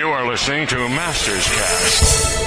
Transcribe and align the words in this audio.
You 0.00 0.08
are 0.08 0.26
listening 0.26 0.66
to 0.68 0.88
Masters 0.88 1.46
Cast. 1.46 2.38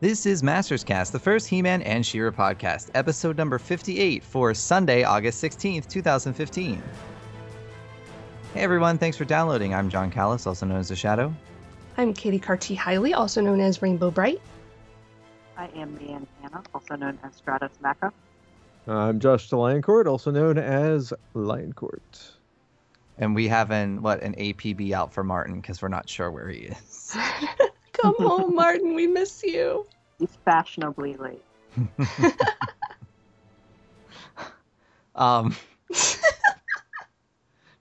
This 0.00 0.26
is 0.26 0.42
Masters 0.42 0.82
Cast, 0.82 1.12
the 1.12 1.20
first 1.20 1.46
He-Man 1.46 1.82
and 1.82 2.04
She-Ra 2.04 2.32
podcast, 2.32 2.90
episode 2.96 3.36
number 3.36 3.60
58 3.60 4.24
for 4.24 4.52
Sunday, 4.52 5.04
August 5.04 5.40
16th, 5.40 5.86
2015. 5.86 6.82
Hey 8.52 8.60
everyone, 8.60 8.98
thanks 8.98 9.16
for 9.16 9.24
downloading. 9.24 9.72
I'm 9.72 9.88
Jon 9.88 10.10
Kallis, 10.10 10.44
also 10.44 10.66
known 10.66 10.78
as 10.78 10.88
The 10.88 10.96
Shadow. 10.96 11.32
I'm 11.96 12.14
Katy 12.14 12.38
Carty 12.38 12.74
Haile, 12.74 13.14
also 13.14 13.40
known 13.40 13.60
as 13.60 13.82
Rainbow 13.82 14.10
Brite. 14.10 14.40
I 15.56 15.68
am 15.76 15.96
Leanne 15.98 16.26
Hannah, 16.40 16.62
also 16.74 16.96
known 16.96 17.18
as 17.22 17.34
Stratus 17.36 17.72
Maca. 17.84 18.12
I'm 18.86 19.20
Josh 19.20 19.48
de 19.48 19.56
Lioncourt, 19.56 20.06
also 20.06 20.30
known 20.30 20.58
as 20.58 21.12
Lioncourt. 21.34 22.32
And 23.18 23.34
we 23.34 23.46
have 23.48 23.70
an 23.70 24.02
what 24.02 24.22
an 24.22 24.34
APB 24.34 24.92
out 24.92 25.12
for 25.12 25.22
Martin 25.22 25.60
because 25.60 25.82
we're 25.82 25.88
not 25.88 26.08
sure 26.08 26.30
where 26.30 26.48
he 26.48 26.60
is. 26.60 27.16
Come 27.92 28.16
home, 28.18 28.54
Martin, 28.54 28.94
we 28.94 29.06
miss 29.06 29.42
you. 29.42 29.86
He's 30.18 30.36
fashionably 30.44 31.16
late. 31.16 31.44
Um 35.14 35.54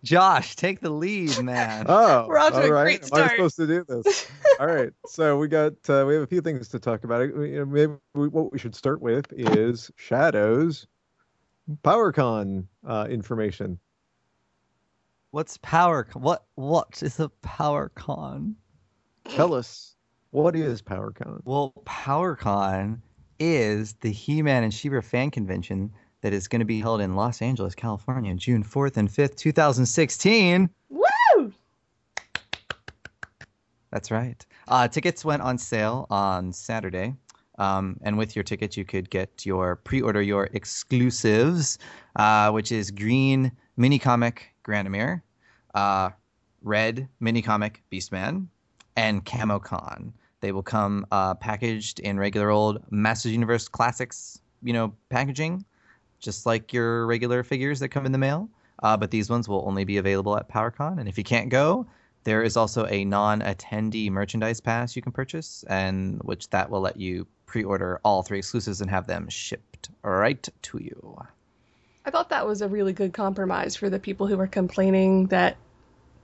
Josh, 0.03 0.55
take 0.55 0.79
the 0.79 0.89
lead, 0.89 1.37
man. 1.43 1.85
Oh, 1.87 2.25
We're 2.27 2.37
off 2.39 2.51
to 2.53 2.57
all 2.57 2.65
a 2.65 2.71
right. 2.71 2.83
great 2.83 3.03
Am 3.03 3.05
I 3.05 3.07
start. 3.07 3.31
supposed 3.31 3.55
to 3.57 3.67
do 3.67 3.85
this? 3.87 4.31
all 4.59 4.67
right. 4.67 4.91
So 5.05 5.37
we 5.37 5.47
got 5.47 5.73
uh, 5.89 6.05
we 6.07 6.13
have 6.15 6.23
a 6.23 6.27
few 6.27 6.41
things 6.41 6.67
to 6.69 6.79
talk 6.79 7.03
about. 7.03 7.21
You 7.21 7.59
know, 7.59 7.65
Maybe 7.65 7.93
we, 8.13 8.27
what 8.27 8.51
we 8.51 8.57
should 8.59 8.75
start 8.75 9.01
with 9.01 9.31
is 9.33 9.91
Shadows 9.95 10.87
PowerCon 11.83 12.65
uh, 12.85 13.07
information. 13.09 13.79
What's 15.31 15.57
power 15.57 16.07
what 16.13 16.45
what 16.55 17.01
is 17.01 17.19
a 17.19 17.29
power 17.41 17.89
con? 17.95 18.55
Tell 19.29 19.53
us 19.53 19.95
what 20.31 20.55
is 20.55 20.81
PowerCon? 20.81 21.41
Well, 21.45 21.73
PowerCon 21.85 22.99
is 23.39 23.93
the 24.01 24.11
He-Man 24.11 24.63
and 24.63 24.73
She-Ra 24.73 25.01
fan 25.01 25.31
convention 25.31 25.91
that 26.21 26.33
is 26.33 26.47
going 26.47 26.59
to 26.59 26.65
be 26.65 26.79
held 26.79 27.01
in 27.01 27.15
Los 27.15 27.41
Angeles, 27.41 27.75
California, 27.75 28.33
June 28.35 28.63
4th 28.63 28.97
and 28.97 29.09
5th, 29.09 29.35
2016. 29.35 30.69
Woo! 30.89 31.53
That's 33.91 34.11
right. 34.11 34.45
Uh, 34.67 34.87
tickets 34.87 35.25
went 35.25 35.41
on 35.41 35.57
sale 35.57 36.07
on 36.09 36.53
Saturday. 36.53 37.15
Um, 37.57 37.97
and 38.01 38.17
with 38.17 38.35
your 38.35 38.43
tickets, 38.43 38.77
you 38.77 38.85
could 38.85 39.09
get 39.09 39.45
your 39.45 39.75
pre-order 39.75 40.21
your 40.21 40.49
exclusives, 40.53 41.77
uh, 42.15 42.49
which 42.51 42.71
is 42.71 42.89
green 42.89 43.51
mini 43.77 43.99
comic 43.99 44.53
Granamyr, 44.63 45.21
uh, 45.75 46.09
red 46.63 47.07
mini 47.19 47.41
comic 47.41 47.83
Beastman, 47.91 48.47
and 48.95 49.25
CamoCon. 49.25 50.13
They 50.39 50.51
will 50.51 50.63
come 50.63 51.05
uh, 51.11 51.35
packaged 51.35 51.99
in 51.99 52.17
regular 52.17 52.49
old 52.49 52.81
Masters 52.89 53.31
Universe 53.31 53.67
Classics, 53.67 54.41
you 54.63 54.73
know, 54.73 54.95
packaging, 55.09 55.63
just 56.21 56.45
like 56.45 56.71
your 56.71 57.05
regular 57.05 57.43
figures 57.43 57.79
that 57.81 57.89
come 57.89 58.05
in 58.05 58.13
the 58.13 58.17
mail. 58.17 58.49
Uh, 58.81 58.95
but 58.95 59.11
these 59.11 59.29
ones 59.29 59.47
will 59.47 59.63
only 59.67 59.83
be 59.83 59.97
available 59.97 60.37
at 60.37 60.49
PowerCon. 60.49 60.99
And 60.99 61.09
if 61.09 61.17
you 61.17 61.23
can't 61.23 61.49
go, 61.49 61.85
there 62.23 62.43
is 62.43 62.55
also 62.55 62.87
a 62.87 63.03
non-attendee 63.03 64.09
merchandise 64.09 64.61
pass 64.61 64.95
you 64.95 65.01
can 65.01 65.11
purchase, 65.11 65.63
and 65.67 66.21
which 66.23 66.49
that 66.51 66.69
will 66.69 66.81
let 66.81 66.97
you 66.97 67.27
pre-order 67.45 67.99
all 68.03 68.23
three 68.23 68.37
exclusives 68.37 68.81
and 68.81 68.89
have 68.89 69.07
them 69.07 69.27
shipped 69.27 69.89
right 70.03 70.47
to 70.61 70.77
you. 70.81 71.17
I 72.05 72.11
thought 72.11 72.29
that 72.29 72.47
was 72.47 72.61
a 72.61 72.67
really 72.67 72.93
good 72.93 73.13
compromise 73.13 73.75
for 73.75 73.89
the 73.89 73.99
people 73.99 74.27
who 74.27 74.37
were 74.37 74.47
complaining 74.47 75.27
that 75.27 75.57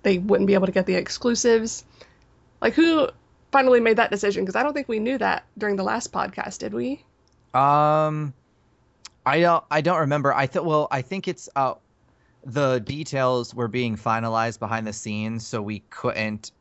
they 0.04 0.18
wouldn't 0.18 0.48
be 0.48 0.54
able 0.54 0.68
to 0.68 0.72
get 0.72 0.86
the 0.86 0.96
exclusives. 0.96 1.84
Like, 2.62 2.74
who 2.74 3.10
finally 3.52 3.80
made 3.80 3.98
that 3.98 4.10
decision? 4.10 4.44
Because 4.44 4.56
I 4.56 4.64
don't 4.64 4.74
think 4.74 4.88
we 4.88 5.00
knew 5.00 5.18
that 5.18 5.46
during 5.58 5.76
the 5.76 5.84
last 5.84 6.12
podcast, 6.12 6.60
did 6.60 6.74
we? 6.74 7.04
Um, 7.54 8.34
I 9.28 9.42
don't. 9.42 9.64
I 9.70 9.82
don't 9.82 10.00
remember. 10.00 10.34
I 10.34 10.48
thought. 10.48 10.64
Well, 10.64 10.88
I 10.90 11.02
think 11.02 11.28
it's 11.28 11.50
uh, 11.58 11.74
the 12.46 12.80
details 12.80 13.54
were 13.54 13.68
being 13.68 13.98
finalized 13.98 14.58
behind 14.58 14.88
the 14.88 14.94
scenes, 14.94 15.46
so 15.46 15.62
we 15.62 15.80
couldn't. 15.90 16.52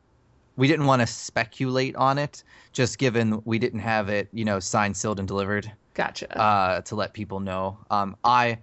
We 0.57 0.67
didn't 0.67 0.85
want 0.85 1.01
to 1.01 1.07
speculate 1.07 1.95
on 1.95 2.17
it, 2.17 2.43
just 2.73 2.97
given 2.97 3.41
we 3.45 3.57
didn't 3.57 3.79
have 3.79 4.09
it, 4.09 4.27
you 4.33 4.43
know, 4.43 4.59
signed, 4.59 4.97
sealed, 4.97 5.19
and 5.19 5.27
delivered. 5.27 5.71
Gotcha. 5.93 6.37
uh, 6.37 6.81
to 6.81 6.95
let 6.95 7.13
people 7.13 7.39
know. 7.39 7.77
Um, 7.89 8.17
I 8.25 8.57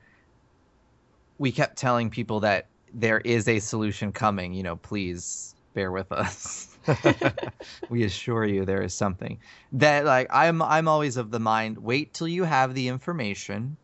we 1.38 1.50
kept 1.50 1.78
telling 1.78 2.10
people 2.10 2.40
that 2.40 2.66
there 2.92 3.20
is 3.20 3.48
a 3.48 3.58
solution 3.58 4.12
coming. 4.12 4.52
You 4.52 4.64
know, 4.64 4.76
please 4.76 5.54
bear 5.72 5.90
with 5.90 6.12
us. 6.12 6.76
we 7.88 8.04
assure 8.04 8.44
you 8.44 8.66
there 8.66 8.82
is 8.82 8.92
something 8.92 9.38
that 9.72 10.04
like 10.04 10.26
I'm 10.30 10.60
I'm 10.60 10.88
always 10.88 11.16
of 11.16 11.30
the 11.30 11.40
mind 11.40 11.78
wait 11.78 12.12
till 12.12 12.28
you 12.28 12.44
have 12.44 12.74
the 12.74 12.88
information 12.88 13.78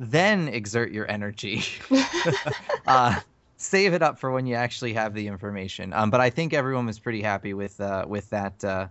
then 0.00 0.48
exert 0.48 0.90
your 0.90 1.08
energy 1.10 1.62
uh, 2.86 3.18
save 3.56 3.92
it 3.92 4.02
up 4.02 4.18
for 4.18 4.32
when 4.32 4.46
you 4.46 4.54
actually 4.54 4.92
have 4.92 5.14
the 5.14 5.26
information 5.26 5.92
um, 5.92 6.10
but 6.10 6.20
I 6.20 6.30
think 6.30 6.52
everyone 6.52 6.86
was 6.86 6.98
pretty 6.98 7.22
happy 7.22 7.54
with 7.54 7.80
uh, 7.80 8.04
with 8.08 8.28
that 8.30 8.64
uh, 8.64 8.88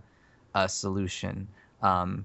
uh, 0.54 0.66
solution 0.66 1.46
um, 1.82 2.24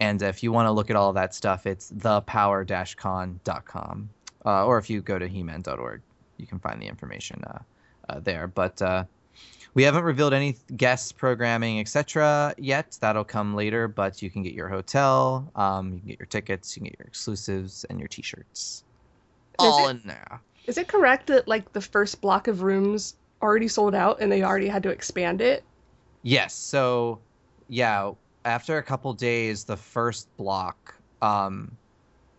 and 0.00 0.20
if 0.22 0.42
you 0.42 0.50
want 0.50 0.66
to 0.66 0.72
look 0.72 0.90
at 0.90 0.96
all 0.96 1.12
that 1.12 1.34
stuff, 1.34 1.66
it's 1.66 1.92
thepower-con.com. 1.92 4.10
Uh, 4.46 4.64
or 4.64 4.78
if 4.78 4.88
you 4.88 5.02
go 5.02 5.18
to 5.18 5.28
heman.org, 5.28 6.00
you 6.38 6.46
can 6.46 6.58
find 6.58 6.80
the 6.80 6.86
information 6.86 7.44
uh, 7.44 7.58
uh, 8.08 8.20
there. 8.20 8.46
But 8.46 8.80
uh, 8.80 9.04
we 9.74 9.82
haven't 9.82 10.04
revealed 10.04 10.34
any 10.34 10.56
guest 10.76 11.16
programming, 11.16 11.80
etc. 11.80 12.54
yet. 12.58 12.96
That'll 13.00 13.24
come 13.24 13.54
later, 13.54 13.88
but 13.88 14.20
you 14.22 14.30
can 14.30 14.42
get 14.42 14.52
your 14.52 14.68
hotel, 14.68 15.50
um, 15.54 15.92
you 15.92 15.98
can 16.00 16.08
get 16.08 16.18
your 16.18 16.26
tickets, 16.26 16.76
you 16.76 16.80
can 16.80 16.90
get 16.90 16.98
your 16.98 17.06
exclusives, 17.06 17.84
and 17.84 17.98
your 17.98 18.08
t-shirts. 18.08 18.84
All 19.58 19.88
it- 19.88 19.90
in 19.90 20.02
there. 20.04 20.40
Is 20.66 20.78
it 20.78 20.88
correct 20.88 21.28
that, 21.28 21.48
like, 21.48 21.72
the 21.72 21.80
first 21.80 22.20
block 22.20 22.46
of 22.46 22.62
rooms 22.62 23.16
already 23.42 23.66
sold 23.68 23.94
out 23.94 24.20
and 24.20 24.30
they 24.30 24.42
already 24.42 24.68
had 24.68 24.82
to 24.82 24.90
expand 24.90 25.40
it? 25.40 25.64
Yes. 26.22 26.54
So, 26.54 27.20
yeah, 27.68 28.12
after 28.44 28.76
a 28.78 28.82
couple 28.82 29.12
days, 29.14 29.64
the 29.64 29.76
first 29.76 30.28
block 30.36 30.94
um, 31.22 31.78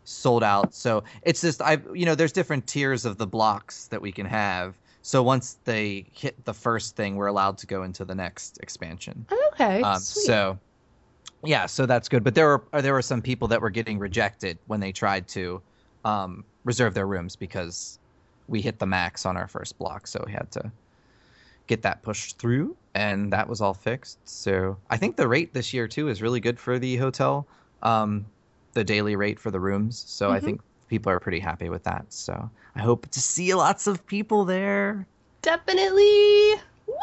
sold 0.04 0.44
out. 0.44 0.74
So 0.74 1.04
it's 1.24 1.42
just 1.42 1.62
I, 1.62 1.80
you 1.94 2.06
know, 2.06 2.16
there's 2.16 2.32
different 2.32 2.68
tiers 2.68 3.06
of 3.06 3.18
the 3.18 3.28
blocks 3.28 3.88
that 3.88 4.02
we 4.02 4.12
can 4.12 4.26
have. 4.26 4.76
So 5.02 5.24
once 5.24 5.56
they 5.66 6.12
hit 6.14 6.44
the 6.46 6.54
first 6.54 6.96
thing, 6.96 7.16
we're 7.16 7.28
allowed 7.28 7.58
to 7.60 7.68
go 7.68 7.84
into 7.84 8.06
the 8.06 8.16
next 8.16 8.60
expansion. 8.62 9.26
Okay. 9.54 9.82
Um, 9.84 10.00
sweet. 10.00 10.26
so, 10.26 10.60
yeah, 11.44 11.66
so 11.66 11.86
that's 11.86 12.10
good. 12.10 12.24
But 12.24 12.36
there 12.36 12.48
were 12.48 12.68
uh, 12.74 12.82
there 12.82 12.94
were 12.94 13.02
some 13.02 13.22
people 13.22 13.48
that 13.50 13.62
were 13.62 13.70
getting 13.70 14.00
rejected 14.00 14.60
when 14.68 14.80
they 14.80 14.92
tried 14.92 15.28
to 15.30 15.62
um, 16.06 16.46
reserve 16.64 16.94
their 16.94 17.08
rooms 17.08 17.36
because 17.36 18.00
we 18.48 18.62
hit 18.62 18.80
the 18.80 18.86
max 18.86 19.26
on 19.26 19.38
our 19.38 19.48
first 19.48 19.78
block, 19.78 20.08
so 20.08 20.24
we 20.26 20.32
had 20.34 20.52
to 20.52 20.72
get 21.68 21.82
that 21.84 22.04
pushed 22.04 22.38
through, 22.40 22.76
and 22.94 23.32
that 23.34 23.48
was 23.48 23.62
all 23.62 23.74
fixed. 23.74 24.20
So 24.26 24.78
I 24.90 24.98
think 24.98 25.16
the 25.18 25.28
rate 25.28 25.54
this 25.54 25.74
year 25.74 25.88
too 25.88 26.10
is 26.10 26.22
really 26.22 26.40
good 26.40 26.60
for 26.60 26.80
the 26.80 26.98
hotel, 26.98 27.48
um, 27.82 28.26
the 28.74 28.84
daily 28.84 29.16
rate 29.16 29.40
for 29.40 29.52
the 29.52 29.60
rooms. 29.60 30.04
So 30.08 30.32
I 30.32 30.40
Mhm. 30.40 30.44
think 30.46 30.62
people 30.92 31.10
are 31.10 31.22
pretty 31.22 31.40
happy 31.40 31.70
with 31.70 31.84
that. 31.86 32.06
So 32.10 32.50
I 32.76 32.82
hope 32.82 33.10
to 33.12 33.20
see 33.22 33.56
lots 33.56 33.88
of 33.88 34.06
people 34.06 34.44
there. 34.44 35.08
Definitely. 35.42 36.56
Woo! 36.86 36.96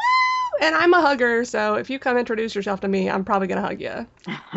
And 0.61 0.75
I'm 0.75 0.93
a 0.93 1.01
hugger, 1.01 1.43
so 1.43 1.73
if 1.73 1.89
you 1.89 1.97
come 1.97 2.15
introduce 2.15 2.53
yourself 2.53 2.81
to 2.81 2.87
me, 2.87 3.09
I'm 3.09 3.25
probably 3.25 3.47
gonna 3.47 3.63
hug 3.63 3.81
you. 3.81 4.05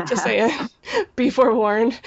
Just 0.07 0.23
saying. 0.23 0.69
Be 1.17 1.31
forewarned. 1.31 1.99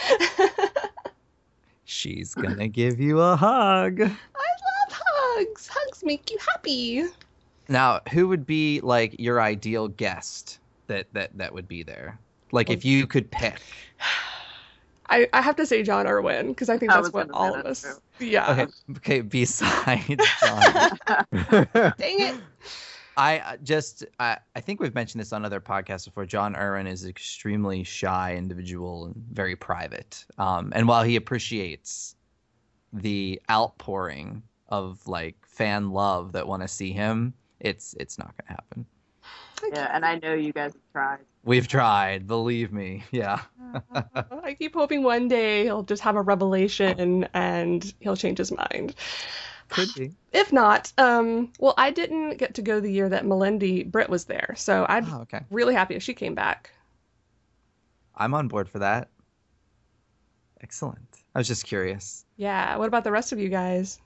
She's 1.85 2.35
gonna 2.35 2.67
give 2.67 2.99
you 2.99 3.19
a 3.19 3.35
hug. 3.35 4.01
I 4.01 4.05
love 4.05 4.91
hugs. 4.91 5.67
Hugs 5.67 6.03
make 6.03 6.29
you 6.29 6.37
happy. 6.51 7.05
Now, 7.67 8.01
who 8.11 8.27
would 8.27 8.45
be 8.45 8.81
like 8.81 9.19
your 9.19 9.41
ideal 9.41 9.87
guest 9.87 10.59
that 10.85 11.07
that 11.13 11.35
that 11.39 11.55
would 11.55 11.67
be 11.67 11.81
there? 11.81 12.19
Like 12.51 12.69
if 12.69 12.85
oh. 12.85 12.87
you 12.87 13.07
could 13.07 13.31
pick. 13.31 13.59
I, 15.09 15.27
I 15.33 15.41
have 15.41 15.55
to 15.57 15.65
say 15.65 15.83
John 15.83 16.07
Erwin 16.07 16.49
because 16.49 16.69
I 16.69 16.77
think 16.77 16.91
I 16.91 16.95
that's 17.01 17.13
what 17.13 17.29
all 17.31 17.55
of 17.55 17.63
that's 17.63 17.85
us. 17.85 17.99
Yeah. 18.19 18.51
Okay, 18.51 18.67
okay. 18.97 19.21
Besides 19.21 20.05
John, 20.41 20.97
Dang 21.97 22.21
it. 22.21 22.35
I 23.17 23.39
uh, 23.39 23.57
just 23.63 24.05
I, 24.19 24.37
I 24.55 24.61
think 24.61 24.79
we've 24.79 24.95
mentioned 24.95 25.21
this 25.21 25.33
on 25.33 25.45
other 25.45 25.61
podcasts 25.61 26.05
before. 26.05 26.25
John 26.25 26.55
Erwin 26.55 26.87
is 26.87 27.03
an 27.03 27.09
extremely 27.09 27.83
shy 27.83 28.35
individual 28.35 29.05
and 29.05 29.15
very 29.31 29.55
private. 29.55 30.25
Um, 30.37 30.71
and 30.75 30.87
while 30.87 31.03
he 31.03 31.15
appreciates 31.15 32.15
the 32.93 33.41
outpouring 33.49 34.43
of 34.69 35.05
like 35.07 35.35
fan 35.45 35.91
love 35.91 36.31
that 36.33 36.47
want 36.47 36.61
to 36.61 36.67
see 36.67 36.91
him, 36.91 37.33
it's 37.59 37.95
it's 37.99 38.17
not 38.17 38.33
gonna 38.37 38.51
happen. 38.51 38.85
Yeah, 39.73 39.89
and 39.93 40.05
I 40.05 40.19
know 40.19 40.33
you 40.33 40.51
guys 40.53 40.73
have 40.73 40.81
tried. 40.91 41.19
We've 41.43 41.67
tried, 41.67 42.27
believe 42.27 42.71
me. 42.71 43.03
Yeah. 43.11 43.41
I 44.43 44.55
keep 44.57 44.73
hoping 44.73 45.03
one 45.03 45.27
day 45.27 45.63
he'll 45.63 45.83
just 45.83 46.01
have 46.03 46.15
a 46.15 46.21
revelation 46.21 47.27
and 47.33 47.93
he'll 47.99 48.15
change 48.15 48.37
his 48.39 48.51
mind. 48.51 48.95
Could 49.69 49.89
be. 49.95 50.11
If 50.31 50.51
not, 50.53 50.91
um, 50.97 51.51
well, 51.59 51.73
I 51.77 51.91
didn't 51.91 52.37
get 52.37 52.55
to 52.55 52.61
go 52.61 52.79
the 52.79 52.91
year 52.91 53.09
that 53.09 53.25
Melendy 53.25 53.89
Britt 53.89 54.09
was 54.09 54.25
there, 54.25 54.53
so 54.57 54.85
I'm 54.87 55.11
Oh, 55.11 55.21
okay. 55.21 55.41
really 55.49 55.73
happy 55.73 55.95
if 55.95 56.03
she 56.03 56.13
came 56.13 56.35
back. 56.35 56.71
I'm 58.15 58.33
on 58.33 58.47
board 58.47 58.69
for 58.69 58.79
that. 58.79 59.09
Excellent. 60.61 60.99
I 61.33 61.39
was 61.39 61.47
just 61.47 61.65
curious. 61.65 62.25
Yeah. 62.37 62.77
What 62.77 62.87
about 62.87 63.03
the 63.03 63.11
rest 63.11 63.31
of 63.33 63.39
you 63.39 63.49
guys? 63.49 63.99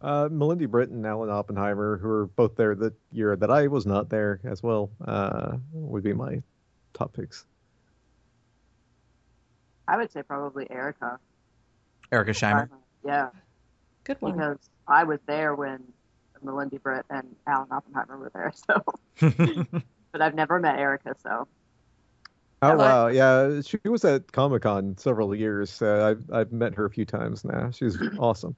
Uh, 0.00 0.28
Melendy 0.28 0.68
Britt 0.68 0.90
and 0.90 1.04
Alan 1.04 1.28
Oppenheimer, 1.28 1.98
who 1.98 2.06
were 2.08 2.26
both 2.26 2.54
there 2.54 2.74
the 2.76 2.94
year 3.10 3.34
that 3.34 3.50
I 3.50 3.66
was 3.66 3.84
not 3.84 4.08
there 4.08 4.40
as 4.44 4.62
well, 4.62 4.90
uh, 5.04 5.56
would 5.72 6.04
be 6.04 6.12
my 6.12 6.40
top 6.94 7.12
picks. 7.14 7.44
I 9.88 9.96
would 9.96 10.12
say 10.12 10.22
probably 10.22 10.66
Erica. 10.70 11.18
Erica 12.12 12.30
Scheimer. 12.32 12.68
Yeah, 13.04 13.30
Good 14.04 14.20
one. 14.20 14.32
because 14.32 14.58
I 14.86 15.04
was 15.04 15.18
there 15.26 15.54
when 15.54 15.82
Melinda 16.42 16.78
Britt 16.78 17.06
and 17.10 17.34
Alan 17.46 17.68
Oppenheimer 17.70 18.18
were 18.18 18.30
there. 18.34 18.52
So, 18.66 18.84
but 20.12 20.22
I've 20.22 20.34
never 20.34 20.58
met 20.60 20.78
Erica, 20.78 21.14
so 21.22 21.48
Oh 22.60 22.70
Hello. 22.70 22.78
wow, 22.78 23.06
yeah, 23.06 23.60
she 23.60 23.78
was 23.84 24.04
at 24.04 24.32
Comic 24.32 24.62
Con 24.62 24.96
several 24.98 25.32
years. 25.34 25.80
Uh, 25.80 26.08
I've 26.16 26.30
I've 26.32 26.52
met 26.52 26.74
her 26.74 26.86
a 26.86 26.90
few 26.90 27.04
times 27.04 27.44
now. 27.44 27.70
She's 27.70 27.96
awesome. 28.18 28.56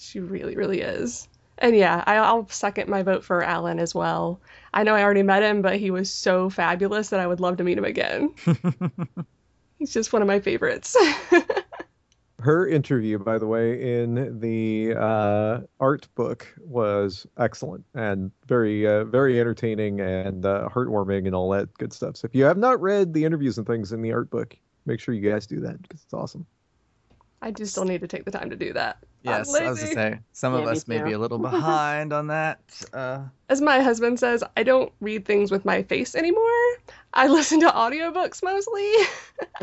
She 0.00 0.18
really, 0.18 0.56
really 0.56 0.80
is. 0.80 1.28
And 1.58 1.76
yeah, 1.76 2.02
I, 2.06 2.16
I'll 2.16 2.48
second 2.48 2.88
my 2.88 3.02
vote 3.02 3.22
for 3.22 3.42
Alan 3.42 3.78
as 3.78 3.94
well. 3.94 4.40
I 4.72 4.82
know 4.82 4.94
I 4.94 5.02
already 5.02 5.22
met 5.22 5.42
him, 5.42 5.60
but 5.60 5.76
he 5.76 5.90
was 5.90 6.10
so 6.10 6.48
fabulous 6.48 7.10
that 7.10 7.20
I 7.20 7.26
would 7.26 7.38
love 7.38 7.58
to 7.58 7.64
meet 7.64 7.76
him 7.76 7.84
again. 7.84 8.34
He's 9.78 9.92
just 9.92 10.12
one 10.12 10.22
of 10.22 10.28
my 10.28 10.40
favorites. 10.40 10.96
Her 12.40 12.66
interview, 12.66 13.18
by 13.18 13.36
the 13.36 13.46
way, 13.46 14.02
in 14.02 14.40
the 14.40 14.94
uh, 14.98 15.60
art 15.78 16.08
book 16.14 16.48
was 16.58 17.26
excellent 17.36 17.84
and 17.94 18.30
very, 18.46 18.86
uh, 18.86 19.04
very 19.04 19.38
entertaining 19.38 20.00
and 20.00 20.46
uh, 20.46 20.66
heartwarming 20.72 21.26
and 21.26 21.34
all 21.34 21.50
that 21.50 21.72
good 21.74 21.92
stuff. 21.92 22.16
So 22.16 22.24
if 22.24 22.34
you 22.34 22.44
have 22.44 22.56
not 22.56 22.80
read 22.80 23.12
the 23.12 23.26
interviews 23.26 23.58
and 23.58 23.66
things 23.66 23.92
in 23.92 24.00
the 24.00 24.12
art 24.12 24.30
book, 24.30 24.56
make 24.86 25.00
sure 25.00 25.12
you 25.12 25.30
guys 25.30 25.46
do 25.46 25.60
that 25.60 25.82
because 25.82 26.02
it's 26.02 26.14
awesome. 26.14 26.46
I 27.42 27.50
just 27.50 27.58
do 27.58 27.66
still 27.66 27.84
need 27.84 28.00
to 28.00 28.08
take 28.08 28.24
the 28.24 28.30
time 28.30 28.48
to 28.48 28.56
do 28.56 28.72
that. 28.72 29.04
I'm 29.26 29.38
yes, 29.38 29.54
I 29.54 29.70
was 29.70 29.80
gonna 29.80 29.92
say 29.92 30.20
some 30.32 30.54
of 30.54 30.60
Yeah, 30.60 30.66
me 30.66 30.72
us 30.72 30.88
may 30.88 31.02
be 31.02 31.12
a 31.12 31.18
little 31.18 31.38
behind 31.50 32.12
on 32.12 32.28
that. 32.28 32.60
Uh, 32.92 33.24
As 33.48 33.60
my 33.60 33.80
husband 33.80 34.18
says, 34.18 34.42
I 34.56 34.62
don't 34.62 34.92
read 35.00 35.24
things 35.26 35.50
with 35.50 35.64
my 35.64 35.82
face 35.82 36.14
anymore. 36.14 36.42
I 37.14 37.26
listen 37.28 37.60
to 37.60 37.68
audiobooks 37.68 38.42
mostly. 38.42 38.90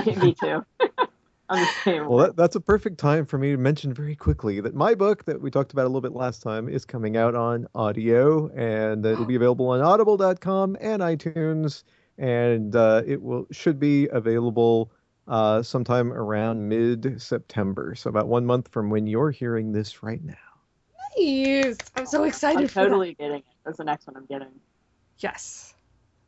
me 0.22 0.34
too. 0.34 0.64
I'm 1.50 1.62
the 1.62 1.70
same. 1.84 2.08
Well, 2.08 2.26
that, 2.28 2.36
that's 2.36 2.56
a 2.58 2.60
perfect 2.60 2.98
time 2.98 3.26
for 3.26 3.38
me 3.38 3.52
to 3.52 3.58
mention 3.58 3.94
very 3.94 4.16
quickly 4.16 4.60
that 4.60 4.76
my 4.76 4.94
book 4.94 5.24
that 5.26 5.40
we 5.42 5.50
talked 5.50 5.72
about 5.72 5.84
a 5.84 5.88
little 5.88 6.02
bit 6.02 6.12
last 6.12 6.42
time 6.44 6.68
is 6.68 6.84
coming 6.84 7.16
out 7.16 7.36
on 7.36 7.68
audio 7.74 8.50
and 8.50 9.06
it'll 9.06 9.26
be 9.26 9.36
available 9.38 9.70
on 9.70 9.82
audible.com 9.82 10.76
and 10.82 11.02
iTunes 11.02 11.84
and 12.18 12.76
uh, 12.76 13.02
it 13.06 13.22
will 13.22 13.48
should 13.52 13.80
be 13.80 14.08
available 14.10 14.92
uh, 15.28 15.62
sometime 15.62 16.14
around 16.14 16.68
mid-September. 16.68 17.96
So 17.96 18.10
about 18.10 18.28
one 18.28 18.46
month 18.46 18.70
from 18.70 18.90
when 18.90 19.08
you're 19.08 19.32
hearing 19.32 19.72
this 19.72 20.04
right 20.04 20.24
now. 20.24 20.36
Nice. 21.18 21.78
I'm 21.96 22.06
so 22.06 22.24
excited 22.24 22.62
I'm 22.62 22.68
for 22.68 22.74
that. 22.76 22.86
totally 22.86 23.14
getting 23.16 23.38
it. 23.38 23.46
That's 23.66 23.78
the 23.78 23.84
next 23.84 24.08
one 24.08 24.16
I'm 24.16 24.26
getting. 24.26 24.52
Yes. 25.20 25.74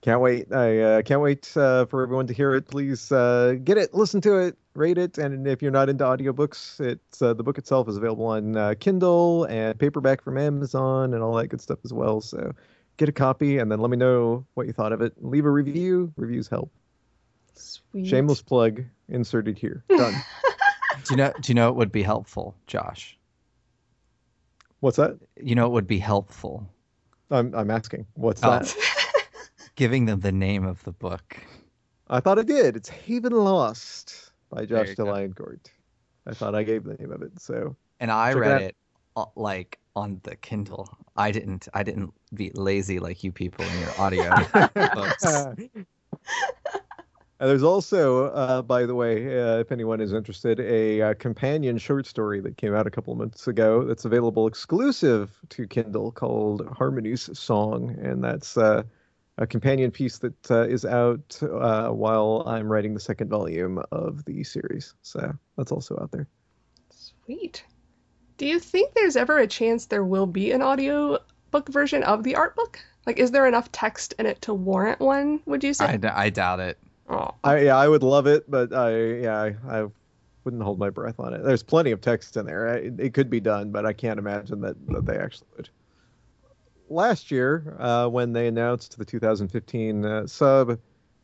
Can't 0.01 0.21
wait. 0.21 0.51
I 0.53 0.79
uh, 0.79 1.01
can't 1.01 1.21
wait 1.21 1.51
uh, 1.57 1.85
for 1.85 2.03
everyone 2.03 2.25
to 2.27 2.33
hear 2.33 2.55
it. 2.55 2.67
Please 2.69 3.11
uh, 3.11 3.55
get 3.63 3.77
it, 3.77 3.93
listen 3.93 4.21
to 4.21 4.37
it, 4.37 4.57
rate 4.73 4.97
it. 4.97 5.17
And 5.17 5.45
if 5.45 5.61
you're 5.61 5.71
not 5.71 5.89
into 5.89 6.05
audiobooks, 6.05 6.79
it's 6.79 7.21
uh, 7.21 7.33
the 7.33 7.43
book 7.43 7.57
itself 7.57 7.89
is 7.89 7.97
available 7.97 8.25
on 8.27 8.55
uh, 8.55 8.75
Kindle 8.79 9.43
and 9.45 9.77
paperback 9.77 10.23
from 10.23 10.37
Amazon 10.37 11.13
and 11.13 11.21
all 11.21 11.33
that 11.35 11.47
good 11.47 11.59
stuff 11.59 11.79
as 11.83 11.91
well. 11.91 12.21
So 12.21 12.53
get 12.95 13.09
a 13.09 13.11
copy 13.11 13.57
and 13.57 13.69
then 13.69 13.79
let 13.79 13.91
me 13.91 13.97
know 13.97 14.45
what 14.53 14.67
you 14.67 14.73
thought 14.73 14.93
of 14.93 15.01
it. 15.01 15.13
Leave 15.21 15.45
a 15.45 15.51
review. 15.51 16.13
Reviews 16.15 16.47
help. 16.47 16.71
Sweet. 17.59 18.07
Shameless 18.07 18.41
plug 18.41 18.83
inserted 19.09 19.57
here. 19.57 19.83
Done. 19.89 20.13
do 21.03 21.13
you 21.13 21.15
know? 21.17 21.33
Do 21.41 21.49
you 21.49 21.55
know 21.55 21.67
what 21.67 21.75
would 21.77 21.91
be 21.91 22.03
helpful, 22.03 22.55
Josh? 22.67 23.17
What's 24.79 24.97
that? 24.97 25.17
You 25.41 25.55
know 25.55 25.65
it 25.65 25.71
would 25.73 25.87
be 25.87 25.99
helpful? 25.99 26.67
I'm 27.31 27.53
I'm 27.53 27.69
asking. 27.71 28.05
What's 28.13 28.43
Oh. 28.43 28.49
that? 28.51 28.75
Giving 29.75 30.05
them 30.05 30.19
the 30.21 30.31
name 30.31 30.65
of 30.65 30.83
the 30.83 30.91
book. 30.91 31.37
I 32.07 32.19
thought 32.19 32.39
I 32.39 32.43
did. 32.43 32.75
It's 32.75 32.89
Haven 32.89 33.33
Lost 33.33 34.31
by 34.49 34.65
Josh 34.65 34.89
you 34.89 34.95
go. 34.95 35.05
de 35.05 35.11
Lioncourt. 35.11 35.67
I 36.25 36.33
thought 36.33 36.55
I 36.55 36.63
gave 36.63 36.83
the 36.83 36.95
name 36.95 37.11
of 37.11 37.21
it. 37.21 37.39
So 37.39 37.75
and 37.99 38.11
I 38.11 38.29
Check 38.33 38.37
it 38.37 38.39
read 38.39 38.61
it 38.61 38.75
uh, 39.15 39.25
like 39.35 39.79
on 39.95 40.19
the 40.23 40.35
Kindle. 40.37 40.89
I 41.15 41.31
didn't. 41.31 41.67
I 41.73 41.83
didn't 41.83 42.13
be 42.33 42.51
lazy 42.53 42.99
like 42.99 43.23
you 43.23 43.31
people 43.31 43.65
in 43.65 43.79
your 43.81 44.01
audio 44.01 44.33
books. 44.95 45.25
Uh, 47.39 47.47
there's 47.47 47.63
also, 47.63 48.25
uh, 48.25 48.61
by 48.61 48.85
the 48.85 48.93
way, 48.93 49.39
uh, 49.39 49.59
if 49.59 49.71
anyone 49.71 50.01
is 50.01 50.11
interested, 50.11 50.59
a 50.59 51.01
uh, 51.01 51.13
companion 51.13 51.77
short 51.77 52.05
story 52.05 52.41
that 52.41 52.57
came 52.57 52.75
out 52.75 52.85
a 52.85 52.91
couple 52.91 53.13
of 53.13 53.19
months 53.19 53.47
ago 53.47 53.85
that's 53.85 54.03
available 54.03 54.45
exclusive 54.45 55.39
to 55.47 55.65
Kindle 55.65 56.11
called 56.11 56.67
Harmony's 56.77 57.29
Song. 57.39 57.97
And 58.01 58.21
that's 58.21 58.57
uh, 58.57 58.83
a 59.37 59.47
companion 59.47 59.89
piece 59.89 60.17
that 60.17 60.51
uh, 60.51 60.63
is 60.63 60.83
out 60.83 61.39
uh, 61.41 61.89
while 61.91 62.43
I'm 62.45 62.69
writing 62.69 62.93
the 62.93 62.99
second 62.99 63.29
volume 63.29 63.81
of 63.93 64.25
the 64.25 64.43
series. 64.43 64.93
So 65.01 65.33
that's 65.55 65.71
also 65.71 65.97
out 66.01 66.11
there. 66.11 66.27
Sweet. 66.89 67.63
Do 68.35 68.47
you 68.47 68.59
think 68.59 68.93
there's 68.95 69.15
ever 69.15 69.37
a 69.37 69.47
chance 69.47 69.85
there 69.85 70.03
will 70.03 70.27
be 70.27 70.51
an 70.51 70.61
audio 70.61 71.19
book 71.51 71.69
version 71.69 72.03
of 72.03 72.23
the 72.23 72.35
art 72.35 72.57
book? 72.57 72.79
Like, 73.05 73.17
is 73.17 73.31
there 73.31 73.47
enough 73.47 73.71
text 73.71 74.13
in 74.19 74.25
it 74.25 74.41
to 74.41 74.53
warrant 74.53 74.99
one? 74.99 75.39
Would 75.45 75.63
you 75.63 75.73
say? 75.73 75.85
I, 75.85 75.97
d- 75.97 76.09
I 76.09 76.29
doubt 76.29 76.59
it. 76.59 76.77
I 77.43 77.59
yeah, 77.61 77.77
I 77.77 77.87
would 77.87 78.03
love 78.03 78.27
it, 78.27 78.49
but 78.49 78.73
I 78.73 78.97
yeah, 79.15 79.41
I, 79.41 79.55
I 79.67 79.87
wouldn't 80.43 80.63
hold 80.63 80.79
my 80.79 80.89
breath 80.89 81.19
on 81.19 81.33
it. 81.33 81.43
There's 81.43 81.63
plenty 81.63 81.91
of 81.91 82.01
text 82.01 82.37
in 82.37 82.45
there. 82.45 82.69
I, 82.69 82.91
it 83.01 83.13
could 83.13 83.29
be 83.29 83.39
done, 83.39 83.71
but 83.71 83.85
I 83.85 83.93
can't 83.93 84.19
imagine 84.19 84.61
that, 84.61 84.75
that 84.87 85.05
they 85.05 85.17
actually 85.17 85.47
would. 85.57 85.69
Last 86.89 87.29
year, 87.29 87.75
uh, 87.79 88.07
when 88.07 88.33
they 88.33 88.47
announced 88.47 88.97
the 88.97 89.05
2015 89.05 90.05
uh, 90.05 90.27
sub, 90.27 90.79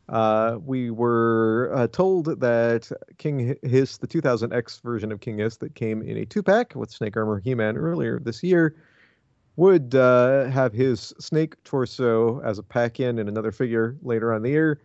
uh, 0.09 0.59
we 0.63 0.91
were 0.91 1.71
uh, 1.73 1.87
told 1.87 2.39
that 2.39 2.91
King 3.17 3.55
Hiss, 3.63 3.97
the 3.97 4.07
2000X 4.07 4.81
version 4.83 5.11
of 5.11 5.21
King 5.21 5.39
Hiss 5.39 5.57
that 5.57 5.73
came 5.73 6.03
in 6.03 6.17
a 6.17 6.25
two 6.25 6.43
pack 6.43 6.75
with 6.75 6.91
Snake 6.91 7.17
Armor 7.17 7.39
He 7.39 7.55
Man 7.55 7.77
earlier 7.77 8.19
this 8.19 8.43
year, 8.43 8.75
would 9.55 9.95
uh, 9.95 10.45
have 10.45 10.73
his 10.73 11.13
snake 11.19 11.55
torso 11.63 12.41
as 12.41 12.59
a 12.59 12.63
pack 12.63 12.99
in 12.99 13.17
and 13.17 13.29
another 13.29 13.51
figure 13.51 13.95
later 14.03 14.33
on 14.33 14.43
the 14.43 14.49
year. 14.49 14.81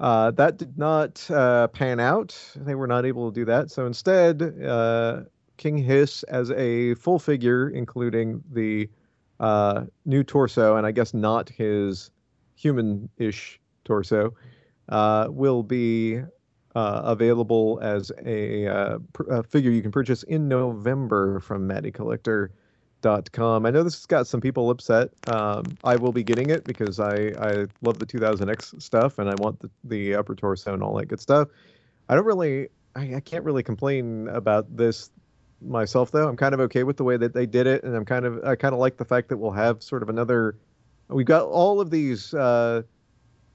Uh, 0.00 0.30
that 0.30 0.56
did 0.56 0.78
not 0.78 1.30
uh, 1.30 1.68
pan 1.68 2.00
out. 2.00 2.34
They 2.56 2.74
were 2.74 2.86
not 2.86 3.04
able 3.04 3.30
to 3.30 3.34
do 3.34 3.44
that. 3.44 3.70
So 3.70 3.86
instead, 3.86 4.42
uh, 4.64 5.22
King 5.58 5.76
Hiss 5.76 6.22
as 6.24 6.50
a 6.52 6.94
full 6.94 7.18
figure, 7.18 7.68
including 7.68 8.42
the 8.50 8.88
uh, 9.40 9.84
new 10.06 10.24
torso, 10.24 10.76
and 10.76 10.86
I 10.86 10.90
guess 10.90 11.12
not 11.12 11.50
his 11.50 12.10
human-ish 12.56 13.60
torso, 13.84 14.34
uh, 14.88 15.26
will 15.28 15.62
be 15.62 16.20
uh, 16.74 17.02
available 17.04 17.78
as 17.82 18.10
a, 18.24 18.98
pr- 19.12 19.30
a 19.30 19.42
figure 19.42 19.70
you 19.70 19.82
can 19.82 19.92
purchase 19.92 20.22
in 20.22 20.48
November 20.48 21.40
from 21.40 21.68
MattyCollector.com. 23.00 23.66
I 23.66 23.70
know 23.70 23.82
this 23.82 23.94
has 23.94 24.06
got 24.06 24.26
some 24.26 24.40
people 24.40 24.70
upset. 24.70 25.10
Um, 25.28 25.64
I 25.84 25.96
will 25.96 26.12
be 26.12 26.22
getting 26.22 26.50
it 26.50 26.64
because 26.64 27.00
I, 27.00 27.32
I 27.38 27.66
love 27.82 27.98
the 27.98 28.06
2000X 28.06 28.80
stuff 28.80 29.18
and 29.18 29.28
I 29.28 29.34
want 29.38 29.60
the, 29.60 29.70
the 29.84 30.14
upper 30.14 30.34
torso 30.34 30.74
and 30.74 30.82
all 30.82 30.94
that 30.96 31.06
good 31.06 31.20
stuff. 31.20 31.48
I 32.08 32.14
don't 32.14 32.26
really, 32.26 32.68
I, 32.96 33.16
I 33.16 33.20
can't 33.20 33.44
really 33.44 33.62
complain 33.62 34.28
about 34.28 34.76
this 34.76 35.10
myself 35.60 36.10
though. 36.10 36.28
I'm 36.28 36.36
kind 36.36 36.54
of 36.54 36.60
okay 36.60 36.84
with 36.84 36.96
the 36.96 37.04
way 37.04 37.16
that 37.16 37.34
they 37.34 37.46
did 37.46 37.66
it, 37.66 37.84
and 37.84 37.94
I'm 37.94 38.04
kind 38.04 38.24
of 38.24 38.42
I 38.44 38.56
kind 38.56 38.72
of 38.74 38.80
like 38.80 38.96
the 38.96 39.04
fact 39.04 39.28
that 39.28 39.36
we'll 39.36 39.50
have 39.52 39.82
sort 39.82 40.02
of 40.02 40.08
another. 40.08 40.56
We've 41.08 41.26
got 41.26 41.44
all 41.46 41.80
of 41.80 41.90
these 41.90 42.32
uh, 42.32 42.82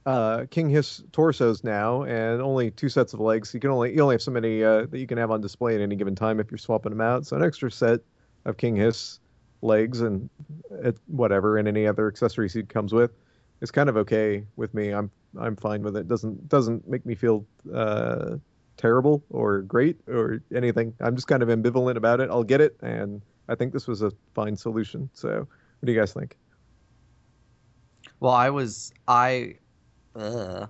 uh, 0.05 0.45
King 0.51 0.69
Hiss 0.69 1.03
torsos 1.11 1.63
now, 1.63 2.03
and 2.03 2.41
only 2.41 2.69
two 2.69 2.89
sets 2.89 3.13
of 3.13 3.19
legs. 3.19 3.53
You 3.53 3.59
can 3.59 3.71
only 3.71 3.95
you 3.95 4.01
only 4.01 4.13
have 4.13 4.21
so 4.21 4.31
many 4.31 4.63
uh, 4.63 4.85
that 4.85 4.99
you 4.99 5.07
can 5.07 5.17
have 5.17 5.31
on 5.31 5.41
display 5.41 5.73
at 5.75 5.81
any 5.81 5.95
given 5.95 6.15
time 6.15 6.39
if 6.39 6.51
you're 6.51 6.59
swapping 6.59 6.91
them 6.91 7.01
out. 7.01 7.25
So 7.25 7.35
an 7.35 7.43
extra 7.43 7.71
set 7.71 8.01
of 8.45 8.57
King 8.57 8.75
Hiss 8.75 9.19
legs 9.65 10.01
and 10.01 10.29
whatever, 11.07 11.57
and 11.57 11.67
any 11.67 11.87
other 11.87 12.07
accessories 12.07 12.53
he 12.53 12.63
comes 12.63 12.93
with 12.93 13.11
is 13.61 13.71
kind 13.71 13.89
of 13.89 13.97
okay 13.97 14.45
with 14.55 14.73
me. 14.73 14.91
I'm 14.91 15.09
I'm 15.37 15.55
fine 15.55 15.81
with 15.81 15.97
it. 15.97 16.07
Doesn't 16.07 16.47
doesn't 16.49 16.87
make 16.87 17.05
me 17.05 17.15
feel 17.15 17.45
uh, 17.73 18.37
terrible 18.77 19.23
or 19.29 19.61
great 19.61 19.97
or 20.07 20.41
anything. 20.55 20.93
I'm 20.99 21.15
just 21.15 21.27
kind 21.27 21.43
of 21.43 21.49
ambivalent 21.49 21.95
about 21.95 22.19
it. 22.19 22.29
I'll 22.29 22.43
get 22.43 22.61
it, 22.61 22.77
and 22.81 23.21
I 23.49 23.55
think 23.55 23.73
this 23.73 23.87
was 23.87 24.01
a 24.01 24.11
fine 24.33 24.55
solution. 24.55 25.09
So, 25.13 25.39
what 25.39 25.85
do 25.85 25.91
you 25.91 25.99
guys 25.99 26.13
think? 26.13 26.37
Well, 28.19 28.33
I 28.33 28.49
was 28.49 28.93
I 29.07 29.55
uh, 30.15 30.67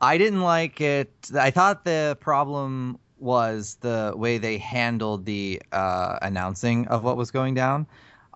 I 0.00 0.18
didn't 0.18 0.42
like 0.42 0.80
it. 0.80 1.12
I 1.34 1.50
thought 1.50 1.84
the 1.84 2.16
problem 2.20 2.98
was 3.18 3.76
the 3.80 4.12
way 4.14 4.38
they 4.38 4.58
handled 4.58 5.24
the 5.24 5.60
uh, 5.72 6.18
announcing 6.22 6.86
of 6.88 7.02
what 7.02 7.16
was 7.16 7.30
going 7.30 7.54
down. 7.54 7.86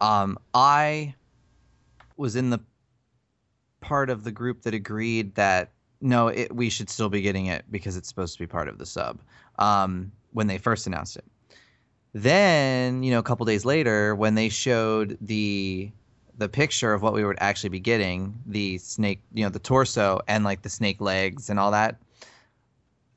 Um, 0.00 0.38
I 0.54 1.14
was 2.16 2.36
in 2.36 2.50
the 2.50 2.60
part 3.80 4.10
of 4.10 4.24
the 4.24 4.32
group 4.32 4.62
that 4.62 4.74
agreed 4.74 5.34
that 5.34 5.72
no, 6.00 6.28
it, 6.28 6.54
we 6.54 6.70
should 6.70 6.88
still 6.88 7.10
be 7.10 7.20
getting 7.20 7.46
it 7.46 7.64
because 7.70 7.96
it's 7.96 8.08
supposed 8.08 8.32
to 8.34 8.38
be 8.38 8.46
part 8.46 8.68
of 8.68 8.78
the 8.78 8.86
sub 8.86 9.20
um, 9.58 10.10
when 10.32 10.46
they 10.46 10.58
first 10.58 10.86
announced 10.86 11.16
it. 11.16 11.24
Then, 12.12 13.02
you 13.02 13.10
know, 13.10 13.18
a 13.18 13.22
couple 13.22 13.46
days 13.46 13.64
later, 13.64 14.14
when 14.14 14.34
they 14.34 14.48
showed 14.48 15.16
the 15.20 15.90
the 16.38 16.48
picture 16.48 16.94
of 16.94 17.02
what 17.02 17.12
we 17.12 17.22
would 17.22 17.36
actually 17.38 17.68
be 17.68 17.80
getting, 17.80 18.34
the 18.46 18.78
snake, 18.78 19.20
you 19.34 19.44
know, 19.44 19.50
the 19.50 19.58
torso 19.58 20.20
and 20.26 20.42
like 20.42 20.62
the 20.62 20.70
snake 20.70 20.98
legs 20.98 21.50
and 21.50 21.60
all 21.60 21.70
that, 21.70 22.00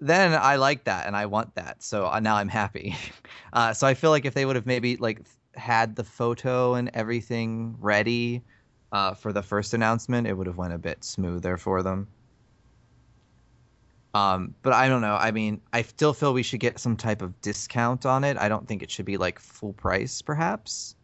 then 0.01 0.33
I 0.33 0.57
like 0.57 0.83
that 0.83 1.07
and 1.07 1.15
I 1.15 1.25
want 1.27 1.55
that. 1.55 1.81
So 1.81 2.05
uh, 2.07 2.19
now 2.19 2.35
I'm 2.35 2.49
happy. 2.49 2.95
Uh, 3.53 3.71
so 3.71 3.85
I 3.85 3.93
feel 3.93 4.09
like 4.09 4.25
if 4.25 4.33
they 4.33 4.47
would 4.47 4.55
have 4.55 4.65
maybe 4.65 4.97
like 4.97 5.21
had 5.55 5.95
the 5.95 6.03
photo 6.03 6.75
and 6.75 6.89
everything 6.93 7.75
ready 7.79 8.41
uh, 8.91 9.13
for 9.13 9.33
the 9.33 9.41
first 9.41 9.73
announcement, 9.73 10.27
it 10.27 10.33
would 10.33 10.47
have 10.47 10.57
went 10.57 10.73
a 10.73 10.77
bit 10.77 11.03
smoother 11.03 11.57
for 11.57 11.81
them. 11.83 12.07
Um, 14.13 14.53
but 14.61 14.73
I 14.73 14.87
don't 14.87 15.01
know. 15.01 15.15
I 15.15 15.31
mean, 15.31 15.59
I 15.73 15.81
still 15.81 16.13
feel 16.13 16.33
we 16.33 16.43
should 16.43 16.59
get 16.59 16.77
some 16.77 16.95
type 16.95 17.21
of 17.23 17.39
discount 17.41 18.05
on 18.05 18.23
it. 18.23 18.37
I 18.37 18.47
don't 18.47 18.67
think 18.67 18.83
it 18.83 18.91
should 18.91 19.05
be 19.05 19.17
like 19.17 19.39
full 19.39 19.73
price, 19.73 20.21
perhaps. 20.21 20.95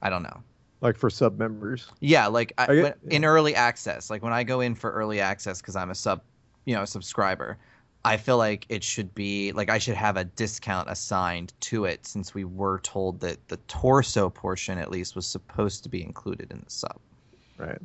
I 0.00 0.08
don't 0.08 0.22
know. 0.22 0.42
Like 0.80 0.96
for 0.96 1.10
sub 1.10 1.38
members. 1.38 1.88
Yeah, 2.00 2.26
like 2.26 2.52
I, 2.58 2.66
I 2.68 2.74
get- 2.76 2.98
in 3.10 3.24
early 3.24 3.54
access, 3.54 4.08
like 4.08 4.22
when 4.22 4.32
I 4.32 4.42
go 4.42 4.60
in 4.60 4.74
for 4.74 4.90
early 4.90 5.20
access 5.20 5.60
because 5.60 5.76
I'm 5.76 5.90
a 5.90 5.94
sub, 5.94 6.22
you 6.64 6.74
know, 6.74 6.82
a 6.82 6.86
subscriber, 6.86 7.58
I 8.04 8.18
feel 8.18 8.36
like 8.36 8.66
it 8.68 8.84
should 8.84 9.14
be 9.14 9.52
like 9.52 9.70
I 9.70 9.78
should 9.78 9.96
have 9.96 10.16
a 10.18 10.24
discount 10.24 10.90
assigned 10.90 11.54
to 11.60 11.86
it 11.86 12.06
since 12.06 12.34
we 12.34 12.44
were 12.44 12.80
told 12.80 13.20
that 13.20 13.48
the 13.48 13.56
torso 13.68 14.28
portion 14.28 14.76
at 14.78 14.90
least 14.90 15.16
was 15.16 15.26
supposed 15.26 15.82
to 15.84 15.88
be 15.88 16.02
included 16.02 16.50
in 16.50 16.60
the 16.64 16.70
sub. 16.70 16.98
Right. 17.56 17.78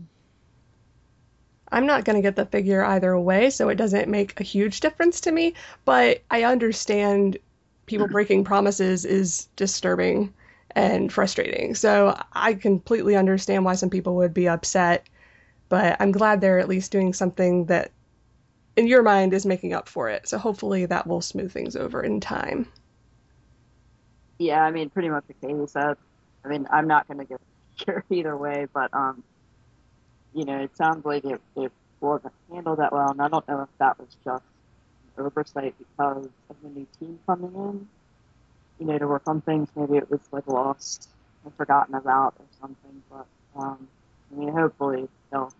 I'm 1.71 1.85
not 1.85 2.03
going 2.03 2.15
to 2.15 2.21
get 2.21 2.35
the 2.35 2.45
figure 2.45 2.83
either 2.83 3.17
way, 3.17 3.49
so 3.49 3.69
it 3.69 3.75
doesn't 3.75 4.09
make 4.09 4.39
a 4.39 4.43
huge 4.43 4.79
difference 4.79 5.21
to 5.21 5.31
me. 5.31 5.53
But 5.85 6.23
I 6.29 6.43
understand 6.43 7.37
people 7.85 8.07
breaking 8.11 8.43
promises 8.43 9.05
is 9.05 9.47
disturbing 9.55 10.33
and 10.71 11.13
frustrating. 11.13 11.75
So 11.75 12.19
I 12.33 12.55
completely 12.55 13.15
understand 13.15 13.65
why 13.65 13.75
some 13.75 13.89
people 13.89 14.15
would 14.17 14.33
be 14.33 14.49
upset. 14.49 15.07
But 15.69 15.97
I'm 15.99 16.11
glad 16.11 16.41
they're 16.41 16.59
at 16.59 16.69
least 16.69 16.91
doing 16.91 17.13
something 17.13 17.65
that, 17.65 17.91
in 18.75 18.87
your 18.87 19.03
mind, 19.03 19.33
is 19.33 19.45
making 19.45 19.73
up 19.73 19.89
for 19.89 20.09
it. 20.09 20.27
So 20.27 20.37
hopefully 20.37 20.85
that 20.85 21.07
will 21.07 21.21
smooth 21.21 21.51
things 21.51 21.75
over 21.75 22.01
in 22.01 22.19
time. 22.19 22.67
Yeah, 24.37 24.63
I 24.63 24.71
mean, 24.71 24.89
pretty 24.89 25.09
much 25.09 25.25
the 25.27 25.33
case. 25.47 25.75
Uh, 25.75 25.95
I 26.45 26.47
mean, 26.47 26.67
I'm 26.71 26.87
not 26.87 27.07
going 27.07 27.19
to 27.19 27.25
get 27.25 27.41
sure 27.75 28.03
either 28.09 28.35
way, 28.35 28.67
but 28.73 28.93
um, 28.93 29.23
you 30.33 30.45
know, 30.45 30.59
it 30.59 30.75
sounds 30.77 31.05
like 31.05 31.25
it, 31.25 31.41
it 31.55 31.71
wasn't 31.99 32.33
handled 32.51 32.79
that 32.79 32.93
well, 32.93 33.11
and 33.11 33.21
I 33.21 33.27
don't 33.27 33.47
know 33.47 33.63
if 33.63 33.69
that 33.79 33.99
was 33.99 34.07
just 34.23 34.43
an 35.17 35.25
oversight 35.25 35.75
because 35.77 36.25
of 36.49 36.55
the 36.63 36.69
new 36.69 36.87
team 36.99 37.19
coming 37.25 37.53
in. 37.53 37.87
You 38.79 38.85
know, 38.85 38.97
to 38.97 39.07
work 39.07 39.23
on 39.27 39.41
things. 39.41 39.67
Maybe 39.75 39.97
it 39.97 40.09
was 40.09 40.21
like 40.31 40.47
lost 40.47 41.09
and 41.43 41.53
forgotten 41.55 41.95
about 41.95 42.35
or 42.39 42.45
something. 42.61 43.03
But 43.09 43.25
um, 43.57 43.87
I 44.31 44.39
mean, 44.39 44.53
hopefully 44.53 45.09
they'll 45.31 45.53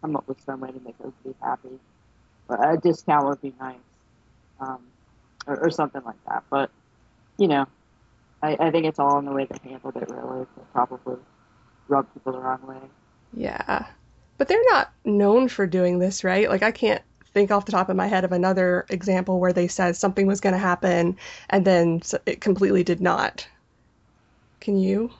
come 0.00 0.14
up 0.14 0.28
with 0.28 0.40
some 0.44 0.60
way 0.60 0.70
to 0.70 0.80
make 0.80 0.94
everybody 1.00 1.34
happy. 1.42 1.80
A 2.52 2.76
discount 2.76 3.26
would 3.26 3.40
be 3.40 3.54
nice, 3.60 3.76
um, 4.60 4.80
or, 5.46 5.66
or 5.66 5.70
something 5.70 6.02
like 6.04 6.22
that. 6.28 6.44
But 6.50 6.70
you 7.38 7.48
know, 7.48 7.66
I, 8.42 8.56
I 8.58 8.70
think 8.70 8.86
it's 8.86 8.98
all 8.98 9.18
in 9.18 9.24
the 9.24 9.32
way 9.32 9.46
they 9.46 9.70
handled 9.70 9.96
it, 9.96 10.08
really. 10.08 10.42
It 10.42 10.72
probably 10.72 11.16
rubbed 11.88 12.12
people 12.14 12.32
the 12.32 12.38
wrong 12.38 12.66
way. 12.66 12.80
Yeah. 13.34 13.86
But 14.38 14.48
they're 14.48 14.64
not 14.70 14.92
known 15.04 15.48
for 15.48 15.66
doing 15.66 15.98
this, 15.98 16.24
right? 16.24 16.48
Like, 16.48 16.62
I 16.62 16.70
can't 16.70 17.02
think 17.32 17.50
off 17.50 17.66
the 17.66 17.72
top 17.72 17.88
of 17.88 17.96
my 17.96 18.06
head 18.06 18.24
of 18.24 18.32
another 18.32 18.86
example 18.88 19.38
where 19.38 19.52
they 19.52 19.68
said 19.68 19.96
something 19.96 20.26
was 20.26 20.40
going 20.40 20.52
to 20.52 20.58
happen 20.58 21.16
and 21.50 21.64
then 21.64 22.02
it 22.26 22.40
completely 22.40 22.82
did 22.82 23.00
not. 23.00 23.46
Can 24.60 24.76
you? 24.76 25.10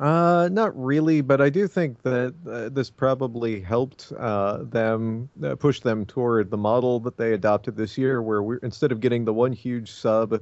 Uh, 0.00 0.48
not 0.50 0.76
really, 0.76 1.20
but 1.20 1.40
I 1.40 1.50
do 1.50 1.68
think 1.68 2.02
that 2.02 2.34
uh, 2.50 2.68
this 2.68 2.90
probably 2.90 3.60
helped 3.60 4.12
uh, 4.18 4.64
them 4.64 5.28
uh, 5.42 5.54
push 5.54 5.78
them 5.80 6.04
toward 6.04 6.50
the 6.50 6.56
model 6.56 6.98
that 7.00 7.16
they 7.16 7.32
adopted 7.32 7.76
this 7.76 7.96
year, 7.96 8.20
where 8.20 8.42
we 8.42 8.56
instead 8.64 8.90
of 8.90 8.98
getting 8.98 9.24
the 9.24 9.32
one 9.32 9.52
huge 9.52 9.92
sub, 9.92 10.40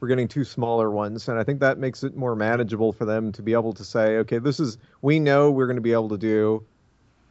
we're 0.00 0.08
getting 0.08 0.28
two 0.28 0.44
smaller 0.44 0.90
ones, 0.90 1.28
and 1.28 1.38
I 1.38 1.44
think 1.44 1.60
that 1.60 1.78
makes 1.78 2.04
it 2.04 2.14
more 2.14 2.36
manageable 2.36 2.92
for 2.92 3.06
them 3.06 3.32
to 3.32 3.42
be 3.42 3.54
able 3.54 3.72
to 3.72 3.84
say, 3.84 4.18
okay, 4.18 4.38
this 4.38 4.60
is 4.60 4.76
we 5.00 5.18
know 5.18 5.50
we're 5.50 5.66
going 5.66 5.76
to 5.76 5.82
be 5.82 5.92
able 5.92 6.10
to 6.10 6.18
do 6.18 6.62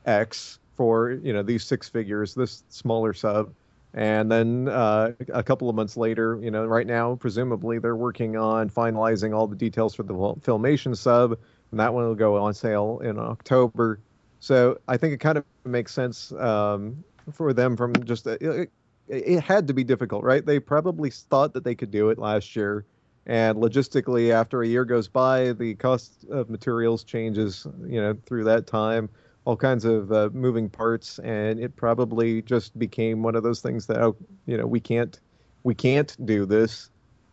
X 0.06 0.58
for 0.76 1.12
you 1.12 1.34
know 1.34 1.44
these 1.44 1.64
six 1.64 1.88
figures, 1.88 2.34
this 2.34 2.64
smaller 2.70 3.14
sub, 3.14 3.54
and 3.94 4.32
then 4.32 4.70
uh, 4.70 5.12
a 5.34 5.44
couple 5.44 5.70
of 5.70 5.76
months 5.76 5.98
later, 5.98 6.40
you 6.42 6.50
know, 6.50 6.66
right 6.66 6.88
now 6.88 7.16
presumably 7.16 7.78
they're 7.78 7.96
working 7.96 8.38
on 8.38 8.72
finalizing 8.72 9.36
all 9.36 9.46
the 9.46 9.56
details 9.56 9.94
for 9.94 10.02
the 10.02 10.14
Fil- 10.14 10.40
Filmation 10.42 10.98
sub 10.98 11.38
and 11.72 11.80
that 11.80 11.94
one 11.94 12.06
will 12.06 12.16
go 12.16 12.38
on 12.38 12.54
sale 12.54 13.00
in 13.04 13.20
October. 13.20 14.00
So 14.40 14.80
I 14.88 14.98
think 14.98 15.14
it 15.14 15.20
kind 15.20 15.38
of 15.38 15.46
makes 15.66 15.94
sense 15.94 16.32
um, 16.34 17.04
for 17.32 17.54
them 17.54 17.76
from 17.76 17.94
just 18.06 18.28
uh, 18.28 18.38
it, 18.40 18.72
it 19.08 19.42
had 19.42 19.68
to 19.68 19.74
be 19.74 19.84
difficult, 19.84 20.24
right? 20.24 20.46
They 20.46 20.60
probably 20.60 21.10
thought 21.10 21.54
that 21.54 21.64
they 21.64 21.76
could 21.76 21.92
do 21.92 22.10
it 22.10 22.18
last 22.18 22.56
year, 22.56 22.86
and 23.26 23.58
logistically, 23.58 24.32
after 24.32 24.62
a 24.62 24.68
year 24.68 24.86
goes 24.86 25.08
by, 25.08 25.54
the 25.54 25.76
cost 25.76 26.26
of 26.30 26.50
materials 26.50 27.04
changes, 27.04 27.68
you 27.86 28.00
know, 28.00 28.16
through 28.26 28.46
that 28.46 28.66
time, 28.66 29.10
all 29.46 29.58
kinds 29.58 29.86
of 29.86 30.12
uh, 30.12 30.30
moving 30.32 30.70
parts, 30.70 31.20
and 31.20 31.60
it 31.60 31.76
probably 31.76 32.42
just 32.44 32.78
became 32.80 33.22
one 33.24 33.36
of 33.36 33.44
those 33.44 33.62
things 33.62 33.88
that 33.88 33.98
oh, 33.98 34.16
you 34.46 34.58
know, 34.58 34.66
we 34.66 34.80
can't 34.80 35.20
we 35.64 35.76
can't 35.76 36.16
do 36.26 36.46
this 36.46 36.89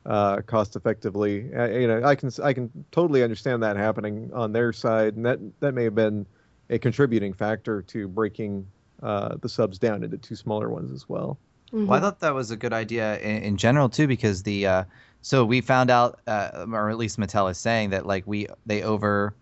uh, 0.07 0.41
cost 0.43 0.77
effectively. 0.77 1.53
Uh, 1.55 1.67
you 1.67 1.89
know, 1.89 2.03
I 2.05 2.15
can 2.15 2.31
I 2.43 2.53
can 2.53 2.71
totally 2.93 3.23
understand 3.23 3.63
that 3.63 3.77
happening 3.77 4.31
on 4.33 4.53
their 4.53 4.73
side, 4.73 5.17
and 5.17 5.27
that 5.27 5.39
that 5.61 5.73
may 5.73 5.85
have 5.85 5.95
been 5.95 6.27
a 6.71 6.79
contributing 6.79 7.33
factor 7.33 7.83
to 7.83 8.09
breaking 8.09 8.67
uh, 9.03 9.37
the 9.41 9.49
subs 9.49 9.79
down 9.79 10.03
into 10.03 10.17
two 10.19 10.37
smaller 10.37 10.69
ones 10.71 10.91
as 10.93 11.09
well. 11.09 11.39
Well, 11.73 11.93
I 11.93 12.01
thought 12.01 12.21
that 12.21 12.35
was 12.35 12.51
a 12.51 12.57
good 12.57 12.73
idea 12.73 13.19
in, 13.19 13.43
in 13.43 13.57
general 13.57 13.89
too, 13.89 14.07
because 14.07 14.45
the 14.45 14.67
uh, 14.67 14.85
so 15.23 15.45
we 15.45 15.61
found 15.61 15.91
out, 15.91 16.21
uh, 16.27 16.65
or 16.71 16.89
at 16.89 16.97
least 16.97 17.19
Mattel 17.19 17.51
is 17.51 17.59
saying 17.59 17.91
that 17.91 18.07
like 18.07 18.25
we 18.27 18.47
they 18.65 18.83
over 18.83 19.35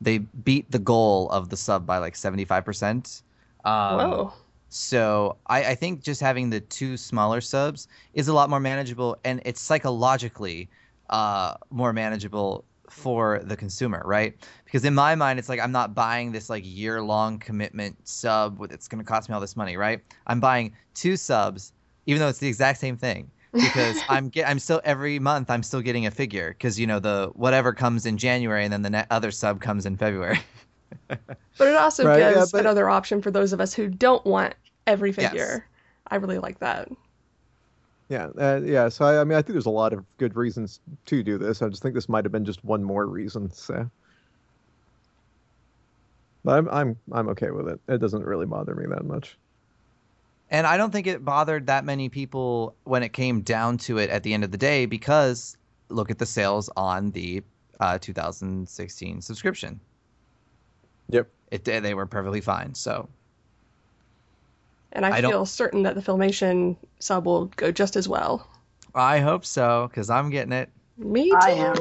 they 0.00 0.18
beat 0.18 0.70
the 0.70 0.78
goal 0.78 1.28
of 1.30 1.48
the 1.48 1.56
sub 1.56 1.86
by 1.86 1.98
like 1.98 2.14
seventy 2.14 2.44
five 2.44 2.64
percent. 2.64 3.22
Um, 3.64 3.96
Whoa. 3.98 4.32
So 4.74 5.36
I, 5.46 5.64
I 5.66 5.74
think 5.76 6.02
just 6.02 6.20
having 6.20 6.50
the 6.50 6.58
two 6.58 6.96
smaller 6.96 7.40
subs 7.40 7.86
is 8.12 8.26
a 8.26 8.32
lot 8.34 8.50
more 8.50 8.58
manageable, 8.58 9.16
and 9.24 9.40
it's 9.44 9.60
psychologically 9.60 10.68
uh, 11.10 11.54
more 11.70 11.92
manageable 11.92 12.64
for 12.90 13.40
the 13.44 13.56
consumer, 13.56 14.02
right? 14.04 14.34
Because 14.64 14.84
in 14.84 14.92
my 14.92 15.14
mind, 15.14 15.38
it's 15.38 15.48
like 15.48 15.60
I'm 15.60 15.70
not 15.70 15.94
buying 15.94 16.32
this 16.32 16.50
like 16.50 16.64
year 16.66 17.00
long 17.02 17.38
commitment 17.38 17.96
sub 18.02 18.58
with 18.58 18.72
it's 18.72 18.88
going 18.88 18.98
to 18.98 19.04
cost 19.04 19.28
me 19.28 19.34
all 19.36 19.40
this 19.40 19.54
money, 19.56 19.76
right? 19.76 20.00
I'm 20.26 20.40
buying 20.40 20.72
two 20.94 21.16
subs, 21.16 21.72
even 22.06 22.18
though 22.18 22.28
it's 22.28 22.40
the 22.40 22.48
exact 22.48 22.80
same 22.80 22.96
thing. 22.96 23.30
because 23.52 24.02
I'm 24.08 24.28
get 24.28 24.48
I'm 24.48 24.58
still 24.58 24.80
every 24.82 25.20
month 25.20 25.50
I'm 25.50 25.62
still 25.62 25.82
getting 25.82 26.06
a 26.06 26.10
figure 26.10 26.48
because 26.50 26.80
you 26.80 26.88
know 26.88 26.98
the 26.98 27.30
whatever 27.34 27.72
comes 27.72 28.06
in 28.06 28.18
January 28.18 28.64
and 28.64 28.72
then 28.72 28.82
the 28.82 28.90
ne- 28.90 29.06
other 29.10 29.30
sub 29.30 29.60
comes 29.60 29.86
in 29.86 29.96
February. 29.96 30.40
But 31.58 31.68
it 31.68 31.76
also 31.76 32.04
Right, 32.04 32.18
yeah, 32.18 32.34
gives 32.34 32.50
but- 32.50 32.60
another 32.62 32.88
option 32.90 33.22
for 33.22 33.30
those 33.30 33.52
of 33.52 33.60
us 33.60 33.72
who 33.72 33.88
don't 33.88 34.24
want 34.26 34.54
every 34.86 35.12
Yes. 35.16 35.30
figure. 35.30 35.68
I 36.08 36.16
really 36.16 36.38
like 36.38 36.60
that. 36.60 36.88
Yeah, 38.08 38.28
uh, 38.38 38.60
yeah. 38.62 38.88
So 38.90 39.04
I, 39.06 39.20
I 39.20 39.24
mean, 39.24 39.36
I 39.38 39.42
think 39.42 39.54
there's 39.54 39.66
a 39.66 39.70
lot 39.70 39.92
of 39.92 40.04
good 40.18 40.36
reasons 40.36 40.80
to 41.06 41.22
do 41.22 41.38
this. 41.38 41.62
I 41.62 41.68
just 41.68 41.82
think 41.82 41.94
this 41.94 42.08
might 42.08 42.24
have 42.24 42.32
been 42.32 42.44
just 42.44 42.62
one 42.64 42.84
more 42.84 43.06
reason. 43.06 43.50
So, 43.50 43.90
but 46.44 46.58
I'm 46.58 46.68
I'm 46.68 46.96
I'm 47.12 47.28
okay 47.30 47.50
with 47.50 47.68
it. 47.68 47.80
It 47.88 47.98
doesn't 47.98 48.24
really 48.24 48.46
bother 48.46 48.74
me 48.74 48.86
that 48.88 49.04
much. 49.04 49.38
And 50.50 50.66
I 50.66 50.76
don't 50.76 50.90
think 50.92 51.06
it 51.06 51.24
bothered 51.24 51.66
that 51.66 51.84
many 51.84 52.08
people 52.08 52.76
when 52.84 53.02
it 53.02 53.12
came 53.12 53.40
down 53.40 53.78
to 53.78 53.98
it 53.98 54.10
at 54.10 54.22
the 54.22 54.34
end 54.34 54.44
of 54.44 54.50
the 54.50 54.58
day 54.58 54.86
because 54.86 55.56
look 55.88 56.10
at 56.10 56.18
the 56.18 56.26
sales 56.26 56.68
on 56.76 57.10
the 57.12 57.42
uh, 57.80 57.98
2016 57.98 59.22
subscription. 59.22 59.80
Yep. 61.08 61.28
It 61.50 61.64
they 61.64 61.94
were 61.94 62.06
perfectly 62.06 62.40
fine. 62.40 62.74
So 62.74 63.08
And 64.94 65.04
I, 65.04 65.18
I 65.18 65.20
feel 65.20 65.44
certain 65.44 65.82
that 65.82 65.96
the 65.96 66.00
Filmation 66.00 66.76
sub 67.00 67.26
will 67.26 67.46
go 67.56 67.72
just 67.72 67.96
as 67.96 68.08
well. 68.08 68.48
I 68.94 69.18
hope 69.18 69.44
so 69.44 69.88
because 69.90 70.08
I'm 70.08 70.30
getting 70.30 70.52
it. 70.52 70.70
Me 70.96 71.30
too. 71.30 71.36
I 71.40 71.50
am. 71.50 71.76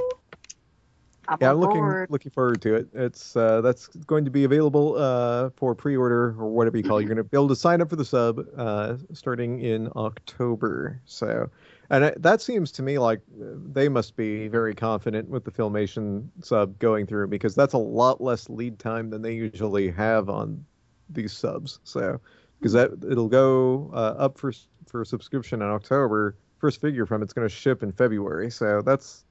I'm 1.27 1.37
Yeah, 1.39 1.51
I'm 1.51 1.59
looking 1.59 1.81
board. 1.81 2.09
looking 2.09 2.31
forward 2.31 2.61
to 2.63 2.75
it. 2.75 2.87
It's 2.93 3.35
uh, 3.35 3.61
that's 3.61 3.87
going 3.87 4.25
to 4.25 4.31
be 4.31 4.43
available 4.43 4.95
uh, 4.97 5.51
for 5.55 5.73
pre-order 5.73 6.35
or 6.37 6.49
whatever 6.49 6.77
you 6.77 6.83
call. 6.83 6.97
it. 6.97 7.01
You're 7.01 7.13
going 7.13 7.17
to 7.17 7.23
be 7.23 7.37
able 7.37 7.47
to 7.47 7.55
sign 7.55 7.81
up 7.81 7.89
for 7.89 7.95
the 7.95 8.03
sub 8.03 8.45
uh, 8.57 8.97
starting 9.13 9.61
in 9.61 9.89
October. 9.95 10.99
So, 11.05 11.49
and 11.91 12.05
I, 12.05 12.13
that 12.17 12.41
seems 12.41 12.71
to 12.73 12.83
me 12.83 12.97
like 12.97 13.21
uh, 13.41 13.45
they 13.71 13.87
must 13.87 14.17
be 14.17 14.47
very 14.49 14.75
confident 14.75 15.29
with 15.29 15.45
the 15.45 15.51
Filmation 15.51 16.27
sub 16.41 16.77
going 16.79 17.05
through 17.05 17.27
because 17.27 17.55
that's 17.55 17.73
a 17.73 17.77
lot 17.77 18.19
less 18.19 18.49
lead 18.49 18.79
time 18.79 19.09
than 19.09 19.21
they 19.21 19.33
usually 19.33 19.91
have 19.91 20.29
on 20.29 20.65
these 21.09 21.31
subs. 21.31 21.79
So, 21.85 22.19
because 22.63 22.73
that 22.73 22.91
it'll 23.11 23.27
go 23.27 23.91
uh, 23.93 24.15
up 24.17 24.37
for 24.37 24.53
for 24.87 25.03
subscription 25.03 25.61
in 25.61 25.67
October. 25.67 26.37
First 26.59 26.79
figure 26.79 27.05
from 27.05 27.21
it's 27.21 27.33
going 27.33 27.47
to 27.47 27.53
ship 27.53 27.83
in 27.83 27.91
February. 27.91 28.49
So 28.49 28.81
that's 28.81 29.25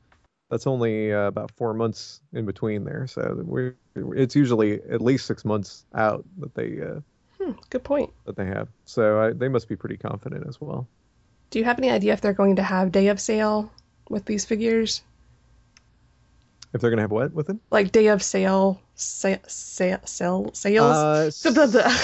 that's 0.50 0.66
only 0.66 1.14
uh, 1.14 1.28
about 1.28 1.50
four 1.52 1.72
months 1.72 2.20
in 2.34 2.44
between 2.44 2.84
there. 2.84 3.06
So 3.06 3.42
we 3.46 3.72
it's 4.14 4.36
usually 4.36 4.82
at 4.90 5.00
least 5.00 5.24
six 5.26 5.44
months 5.46 5.86
out 5.94 6.24
that 6.40 6.54
they 6.54 6.80
uh, 6.82 7.00
Hmm, 7.40 7.52
good 7.70 7.82
point. 7.82 8.10
that 8.26 8.36
they 8.36 8.44
have. 8.44 8.68
So 8.84 9.20
I, 9.20 9.32
they 9.32 9.48
must 9.48 9.66
be 9.66 9.76
pretty 9.76 9.96
confident 9.96 10.46
as 10.46 10.60
well. 10.60 10.86
Do 11.50 11.58
you 11.58 11.64
have 11.64 11.78
any 11.78 11.90
idea 11.90 12.12
if 12.12 12.20
they're 12.20 12.34
going 12.34 12.56
to 12.56 12.62
have 12.62 12.92
day 12.92 13.08
of 13.08 13.18
sale 13.18 13.72
with 14.10 14.26
these 14.26 14.44
figures? 14.44 15.02
If 16.72 16.80
they're 16.80 16.90
gonna 16.90 17.02
have 17.02 17.10
what 17.10 17.32
with 17.32 17.50
it? 17.50 17.56
Like 17.70 17.92
day 17.92 18.06
of 18.08 18.22
sale, 18.22 18.80
sa- 18.94 19.36
sa- 19.46 19.98
sale 20.04 20.50
sales? 20.54 20.96
Uh. 20.96 21.30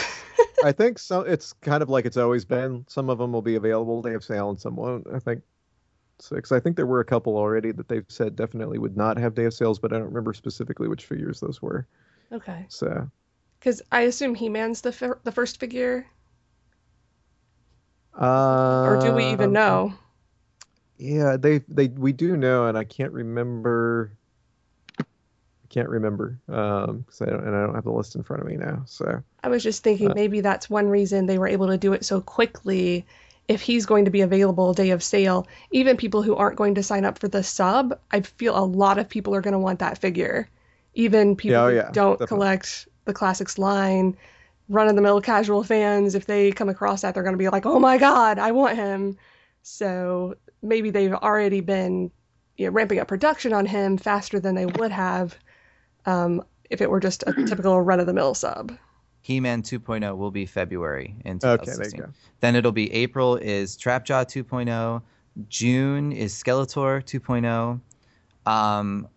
I 0.65 0.73
think 0.73 0.99
so. 0.99 1.21
It's 1.21 1.53
kind 1.55 1.83
of 1.83 1.89
like 1.89 2.05
it's 2.05 2.17
always 2.17 2.45
been. 2.45 2.85
Some 2.89 3.11
of 3.11 3.19
them 3.19 3.33
will 3.33 3.43
be 3.43 3.55
available 3.55 4.03
day 4.03 4.15
of 4.15 4.25
sale, 4.25 4.51
and 4.51 4.61
some 4.61 4.77
won't. 4.77 5.07
I 5.13 5.19
think 5.21 5.43
six. 6.21 6.53
I 6.53 6.61
think 6.61 6.77
there 6.77 6.87
were 6.87 7.01
a 7.01 7.05
couple 7.05 7.37
already 7.37 7.73
that 7.73 7.89
they've 7.89 8.05
said 8.09 8.37
definitely 8.37 8.79
would 8.79 8.97
not 8.97 9.19
have 9.19 9.35
day 9.35 9.45
of 9.45 9.55
sales, 9.55 9.79
but 9.79 9.93
I 9.93 9.99
don't 9.99 10.07
remember 10.09 10.33
specifically 10.35 10.89
which 10.89 11.07
figures 11.07 11.41
those 11.41 11.63
were. 11.63 11.87
okay. 12.33 12.67
So 12.69 13.11
Because 13.61 13.83
I 13.93 14.03
assume 14.03 14.35
He 14.35 14.49
Man's 14.49 14.81
the, 14.81 14.93
fir- 14.93 15.21
the 15.25 15.33
first 15.33 15.61
figure. 15.61 16.07
uh, 18.15 18.85
Or 18.85 18.97
do 18.97 19.15
we 19.15 19.27
even 19.27 19.53
know? 19.53 19.95
Yeah, 20.99 21.37
they 21.37 21.59
they 21.69 21.89
we 21.89 22.13
do 22.13 22.37
know, 22.37 22.67
and 22.67 22.77
I 22.77 22.85
can't 22.85 23.13
remember. 23.13 24.18
Can't 25.71 25.89
remember 25.89 26.39
um, 26.49 27.05
'cause 27.05 27.21
I 27.23 27.27
don't, 27.27 27.45
and 27.47 27.55
I 27.55 27.65
don't 27.65 27.75
have 27.75 27.85
the 27.85 27.93
list 27.93 28.17
in 28.17 28.23
front 28.23 28.43
of 28.43 28.49
me 28.49 28.57
now. 28.57 28.83
So 28.87 29.23
I 29.43 29.49
was 29.49 29.63
just 29.63 29.83
thinking 29.83 30.09
Uh, 30.09 30.15
maybe 30.15 30.41
that's 30.41 30.69
one 30.71 30.89
reason 30.89 31.27
they 31.27 31.39
were 31.39 31.49
able 31.49 31.69
to 31.69 31.79
do 31.79 31.93
it 31.93 32.05
so 32.05 32.21
quickly. 32.21 33.07
If 33.49 33.63
he's 33.63 33.87
going 33.87 34.05
to 34.05 34.11
be 34.11 34.21
available 34.21 34.75
day 34.75 34.91
of 34.91 35.03
sale, 35.03 35.47
even 35.71 35.97
people 35.97 36.23
who 36.23 36.37
aren't 36.37 36.57
going 36.57 36.75
to 36.77 36.83
sign 36.83 37.05
up 37.05 37.19
for 37.19 37.29
the 37.29 37.43
sub, 37.43 37.99
I 38.11 38.21
feel 38.21 38.57
a 38.59 38.65
lot 38.65 38.99
of 38.99 39.09
people 39.09 39.35
are 39.35 39.41
going 39.41 39.53
to 39.53 39.59
want 39.59 39.79
that 39.81 39.99
figure. 39.99 40.49
Even 40.95 41.35
people 41.37 41.63
Yeah, 41.63 41.65
oh 41.65 41.69
who 41.71 41.81
don't 41.93 42.19
definitely. 42.19 42.27
collect 42.29 42.89
the 43.07 43.15
classics 43.15 43.59
line, 43.59 44.17
run 44.69 44.89
of 44.89 44.97
the 44.97 45.03
mill 45.03 45.21
casual 45.21 45.63
fans, 45.65 46.15
if 46.15 46.27
they 46.27 46.53
come 46.53 46.69
across 46.69 47.03
that, 47.03 47.15
they're 47.15 47.23
going 47.23 47.35
to 47.35 47.39
be 47.39 47.49
like, 47.49 47.67
oh 47.67 47.79
my 47.81 47.97
God, 47.99 48.39
I 48.39 48.53
want 48.53 48.77
him. 48.77 49.17
So 49.63 50.37
maybe 50.63 50.91
they've 50.91 51.15
already 51.15 51.61
been 51.61 52.11
you 52.57 52.67
know, 52.67 52.73
ramping 52.73 52.99
up 53.01 53.09
production 53.09 53.53
on 53.55 53.67
him 53.67 53.97
faster 53.99 54.41
than 54.41 54.55
they 54.55 54.67
would 54.67 54.91
have 54.93 55.39
um, 56.07 56.43
if 56.71 56.81
it 56.81 56.91
were 56.91 57.01
just 57.01 57.25
a 57.27 57.33
typical 57.47 57.81
run 57.81 58.01
of 58.01 58.07
the 58.07 58.13
mill 58.13 58.35
sub. 58.35 58.73
He-Man 59.23 59.63
2.0 59.63 60.17
will 60.17 60.31
be 60.31 60.47
February 60.47 61.15
in 61.25 61.37
okay, 61.37 61.47
there 61.47 61.57
2016. 61.59 61.99
you 62.01 62.07
go. 62.07 62.13
Then 62.41 62.57
it'll 62.57 62.73
be 62.73 62.93
April 62.93 63.37
is 63.37 63.77
Trapjaw 63.77 64.25
2.0. 64.25 65.03
June 65.49 66.13
is 66.13 66.33
Skeletor 66.33 67.03
2.0. 67.03 67.81
Um, 68.51 69.09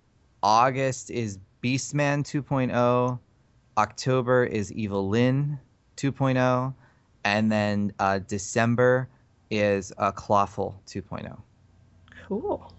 August 0.43 1.11
is 1.11 1.39
Beastman 1.63 2.23
2.0. 2.23 3.19
October 3.77 4.43
is 4.43 4.71
Evil 4.73 5.07
Lyn 5.07 5.59
2.0. 5.97 6.73
And 7.23 7.51
then 7.51 7.93
uh, 7.99 8.19
December 8.19 9.07
is 9.49 9.93
uh, 9.97 10.11
Clawful 10.11 10.81
2.0. 10.87 11.39
Cool. 12.27 12.73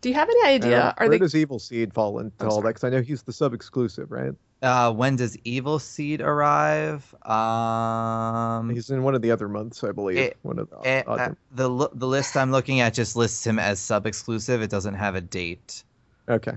Do 0.00 0.08
you 0.08 0.14
have 0.14 0.28
any 0.28 0.48
idea? 0.54 0.70
Now, 0.70 0.94
Are 0.96 1.06
where 1.06 1.08
they 1.10 1.18
does 1.18 1.34
Evil 1.34 1.58
Seed 1.58 1.92
fall 1.92 2.18
into 2.20 2.32
I'm 2.40 2.46
all 2.46 2.52
sorry. 2.56 2.62
that? 2.62 2.68
Because 2.70 2.84
I 2.84 2.88
know 2.90 3.02
he's 3.02 3.22
the 3.22 3.32
sub 3.32 3.52
exclusive, 3.52 4.10
right? 4.10 4.32
Uh, 4.62 4.92
when 4.92 5.16
does 5.16 5.36
Evil 5.44 5.78
Seed 5.78 6.20
arrive? 6.20 7.14
Um, 7.24 8.70
He's 8.70 8.90
in 8.90 9.02
one 9.02 9.14
of 9.14 9.22
the 9.22 9.30
other 9.30 9.48
months, 9.48 9.82
I 9.84 9.92
believe. 9.92 10.18
it- 10.18 10.36
one 10.42 10.58
of 10.58 10.70
the 10.70 10.76
odd 11.06 11.20
uh, 11.20 11.34
the 11.52 11.88
the 11.94 12.06
list 12.06 12.36
I'm 12.36 12.50
looking 12.52 12.80
at 12.80 12.94
just 12.94 13.16
lists 13.16 13.46
him 13.46 13.58
as 13.58 13.78
sub 13.80 14.06
exclusive. 14.06 14.62
It 14.62 14.70
doesn't 14.70 14.94
have 14.94 15.14
a 15.14 15.20
date. 15.20 15.82
Okay. 16.28 16.52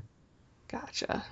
Gotcha. 0.68 1.24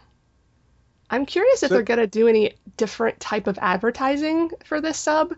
I'm 1.09 1.25
curious 1.25 1.63
if 1.63 1.69
So- 1.69 1.75
they're 1.75 1.83
gonna 1.83 2.07
do 2.07 2.27
any 2.27 2.53
different 2.77 3.19
type 3.19 3.47
of 3.47 3.57
advertising 3.61 4.51
for 4.65 4.79
this 4.81 4.97
sub, 4.97 5.33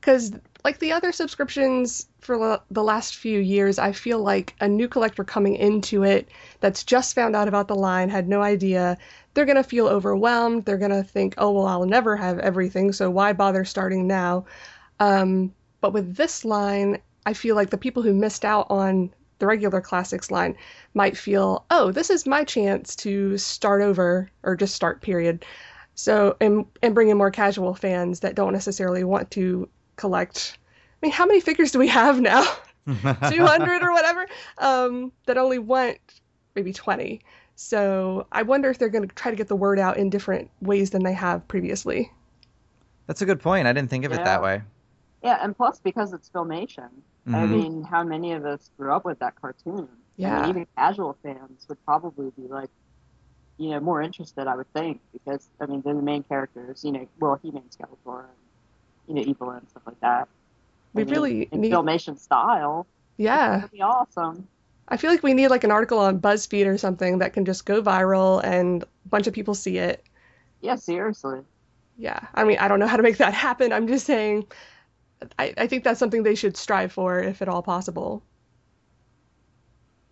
because 0.00 0.32
like 0.64 0.78
the 0.78 0.92
other 0.92 1.12
subscriptions 1.12 2.06
for 2.20 2.60
the 2.70 2.82
last 2.82 3.16
few 3.16 3.38
years, 3.38 3.78
I 3.78 3.92
feel 3.92 4.18
like 4.18 4.54
a 4.60 4.68
new 4.68 4.88
collector 4.88 5.24
coming 5.24 5.56
into 5.56 6.02
it 6.02 6.28
that's 6.60 6.84
just 6.84 7.14
found 7.14 7.36
out 7.36 7.48
about 7.48 7.68
the 7.68 7.76
line, 7.76 8.08
had 8.08 8.28
no 8.28 8.42
idea, 8.42 8.98
they're 9.34 9.46
gonna 9.46 9.62
feel 9.62 9.86
overwhelmed. 9.86 10.64
They're 10.64 10.78
gonna 10.78 11.04
think, 11.04 11.34
oh 11.38 11.52
well, 11.52 11.66
I'll 11.66 11.86
never 11.86 12.16
have 12.16 12.38
everything, 12.40 12.92
so 12.92 13.08
why 13.08 13.32
bother 13.32 13.64
starting 13.64 14.06
now? 14.06 14.46
Um, 14.98 15.54
but 15.80 15.92
with 15.92 16.16
this 16.16 16.44
line, 16.44 16.98
I 17.24 17.34
feel 17.34 17.54
like 17.54 17.70
the 17.70 17.78
people 17.78 18.02
who 18.02 18.12
missed 18.12 18.44
out 18.44 18.66
on 18.68 19.12
the 19.38 19.46
regular 19.46 19.80
classics 19.80 20.30
line 20.30 20.56
might 20.94 21.16
feel, 21.16 21.64
oh, 21.70 21.92
this 21.92 22.10
is 22.10 22.26
my 22.26 22.42
chance 22.42 22.96
to 22.96 23.38
start 23.38 23.80
over 23.80 24.28
or 24.42 24.56
just 24.56 24.74
start 24.74 25.02
period. 25.02 25.44
So 25.94 26.36
and 26.40 26.66
and 26.82 26.94
bring 26.94 27.08
in 27.08 27.16
more 27.16 27.30
casual 27.30 27.74
fans 27.74 28.20
that 28.20 28.34
don't 28.34 28.52
necessarily 28.52 29.04
want 29.04 29.30
to 29.32 29.68
collect. 29.98 30.58
I 31.02 31.06
mean, 31.06 31.12
how 31.12 31.26
many 31.26 31.40
figures 31.40 31.72
do 31.72 31.78
we 31.78 31.88
have 31.88 32.20
now? 32.20 32.44
200 33.28 33.82
or 33.82 33.92
whatever 33.92 34.26
um, 34.58 35.12
that 35.26 35.36
only 35.36 35.58
want 35.58 35.98
maybe 36.54 36.72
20. 36.72 37.20
So 37.56 38.26
I 38.32 38.42
wonder 38.42 38.70
if 38.70 38.78
they're 38.78 38.88
going 38.88 39.06
to 39.06 39.14
try 39.14 39.30
to 39.30 39.36
get 39.36 39.48
the 39.48 39.56
word 39.56 39.78
out 39.78 39.96
in 39.98 40.10
different 40.10 40.50
ways 40.62 40.90
than 40.90 41.02
they 41.04 41.12
have 41.12 41.46
previously. 41.48 42.10
That's 43.06 43.20
a 43.20 43.26
good 43.26 43.40
point. 43.40 43.66
I 43.66 43.72
didn't 43.72 43.90
think 43.90 44.04
of 44.04 44.12
it 44.12 44.24
that 44.24 44.42
way. 44.42 44.62
Yeah, 45.22 45.38
and 45.42 45.56
plus 45.56 45.80
because 45.80 46.12
it's 46.12 46.30
filmation. 46.30 46.88
I 47.34 47.44
Mhm. 47.44 47.50
mean, 47.50 47.82
how 47.82 48.04
many 48.04 48.32
of 48.32 48.44
us 48.46 48.70
grew 48.78 48.92
up 48.92 49.04
with 49.04 49.18
that 49.18 49.34
cartoon? 49.40 49.88
I 50.22 50.22
Yeah. 50.22 50.40
mean, 50.40 50.50
even 50.50 50.66
casual 50.76 51.16
fans 51.22 51.66
would 51.68 51.84
probably 51.84 52.30
be 52.36 52.46
like, 52.48 52.70
you 53.58 53.70
know, 53.70 53.80
more 53.80 54.00
interested, 54.00 54.46
I 54.46 54.56
would 54.56 54.72
think, 54.72 55.00
because 55.12 55.48
I 55.60 55.66
mean, 55.66 55.82
they're 55.84 55.94
the 55.94 56.02
main 56.02 56.22
characters. 56.22 56.84
You 56.84 56.92
know, 56.92 57.08
well, 57.18 57.38
He-Man, 57.42 57.64
Skeletor, 57.70 58.20
and 58.20 58.47
you 59.08 59.14
know, 59.14 59.22
Evil 59.22 59.50
and 59.50 59.68
stuff 59.70 59.82
like 59.86 60.00
that. 60.00 60.28
We 60.94 61.02
I 61.02 61.04
mean, 61.04 61.14
really 61.14 61.48
in 61.52 61.60
need, 61.62 61.72
filmation 61.72 62.18
style. 62.18 62.86
yeah. 63.16 63.56
That'd 63.56 63.70
be 63.72 63.82
awesome. 63.82 64.48
I 64.88 64.96
feel 64.96 65.10
like 65.10 65.22
we 65.22 65.34
need 65.34 65.48
like 65.48 65.64
an 65.64 65.70
article 65.70 65.98
on 65.98 66.20
BuzzFeed 66.20 66.66
or 66.66 66.78
something 66.78 67.18
that 67.18 67.32
can 67.34 67.44
just 67.44 67.66
go 67.66 67.82
viral 67.82 68.42
and 68.42 68.82
a 68.82 68.86
bunch 69.08 69.26
of 69.26 69.34
people 69.34 69.54
see 69.54 69.78
it. 69.78 70.02
Yeah, 70.60 70.76
seriously. 70.76 71.40
Yeah, 71.96 72.20
I 72.34 72.44
mean, 72.44 72.58
I 72.58 72.68
don't 72.68 72.78
know 72.80 72.86
how 72.86 72.96
to 72.96 73.02
make 73.02 73.18
that 73.18 73.34
happen. 73.46 73.72
I'm 73.72 73.86
just 73.88 74.06
saying, 74.06 74.46
I, 75.38 75.52
I 75.56 75.66
think 75.66 75.84
that's 75.84 75.98
something 75.98 76.22
they 76.22 76.34
should 76.36 76.56
strive 76.56 76.92
for 76.92 77.20
if 77.20 77.42
at 77.42 77.48
all 77.48 77.62
possible. 77.62 78.22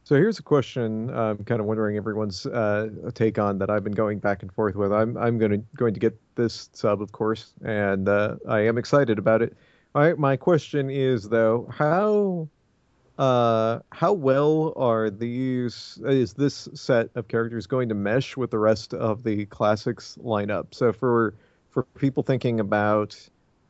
So 0.07 0.15
here's 0.15 0.39
a 0.39 0.43
question 0.45 1.11
I'm 1.11 1.39
kind 1.39 1.61
of 1.61 1.67
wondering 1.67 1.97
everyone's 1.97 2.47
uh, 2.47 3.11
take 3.13 3.41
on 3.41 3.59
that 3.59 3.71
I've 3.71 3.83
been 3.83 3.93
going 3.93 4.21
back 4.21 4.43
and 4.43 4.53
forth 4.53 4.77
with. 4.77 4.93
I'm 4.93 5.17
I'm 5.17 5.37
going 5.37 5.51
to 5.51 5.59
going 5.75 5.95
to 5.95 5.99
get 5.99 6.17
this 6.37 6.71
sub, 6.75 7.03
of 7.03 7.11
course, 7.11 7.55
and 7.65 8.09
uh, 8.09 8.37
I 8.49 8.61
am 8.61 8.79
excited 8.79 9.19
about 9.19 9.43
it. 9.43 9.57
My 9.97 10.13
my 10.13 10.37
question 10.37 10.91
is 10.91 11.29
though, 11.29 11.69
how 11.77 12.49
uh, 13.19 13.81
how 13.91 14.13
well 14.13 14.75
are 14.77 15.11
these 15.11 15.99
is 16.07 16.35
this 16.35 16.69
set 16.73 17.11
of 17.17 17.27
characters 17.27 17.67
going 17.67 17.89
to 17.89 17.97
mesh 17.97 18.37
with 18.37 18.53
the 18.53 18.61
rest 18.61 18.95
of 18.95 19.25
the 19.25 19.47
classics 19.47 20.17
lineup? 20.23 20.73
So 20.73 20.93
for 20.93 21.35
for 21.71 21.83
people 21.99 22.23
thinking 22.23 22.61
about 22.61 23.19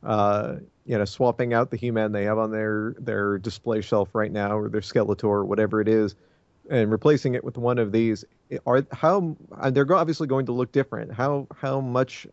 uh, 0.02 0.56
you 0.84 0.96
know, 0.96 1.04
swapping 1.04 1.52
out 1.52 1.70
the 1.70 1.76
He-Man 1.76 2.12
they 2.12 2.24
have 2.24 2.38
on 2.38 2.50
their 2.50 2.94
their 2.98 3.38
display 3.38 3.80
shelf 3.80 4.14
right 4.14 4.30
now, 4.30 4.56
or 4.56 4.68
their 4.68 4.80
Skeletor, 4.80 5.24
or 5.24 5.44
whatever 5.44 5.80
it 5.80 5.88
is, 5.88 6.14
and 6.70 6.90
replacing 6.90 7.34
it 7.34 7.44
with 7.44 7.56
one 7.58 7.78
of 7.78 7.92
these. 7.92 8.24
Are 8.66 8.86
how 8.92 9.36
and 9.60 9.74
they're 9.76 9.92
obviously 9.94 10.26
going 10.26 10.46
to 10.46 10.52
look 10.52 10.72
different. 10.72 11.12
How 11.12 11.46
how 11.54 11.80
much 11.80 12.26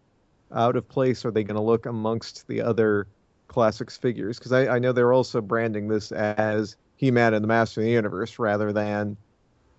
out 0.51 0.75
of 0.75 0.87
place 0.87 1.25
are 1.25 1.31
they 1.31 1.43
going 1.43 1.55
to 1.55 1.61
look 1.61 1.85
amongst 1.85 2.47
the 2.47 2.61
other 2.61 3.07
classics 3.47 3.97
figures? 3.97 4.37
Because 4.39 4.51
I, 4.51 4.75
I 4.75 4.79
know 4.79 4.91
they're 4.91 5.13
also 5.13 5.41
branding 5.41 5.87
this 5.87 6.11
as 6.11 6.75
He-Man 6.95 7.33
and 7.33 7.43
the 7.43 7.47
Master 7.47 7.81
of 7.81 7.85
the 7.85 7.91
Universe 7.91 8.37
rather 8.39 8.71
than 8.71 9.17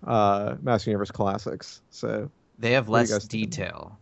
uh, 0.05 0.55
Master 0.61 0.83
of 0.83 0.85
the 0.85 0.91
Universe 0.91 1.11
Classics. 1.11 1.81
So 1.89 2.31
They 2.57 2.71
have 2.73 2.87
What 2.87 2.99
do 3.01 3.07
you 3.07 3.13
less 3.13 3.27
detail. 3.27 3.99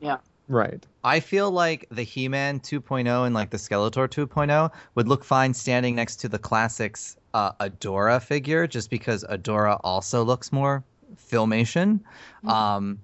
detail. 0.00 0.22
right. 0.48 0.86
I 1.04 1.20
feel 1.20 1.50
like 1.50 1.86
the 1.90 2.02
He-Man 2.02 2.60
2.0 2.60 3.26
and 3.26 3.34
like 3.34 3.50
the 3.50 3.56
Skeletor 3.56 4.08
2.0 4.08 4.70
would 4.94 5.08
look 5.08 5.24
fine 5.24 5.54
standing 5.54 5.94
next 5.94 6.16
to 6.16 6.28
the 6.28 6.38
classics 6.38 7.16
uh, 7.34 7.52
Adora 7.60 8.20
figure, 8.22 8.66
just 8.66 8.90
because 8.90 9.24
Adora 9.24 9.80
also 9.84 10.22
looks 10.22 10.52
more 10.52 10.84
filmation. 11.16 12.00
Mhm. 12.44 12.50
Um, 12.50 13.00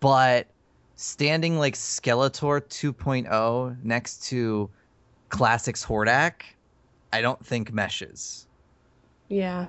but 0.00 0.46
standing 0.96 1.58
like 1.58 1.74
Skeletor 1.74 2.60
2.0 2.68 3.76
next 3.82 4.24
to 4.28 4.70
Classics 5.28 5.84
Hordak, 5.84 6.42
I 7.12 7.20
don't 7.20 7.44
think 7.44 7.72
meshes. 7.72 8.46
Yeah. 9.28 9.66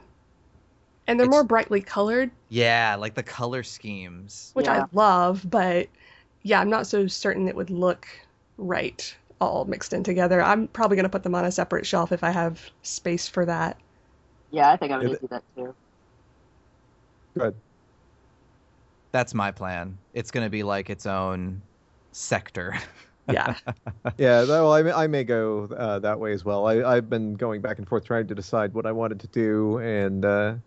And 1.07 1.19
they're 1.19 1.25
It's- 1.25 1.35
more 1.35 1.43
brightly 1.43 1.81
colored, 1.81 2.31
Yeah, 2.49 2.95
like 2.99 3.13
the 3.15 3.23
color 3.23 3.63
schemes. 3.63 4.51
which 4.53 4.65
Yeah. 4.67 4.83
I 4.83 4.85
love, 4.93 5.45
but 5.49 5.87
yeah, 6.43 6.59
I'm 6.59 6.69
not 6.69 6.87
so 6.87 7.07
certain 7.07 7.47
it 7.47 7.55
would 7.55 7.69
look 7.69 8.07
right 8.57 9.15
all 9.41 9.65
mixed 9.65 9.93
in 9.93 10.03
together. 10.03 10.41
I'm 10.41 10.67
probably 10.69 10.95
going 10.95 11.03
to 11.03 11.09
put 11.09 11.23
them 11.23 11.35
on 11.35 11.45
a 11.45 11.51
separate 11.51 11.85
shelf 11.85 12.11
if 12.11 12.23
I 12.23 12.29
have 12.31 12.59
space 12.83 13.27
for 13.27 13.45
that. 13.45 13.77
Yeah, 14.51 14.71
I 14.71 14.77
think 14.77 14.91
I'm 14.91 15.01
gonna 15.01 15.17
do 15.19 15.27
that 15.29 15.43
too. 15.55 15.75
Good. 17.37 17.55
That's 19.11 19.33
my 19.33 19.51
plan. 19.51 19.97
It's 20.13 20.31
going 20.31 20.45
to 20.45 20.49
be 20.49 20.63
like 20.63 20.89
its 20.89 21.05
own 21.05 21.61
sector. 22.11 22.75
Yeah. 23.27 23.55
Yeah, 24.19 24.43
well, 24.43 24.71
I 24.71 24.83
may, 24.83 24.91
I 24.91 25.07
may 25.07 25.23
go 25.23 25.63
uh, 25.75 25.97
that 25.97 26.19
way 26.19 26.31
as 26.33 26.45
well. 26.45 26.67
I, 26.67 26.83
I've 26.83 27.09
been 27.09 27.33
going 27.33 27.59
back 27.59 27.79
and 27.79 27.87
forth 27.87 28.05
trying 28.05 28.27
to 28.27 28.35
decide 28.35 28.75
what 28.75 28.85
I 28.85 28.91
wanted 28.91 29.19
to 29.21 29.27
do 29.27 29.79
and 29.79 30.23
uh, 30.23 30.57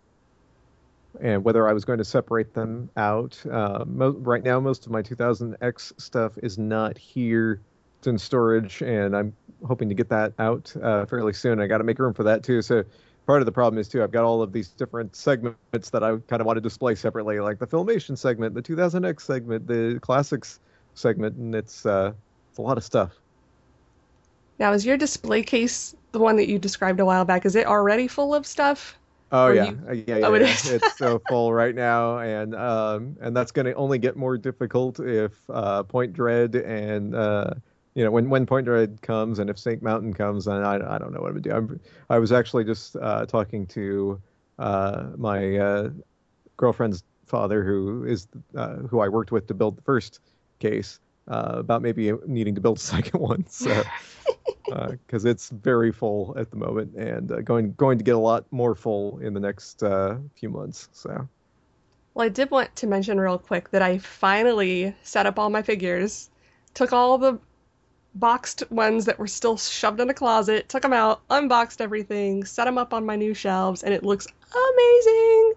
and 1.21 1.43
whether 1.43 1.67
I 1.67 1.73
was 1.73 1.85
going 1.85 1.97
to 1.99 2.05
separate 2.05 2.53
them 2.53 2.89
out. 2.97 3.41
Uh, 3.49 3.83
mo- 3.87 4.15
right 4.19 4.43
now, 4.43 4.59
most 4.59 4.85
of 4.85 4.91
my 4.91 5.01
2000X 5.01 5.93
stuff 5.99 6.33
is 6.43 6.57
not 6.57 6.97
here. 6.97 7.63
It's 7.99 8.07
in 8.07 8.17
storage, 8.17 8.81
and 8.81 9.15
I'm 9.15 9.35
hoping 9.67 9.89
to 9.89 9.95
get 9.95 10.09
that 10.09 10.33
out 10.39 10.73
uh, 10.81 11.05
fairly 11.05 11.33
soon. 11.33 11.59
I 11.59 11.67
got 11.67 11.79
to 11.79 11.83
make 11.83 11.99
room 11.99 12.13
for 12.13 12.23
that 12.23 12.43
too. 12.43 12.61
So 12.61 12.83
part 13.29 13.43
of 13.43 13.45
the 13.45 13.51
problem 13.51 13.79
is 13.79 13.87
too, 13.87 14.01
I've 14.01 14.09
got 14.09 14.25
all 14.25 14.41
of 14.41 14.51
these 14.51 14.69
different 14.69 15.15
segments 15.15 15.91
that 15.91 16.03
I 16.03 16.17
kind 16.27 16.41
of 16.41 16.47
want 16.47 16.57
to 16.57 16.61
display 16.61 16.95
separately, 16.95 17.39
like 17.39 17.59
the 17.59 17.67
Filmation 17.67 18.17
segment, 18.17 18.55
the 18.55 18.61
2000X 18.63 19.21
segment, 19.21 19.67
the 19.67 19.99
Classics 20.01 20.59
segment, 20.95 21.35
and 21.37 21.53
it's 21.53 21.85
uh, 21.85 22.13
it's 22.49 22.57
a 22.57 22.63
lot 22.63 22.79
of 22.79 22.83
stuff. 22.83 23.13
now, 24.57 24.73
is 24.73 24.83
your 24.83 24.97
display 24.97 25.43
case 25.43 25.93
the 26.11 26.17
one 26.19 26.37
that 26.37 26.47
you 26.49 26.57
described 26.57 26.99
a 26.99 27.05
while 27.05 27.23
back? 27.23 27.45
Is 27.45 27.55
it 27.55 27.67
already 27.67 28.07
full 28.07 28.33
of 28.33 28.47
stuff? 28.47 28.97
Oh 29.31 29.51
yeah, 29.51 29.65
you- 29.65 29.79
Uh, 29.87 29.91
yeah, 29.93 30.17
yeah, 30.17 30.27
Oh, 30.27 30.33
it 30.33 30.41
yeah. 30.41 30.47
is. 30.53 30.71
it's 30.73 30.97
so 30.97 31.19
full 31.27 31.53
right 31.53 31.75
now, 31.75 32.17
and 32.17 32.55
um, 32.55 33.15
and 33.21 33.37
that's 33.37 33.51
going 33.51 33.67
to 33.67 33.75
only 33.75 33.99
get 33.99 34.17
more 34.17 34.39
difficult 34.39 34.99
if 34.99 35.39
uh, 35.51 35.83
Point 35.83 36.13
Dread 36.13 36.55
and 36.55 37.13
uh, 37.13 37.51
you 37.99 38.05
know 38.05 38.11
when 38.11 38.29
when 38.29 38.45
Point 38.45 38.63
Dread 38.63 39.01
comes 39.01 39.39
and 39.39 39.49
if 39.49 39.59
Snake 39.59 39.81
Mountain 39.81 40.13
comes, 40.13 40.47
and 40.47 40.65
I 40.65 40.75
I 40.75 40.97
don't 40.97 41.11
know 41.11 41.19
what 41.19 41.31
I'm 41.31 41.41
gonna 41.41 41.41
do. 41.41 41.51
I'm, 41.51 41.79
I 42.09 42.17
was 42.17 42.31
actually 42.31 42.63
just 42.63 42.95
uh, 42.95 43.25
talking 43.25 43.67
to 43.67 44.21
uh, 44.57 45.07
my 45.17 45.57
uh, 45.57 45.89
girlfriend's 46.55 47.03
father, 47.25 47.61
who 47.61 48.05
is 48.05 48.29
uh, 48.55 48.75
who 48.75 49.01
I 49.01 49.09
worked 49.09 49.33
with 49.33 49.47
to 49.47 49.53
build 49.53 49.75
the 49.75 49.81
first 49.81 50.21
case, 50.59 51.01
uh, 51.27 51.55
about 51.57 51.81
maybe 51.81 52.13
needing 52.25 52.55
to 52.55 52.61
build 52.61 52.77
a 52.77 52.79
second 52.95 53.19
one. 53.19 53.45
So 53.47 53.83
because 54.65 55.25
it's 55.25 55.49
very 55.49 55.91
full 55.91 56.33
at 56.37 56.51
the 56.51 56.55
moment 56.55 56.95
and 56.95 57.29
uh, 57.33 57.41
going 57.41 57.73
going 57.73 57.97
to 57.97 58.05
get 58.05 58.15
a 58.15 58.19
lot 58.19 58.45
more 58.51 58.75
full 58.75 59.19
in 59.19 59.33
the 59.33 59.41
next 59.41 59.83
uh, 59.83 60.15
few 60.35 60.47
months. 60.47 60.87
So 60.93 61.27
Well, 62.13 62.25
I 62.25 62.29
did 62.29 62.49
want 62.49 62.73
to 62.77 62.87
mention 62.87 63.19
real 63.19 63.39
quick 63.39 63.71
that 63.71 63.81
I 63.81 63.97
finally 63.97 64.95
set 65.03 65.25
up 65.25 65.37
all 65.37 65.49
my 65.49 65.63
figures, 65.63 66.29
took 66.73 66.93
all 66.93 67.17
the 67.17 67.41
boxed 68.15 68.63
ones 68.71 69.05
that 69.05 69.19
were 69.19 69.27
still 69.27 69.57
shoved 69.57 69.99
in 69.99 70.09
a 70.09 70.13
closet, 70.13 70.69
took 70.69 70.81
them 70.81 70.93
out, 70.93 71.21
unboxed 71.29 71.81
everything, 71.81 72.45
set 72.45 72.65
them 72.65 72.77
up 72.77 72.93
on 72.93 73.05
my 73.05 73.15
new 73.15 73.33
shelves, 73.33 73.83
and 73.83 73.93
it 73.93 74.03
looks 74.03 74.27
amazing. 74.51 75.53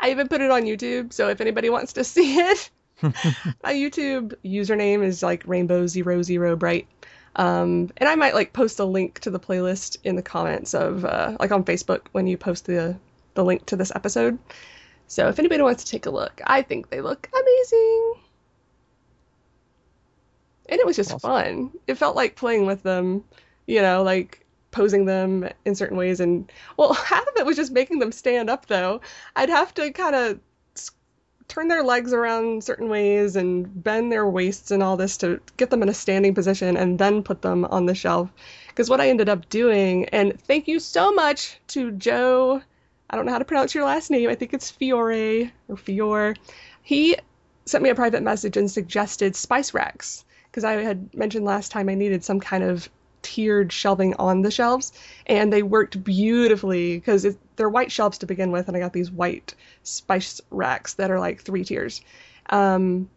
I 0.00 0.10
even 0.10 0.28
put 0.28 0.40
it 0.40 0.50
on 0.50 0.62
YouTube, 0.62 1.12
so 1.12 1.28
if 1.28 1.40
anybody 1.40 1.70
wants 1.70 1.92
to 1.94 2.04
see 2.04 2.38
it, 2.38 2.70
my 3.02 3.72
YouTube 3.72 4.34
username 4.44 5.04
is 5.04 5.22
like 5.22 5.46
rainbow 5.46 5.86
zero 5.86 6.22
zero 6.22 6.56
bright. 6.56 6.86
Um, 7.36 7.90
and 7.96 8.08
I 8.08 8.14
might 8.14 8.34
like 8.34 8.52
post 8.52 8.78
a 8.78 8.84
link 8.84 9.18
to 9.20 9.30
the 9.30 9.40
playlist 9.40 9.96
in 10.04 10.14
the 10.14 10.22
comments 10.22 10.72
of 10.72 11.04
uh, 11.04 11.36
like 11.40 11.50
on 11.50 11.64
Facebook 11.64 12.02
when 12.12 12.26
you 12.26 12.36
post 12.36 12.66
the 12.66 12.96
the 13.34 13.44
link 13.44 13.66
to 13.66 13.76
this 13.76 13.92
episode. 13.94 14.38
So 15.08 15.28
if 15.28 15.38
anybody 15.38 15.62
wants 15.62 15.84
to 15.84 15.90
take 15.90 16.06
a 16.06 16.10
look, 16.10 16.40
I 16.46 16.62
think 16.62 16.90
they 16.90 17.00
look 17.00 17.28
amazing. 17.32 18.23
And 20.68 20.80
it 20.80 20.86
was 20.86 20.96
just 20.96 21.12
Awesome. 21.12 21.30
fun. 21.30 21.70
It 21.86 21.96
felt 21.96 22.16
like 22.16 22.36
playing 22.36 22.66
with 22.66 22.82
them, 22.82 23.24
you 23.66 23.82
know, 23.82 24.02
like 24.02 24.44
posing 24.70 25.04
them 25.04 25.48
in 25.64 25.74
certain 25.74 25.96
ways. 25.96 26.20
And 26.20 26.50
well, 26.76 26.92
half 26.94 27.26
of 27.26 27.36
it 27.36 27.46
was 27.46 27.56
just 27.56 27.72
making 27.72 27.98
them 27.98 28.12
stand 28.12 28.50
up, 28.50 28.66
though. 28.66 29.00
I'd 29.36 29.50
have 29.50 29.74
to 29.74 29.90
kind 29.92 30.14
of 30.14 30.40
turn 31.46 31.68
their 31.68 31.82
legs 31.84 32.12
around 32.14 32.64
certain 32.64 32.88
ways 32.88 33.36
and 33.36 33.84
bend 33.84 34.10
their 34.10 34.26
waists 34.26 34.70
and 34.70 34.82
all 34.82 34.96
this 34.96 35.18
to 35.18 35.40
get 35.58 35.68
them 35.68 35.82
in 35.82 35.90
a 35.90 35.94
standing 35.94 36.34
position 36.34 36.76
and 36.76 36.98
then 36.98 37.22
put 37.22 37.42
them 37.42 37.66
on 37.66 37.84
the 37.86 37.94
shelf. 37.94 38.30
Because 38.68 38.88
what 38.88 39.00
I 39.00 39.08
ended 39.10 39.28
up 39.28 39.48
doing, 39.50 40.06
and 40.06 40.40
thank 40.42 40.66
you 40.66 40.80
so 40.80 41.12
much 41.12 41.60
to 41.68 41.90
Joe 41.92 42.62
I 43.10 43.16
don't 43.16 43.26
know 43.26 43.32
how 43.32 43.38
to 43.38 43.44
pronounce 43.44 43.74
your 43.74 43.84
last 43.84 44.10
name. 44.10 44.28
I 44.28 44.34
think 44.34 44.54
it's 44.54 44.70
Fiore 44.70 45.52
or 45.68 45.76
Fior. 45.76 46.34
He 46.82 47.16
sent 47.66 47.84
me 47.84 47.90
a 47.90 47.94
private 47.94 48.22
message 48.22 48.56
and 48.56 48.70
suggested 48.70 49.36
spice 49.36 49.72
racks 49.72 50.24
because 50.54 50.62
I 50.62 50.74
had 50.74 51.12
mentioned 51.12 51.44
last 51.44 51.72
time 51.72 51.88
I 51.88 51.96
needed 51.96 52.22
some 52.22 52.38
kind 52.38 52.62
of 52.62 52.88
tiered 53.22 53.72
shelving 53.72 54.14
on 54.20 54.42
the 54.42 54.52
shelves, 54.52 54.92
and 55.26 55.52
they 55.52 55.64
worked 55.64 56.04
beautifully 56.04 56.96
because 56.96 57.26
they're 57.56 57.68
white 57.68 57.90
shelves 57.90 58.18
to 58.18 58.26
begin 58.26 58.52
with, 58.52 58.68
and 58.68 58.76
I 58.76 58.80
got 58.80 58.92
these 58.92 59.10
white 59.10 59.56
spice 59.82 60.40
racks 60.52 60.94
that 60.94 61.10
are 61.10 61.18
like 61.18 61.42
three 61.42 61.64
tiers. 61.64 62.02
Um, 62.50 63.10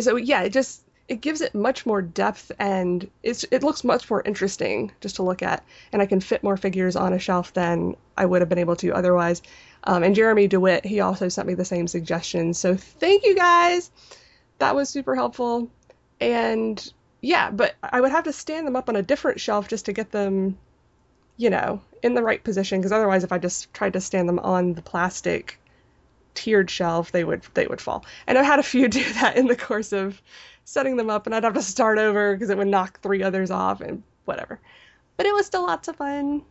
so 0.00 0.16
yeah, 0.16 0.42
it 0.42 0.50
just 0.50 0.82
it 1.08 1.22
gives 1.22 1.40
it 1.40 1.54
much 1.54 1.86
more 1.86 2.02
depth 2.02 2.52
and 2.58 3.10
it's 3.22 3.46
it 3.50 3.62
looks 3.62 3.82
much 3.82 4.08
more 4.10 4.22
interesting 4.24 4.92
just 5.00 5.16
to 5.16 5.24
look 5.24 5.42
at 5.42 5.64
and 5.92 6.00
I 6.00 6.06
can 6.06 6.20
fit 6.20 6.44
more 6.44 6.56
figures 6.56 6.94
on 6.94 7.12
a 7.12 7.18
shelf 7.18 7.52
than 7.52 7.96
I 8.16 8.26
would 8.26 8.42
have 8.42 8.48
been 8.48 8.58
able 8.58 8.76
to 8.76 8.94
otherwise. 8.94 9.42
Um, 9.82 10.04
and 10.04 10.14
Jeremy 10.14 10.46
DeWitt, 10.46 10.84
he 10.84 11.00
also 11.00 11.28
sent 11.28 11.48
me 11.48 11.54
the 11.54 11.64
same 11.64 11.88
suggestion. 11.88 12.54
So 12.54 12.76
thank 12.76 13.24
you 13.24 13.34
guys. 13.34 13.90
That 14.58 14.76
was 14.76 14.88
super 14.88 15.16
helpful. 15.16 15.68
And 16.20 16.92
yeah, 17.20 17.50
but 17.50 17.74
I 17.82 18.00
would 18.00 18.10
have 18.10 18.24
to 18.24 18.32
stand 18.32 18.66
them 18.66 18.76
up 18.76 18.88
on 18.88 18.96
a 18.96 19.02
different 19.02 19.40
shelf 19.40 19.68
just 19.68 19.86
to 19.86 19.92
get 19.92 20.10
them, 20.10 20.58
you 21.36 21.50
know, 21.50 21.80
in 22.02 22.14
the 22.14 22.22
right 22.22 22.42
position. 22.42 22.80
Because 22.80 22.92
otherwise, 22.92 23.24
if 23.24 23.32
I 23.32 23.38
just 23.38 23.72
tried 23.72 23.94
to 23.94 24.00
stand 24.00 24.28
them 24.28 24.38
on 24.38 24.74
the 24.74 24.82
plastic 24.82 25.58
tiered 26.34 26.70
shelf, 26.70 27.12
they 27.12 27.24
would 27.24 27.42
they 27.54 27.66
would 27.66 27.80
fall. 27.80 28.04
And 28.26 28.38
I've 28.38 28.46
had 28.46 28.58
a 28.58 28.64
few 28.64 28.88
do 28.88 29.04
that 29.14 29.36
in 29.36 29.46
the 29.46 29.56
course 29.56 29.92
of 29.92 30.20
setting 30.64 30.96
them 30.96 31.10
up, 31.10 31.26
and 31.26 31.34
I'd 31.34 31.44
have 31.44 31.54
to 31.54 31.62
start 31.62 31.98
over 31.98 32.34
because 32.34 32.50
it 32.50 32.58
would 32.58 32.68
knock 32.68 33.00
three 33.00 33.22
others 33.22 33.50
off 33.50 33.80
and 33.80 34.02
whatever. 34.24 34.60
But 35.16 35.26
it 35.26 35.34
was 35.34 35.46
still 35.46 35.62
lots 35.62 35.88
of 35.88 35.96
fun. 35.96 36.42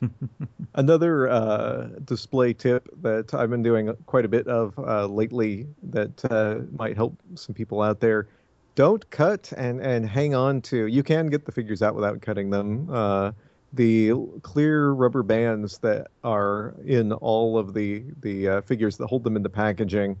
another 0.74 1.28
uh, 1.28 1.88
display 2.04 2.52
tip 2.52 2.88
that 3.02 3.32
I've 3.34 3.50
been 3.50 3.62
doing 3.62 3.94
quite 4.06 4.24
a 4.24 4.28
bit 4.28 4.46
of 4.48 4.78
uh, 4.78 5.06
lately 5.06 5.66
that 5.84 6.24
uh, 6.24 6.60
might 6.76 6.96
help 6.96 7.16
some 7.34 7.54
people 7.54 7.82
out 7.82 8.00
there. 8.00 8.28
Don't 8.74 9.08
cut 9.10 9.52
and, 9.56 9.80
and 9.80 10.08
hang 10.08 10.34
on 10.34 10.60
to. 10.62 10.86
You 10.86 11.02
can 11.02 11.28
get 11.28 11.44
the 11.44 11.52
figures 11.52 11.82
out 11.82 11.94
without 11.94 12.20
cutting 12.20 12.50
them. 12.50 12.88
Uh, 12.90 13.32
the 13.72 14.12
clear 14.42 14.90
rubber 14.90 15.22
bands 15.22 15.78
that 15.78 16.08
are 16.22 16.74
in 16.84 17.12
all 17.12 17.58
of 17.58 17.74
the 17.74 18.04
the 18.20 18.48
uh, 18.48 18.60
figures 18.62 18.96
that 18.98 19.06
hold 19.06 19.24
them 19.24 19.36
in 19.36 19.42
the 19.42 19.50
packaging. 19.50 20.20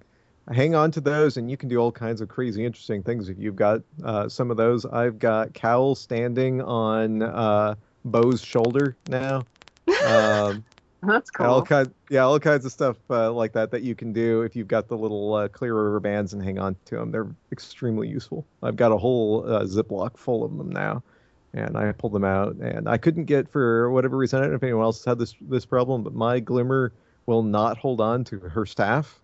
Hang 0.52 0.74
on 0.74 0.90
to 0.90 1.00
those, 1.00 1.36
and 1.36 1.50
you 1.50 1.56
can 1.56 1.68
do 1.68 1.78
all 1.78 1.90
kinds 1.90 2.20
of 2.20 2.28
crazy, 2.28 2.64
interesting 2.64 3.02
things 3.02 3.28
if 3.28 3.38
you've 3.38 3.56
got 3.56 3.80
uh, 4.04 4.28
some 4.28 4.50
of 4.50 4.56
those. 4.56 4.84
I've 4.84 5.18
got 5.18 5.54
Kowl 5.54 5.94
standing 5.94 6.60
on 6.60 7.22
uh, 7.22 7.76
Bow's 8.04 8.42
shoulder 8.42 8.96
now. 9.08 9.44
Um, 10.06 10.64
That's 11.06 11.30
and 11.38 11.46
all 11.46 11.62
cool. 11.62 11.86
yeah, 12.10 12.20
all 12.20 12.38
kinds 12.38 12.64
of 12.64 12.72
stuff 12.72 12.96
uh, 13.10 13.32
like 13.32 13.52
that 13.52 13.70
that 13.70 13.82
you 13.82 13.94
can 13.94 14.12
do 14.12 14.42
if 14.42 14.54
you've 14.56 14.68
got 14.68 14.88
the 14.88 14.96
little 14.96 15.34
uh, 15.34 15.48
clear 15.48 15.74
rubber 15.74 16.00
bands 16.00 16.32
and 16.32 16.42
hang 16.42 16.58
on 16.58 16.76
to 16.86 16.96
them. 16.96 17.10
They're 17.10 17.28
extremely 17.52 18.08
useful. 18.08 18.46
I've 18.62 18.76
got 18.76 18.92
a 18.92 18.96
whole 18.96 19.44
uh, 19.46 19.64
Ziploc 19.64 20.16
full 20.16 20.44
of 20.44 20.56
them 20.56 20.70
now, 20.70 21.02
and 21.52 21.76
I 21.76 21.92
pulled 21.92 22.12
them 22.12 22.24
out. 22.24 22.56
And 22.56 22.88
I 22.88 22.98
couldn't 22.98 23.24
get 23.24 23.48
for 23.48 23.90
whatever 23.90 24.16
reason. 24.16 24.38
I 24.38 24.42
don't 24.42 24.50
know 24.50 24.56
if 24.56 24.62
anyone 24.62 24.84
else 24.84 25.04
had 25.04 25.18
this 25.18 25.34
this 25.40 25.64
problem, 25.64 26.02
but 26.02 26.14
my 26.14 26.40
Glimmer 26.40 26.92
will 27.26 27.42
not 27.42 27.78
hold 27.78 28.00
on 28.00 28.24
to 28.24 28.38
her 28.38 28.66
staff 28.66 29.20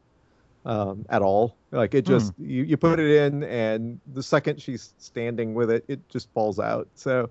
um, 0.65 1.05
at 1.11 1.23
all. 1.23 1.57
Like 1.71 1.95
it 1.95 2.07
just 2.07 2.33
you, 2.39 2.65
you 2.65 2.77
put 2.77 2.99
it 2.99 3.23
in, 3.23 3.45
and 3.45 4.01
the 4.13 4.23
second 4.23 4.61
she's 4.61 4.95
standing 4.99 5.55
with 5.55 5.71
it, 5.71 5.85
it 5.89 6.09
just 6.09 6.31
falls 6.33 6.59
out. 6.59 6.89
So. 6.95 7.31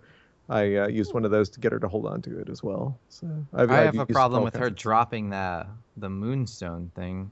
I 0.49 0.75
uh, 0.75 0.88
used 0.88 1.13
one 1.13 1.25
of 1.25 1.31
those 1.31 1.49
to 1.51 1.59
get 1.59 1.71
her 1.71 1.79
to 1.79 1.88
hold 1.88 2.05
on 2.07 2.21
to 2.23 2.39
it 2.39 2.49
as 2.49 2.63
well. 2.63 2.99
So 3.09 3.27
I've, 3.53 3.71
I 3.71 3.88
I've 3.88 3.99
a 3.99 4.05
problem 4.05 4.43
with 4.43 4.55
her 4.55 4.69
dropping 4.69 5.29
the 5.29 5.67
the 5.97 6.09
moonstone 6.09 6.91
thing. 6.95 7.31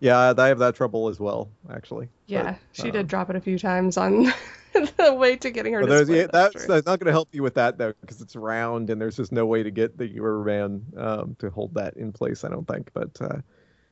Yeah, 0.00 0.34
I 0.36 0.48
have 0.48 0.58
that 0.58 0.74
trouble 0.74 1.08
as 1.08 1.18
well, 1.18 1.50
actually. 1.70 2.08
Yeah, 2.26 2.56
But, 2.76 2.82
she 2.82 2.88
uh, 2.88 2.92
did 2.92 3.08
drop 3.08 3.30
it 3.30 3.36
a 3.36 3.40
few 3.40 3.58
times 3.58 3.96
on 3.96 4.24
the 4.74 5.14
way 5.14 5.36
to 5.36 5.50
getting 5.50 5.72
her 5.72 5.80
But 5.80 6.06
to 6.06 6.14
yeah, 6.14 6.26
that's, 6.30 6.66
that's 6.66 6.86
not 6.86 6.98
going 7.00 7.06
to 7.06 7.12
help 7.12 7.28
you 7.32 7.42
with 7.42 7.54
that 7.54 7.78
though, 7.78 7.94
because 8.00 8.20
it's 8.20 8.36
round 8.36 8.90
and 8.90 9.00
there's 9.00 9.16
just 9.16 9.32
no 9.32 9.46
way 9.46 9.62
to 9.62 9.70
get 9.70 9.96
the 9.96 10.20
rubber 10.20 10.44
band 10.44 10.92
um, 10.98 11.36
to 11.38 11.50
hold 11.50 11.74
that 11.74 11.96
in 11.96 12.12
place. 12.12 12.44
I 12.44 12.50
don't 12.50 12.68
think. 12.68 12.90
But 12.92 13.10
uh, 13.20 13.38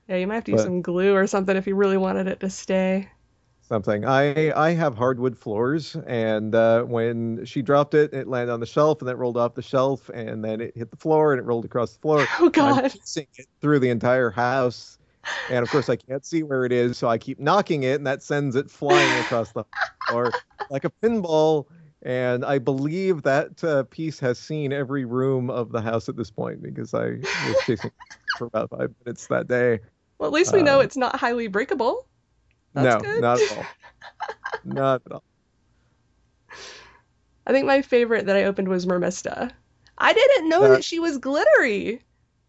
Yeah, 0.08 0.16
you 0.16 0.26
might 0.26 0.34
have 0.36 0.44
to 0.44 0.52
use 0.52 0.62
some 0.62 0.82
glue 0.82 1.14
or 1.14 1.26
something 1.26 1.56
if 1.56 1.66
you 1.66 1.74
really 1.74 1.96
wanted 1.96 2.26
it 2.26 2.40
to 2.40 2.50
stay. 2.50 3.08
Something. 3.68 4.04
I 4.04 4.52
I 4.52 4.70
have 4.72 4.96
hardwood 4.96 5.36
floors, 5.38 5.96
and 6.06 6.54
uh, 6.54 6.82
when 6.84 7.44
she 7.44 7.62
dropped 7.62 7.94
it, 7.94 8.12
it 8.14 8.28
landed 8.28 8.52
on 8.52 8.60
the 8.60 8.66
shelf, 8.66 9.00
and 9.00 9.08
then 9.08 9.16
it 9.16 9.18
rolled 9.18 9.36
off 9.36 9.54
the 9.54 9.62
shelf, 9.62 10.08
and 10.10 10.44
then 10.44 10.60
it 10.60 10.76
hit 10.76 10.90
the 10.90 10.96
floor, 10.96 11.32
and 11.32 11.40
it 11.40 11.44
rolled 11.44 11.64
across 11.64 11.94
the 11.94 12.00
floor. 12.00 12.30
Oh 12.38 12.50
and 12.56 12.68
I'm 12.68 12.80
chasing 12.86 13.26
it 13.36 13.46
through 13.60 13.80
the 13.80 13.90
entire 13.90 14.30
house, 14.30 14.98
and 15.48 15.62
of 15.62 15.70
course 15.70 15.88
I 15.88 15.96
can't 15.96 16.24
see 16.24 16.42
where 16.42 16.64
it 16.64 16.72
is, 16.72 16.98
so 16.98 17.08
I 17.08 17.18
keep 17.18 17.38
knocking 17.40 17.82
it, 17.84 17.96
and 17.96 18.06
that 18.06 18.22
sends 18.22 18.56
it 18.56 18.70
flying 18.70 19.16
across 19.18 19.52
the 19.52 19.64
floor 20.06 20.36
like 20.68 20.84
a 20.84 20.90
pinball. 21.02 21.66
And 22.02 22.44
I 22.44 22.58
believe 22.58 23.22
that 23.22 23.64
uh, 23.64 23.84
piece 23.84 24.18
has 24.20 24.38
seen 24.38 24.72
every 24.74 25.06
room 25.06 25.48
of 25.48 25.72
the 25.72 25.80
house 25.80 26.08
at 26.08 26.16
this 26.16 26.30
point 26.30 26.62
because 26.62 26.92
I 26.92 27.16
was 27.40 27.62
chasing 27.62 27.88
it 27.88 27.94
for 28.36 28.46
about 28.48 28.68
five 28.70 28.90
minutes 29.04 29.26
that 29.28 29.48
day. 29.48 29.80
Well, 30.18 30.28
at 30.28 30.32
least 30.34 30.52
we 30.52 30.62
know 30.62 30.80
Uh, 30.80 30.82
it's 30.82 30.96
not 30.96 31.16
highly 31.20 31.46
breakable. 31.48 32.08
That's 32.74 33.02
no, 33.02 33.12
good. 33.12 33.20
not 33.22 33.40
at 33.40 33.56
all. 33.56 33.64
not 34.64 35.02
at 35.06 35.12
all. 35.12 35.22
I 37.46 37.52
think 37.52 37.66
my 37.66 37.82
favorite 37.82 38.26
that 38.26 38.36
I 38.36 38.44
opened 38.44 38.68
was 38.68 38.86
Mermista. 38.86 39.50
I 39.98 40.12
didn't 40.12 40.48
know 40.48 40.62
That- 40.62 40.68
that 40.68 40.84
she 40.84 40.98
was 40.98 41.18
glittery. 41.18 42.00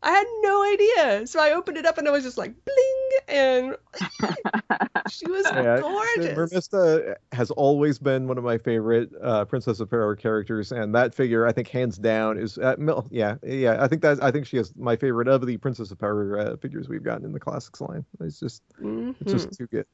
I 0.03 0.11
had 0.11 0.27
no 0.41 0.63
idea. 0.63 1.25
So 1.25 1.39
I 1.39 1.53
opened 1.53 1.77
it 1.77 1.85
up 1.87 1.97
and 1.97 2.07
I 2.07 2.11
was 2.11 2.23
just 2.23 2.37
like 2.37 2.53
bling 2.63 3.11
and 3.27 3.75
she 5.09 5.25
was 5.31 5.45
Yeah, 5.51 5.79
gorgeous. 5.79 6.37
Mermista 6.37 7.15
has 7.31 7.49
always 7.51 7.97
been 7.97 8.27
one 8.27 8.37
of 8.37 8.43
my 8.43 8.59
favorite 8.59 9.09
uh, 9.23 9.45
Princess 9.45 9.79
of 9.79 9.89
Power 9.89 10.15
characters, 10.15 10.71
and 10.71 10.93
that 10.93 11.15
figure, 11.15 11.47
I 11.47 11.51
think, 11.51 11.69
hands 11.69 11.97
down, 11.97 12.37
is 12.37 12.59
uh, 12.59 12.75
Mil- 12.77 13.07
yeah, 13.09 13.35
yeah. 13.41 13.83
I 13.83 13.87
think 13.87 14.03
that 14.03 14.21
I 14.23 14.29
think 14.29 14.45
she 14.45 14.57
is 14.57 14.73
my 14.75 14.95
favorite 14.95 15.27
of 15.27 15.43
the 15.45 15.57
Princess 15.57 15.89
of 15.89 15.97
Power 15.97 16.37
uh, 16.37 16.57
figures 16.57 16.87
we've 16.87 17.03
gotten 17.03 17.25
in 17.25 17.31
the 17.31 17.39
classics 17.39 17.81
line. 17.81 18.05
It's 18.19 18.39
just 18.39 18.61
Mhm. 18.79 19.15
it's 19.21 19.31
just 19.31 19.53
too 19.53 19.65
good, 19.67 19.87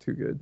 too 0.00 0.12
good. 0.12 0.40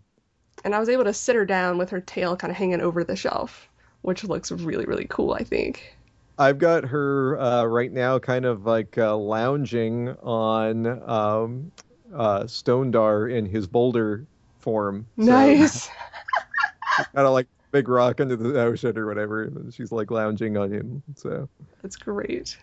And 0.65 0.75
I 0.75 0.79
was 0.79 0.89
able 0.89 1.05
to 1.05 1.15
sit 1.15 1.37
her 1.37 1.45
down 1.45 1.79
with 1.79 1.91
her 1.91 2.01
tail 2.01 2.37
kind 2.37 2.51
of 2.51 2.57
hanging 2.57 2.81
over 2.81 3.03
the 3.05 3.17
shelf, 3.17 3.69
which 4.03 4.25
looks 4.25 4.51
really, 4.53 4.85
really 4.85 5.07
cool, 5.09 5.33
I 5.33 5.45
think. 5.45 5.97
I've 6.39 6.59
got 6.59 6.85
her 6.85 7.39
uh, 7.39 7.65
right 7.65 7.93
now, 7.93 8.19
kind 8.19 8.45
of 8.45 8.65
like 8.65 8.97
uh, 8.99 9.17
lounging 9.17 10.11
on 10.23 10.87
um, 11.09 11.73
uh, 12.15 12.45
Stonedar 12.45 13.29
in 13.29 13.47
his 13.47 13.67
boulder 13.67 14.27
form. 14.61 15.07
So, 15.19 15.25
Nice. 15.25 15.89
kind 17.15 17.27
of 17.27 17.33
like 17.33 17.49
big 17.73 17.89
rock 17.89 18.21
under 18.21 18.37
the 18.37 18.61
ocean 18.61 18.97
or 18.97 19.07
whatever, 19.07 19.45
and 19.45 19.73
she's 19.75 19.93
like 19.93 20.11
lounging 20.11 20.57
on 20.57 20.73
him. 20.73 21.03
So. 21.17 21.49
That's 21.83 21.97
great. 21.97 22.57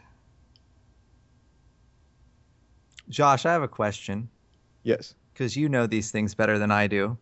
Josh, 3.10 3.46
I 3.46 3.52
have 3.52 3.64
a 3.64 3.68
question 3.68 4.30
Yes, 4.84 5.14
because 5.40 5.56
you 5.56 5.70
know 5.70 5.88
these 5.88 6.12
things 6.12 6.36
better 6.36 6.60
than 6.60 6.70
I 6.70 6.86
do. 6.88 7.18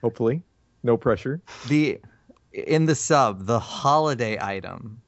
hopefully. 0.00 0.40
No 0.84 0.96
pressure. 0.96 1.42
The 1.66 1.98
in 2.52 2.86
the 2.86 2.94
sub, 2.94 3.46
the 3.46 3.58
holiday 3.58 4.38
item, 4.40 5.02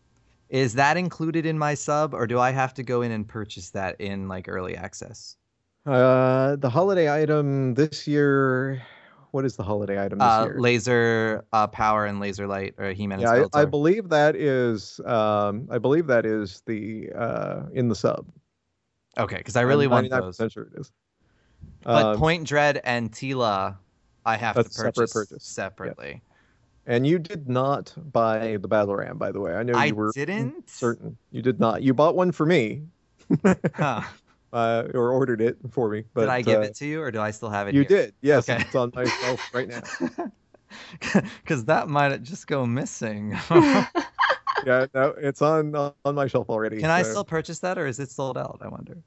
is 0.48 0.74
that 0.74 0.96
included 0.96 1.46
in 1.46 1.56
my 1.56 1.74
sub, 1.74 2.12
or 2.14 2.26
do 2.26 2.40
I 2.40 2.50
have 2.50 2.74
to 2.74 2.82
go 2.82 3.00
in 3.02 3.12
and 3.12 3.26
purchase 3.26 3.70
that 3.70 4.00
in 4.00 4.26
like 4.26 4.48
early 4.48 4.76
access? 4.76 5.36
Uh, 5.86 6.56
the 6.56 6.68
holiday 6.68 7.10
item 7.22 7.74
this 7.74 8.08
year. 8.08 8.82
What 9.30 9.44
is 9.44 9.54
the 9.56 9.62
holiday 9.62 10.02
item 10.04 10.18
this 10.18 10.26
Uh, 10.26 10.44
year? 10.46 10.60
laser 10.60 11.44
uh, 11.52 11.68
power 11.68 12.06
and 12.06 12.18
laser 12.18 12.46
light, 12.48 12.74
or 12.76 12.90
He-Man 12.92 13.20
yeah, 13.20 13.44
I, 13.54 13.60
I 13.62 13.64
believe 13.66 14.08
that 14.08 14.34
is. 14.34 15.00
Um, 15.04 15.68
I 15.70 15.78
believe 15.78 16.08
that 16.08 16.26
is 16.26 16.62
the 16.66 17.10
uh 17.14 17.66
in 17.72 17.88
the 17.88 17.94
sub. 17.94 18.26
okay, 19.16 19.36
because 19.36 19.54
I 19.54 19.60
really 19.62 19.84
I'm 19.84 19.92
want 19.92 20.10
99% 20.10 20.36
those. 20.36 20.52
Sure 20.52 20.64
it 20.64 20.80
is. 20.80 20.90
But 21.84 22.04
Um, 22.06 22.18
Point 22.18 22.46
Dread 22.46 22.80
and 22.84 23.10
Tila, 23.10 23.76
I 24.24 24.36
have 24.36 24.56
to 24.56 24.60
a 24.60 24.64
separate 24.70 25.10
purchase, 25.10 25.12
purchase. 25.12 25.44
separately. 25.44 26.22
and 26.86 27.06
you 27.06 27.18
did 27.18 27.48
not 27.48 27.94
buy 28.12 28.56
the 28.56 28.68
battle 28.68 28.96
ram, 28.96 29.18
by 29.18 29.30
the 29.32 29.40
way. 29.40 29.54
I 29.54 29.62
know 29.62 29.76
I 29.76 29.86
you 29.86 29.94
were 29.94 30.12
didn't. 30.14 30.68
certain. 30.68 31.16
You 31.30 31.42
did 31.42 31.60
not. 31.60 31.82
You 31.82 31.94
bought 31.94 32.14
one 32.16 32.32
for 32.32 32.46
me, 32.46 32.82
Huh. 33.74 34.02
uh, 34.52 34.84
or 34.94 35.10
ordered 35.12 35.40
it 35.40 35.56
for 35.70 35.88
me. 35.90 36.04
But 36.14 36.22
did 36.22 36.28
I 36.30 36.42
give 36.42 36.60
uh, 36.60 36.64
it 36.64 36.74
to 36.76 36.86
you, 36.86 37.00
or 37.02 37.10
do 37.10 37.20
I 37.20 37.30
still 37.30 37.50
have 37.50 37.68
it? 37.68 37.74
You 37.74 37.82
here? 37.82 37.88
did. 37.88 38.14
Yes, 38.22 38.48
Okay. 38.48 38.62
it's 38.62 38.74
on 38.74 38.90
my 38.94 39.04
shelf 39.04 39.54
right 39.54 39.68
now. 39.68 39.82
Because 41.42 41.64
that 41.64 41.88
might 41.88 42.22
just 42.22 42.46
go 42.46 42.66
missing. 42.66 43.36
Yeah, 44.66 44.86
no, 44.92 45.14
it's 45.16 45.40
on 45.40 45.74
on 45.76 46.14
my 46.14 46.26
shelf 46.26 46.50
already. 46.50 46.80
Can 46.80 46.90
I 46.90 47.02
still 47.02 47.24
purchase 47.24 47.60
that, 47.60 47.78
or 47.78 47.86
is 47.86 48.00
it 48.00 48.10
sold 48.10 48.36
out? 48.36 48.58
I 48.60 48.68
wonder. 48.68 48.98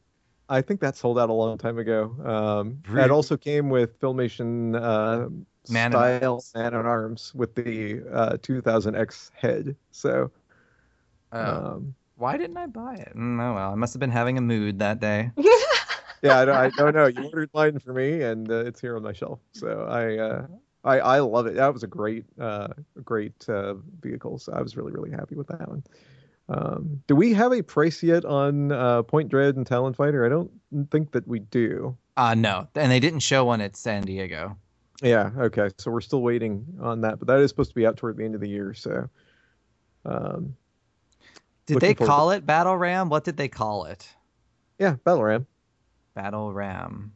I 0.52 0.62
think 0.62 0.80
that 0.82 0.96
sold 0.98 1.20
out 1.20 1.30
a 1.30 1.34
long 1.34 1.58
time 1.58 1.78
ago. 1.80 2.16
Um, 2.26 2.84
Really? 2.88 3.02
That 3.02 3.12
also 3.12 3.38
came 3.38 3.70
with 3.70 4.00
Filmation 4.00 4.76
uh, 4.76 5.30
Man 5.70 5.94
style 5.94 6.34
Arms. 6.36 6.52
Man 6.56 6.74
at 6.76 6.86
Arms 6.86 7.34
with 7.36 7.56
the 7.56 8.02
uh, 8.12 8.38
2000X 8.42 9.32
head. 9.36 9.76
So, 9.92 10.32
Oh. 11.34 11.38
um, 11.38 11.96
Why 12.18 12.38
didn't 12.38 12.58
I 12.58 12.68
buy 12.68 12.96
it? 12.96 13.14
Mm, 13.16 13.42
oh 13.42 13.56
well, 13.56 13.72
I 13.72 13.76
must 13.76 13.94
have 13.94 14.00
been 14.00 14.12
having 14.12 14.38
a 14.38 14.42
mood 14.42 14.80
that 14.80 15.00
day. 15.00 15.32
yeah, 16.22 16.40
I 16.40 16.46
don't, 16.46 16.56
I 16.58 16.70
don't 16.70 16.94
know. 16.94 17.08
You 17.08 17.24
ordered 17.26 17.50
mine 17.54 17.80
for 17.80 17.94
me, 17.94 18.22
and 18.22 18.50
uh, 18.52 18.66
it's 18.66 18.82
here 18.82 18.96
on 18.96 19.04
my 19.04 19.14
shelf. 19.14 19.40
So 19.54 19.86
I, 19.90 20.18
uh, 20.18 20.48
I, 20.84 21.00
I 21.00 21.20
love 21.20 21.48
it. 21.48 21.56
That 21.56 21.74
was 21.74 21.84
a 21.84 21.88
great, 21.88 22.26
uh, 22.40 22.70
great 23.04 23.48
uh, 23.50 23.76
vehicle. 24.02 24.38
So 24.40 24.54
I 24.54 24.62
was 24.62 24.78
really, 24.78 24.92
really 24.92 25.12
happy 25.12 25.36
with 25.36 25.48
that 25.48 25.68
one. 25.68 25.84
Um, 26.54 27.02
do 27.08 27.16
we 27.16 27.34
have 27.34 27.54
a 27.54 27.62
price 27.62 28.04
yet 28.04 28.26
on 28.26 28.74
uh, 28.74 29.04
Point 29.04 29.30
Dread 29.30 29.56
and 29.56 29.66
Talon 29.66 29.94
Fighter? 29.94 30.26
I 30.26 30.30
don't 30.30 30.52
think 30.92 31.12
that 31.14 31.26
we 31.26 31.40
do. 31.40 31.96
Uh 32.18 32.36
no, 32.36 32.68
and 32.76 32.92
they 32.92 33.00
didn't 33.00 33.22
show 33.22 33.46
one 33.46 33.62
at 33.62 33.78
San 33.78 34.04
Diego. 34.04 34.58
Yeah, 35.02 35.32
okay. 35.38 35.70
So 35.78 35.90
we're 35.92 36.02
still 36.02 36.22
waiting 36.22 36.66
on 36.82 37.02
that, 37.02 37.20
but 37.20 37.28
that 37.30 37.40
is 37.40 37.50
supposed 37.50 37.70
to 37.72 37.76
be 37.76 37.86
out 37.88 37.96
toward 37.96 38.18
the 38.18 38.26
end 38.26 38.36
of 38.36 38.42
the 38.42 38.50
year. 38.50 38.74
So, 38.74 39.08
um, 40.06 40.56
Did 41.68 41.80
they 41.80 41.94
forward 41.94 42.00
to- 42.00 42.06
call 42.06 42.32
it 42.32 42.46
Battle 42.46 42.78
Ram? 42.78 43.08
What 43.10 43.24
did 43.24 43.38
they 43.38 43.48
call 43.48 43.86
it? 43.86 44.08
yeah, 44.78 44.98
Battle 45.06 45.24
Ram. 45.24 45.48
Battle 46.16 46.52
Ram. 46.52 47.14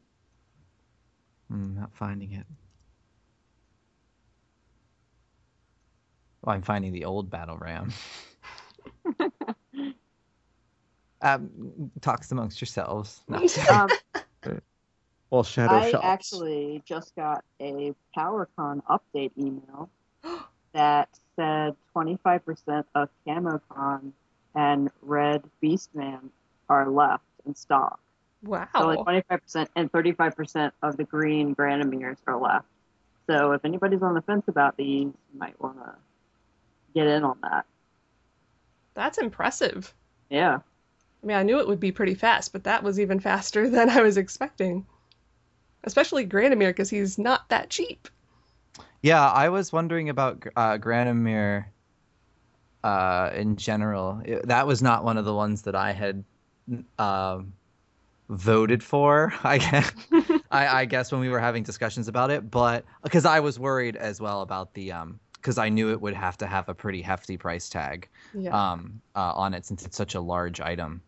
Hmm, 1.52 1.76
not 1.76 1.94
finding 1.94 2.32
it. 2.32 2.46
Oh, 6.48 6.52
I'm 6.52 6.62
finding 6.62 6.94
the 6.94 7.06
old 7.06 7.30
Battle 7.30 7.58
Ram. 7.58 7.92
um, 11.26 11.92
talks 12.02 12.32
amongst 12.32 12.62
yourselves. 12.62 13.24
No. 13.30 13.40
Um, 13.70 13.92
Well, 15.32 15.44
Shadow 15.44 15.78
I 15.78 15.90
Shops. 15.90 16.06
actually 16.06 16.84
just 16.86 17.16
got 17.16 17.44
a 17.60 17.94
PowerCon 18.16 18.82
update 18.84 19.32
email 19.38 19.90
that 20.74 21.10
said 21.36 21.76
25% 21.96 22.86
of 22.94 23.10
CamoCon 23.28 24.12
and 24.54 24.92
Red 25.02 25.44
Beastman 25.62 26.30
are 26.70 26.90
left 26.90 27.24
in 27.46 27.56
stock. 27.56 28.00
wow. 28.44 28.68
So 28.78 28.86
like 28.88 29.00
25% 29.00 29.68
and 29.76 29.92
35% 29.92 30.72
of 30.84 30.96
the 30.96 31.04
green 31.04 31.56
Granamyrs 31.56 32.18
are 32.28 32.40
left. 32.40 32.68
So 33.28 33.52
if 33.54 33.66
anybody's 33.66 34.04
on 34.04 34.14
the 34.14 34.22
fence 34.22 34.46
about 34.48 34.78
these, 34.78 35.06
you 35.08 35.40
might 35.40 35.60
want 35.60 35.78
to 35.84 35.96
get 36.94 37.08
in 37.08 37.24
on 37.24 37.40
that. 37.42 37.66
That's 38.94 39.18
impressive. 39.18 39.94
Yeah. 40.30 40.60
I 41.26 41.28
mean, 41.28 41.38
I 41.38 41.44
knew 41.44 41.60
it 41.60 41.68
would 41.68 41.80
be 41.80 41.92
pretty 41.92 42.14
fast, 42.14 42.54
but 42.54 42.66
that 42.66 42.84
was 42.84 43.00
even 43.00 43.20
faster 43.20 43.68
than 43.76 43.90
I 43.90 44.02
was 44.04 44.16
expecting. 44.18 44.86
Especially 45.84 46.26
Granamyr, 46.26 46.70
because 46.70 46.90
he's 46.90 47.18
not 47.18 47.50
that 47.50 47.70
cheap. 47.72 48.08
Yeah, 49.02 49.28
I 49.30 49.50
was 49.50 49.72
wondering 49.74 50.10
about 50.10 50.44
uh, 50.56 50.78
Granamyr 50.78 51.66
uh, 52.84 53.32
in 53.34 53.56
general. 53.56 54.22
It- 54.24 54.48
that 54.48 54.68
was 54.68 54.82
not 54.84 55.04
one 55.04 55.18
of 55.18 55.26
the 55.26 55.34
ones 55.34 55.64
that 55.64 55.76
I 55.76 55.92
had 55.94 56.24
um, 57.00 57.54
voted 58.30 58.84
for. 58.84 59.34
I 59.44 59.58
guess, 59.58 59.92
I, 60.52 60.68
I 60.68 60.86
guess 60.86 61.12
when 61.12 61.22
we 61.22 61.30
were 61.30 61.40
having 61.40 61.64
discussions 61.64 62.08
about 62.08 62.30
it, 62.32 62.50
but 62.52 62.86
because 63.04 63.26
I 63.26 63.40
was 63.40 63.60
worried 63.60 63.96
as 63.96 64.22
well 64.22 64.42
about 64.42 64.74
the 64.76 64.92
um, 64.92 65.20
because 65.34 65.58
I 65.60 65.70
knew 65.70 65.92
it 65.92 66.02
would 66.02 66.16
have 66.16 66.38
to 66.38 66.48
have 66.48 66.70
a 66.70 66.74
pretty 66.74 67.04
hefty 67.04 67.38
price 67.38 67.70
tag 67.70 68.10
Yeah. 68.34 68.50
um 68.72 69.00
uh, 69.16 69.34
on 69.36 69.54
it 69.54 69.64
since 69.66 69.86
it's 69.86 69.96
such 69.98 70.16
a 70.16 70.20
large 70.22 70.60
item. 70.60 71.02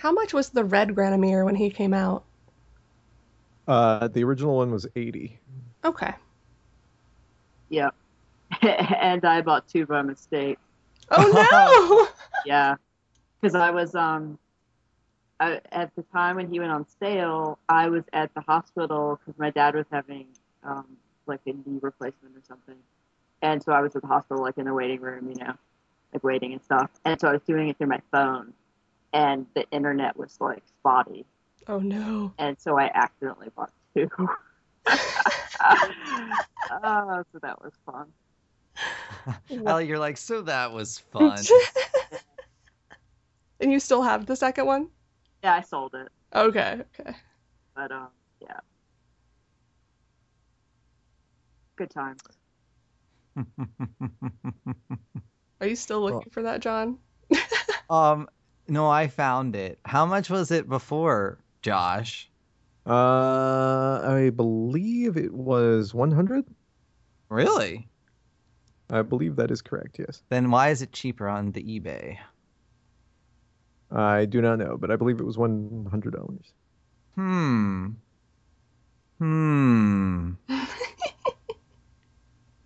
How 0.00 0.12
much 0.12 0.32
was 0.32 0.48
the 0.48 0.64
red 0.64 0.88
Granamyr 0.94 1.44
when 1.44 1.54
he 1.54 1.68
came 1.68 1.92
out? 1.92 2.24
Uh, 3.68 4.08
the 4.08 4.24
original 4.24 4.56
one 4.56 4.70
was 4.70 4.86
80. 4.96 5.38
Okay. 5.84 6.14
Yeah. 7.68 7.90
and 8.62 9.22
I 9.26 9.42
bought 9.42 9.68
two 9.68 9.84
by 9.84 10.00
mistake. 10.00 10.58
Oh 11.10 11.30
no! 11.52 12.08
Yeah, 12.46 12.76
because 13.40 13.54
I 13.54 13.70
was 13.70 13.94
um, 13.94 14.38
I, 15.38 15.60
at 15.70 15.94
the 15.94 16.02
time 16.04 16.36
when 16.36 16.50
he 16.50 16.58
went 16.60 16.72
on 16.72 16.86
sale, 16.98 17.58
I 17.68 17.90
was 17.90 18.04
at 18.14 18.32
the 18.32 18.40
hospital 18.40 19.20
because 19.20 19.38
my 19.38 19.50
dad 19.50 19.74
was 19.74 19.84
having 19.92 20.28
um 20.64 20.86
like 21.26 21.40
a 21.46 21.50
knee 21.52 21.78
replacement 21.82 22.34
or 22.34 22.42
something, 22.48 22.78
and 23.42 23.62
so 23.62 23.72
I 23.72 23.82
was 23.82 23.94
at 23.96 24.00
the 24.00 24.08
hospital 24.08 24.42
like 24.42 24.56
in 24.56 24.64
the 24.64 24.72
waiting 24.72 25.00
room, 25.02 25.28
you 25.28 25.44
know, 25.44 25.52
like 26.14 26.24
waiting 26.24 26.54
and 26.54 26.62
stuff, 26.62 26.90
and 27.04 27.20
so 27.20 27.28
I 27.28 27.32
was 27.32 27.42
doing 27.42 27.68
it 27.68 27.76
through 27.76 27.88
my 27.88 28.00
phone, 28.10 28.54
and 29.12 29.46
the 29.54 29.68
internet 29.70 30.16
was 30.16 30.36
like 30.40 30.62
spotty, 30.78 31.24
Oh 31.66 31.78
no. 31.78 32.32
and 32.38 32.58
so 32.60 32.78
I 32.78 32.90
accidentally 32.94 33.48
bought 33.56 33.72
two. 33.96 34.08
oh, 34.18 34.36
so 37.32 37.38
that 37.42 37.60
was 37.62 37.72
fun. 37.86 38.06
Ellie, 39.66 39.86
you're 39.86 39.98
like, 39.98 40.16
so 40.16 40.42
that 40.42 40.72
was 40.72 40.98
fun. 40.98 41.38
and 43.60 43.72
you 43.72 43.80
still 43.80 44.02
have 44.02 44.26
the 44.26 44.36
second 44.36 44.66
one? 44.66 44.88
Yeah, 45.44 45.54
I 45.54 45.60
sold 45.62 45.94
it, 45.94 46.08
Okay, 46.34 46.82
okay. 47.00 47.14
but 47.74 47.90
um, 47.92 48.08
yeah, 48.40 48.60
good 51.76 51.90
times. 51.90 52.20
Are 55.60 55.66
you 55.66 55.76
still 55.76 56.00
looking 56.00 56.16
Well- 56.18 56.24
for 56.32 56.42
that, 56.42 56.60
John? 56.60 56.98
um, 57.90 58.28
no, 58.70 58.88
I 58.88 59.08
found 59.08 59.56
it. 59.56 59.78
How 59.84 60.06
much 60.06 60.30
was 60.30 60.50
it 60.50 60.68
before, 60.68 61.38
Josh? 61.62 62.30
Uh, 62.86 64.00
I 64.02 64.30
believe 64.34 65.16
it 65.16 65.32
was 65.34 65.92
100. 65.92 66.46
Really? 67.28 67.88
I 68.90 69.02
believe 69.02 69.36
that 69.36 69.50
is 69.50 69.60
correct. 69.62 69.98
Yes. 69.98 70.22
Then 70.30 70.50
why 70.50 70.70
is 70.70 70.82
it 70.82 70.92
cheaper 70.92 71.28
on 71.28 71.52
the 71.52 71.62
eBay? 71.62 72.18
I 73.90 74.24
do 74.24 74.40
not 74.40 74.58
know, 74.58 74.76
but 74.78 74.90
I 74.90 74.96
believe 74.96 75.20
it 75.20 75.24
was 75.24 75.36
100 75.36 76.12
dollars. 76.14 76.52
Hmm. 77.14 77.88
Hmm. 79.18 80.32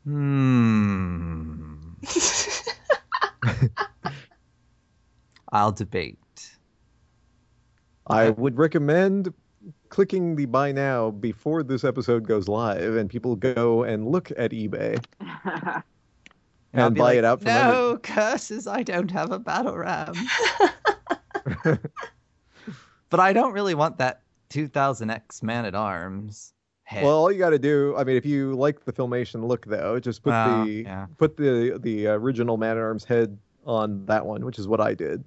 Hmm. 0.04 1.94
I'll 5.54 5.72
debate. 5.72 6.18
I 8.08 8.30
would 8.30 8.58
recommend 8.58 9.32
clicking 9.88 10.36
the 10.36 10.44
buy 10.46 10.72
now 10.72 11.10
before 11.10 11.62
this 11.62 11.84
episode 11.84 12.26
goes 12.26 12.48
live, 12.48 12.96
and 12.96 13.08
people 13.08 13.36
go 13.36 13.84
and 13.84 14.08
look 14.08 14.30
at 14.36 14.50
eBay 14.50 15.02
And 16.74 16.96
buy 16.96 17.04
like, 17.04 17.18
it 17.18 17.24
out 17.24 17.40
from 17.40 17.52
No 17.52 17.98
curses! 18.02 18.66
I 18.66 18.82
don't 18.82 19.10
have 19.12 19.30
a 19.30 19.38
battle 19.38 19.76
ram. 19.76 20.12
but 23.10 23.20
I 23.20 23.32
don't 23.32 23.52
really 23.52 23.76
want 23.76 23.98
that 23.98 24.22
2000X 24.50 25.42
Man 25.44 25.66
at 25.66 25.76
Arms 25.76 26.52
head. 26.82 27.04
Well, 27.04 27.16
all 27.16 27.30
you 27.30 27.38
got 27.38 27.50
to 27.50 27.60
do, 27.60 27.94
I 27.96 28.02
mean, 28.02 28.16
if 28.16 28.26
you 28.26 28.54
like 28.54 28.84
the 28.84 28.92
filmation 28.92 29.46
look, 29.46 29.66
though, 29.66 30.00
just 30.00 30.24
put 30.24 30.30
Well, 30.30 30.64
the 30.64 30.82
yeah. 30.82 31.06
put 31.16 31.36
the 31.36 31.78
the 31.80 32.08
original 32.08 32.56
Man 32.56 32.76
at 32.76 32.82
Arms 32.82 33.04
head 33.04 33.38
on 33.64 34.04
that 34.06 34.26
one, 34.26 34.44
which 34.44 34.58
is 34.58 34.66
what 34.66 34.80
I 34.80 34.94
did. 34.94 35.24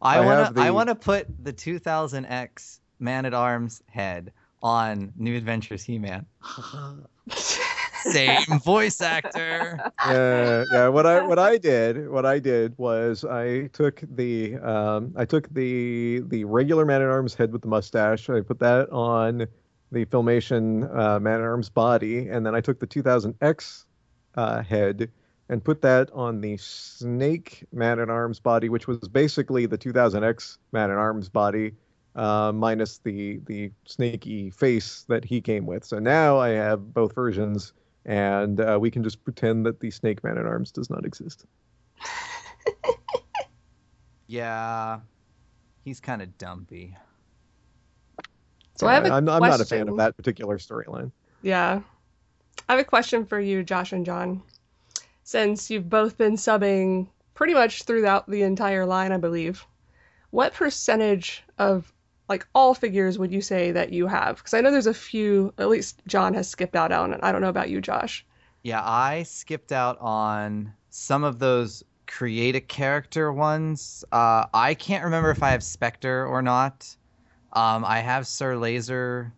I 0.00 0.18
I 0.18 0.20
want 0.24 0.56
to. 0.56 0.62
I 0.62 0.70
want 0.70 0.88
to 0.88 0.94
put 0.94 1.26
the 1.42 1.52
2000X 1.52 2.78
Man 2.98 3.26
at 3.26 3.34
Arms 3.34 3.82
head 3.86 4.32
on 4.62 5.12
New 5.16 5.36
Adventures 5.36 5.82
He-Man. 5.82 6.26
Same 8.02 8.60
voice 8.64 9.00
actor. 9.00 9.78
yeah, 10.06 10.64
yeah. 10.72 10.88
What 10.88 11.06
I 11.06 11.26
what 11.26 11.38
I 11.38 11.58
did, 11.58 12.08
what 12.08 12.24
I 12.24 12.38
did 12.38 12.76
was 12.78 13.24
I 13.24 13.66
took 13.68 14.02
the 14.14 14.56
um 14.56 15.12
I 15.16 15.24
took 15.26 15.52
the 15.52 16.22
the 16.28 16.44
regular 16.44 16.86
Man 16.86 17.02
at 17.02 17.08
Arms 17.08 17.34
head 17.34 17.52
with 17.52 17.62
the 17.62 17.68
mustache. 17.68 18.30
I 18.30 18.40
put 18.40 18.58
that 18.60 18.90
on 18.90 19.46
the 19.92 20.06
filmation 20.06 20.94
uh, 20.96 21.20
Man 21.20 21.40
at 21.40 21.46
Arms 21.46 21.68
body, 21.68 22.28
and 22.28 22.46
then 22.46 22.54
I 22.54 22.60
took 22.60 22.80
the 22.80 22.86
2000X 22.86 23.84
uh, 24.36 24.62
head 24.62 25.10
and 25.50 25.62
put 25.62 25.82
that 25.82 26.10
on 26.12 26.40
the 26.40 26.56
Snake 26.56 27.66
Man 27.72 28.00
at 28.00 28.08
Arms 28.08 28.40
body, 28.40 28.70
which 28.70 28.86
was 28.86 29.00
basically 29.00 29.66
the 29.66 29.76
2000X 29.76 30.56
Man 30.72 30.90
at 30.90 30.96
Arms 30.96 31.28
body. 31.28 31.72
Uh, 32.16 32.50
minus 32.52 32.98
the 32.98 33.38
the 33.46 33.70
snaky 33.84 34.50
face 34.50 35.04
that 35.08 35.24
he 35.24 35.40
came 35.40 35.64
with. 35.64 35.84
So 35.84 36.00
now 36.00 36.38
I 36.38 36.48
have 36.48 36.92
both 36.92 37.14
versions 37.14 37.72
and 38.04 38.60
uh, 38.60 38.78
we 38.80 38.90
can 38.90 39.04
just 39.04 39.22
pretend 39.22 39.64
that 39.66 39.78
the 39.78 39.92
Snake 39.92 40.24
Man 40.24 40.36
at 40.36 40.44
Arms 40.44 40.72
does 40.72 40.90
not 40.90 41.04
exist. 41.04 41.44
Yeah, 44.30 45.00
he's 45.84 45.98
kind 45.98 46.22
of 46.22 46.38
dumpy. 46.38 46.96
So 48.76 48.86
I 48.86 48.94
have 48.94 49.04
a 49.04 49.12
I'm, 49.12 49.28
I'm 49.28 49.42
not 49.42 49.60
a 49.60 49.64
fan 49.64 49.88
of 49.88 49.96
that 49.96 50.16
particular 50.16 50.56
storyline. 50.58 51.10
Yeah. 51.42 51.80
I 52.68 52.72
have 52.72 52.80
a 52.80 52.84
question 52.84 53.26
for 53.26 53.40
you, 53.40 53.64
Josh 53.64 53.90
and 53.90 54.06
John. 54.06 54.40
Since 55.30 55.70
you've 55.70 55.88
both 55.88 56.18
been 56.18 56.34
subbing 56.34 57.06
pretty 57.34 57.54
much 57.54 57.84
throughout 57.84 58.28
the 58.28 58.42
entire 58.42 58.84
line, 58.84 59.12
I 59.12 59.16
believe, 59.16 59.64
what 60.30 60.54
percentage 60.54 61.44
of 61.56 61.92
like 62.28 62.48
all 62.52 62.74
figures 62.74 63.16
would 63.16 63.30
you 63.30 63.40
say 63.40 63.70
that 63.70 63.92
you 63.92 64.08
have? 64.08 64.38
Because 64.38 64.54
I 64.54 64.60
know 64.60 64.72
there's 64.72 64.88
a 64.88 64.92
few, 64.92 65.54
at 65.56 65.68
least 65.68 66.02
Jon 66.08 66.34
has 66.34 66.48
skipped 66.48 66.74
out 66.74 66.90
on 66.90 67.12
it. 67.12 67.20
I 67.22 67.30
don't 67.30 67.42
know 67.42 67.48
about 67.48 67.70
you, 67.70 67.80
Josh. 67.80 68.26
Yeah, 68.64 68.82
I 68.82 69.22
skipped 69.22 69.70
out 69.70 70.00
on 70.00 70.72
some 70.88 71.22
of 71.22 71.38
those 71.38 71.84
create 72.08 72.56
a 72.56 72.60
character 72.60 73.32
ones. 73.32 74.04
Uh, 74.10 74.46
I 74.52 74.74
can't 74.74 75.04
remember 75.04 75.30
if 75.30 75.44
I 75.44 75.50
have 75.50 75.62
Spectre 75.62 76.26
or 76.26 76.42
not. 76.42 76.96
Um, 77.52 77.84
I 77.84 78.00
have 78.00 78.26
Sir 78.26 78.56
Laser 78.56 79.32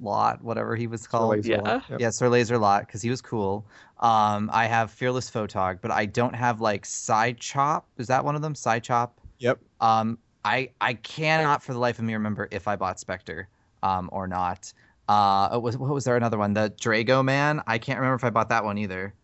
Lot, 0.00 0.42
whatever 0.42 0.76
he 0.76 0.86
was 0.86 1.06
called. 1.06 1.30
Laser 1.30 1.52
yeah. 1.52 1.60
Lot, 1.60 1.84
yep. 1.90 2.00
Yeah, 2.00 2.10
Sir 2.10 2.28
Laser 2.28 2.58
Lot, 2.58 2.86
because 2.86 3.02
he 3.02 3.10
was 3.10 3.22
cool. 3.22 3.64
Um, 4.00 4.50
I 4.52 4.66
have 4.66 4.90
Fearless 4.90 5.30
Photog, 5.30 5.78
but 5.80 5.90
I 5.90 6.06
don't 6.06 6.34
have 6.34 6.60
like 6.60 6.84
Side 6.84 7.38
Chop. 7.38 7.86
Is 7.98 8.06
that 8.08 8.24
one 8.24 8.34
of 8.34 8.42
them? 8.42 8.54
Side 8.54 8.84
Chop. 8.84 9.20
Yep. 9.38 9.58
Um, 9.80 10.18
I 10.44 10.70
I 10.80 10.94
cannot 10.94 11.62
for 11.62 11.72
the 11.72 11.78
life 11.78 11.98
of 11.98 12.04
me 12.04 12.12
remember 12.14 12.48
if 12.50 12.68
I 12.68 12.76
bought 12.76 12.98
Spectre, 12.98 13.48
um, 13.82 14.08
or 14.12 14.26
not. 14.26 14.72
Uh, 15.08 15.50
it 15.54 15.62
was 15.62 15.76
what 15.76 15.90
was 15.90 16.04
there 16.04 16.16
another 16.16 16.38
one? 16.38 16.52
The 16.52 16.72
Drago 16.80 17.24
Man. 17.24 17.62
I 17.66 17.78
can't 17.78 17.98
remember 17.98 18.16
if 18.16 18.24
I 18.24 18.30
bought 18.30 18.48
that 18.50 18.64
one 18.64 18.78
either. 18.78 19.14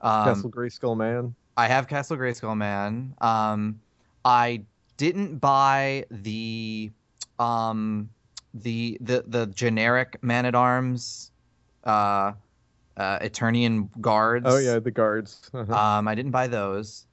Um, 0.00 0.24
Castle 0.24 0.50
Grayskull 0.50 0.96
Man. 0.96 1.34
I 1.56 1.68
have 1.68 1.88
Castle 1.88 2.16
Grayskull 2.16 2.56
Man. 2.56 3.14
Um, 3.20 3.80
I 4.24 4.62
didn't 4.96 5.38
buy 5.38 6.04
the 6.10 6.90
um 7.38 8.10
the 8.54 8.98
the 9.00 9.24
the 9.26 9.46
generic 9.46 10.18
Man 10.22 10.44
at 10.46 10.54
Arms, 10.54 11.30
uh, 11.84 12.32
uh, 12.96 13.18
Eternian 13.20 13.88
guards. 14.00 14.46
Oh 14.48 14.58
yeah, 14.58 14.78
the 14.78 14.90
guards. 14.90 15.50
Uh-huh. 15.54 15.72
Um, 15.74 16.08
I 16.08 16.14
didn't 16.14 16.32
buy 16.32 16.46
those. 16.46 17.06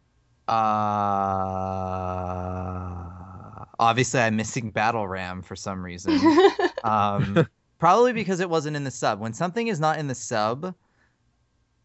Uh, 2.77 3.65
obviously, 3.79 4.19
I'm 4.21 4.35
missing 4.35 4.69
Battle 4.71 5.07
Ram 5.07 5.41
for 5.41 5.55
some 5.55 5.83
reason. 5.83 6.19
um, 6.83 7.47
probably 7.79 8.13
because 8.13 8.39
it 8.39 8.49
wasn't 8.49 8.75
in 8.75 8.83
the 8.83 8.91
sub. 8.91 9.19
When 9.19 9.33
something 9.33 9.67
is 9.67 9.79
not 9.79 9.99
in 9.99 10.07
the 10.07 10.15
sub, 10.15 10.65
i- 10.65 10.73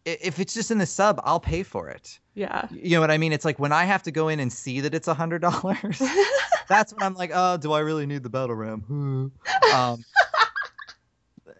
if 0.04 0.38
it's 0.40 0.54
just 0.54 0.70
in 0.70 0.78
the 0.78 0.86
sub, 0.86 1.20
I'll 1.24 1.40
pay 1.40 1.62
for 1.62 1.88
it. 1.88 2.18
yeah. 2.34 2.66
You 2.70 2.96
know 2.96 3.00
what 3.00 3.10
I 3.10 3.18
mean? 3.18 3.32
It's 3.32 3.44
like 3.44 3.58
when 3.58 3.72
I 3.72 3.84
have 3.84 4.02
to 4.04 4.10
go 4.10 4.28
in 4.28 4.40
and 4.40 4.52
see 4.52 4.80
that 4.80 4.94
it's 4.94 5.08
a 5.08 5.14
hundred 5.14 5.40
dollars. 5.42 6.02
that's 6.68 6.92
when 6.92 7.02
I'm 7.02 7.14
like, 7.14 7.30
oh, 7.34 7.56
do 7.56 7.72
I 7.72 7.80
really 7.80 8.06
need 8.06 8.22
the 8.22 8.30
battle 8.30 8.56
ram? 8.56 9.32
um, 9.74 10.04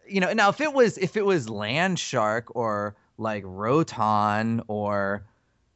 you 0.09 0.21
know, 0.21 0.33
now 0.33 0.49
if 0.49 0.61
it 0.61 0.73
was 0.73 0.99
if 0.99 1.17
it 1.17 1.25
was 1.25 1.49
Land 1.49 1.99
Shark 1.99 2.55
or 2.57 2.97
like 3.19 3.45
Roton 3.47 4.63
or 4.69 5.25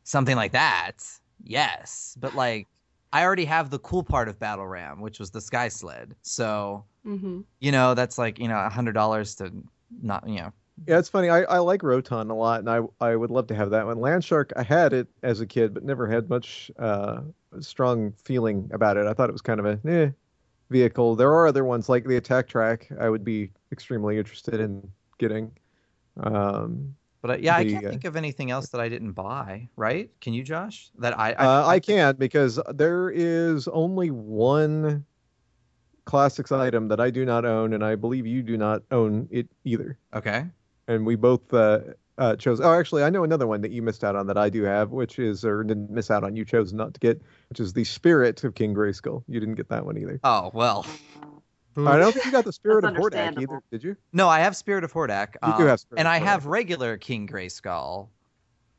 something 0.04 0.36
like 0.36 0.52
that, 0.52 1.04
yes. 1.44 2.16
But 2.20 2.34
like, 2.34 2.66
I 3.12 3.22
already 3.24 3.44
have 3.44 3.70
the 3.70 3.78
cool 3.78 4.02
part 4.02 4.28
of 4.28 4.38
battle 4.38 4.66
ram, 4.66 5.00
which 5.00 5.18
was 5.18 5.30
the 5.30 5.40
Sky 5.40 5.68
Sled. 5.68 6.14
So 6.22 6.84
hmm 7.04 7.42
you 7.60 7.72
know, 7.72 7.94
that's 7.94 8.18
like 8.18 8.38
you 8.38 8.48
know 8.48 8.58
a 8.58 8.68
hundred 8.68 8.92
dollars 8.92 9.36
to 9.36 9.52
not 10.02 10.28
you 10.28 10.36
know. 10.40 10.52
Yeah, 10.84 10.98
it's 10.98 11.08
funny. 11.08 11.30
I, 11.30 11.42
I 11.42 11.58
like 11.58 11.82
Roton 11.82 12.30
a 12.30 12.34
lot, 12.34 12.60
and 12.60 12.68
I 12.68 12.80
I 13.00 13.16
would 13.16 13.30
love 13.30 13.46
to 13.46 13.54
have 13.54 13.70
that 13.70 13.86
one. 13.86 13.96
Landshark, 13.96 14.52
I 14.56 14.62
had 14.62 14.92
it 14.92 15.08
as 15.22 15.40
a 15.40 15.46
kid, 15.46 15.72
but 15.72 15.84
never 15.84 16.06
had 16.06 16.28
much 16.28 16.70
uh, 16.78 17.20
strong 17.60 18.12
feeling 18.24 18.70
about 18.72 18.96
it. 18.96 19.06
I 19.06 19.14
thought 19.14 19.30
it 19.30 19.32
was 19.32 19.40
kind 19.42 19.58
of 19.58 19.66
a 19.66 19.80
eh, 19.88 20.10
vehicle. 20.68 21.16
There 21.16 21.32
are 21.32 21.46
other 21.46 21.64
ones 21.64 21.88
like 21.88 22.04
the 22.04 22.16
Attack 22.16 22.48
Track. 22.48 22.88
I 23.00 23.08
would 23.08 23.24
be 23.24 23.50
extremely 23.72 24.18
interested 24.18 24.60
in 24.60 24.86
getting. 25.18 25.50
Um, 26.20 26.94
But 27.22 27.30
uh, 27.30 27.36
yeah, 27.40 27.56
I 27.56 27.64
can't 27.64 27.86
uh, 27.86 27.90
think 27.90 28.04
of 28.04 28.14
anything 28.16 28.50
else 28.50 28.68
that 28.68 28.80
I 28.80 28.88
didn't 28.88 29.12
buy. 29.12 29.68
Right? 29.76 30.10
Can 30.20 30.34
you, 30.34 30.42
Josh? 30.42 30.90
That 30.98 31.18
I 31.18 31.32
uh, 31.32 31.66
I 31.66 31.80
can't 31.80 32.18
because 32.18 32.60
there 32.74 33.10
is 33.10 33.66
only 33.68 34.10
one 34.10 35.04
classics 36.04 36.52
item 36.52 36.88
that 36.88 37.00
I 37.00 37.10
do 37.10 37.24
not 37.24 37.44
own, 37.44 37.72
and 37.72 37.82
I 37.84 37.96
believe 37.96 38.26
you 38.26 38.42
do 38.42 38.56
not 38.56 38.82
own 38.90 39.26
it 39.30 39.48
either. 39.64 39.98
Okay. 40.14 40.44
And 40.88 41.06
we 41.06 41.16
both 41.16 41.52
uh, 41.52 41.80
uh, 42.18 42.36
chose. 42.36 42.60
Oh, 42.60 42.72
actually, 42.72 43.02
I 43.02 43.10
know 43.10 43.24
another 43.24 43.46
one 43.46 43.60
that 43.62 43.70
you 43.70 43.82
missed 43.82 44.04
out 44.04 44.16
on 44.16 44.26
that 44.28 44.38
I 44.38 44.48
do 44.48 44.62
have, 44.62 44.90
which 44.90 45.18
is 45.18 45.44
or 45.44 45.62
didn't 45.64 45.90
miss 45.90 46.10
out 46.10 46.24
on. 46.24 46.36
You 46.36 46.44
chose 46.44 46.72
not 46.72 46.94
to 46.94 47.00
get, 47.00 47.20
which 47.48 47.60
is 47.60 47.72
the 47.72 47.84
Spirit 47.84 48.42
of 48.44 48.54
King 48.54 48.74
Grayskull. 48.74 49.22
You 49.28 49.40
didn't 49.40 49.56
get 49.56 49.68
that 49.68 49.84
one 49.84 49.98
either. 49.98 50.20
Oh 50.24 50.50
well. 50.54 50.86
I 51.78 51.98
don't 51.98 52.12
think 52.12 52.24
you 52.24 52.32
got 52.32 52.46
the 52.46 52.54
Spirit 52.54 52.86
of 52.86 52.94
Hordak 52.94 53.38
either, 53.38 53.60
did 53.70 53.84
you? 53.84 53.96
No, 54.14 54.30
I 54.30 54.40
have 54.40 54.56
Spirit 54.56 54.82
of 54.82 54.94
Hordak. 54.94 55.34
You 55.46 55.52
do 55.58 55.66
have 55.66 55.78
Spirit 55.78 56.00
and 56.00 56.08
of 56.08 56.12
I 56.12 56.20
Hordak. 56.20 56.24
have 56.24 56.46
regular 56.46 56.96
King 56.96 57.28
Grayskull. 57.28 58.08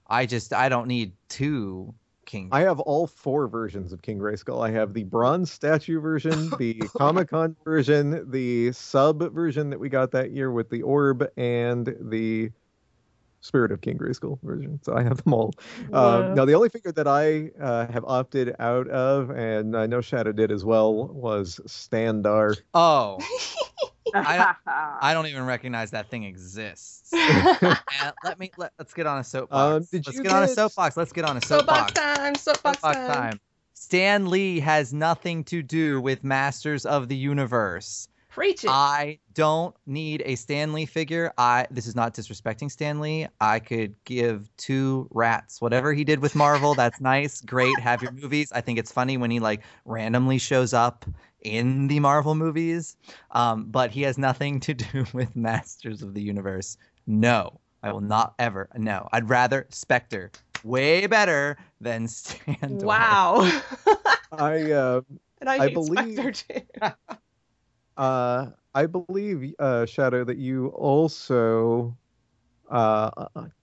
I 0.08 0.26
just 0.26 0.52
I 0.52 0.70
don't 0.70 0.88
need 0.88 1.14
two 1.30 1.94
King. 2.28 2.50
I 2.52 2.62
have 2.62 2.80
all 2.80 3.08
four 3.08 3.48
versions 3.48 3.92
of 3.92 4.04
King 4.04 4.20
Grayskull. 4.20 4.64
I 4.64 4.70
have 4.72 4.94
the 4.94 5.06
bronze 5.06 5.52
statue 5.52 6.00
version, 6.00 6.50
the 6.60 6.84
Comic 6.96 7.30
Con 7.30 7.56
version, 7.64 8.30
the 8.30 8.72
sub 8.74 9.34
version 9.34 9.72
that 9.72 9.80
we 9.80 9.90
got 9.90 10.12
that 10.12 10.32
year 10.32 10.52
with 10.52 10.70
the 10.70 10.84
orb, 10.84 11.28
and 11.38 11.96
the 12.00 12.52
Spirit 13.48 13.72
of 13.72 13.82
King 13.82 13.98
Grayskull 13.98 14.38
version. 14.44 14.80
So 14.84 14.96
I 14.96 15.02
have 15.04 15.24
them 15.24 15.34
all. 15.34 15.54
Wow. 15.90 16.22
Um, 16.22 16.36
now, 16.36 16.46
the 16.46 16.54
only 16.54 16.70
figure 16.70 16.92
that 16.92 17.08
I 17.08 17.50
uh, 17.60 17.92
have 17.92 18.04
opted 18.06 18.56
out 18.60 18.88
of, 18.90 19.30
and 19.32 19.76
I 19.76 19.88
know 19.88 20.02
Shadow 20.02 20.32
did 20.34 20.52
as 20.52 20.64
well, 20.66 21.08
was 21.08 21.60
Standor. 21.66 22.58
oh, 22.74 23.18
I 24.14 24.54
I 25.02 25.14
don't 25.14 25.28
even 25.28 25.46
recognize 25.56 25.92
that 25.92 26.10
thing 26.10 26.24
exists. 26.24 27.12
Let 28.24 28.40
me 28.40 28.52
let, 28.58 28.72
let's 28.78 28.94
get 28.94 29.06
on 29.08 29.20
a 29.20 29.24
soapbox. 29.24 29.76
Um, 29.76 29.88
did 29.92 30.06
let's 30.06 30.18
you 30.18 30.24
get 30.24 30.32
on 30.34 30.44
a 30.44 30.48
get- 30.48 30.56
soapbox. 30.56 30.98
Let's 30.98 31.12
get 31.12 31.26
on 31.26 31.38
a 31.38 31.42
soapbox 31.42 31.94
soapbox. 31.94 32.18
time. 32.18 32.36
Soapbox, 32.36 32.80
Soapbox 32.80 32.96
time. 32.98 33.14
time. 33.32 33.40
Stan 33.74 34.30
Lee 34.30 34.60
has 34.60 34.94
nothing 34.94 35.44
to 35.46 35.62
do 35.62 36.02
with 36.02 36.24
Masters 36.24 36.86
of 36.86 37.08
the 37.10 37.16
Universe. 37.16 38.08
Preach 38.30 38.64
it. 38.64 38.70
I 38.70 39.20
don't 39.34 39.76
need 39.86 40.22
a 40.26 40.36
Stan 40.36 40.74
Lee 40.74 40.86
figure. 40.86 41.34
I 41.38 41.66
this 41.72 41.88
is 41.88 41.96
not 41.96 42.14
disrespecting 42.14 42.70
Stan 42.70 43.00
Lee. 43.00 43.28
I 43.42 43.60
could 43.60 43.96
give 44.04 44.50
two 44.58 45.08
rats. 45.12 45.62
Whatever 45.62 45.94
he 45.94 46.04
did 46.04 46.20
with 46.20 46.36
Marvel, 46.36 46.74
that's 46.76 47.02
nice. 47.02 47.42
Great. 47.42 47.80
Have 47.80 48.02
your 48.04 48.12
movies. 48.12 48.52
I 48.52 48.62
think 48.62 48.78
it's 48.80 48.92
funny 48.92 49.18
when 49.18 49.32
he 49.32 49.40
like 49.40 49.62
randomly 49.86 50.38
shows 50.38 50.74
up 50.74 51.06
in 51.42 51.88
the 51.88 52.00
Marvel 52.00 52.36
movies. 52.36 52.98
Um, 53.32 53.66
but 53.66 53.92
he 53.92 54.02
has 54.04 54.18
nothing 54.18 54.60
to 54.62 54.74
do 54.74 55.06
with 55.14 55.36
Masters 55.36 56.02
of 56.04 56.14
the 56.14 56.22
Universe. 56.22 56.78
No. 57.08 57.60
I 57.84 57.92
will 57.92 58.02
not 58.02 58.34
ever. 58.40 58.70
No. 58.76 59.08
I'd 59.14 59.30
rather 59.30 59.66
Spectre. 59.70 60.32
Way 60.64 61.08
better 61.08 61.58
than 61.80 62.08
Stan. 62.10 62.58
wow. 62.80 63.50
I 64.32 64.72
uh, 64.72 65.02
and 65.40 65.50
I, 65.50 65.54
I 65.56 65.60
hate 65.68 65.74
believe- 65.76 66.14
Spectre 66.18 66.32
too. 66.82 66.92
Uh, 67.98 68.52
I 68.74 68.86
believe 68.86 69.54
uh, 69.60 69.86
Shadow 69.86 70.24
that 70.26 70.38
you 70.38 70.68
also 70.70 71.98
uh, 72.70 73.10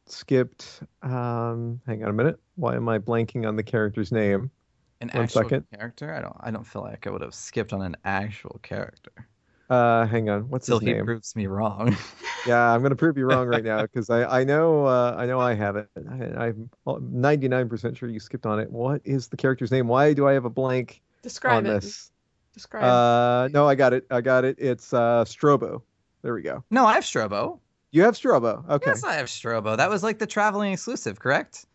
skipped. 0.07 0.82
Um, 1.03 1.80
hang 1.87 2.05
on 2.05 2.11
a 2.11 2.14
minute. 2.14 2.41
Why 2.57 2.76
am 2.76 2.89
I 2.89 2.99
blanking 2.99 3.47
on 3.47 3.57
the 3.57 3.62
character's 3.62 4.12
name? 4.12 4.51
An 5.01 5.11
One 5.12 5.26
actual 5.26 5.51
second. 5.51 5.66
character? 5.72 6.12
I 6.12 6.20
don't 6.20 6.37
I 6.41 6.51
don't 6.51 6.64
feel 6.66 6.82
like 6.82 7.07
I 7.07 7.11
would 7.11 7.20
have 7.22 7.35
skipped 7.35 7.72
on 7.72 7.80
an 7.82 7.97
actual 8.05 8.59
character. 8.62 9.28
Uh, 9.70 10.07
hang 10.07 10.28
on. 10.28 10.49
What's 10.49 10.66
Till 10.66 10.78
his 10.78 10.80
he 10.80 10.95
proves 10.95 11.35
me 11.37 11.47
wrong. 11.47 11.97
Yeah, 12.45 12.59
I'm 12.74 12.82
gonna 12.82 12.95
prove 12.97 13.16
you 13.16 13.24
wrong 13.26 13.49
right 13.49 13.64
now 13.64 13.82
because 13.82 14.11
I 14.11 14.41
I 14.41 14.45
know 14.45 14.85
uh, 14.85 15.14
I 15.16 15.24
know 15.26 15.41
I 15.41 15.55
have 15.55 15.76
it. 15.76 15.89
I, 15.97 16.49
I'm 16.49 16.70
99% 17.01 17.97
sure 17.97 18.09
you 18.09 18.20
skipped 18.20 18.45
on 18.47 18.61
it. 18.61 18.70
What 18.70 19.01
is 19.05 19.28
the 19.28 19.37
character's 19.37 19.70
name? 19.70 19.89
Why 19.89 20.12
do 20.12 20.28
I 20.28 20.35
have 20.35 20.45
a 20.45 20.51
blank 20.51 21.03
Describe 21.22 21.64
on 21.64 21.66
it. 21.66 21.80
this? 21.80 22.12
Describe. 22.55 22.84
Uh, 22.84 23.48
no, 23.52 23.68
I 23.68 23.74
got 23.74 23.92
it. 23.92 24.07
I 24.11 24.20
got 24.20 24.44
it. 24.44 24.57
It's 24.59 24.92
uh 24.92 25.24
Strobo. 25.26 25.82
There 26.22 26.32
we 26.32 26.42
go. 26.42 26.64
no, 26.70 26.86
I 26.86 26.94
have 26.94 27.05
Strobo. 27.05 27.59
You 27.90 28.02
have 28.02 28.14
Strobo. 28.14 28.68
Okay. 28.68 28.90
Yes, 28.90 29.05
I 29.05 29.14
have 29.14 29.26
Strobo. 29.26 29.76
That 29.76 29.90
was 29.90 30.02
like 30.02 30.18
the 30.18 30.26
traveling 30.26 30.72
exclusive, 30.72 31.20
correct? 31.20 31.66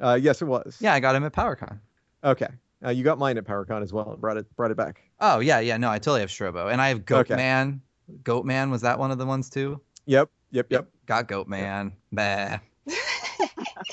Uh, 0.00 0.18
yes, 0.20 0.42
it 0.42 0.46
was. 0.46 0.76
Yeah, 0.80 0.92
I 0.92 1.00
got 1.00 1.14
him 1.14 1.24
at 1.24 1.32
PowerCon. 1.32 1.78
Okay. 2.24 2.48
Uh, 2.84 2.90
you 2.90 3.02
got 3.04 3.18
mine 3.18 3.38
at 3.38 3.44
PowerCon 3.44 3.82
as 3.82 3.92
well 3.92 4.10
and 4.12 4.20
brought 4.20 4.36
it 4.36 4.56
brought 4.56 4.70
it 4.70 4.76
back. 4.76 5.00
Oh 5.20 5.38
yeah, 5.40 5.60
yeah. 5.60 5.76
No, 5.76 5.90
I 5.90 5.98
totally 5.98 6.20
have 6.20 6.30
Strobo, 6.30 6.70
and 6.70 6.80
I 6.82 6.88
have 6.88 7.04
Goat 7.06 7.30
Okay. 7.30 7.36
Man. 7.36 7.80
Goat 8.22 8.44
Man 8.44 8.70
was 8.70 8.82
that 8.82 8.98
one 8.98 9.10
of 9.10 9.18
the 9.18 9.24
ones 9.26 9.48
too? 9.48 9.80
Yep. 10.06 10.28
Yep. 10.50 10.66
Yep. 10.70 10.88
Got 11.06 11.28
Goat 11.28 11.48
Man. 11.48 11.92
Bah. 12.12 12.58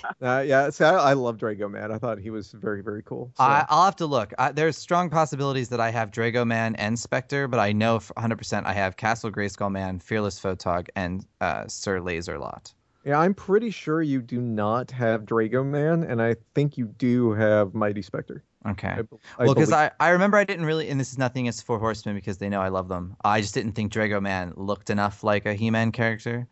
Uh, 0.21 0.43
yeah. 0.45 0.69
See, 0.69 0.83
I, 0.83 0.95
I 1.11 1.13
love 1.13 1.37
Drago 1.37 1.69
Man. 1.69 1.91
I 1.91 1.97
thought 1.97 2.19
he 2.19 2.29
was 2.29 2.51
very 2.51 2.83
very 2.83 3.01
cool. 3.03 3.31
So, 3.37 3.43
I, 3.43 3.65
I'll 3.69 3.85
have 3.85 3.95
to 3.97 4.05
look. 4.05 4.33
I, 4.37 4.51
there's 4.51 4.77
strong 4.77 5.09
possibilities 5.09 5.69
that 5.69 5.79
I 5.79 5.89
have 5.89 6.11
Drago 6.11 6.45
Man 6.45 6.75
and 6.75 6.97
Spectre, 6.99 7.47
but 7.47 7.59
I 7.59 7.71
know 7.71 7.99
for 7.99 8.13
100% 8.13 8.65
I 8.65 8.73
have 8.73 8.97
Castle 8.97 9.31
Grayskull 9.31 9.71
Man, 9.71 9.99
Fearless 9.99 10.39
Photog, 10.39 10.89
and 10.95 11.25
uh, 11.39 11.67
Sir 11.67 11.99
Laserlot. 11.99 12.73
yeah, 13.03 13.19
I'm 13.19 13.33
pretty 13.33 13.71
sure 13.71 14.01
you 14.01 14.21
do 14.21 14.39
not 14.39 14.91
have 14.91 15.23
Drago 15.23 15.65
Man, 15.65 16.03
and 16.03 16.21
I 16.21 16.35
think 16.53 16.77
you 16.77 16.85
do 16.85 17.31
have 17.31 17.73
Mighty 17.73 18.01
Spectre. 18.01 18.43
Okay. 18.67 18.89
I, 18.89 18.99
I 19.39 19.45
well, 19.45 19.55
because. 19.55 19.71
I, 19.71 19.89
I 19.99 20.09
remember 20.09 20.37
I 20.37 20.43
didn't 20.43 20.65
really, 20.65 20.89
and 20.89 20.99
this 20.99 21.11
is 21.11 21.17
nothing 21.17 21.45
against 21.45 21.65
Four 21.65 21.79
Horsemen 21.79 22.15
because 22.15 22.37
they 22.37 22.47
know 22.49 22.61
I 22.61 22.67
love 22.67 22.89
them. 22.89 23.15
I 23.23 23.41
just 23.41 23.55
didn't 23.55 23.71
think 23.71 23.91
Drago 23.91 24.21
Man 24.21 24.53
looked 24.55 24.91
enough 24.91 25.23
like 25.23 25.45
a 25.47 25.53
He-Man 25.55 25.91
character. 25.91 26.47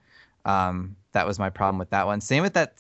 Um, 0.46 0.96
that 1.12 1.28
was 1.28 1.38
my 1.38 1.50
problem 1.50 1.78
with 1.78 1.92
that 1.92 2.08
one. 2.08 2.22
Same 2.22 2.42
with 2.42 2.54
that 2.54 2.80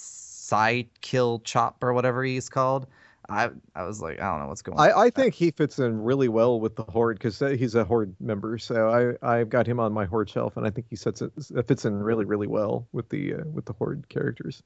side 0.50 0.88
kill 1.02 1.40
chop 1.40 1.84
or 1.84 1.94
whatever 1.94 2.24
he's 2.24 2.50
called. 2.50 2.88
I 3.30 3.50
I 3.76 3.84
was 3.84 4.02
like, 4.02 4.20
I 4.20 4.32
don't 4.32 4.40
know 4.42 4.48
what's 4.48 4.64
going. 4.64 4.80
on. 4.80 4.90
I, 4.90 5.00
I 5.06 5.10
think 5.12 5.36
he 5.36 5.52
fits 5.52 5.78
in 5.78 6.02
really 6.02 6.30
well 6.30 6.60
with 6.60 6.76
the 6.76 6.84
horde 6.84 7.20
because 7.20 7.38
he's 7.40 7.76
a 7.76 7.84
horde 7.84 8.16
member. 8.20 8.58
So 8.58 9.18
I 9.22 9.38
I've 9.40 9.50
got 9.50 9.68
him 9.68 9.80
on 9.80 9.94
my 9.94 10.06
horde 10.06 10.30
shelf, 10.30 10.58
and 10.58 10.66
I 10.66 10.72
think 10.72 10.88
he 10.90 10.96
sets 10.96 11.22
it 11.22 11.32
fits 11.68 11.86
in 11.86 12.02
really 12.02 12.26
really 12.26 12.48
well 12.48 12.88
with 12.92 13.08
the 13.10 13.36
uh, 13.36 13.44
with 13.54 13.66
the 13.66 13.74
horde 13.74 14.10
characters. 14.10 14.64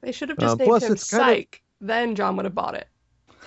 they 0.00 0.12
should 0.12 0.30
have 0.30 0.38
uh, 0.38 0.42
just 0.42 0.58
named 0.58 0.68
plus 0.68 0.82
him 0.84 0.92
it's 0.92 1.10
kind 1.10 1.40
of- 1.40 1.60
Then 1.80 2.14
Jon 2.14 2.36
would 2.36 2.46
have 2.46 2.54
bought 2.54 2.74
it. 2.74 2.88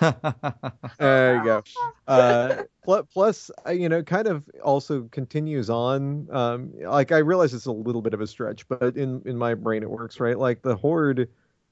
There 0.98 1.36
you 1.36 1.44
go. 1.44 1.62
Uh, 2.08 2.64
plus, 2.82 3.04
plus, 3.12 3.50
uh, 3.64 3.70
you 3.70 3.88
know, 3.88 4.02
kind 4.02 4.26
of 4.26 4.42
also 4.64 5.02
continues 5.12 5.70
on. 5.70 6.26
Um, 6.32 6.72
like 6.82 7.12
I 7.12 7.18
realize 7.18 7.54
it's 7.54 7.66
a 7.66 7.72
little 7.72 8.02
bit 8.02 8.14
of 8.14 8.20
a 8.20 8.26
stretch, 8.26 8.66
but 8.68 8.96
in 8.96 9.22
in 9.26 9.38
my 9.38 9.54
brain 9.54 9.84
it 9.84 9.90
works, 9.90 10.18
right? 10.18 10.36
Like 10.36 10.62
the 10.62 10.74
horde. 10.74 11.28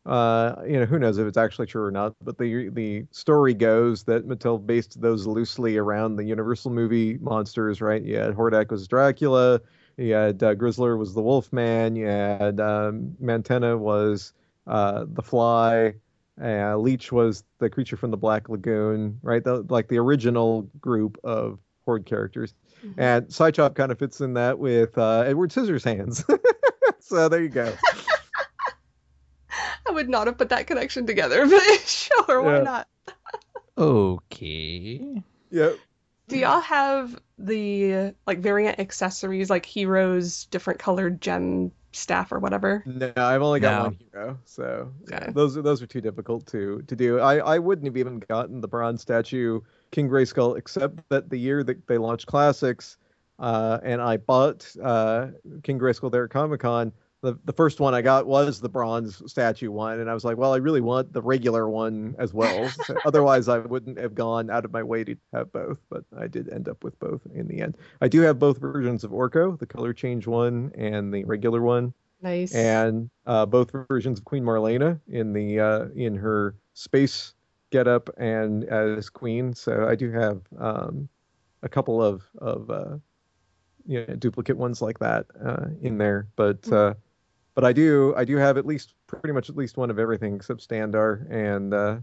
Uh, 0.09 0.63
you 0.67 0.81
know, 0.81 0.87
who 0.87 0.99
knows 0.99 1.19
if 1.19 1.27
it's 1.27 1.37
actually 1.37 1.67
true 1.67 1.85
or 1.85 1.91
not? 1.91 2.15
But 2.23 2.39
the 2.39 2.71
the 2.71 3.05
story 3.11 3.53
goes 3.55 4.05
that 4.05 4.27
Mattel 4.27 4.65
based 4.65 5.01
those 5.01 5.27
loosely 5.27 5.77
around 5.77 6.17
the 6.17 6.25
Universal 6.25 6.71
movie 6.73 7.19
monsters, 7.19 7.81
right? 7.81 8.03
You 8.03 8.17
had 8.17 8.35
Hordak 8.35 8.71
was 8.71 8.89
Dracula, 8.89 9.61
you 9.99 10.15
had 10.15 10.43
uh, 10.43 10.55
Grizzlor 10.55 10.97
was 10.99 11.13
the 11.15 11.21
Wolfman, 11.23 11.95
you 11.95 12.07
had 12.07 12.59
um, 12.59 13.17
Mantenna 13.23 13.79
was 13.79 14.33
uh, 14.67 15.05
the 15.07 15.23
Fly, 15.23 15.95
uh, 16.43 16.77
Leech 16.77 17.13
was 17.13 17.45
the 17.59 17.69
creature 17.69 17.97
from 17.97 18.11
the 18.11 18.17
Black 18.17 18.49
Lagoon, 18.49 19.19
right? 19.23 19.45
The, 19.45 19.67
like 19.69 19.89
the 19.89 19.99
original 19.99 20.63
group 20.81 21.19
of 21.23 21.59
Horde 21.85 22.07
characters. 22.07 22.55
Mhm. 22.85 22.95
And 22.97 23.27
Sidechop 23.27 23.75
kind 23.75 23.91
of 23.93 23.99
fits 23.99 24.21
in 24.21 24.35
that 24.35 24.59
with 24.59 24.97
uh, 24.97 25.25
Edward 25.27 25.51
Scissorhands. 25.51 26.25
so 27.01 27.29
there 27.29 27.43
you 27.43 27.49
go. 27.49 27.73
I 29.89 29.93
would 29.93 30.09
not 30.09 30.27
have 30.27 30.39
put 30.39 30.51
that 30.51 30.67
connection 30.67 31.07
together, 31.07 31.47
but 31.49 31.63
sure, 31.87 32.43
why 32.43 32.57
Yeah. 32.59 32.63
not? 32.63 32.89
okay. 33.77 35.23
Yep. 35.51 35.79
Do 36.29 36.37
y'all 36.37 36.61
have 36.61 37.19
the 37.39 38.13
like 38.27 38.41
variant 38.41 38.79
accessories, 38.79 39.49
like 39.49 39.65
heroes, 39.65 40.45
different 40.47 40.79
colored 40.79 41.21
gem 41.23 41.73
staff 41.93 42.33
or 42.33 42.39
whatever? 42.39 42.83
No, 42.85 43.13
I've 43.17 43.41
only 43.41 43.61
got 43.61 43.79
No. 43.79 43.85
one 43.85 43.99
hero, 44.13 44.39
so 44.45 44.93
yeah, 45.09 45.31
those 45.31 45.57
are 45.57 45.63
those 45.63 45.81
are 45.81 45.87
too 45.87 46.03
difficult 46.03 46.47
to 46.49 46.83
to 46.87 46.95
do. 46.97 47.19
I 47.21 47.39
I 47.39 47.59
wouldn't 47.59 47.87
have 47.87 47.97
even 47.97 48.19
gotten 48.19 48.61
the 48.61 48.69
bronze 48.69 49.01
statue 49.01 49.61
King 49.91 50.09
Grayskull 50.11 50.59
except 50.59 51.01
that 51.09 51.31
the 51.31 51.39
year 51.39 51.65
that 51.65 51.87
they 51.87 51.97
launched 51.97 52.27
classics, 52.27 52.99
uh, 53.39 53.79
and 53.83 54.03
I 54.03 54.19
bought 54.19 54.71
uh, 54.83 55.29
King 55.63 55.79
Grayskull 55.79 56.13
there 56.13 56.25
at 56.25 56.31
Comic 56.31 56.61
Con. 56.61 56.93
The, 57.21 57.37
the 57.45 57.53
first 57.53 57.81
one 57.81 57.95
I 57.95 58.03
got 58.03 58.27
was 58.27 58.61
the 58.61 58.69
bronze 58.69 59.21
statue 59.31 59.73
one, 59.73 59.99
and 59.99 60.09
I 60.09 60.15
was 60.15 60.25
like, 60.25 60.37
well, 60.37 60.55
I 60.55 60.59
really 60.59 60.81
want 60.81 61.13
the 61.13 61.21
regular 61.21 61.69
one 61.69 62.15
as 62.17 62.33
well. 62.33 62.69
So 62.69 62.97
otherwise, 63.05 63.49
I 63.49 63.59
wouldn't 63.59 63.99
have 63.99 64.15
gone 64.15 64.51
out 64.51 64.65
of 64.65 64.73
my 64.73 64.85
way 64.85 65.03
to 65.03 65.17
have 65.33 65.51
both, 65.53 65.79
but 65.91 66.05
I 66.17 66.29
did 66.29 66.49
end 66.53 66.69
up 66.69 66.85
with 66.85 66.97
both 67.01 67.21
in 67.35 67.49
the 67.49 67.61
end. 67.61 67.77
I 68.01 68.07
do 68.07 68.21
have 68.21 68.39
both 68.39 68.59
versions 68.59 69.03
of 69.03 69.11
Orko, 69.11 69.59
the 69.59 69.67
color 69.67 69.93
change 69.93 70.29
one 70.29 70.71
and 70.77 71.13
the 71.13 71.25
regular 71.25 71.61
one 71.61 71.93
Nice. 72.23 72.55
and 72.55 73.11
uh, 73.27 73.47
both 73.47 73.73
versions 73.89 74.21
of 74.21 74.25
Queen 74.25 74.45
Marlena 74.45 75.01
in 75.09 75.33
the 75.33 75.59
uh, 75.59 75.87
in 75.97 76.17
her 76.17 76.55
space 76.75 77.35
getup 77.71 78.11
and 78.17 78.63
as 78.65 79.11
Queen. 79.11 79.55
So 79.55 79.89
I 79.89 79.97
do 79.97 80.13
have 80.13 80.41
um, 80.59 81.09
a 81.65 81.69
couple 81.69 82.01
of 82.01 82.23
of 82.39 82.71
uh, 82.71 82.97
you 83.87 84.05
know, 84.07 84.15
duplicate 84.15 84.57
ones 84.57 84.81
like 84.83 84.99
that 85.01 85.27
uh, 85.45 85.67
in 85.83 85.99
there, 85.99 86.29
but 86.37 86.71
uh, 86.73 86.95
but 87.59 87.65
I 87.65 87.73
do 87.73 88.15
I 88.17 88.25
do 88.25 88.37
have 88.37 88.57
at 88.57 88.67
least 88.67 88.95
pretty 89.09 89.33
much 89.33 89.51
at 89.51 89.57
least 89.57 89.77
one 89.77 89.91
of 89.91 89.99
everything 89.99 90.37
except 90.37 90.67
Standor 90.67 91.29
and. 91.29 91.75
Uh, 91.75 91.99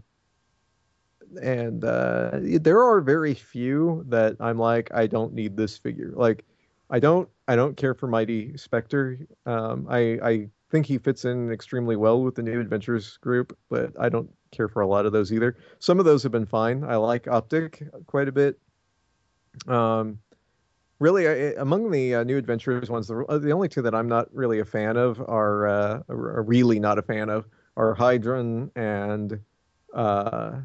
and 1.42 1.82
uh, 1.82 2.32
there 2.60 2.82
are 2.82 3.00
very 3.00 3.32
few 3.32 4.04
that 4.08 4.36
I'm 4.38 4.58
like 4.58 4.90
I 4.92 5.06
don't 5.06 5.32
need 5.32 5.56
this 5.56 5.78
figure. 5.78 6.12
Like 6.14 6.44
I 6.90 6.98
don't 7.00 7.26
I 7.48 7.56
don't 7.56 7.74
care 7.74 7.94
for 7.94 8.06
Mighty 8.06 8.54
Spectre. 8.58 9.18
Um, 9.46 9.86
I 9.88 10.18
I 10.22 10.48
think 10.70 10.84
he 10.84 10.98
fits 10.98 11.24
in 11.24 11.50
extremely 11.50 11.96
well 11.96 12.22
with 12.22 12.34
the 12.34 12.42
New 12.42 12.60
Adventures 12.60 13.16
group, 13.16 13.56
but 13.70 13.94
I 13.98 14.10
don't 14.10 14.28
care 14.50 14.68
for 14.68 14.82
a 14.82 14.86
lot 14.86 15.06
of 15.06 15.12
those 15.12 15.32
either. 15.32 15.56
Some 15.78 15.98
of 15.98 16.04
those 16.04 16.22
have 16.22 16.32
been 16.32 16.44
fine. 16.44 16.84
I 16.84 16.96
like 16.96 17.28
Optic 17.28 17.82
quite 18.04 18.28
a 18.28 18.32
bit. 18.32 18.58
Um, 19.66 20.18
really, 20.98 21.28
I, 21.28 21.32
among 21.58 21.90
the 21.90 22.16
uh, 22.16 22.24
New 22.24 22.36
Adventures 22.36 22.90
ones, 22.90 23.08
the, 23.08 23.24
the 23.42 23.52
only 23.52 23.68
two 23.68 23.82
that 23.82 23.94
I'm 23.94 24.08
not 24.08 24.32
really 24.34 24.60
a 24.60 24.64
fan 24.64 24.96
of 24.96 25.20
are, 25.20 25.66
uh, 25.66 26.02
are 26.08 26.42
really 26.42 26.80
not 26.80 26.98
a 26.98 27.02
fan 27.02 27.28
of 27.28 27.46
are 27.76 27.94
Hydron 27.94 28.70
and 28.76 29.38
uh, 29.94 30.60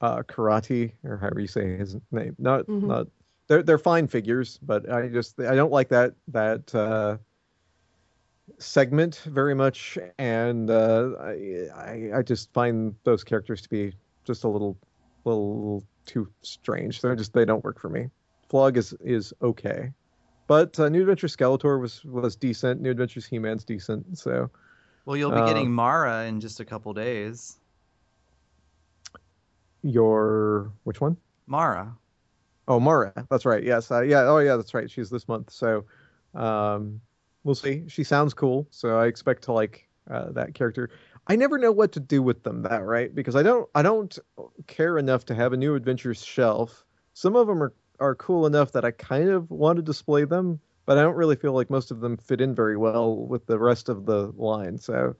uh, 0.00 0.22
Karatti 0.22 0.92
or 1.04 1.18
however 1.18 1.40
you 1.40 1.46
say 1.46 1.76
his 1.76 1.96
name. 2.10 2.34
Not 2.38 2.66
Mhm. 2.66 2.86
not 2.86 3.06
they're 3.48 3.62
they're 3.62 3.78
fine 3.78 4.06
figures, 4.06 4.58
but 4.62 4.90
I 4.90 5.08
just 5.08 5.40
I 5.40 5.54
don't 5.54 5.72
like 5.72 5.88
that 5.88 6.14
that 6.28 6.74
uh, 6.74 7.18
segment 8.58 9.16
very 9.26 9.54
much, 9.54 9.98
and 10.18 10.70
uh, 10.70 11.10
I, 11.20 11.68
I 11.74 12.10
I 12.18 12.22
just 12.22 12.52
find 12.52 12.94
those 13.04 13.24
characters 13.24 13.62
to 13.62 13.68
be 13.68 13.92
just 14.24 14.44
a 14.44 14.48
little 14.48 14.78
little 15.24 15.84
too 16.06 16.28
strange. 16.42 17.00
They're 17.00 17.16
just 17.16 17.32
they 17.32 17.44
don't 17.44 17.64
work 17.64 17.80
for 17.80 17.88
me. 17.88 18.08
Flogg 18.48 18.76
is 18.76 18.94
is 19.00 19.32
okay, 19.42 19.92
but 20.46 20.78
uh, 20.80 20.88
New 20.88 21.00
Adventure 21.00 21.26
Skeletor 21.26 21.80
was 21.80 22.04
was 22.04 22.36
decent. 22.36 22.80
New 22.80 22.90
Adventures 22.90 23.26
He 23.26 23.38
Man's 23.38 23.64
decent. 23.64 24.18
So 24.18 24.50
Well, 25.04 25.16
you'll 25.16 25.32
be 25.32 25.42
getting 25.42 25.66
Um, 25.66 25.74
Mara 25.74 26.24
in 26.26 26.40
just 26.40 26.60
a 26.60 26.64
couple 26.64 26.92
days. 26.94 27.58
your 29.82 30.72
which 30.84 31.00
one? 31.00 31.16
Mara. 31.46 31.96
Oh, 32.66 32.80
Mara. 32.80 33.12
That's 33.30 33.46
right. 33.46 33.62
Yes. 33.62 33.90
Uh, 33.90 34.02
yeah. 34.02 34.22
Oh, 34.22 34.38
yeah. 34.38 34.56
That's 34.56 34.74
right. 34.74 34.90
She's 34.90 35.08
this 35.08 35.26
month. 35.28 35.50
So, 35.50 35.84
um, 36.34 37.00
we'll 37.44 37.54
see. 37.54 37.84
She 37.88 38.04
sounds 38.04 38.34
cool. 38.34 38.66
So 38.70 38.98
I 38.98 39.06
expect 39.06 39.42
to 39.44 39.52
like 39.52 39.88
uh, 40.10 40.30
that 40.32 40.54
character. 40.54 40.90
I 41.26 41.36
never 41.36 41.58
know 41.58 41.72
what 41.72 41.92
to 41.92 42.00
do 42.00 42.22
with 42.22 42.42
them. 42.42 42.62
That 42.62 42.84
right? 42.84 43.14
Because 43.14 43.36
I 43.36 43.42
don't. 43.42 43.68
I 43.74 43.82
don't 43.82 44.18
care 44.66 44.98
enough 44.98 45.24
to 45.26 45.34
have 45.34 45.52
a 45.52 45.56
new 45.56 45.74
adventures 45.74 46.22
shelf. 46.24 46.84
Some 47.14 47.36
of 47.36 47.46
them 47.46 47.62
are 47.62 47.72
are 48.00 48.14
cool 48.14 48.46
enough 48.46 48.72
that 48.72 48.84
I 48.84 48.90
kind 48.90 49.28
of 49.28 49.50
want 49.50 49.76
to 49.76 49.82
display 49.82 50.24
them, 50.24 50.60
but 50.86 50.98
I 50.98 51.02
don't 51.02 51.16
really 51.16 51.36
feel 51.36 51.52
like 51.52 51.70
most 51.70 51.90
of 51.90 52.00
them 52.00 52.16
fit 52.16 52.40
in 52.40 52.54
very 52.54 52.76
well 52.76 53.16
with 53.16 53.46
the 53.46 53.58
rest 53.58 53.88
of 53.88 54.06
the 54.06 54.32
line. 54.36 54.78
So 54.78 55.16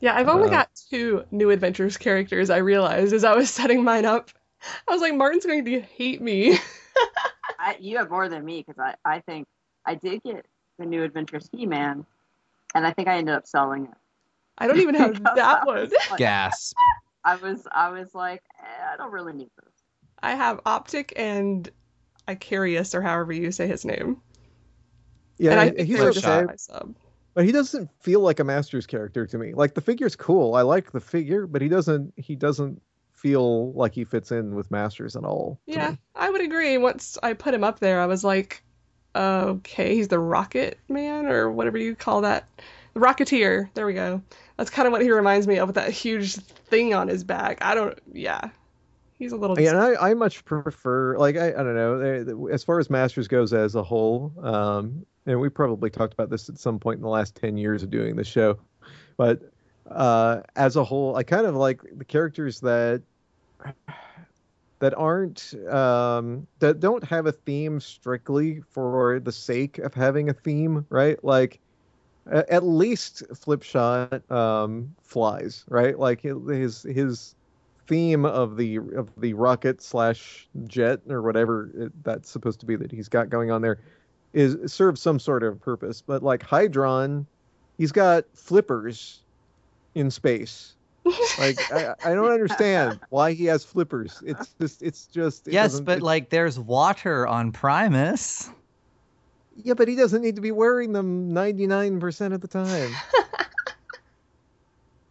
Yeah, 0.00 0.14
I've 0.16 0.28
only 0.28 0.48
Uh, 0.48 0.52
got 0.52 0.70
two 0.90 1.24
new 1.30 1.50
adventures 1.50 1.96
characters. 1.96 2.50
I 2.50 2.58
realized 2.58 3.12
as 3.12 3.24
I 3.24 3.34
was 3.34 3.50
setting 3.60 3.82
mine 3.84 4.04
up. 4.06 4.30
I 4.88 4.92
was 4.92 5.00
like, 5.00 5.14
Martin's 5.14 5.46
going 5.46 5.64
to 5.64 5.80
hate 5.80 6.20
me. 6.20 6.58
I, 7.58 7.76
you 7.80 7.96
have 7.98 8.10
more 8.10 8.28
than 8.28 8.44
me 8.44 8.64
because 8.66 8.78
I, 8.78 8.94
I 9.04 9.20
think 9.20 9.46
I 9.84 9.94
did 9.94 10.22
get 10.22 10.46
the 10.78 10.86
new 10.86 11.02
Adventures 11.02 11.48
He-Man, 11.52 12.04
and 12.74 12.86
I 12.86 12.92
think 12.92 13.08
I 13.08 13.16
ended 13.18 13.34
up 13.34 13.46
selling 13.46 13.84
it. 13.86 13.94
I 14.58 14.66
don't 14.66 14.80
even 14.80 14.94
have 14.96 15.14
Because 15.14 15.32
that 15.36 15.66
one. 15.66 15.76
was 15.82 15.92
like- 16.10 16.18
Gasp. 16.18 16.76
I 17.24 17.36
was 17.36 17.66
I 17.72 17.90
was 17.90 18.14
like, 18.14 18.42
eh, 18.60 18.92
I 18.94 18.96
don't 18.96 19.12
really 19.12 19.32
need 19.32 19.50
this. 19.62 19.72
I 20.22 20.34
have 20.34 20.60
Optic 20.66 21.12
and 21.16 21.68
Icarius, 22.28 22.94
or 22.94 23.02
however 23.02 23.32
you 23.32 23.50
say 23.50 23.66
his 23.66 23.84
name. 23.84 24.20
yeah, 25.38 25.52
and 25.52 25.60
I 25.60 25.70
think 25.70 25.88
he's 25.88 25.98
they 25.98 26.04
were 26.04 26.12
just 26.12 26.26
okay, 26.26 26.44
my 26.46 26.56
sub. 26.56 26.94
but 27.34 27.44
he 27.44 27.52
doesn't 27.52 27.90
feel 28.00 28.20
like 28.20 28.38
a 28.38 28.44
Masters 28.44 28.86
character 28.86 29.26
to 29.26 29.38
me. 29.38 29.54
Like 29.54 29.74
the 29.74 29.80
figure's 29.80 30.14
cool. 30.14 30.54
I 30.54 30.62
like 30.62 30.92
the 30.92 31.00
figure, 31.00 31.46
but 31.46 31.62
he 31.62 31.68
doesn't. 31.68 32.12
He 32.16 32.36
doesn't 32.36 32.82
feel 33.18 33.72
like 33.72 33.94
he 33.94 34.04
fits 34.04 34.30
in 34.30 34.54
with 34.54 34.70
Masters 34.70 35.16
at 35.16 35.24
all. 35.24 35.58
Yeah. 35.66 35.96
I 36.14 36.30
would 36.30 36.40
agree. 36.40 36.78
Once 36.78 37.18
I 37.22 37.32
put 37.32 37.52
him 37.52 37.64
up 37.64 37.80
there, 37.80 38.00
I 38.00 38.06
was 38.06 38.22
like, 38.22 38.62
okay, 39.14 39.96
he's 39.96 40.08
the 40.08 40.20
Rocket 40.20 40.78
Man, 40.88 41.26
or 41.26 41.50
whatever 41.50 41.78
you 41.78 41.96
call 41.96 42.20
that. 42.20 42.48
The 42.94 43.00
Rocketeer. 43.00 43.70
There 43.74 43.86
we 43.86 43.94
go. 43.94 44.22
That's 44.56 44.70
kind 44.70 44.86
of 44.86 44.92
what 44.92 45.02
he 45.02 45.10
reminds 45.10 45.46
me 45.46 45.58
of 45.58 45.68
with 45.68 45.74
that 45.76 45.90
huge 45.90 46.34
thing 46.34 46.94
on 46.94 47.08
his 47.08 47.24
back. 47.24 47.58
I 47.60 47.74
don't, 47.74 47.98
yeah. 48.12 48.50
He's 49.18 49.32
a 49.32 49.36
little. 49.36 49.58
Yeah, 49.58 49.76
I, 49.76 50.10
I 50.10 50.14
much 50.14 50.44
prefer 50.44 51.16
like 51.18 51.36
I, 51.36 51.48
I 51.48 51.62
don't 51.62 51.74
know 51.74 52.48
as 52.48 52.62
far 52.62 52.78
as 52.78 52.88
Masters 52.88 53.26
goes 53.26 53.52
as 53.52 53.74
a 53.74 53.82
whole. 53.82 54.32
Um, 54.42 55.04
and 55.26 55.40
we 55.40 55.48
probably 55.48 55.90
talked 55.90 56.14
about 56.14 56.30
this 56.30 56.48
at 56.48 56.58
some 56.58 56.78
point 56.78 56.98
in 56.98 57.02
the 57.02 57.08
last 57.08 57.34
ten 57.34 57.56
years 57.56 57.82
of 57.82 57.90
doing 57.90 58.16
the 58.16 58.24
show, 58.24 58.58
but 59.16 59.42
uh, 59.90 60.42
as 60.56 60.76
a 60.76 60.84
whole, 60.84 61.16
I 61.16 61.22
kind 61.22 61.46
of 61.46 61.54
like 61.56 61.82
the 61.96 62.04
characters 62.04 62.60
that 62.60 63.02
that 64.78 64.94
aren't 64.94 65.54
um, 65.68 66.46
that 66.60 66.80
don't 66.80 67.02
have 67.04 67.26
a 67.26 67.32
theme 67.32 67.80
strictly 67.80 68.60
for 68.70 69.20
the 69.20 69.32
sake 69.32 69.78
of 69.78 69.94
having 69.94 70.28
a 70.28 70.32
theme, 70.32 70.86
right? 70.90 71.22
Like 71.24 71.60
at 72.30 72.64
least 72.64 73.22
Flipshot 73.32 74.30
um, 74.30 74.94
flies, 75.02 75.64
right? 75.68 75.98
Like 75.98 76.20
his 76.20 76.82
his 76.82 77.34
theme 77.88 78.24
of 78.24 78.56
the 78.56 78.76
of 78.76 79.08
the 79.16 79.32
rocket 79.32 79.82
slash 79.82 80.46
jet 80.66 81.00
or 81.08 81.22
whatever 81.22 81.70
it, 81.74 82.04
that's 82.04 82.30
supposed 82.30 82.60
to 82.60 82.66
be 82.66 82.76
that 82.76 82.92
he's 82.92 83.08
got 83.08 83.30
going 83.30 83.50
on 83.50 83.62
there 83.62 83.80
is 84.34 84.72
serves 84.72 85.00
some 85.00 85.18
sort 85.18 85.42
of 85.42 85.60
purpose. 85.60 86.02
But 86.02 86.22
like 86.22 86.42
Hydron, 86.46 87.26
he's 87.78 87.92
got 87.92 88.24
flippers 88.34 89.22
in 89.94 90.10
space. 90.10 90.74
Like 91.38 91.58
I, 91.72 91.94
I 92.04 92.14
don't 92.14 92.30
understand 92.30 93.00
why 93.08 93.32
he 93.32 93.46
has 93.46 93.64
flippers. 93.64 94.22
It's 94.26 94.54
just 94.60 94.82
it's 94.82 95.06
just 95.06 95.48
it 95.48 95.54
Yes, 95.54 95.80
but 95.80 96.02
like 96.02 96.28
there's 96.28 96.58
water 96.58 97.26
on 97.26 97.50
Primus. 97.52 98.50
yeah, 99.56 99.72
but 99.72 99.88
he 99.88 99.94
doesn't 99.94 100.20
need 100.20 100.36
to 100.36 100.42
be 100.42 100.52
wearing 100.52 100.92
them 100.92 101.32
ninety 101.32 101.66
nine 101.66 101.98
percent 101.98 102.34
of 102.34 102.42
the 102.42 102.48
time. 102.48 102.90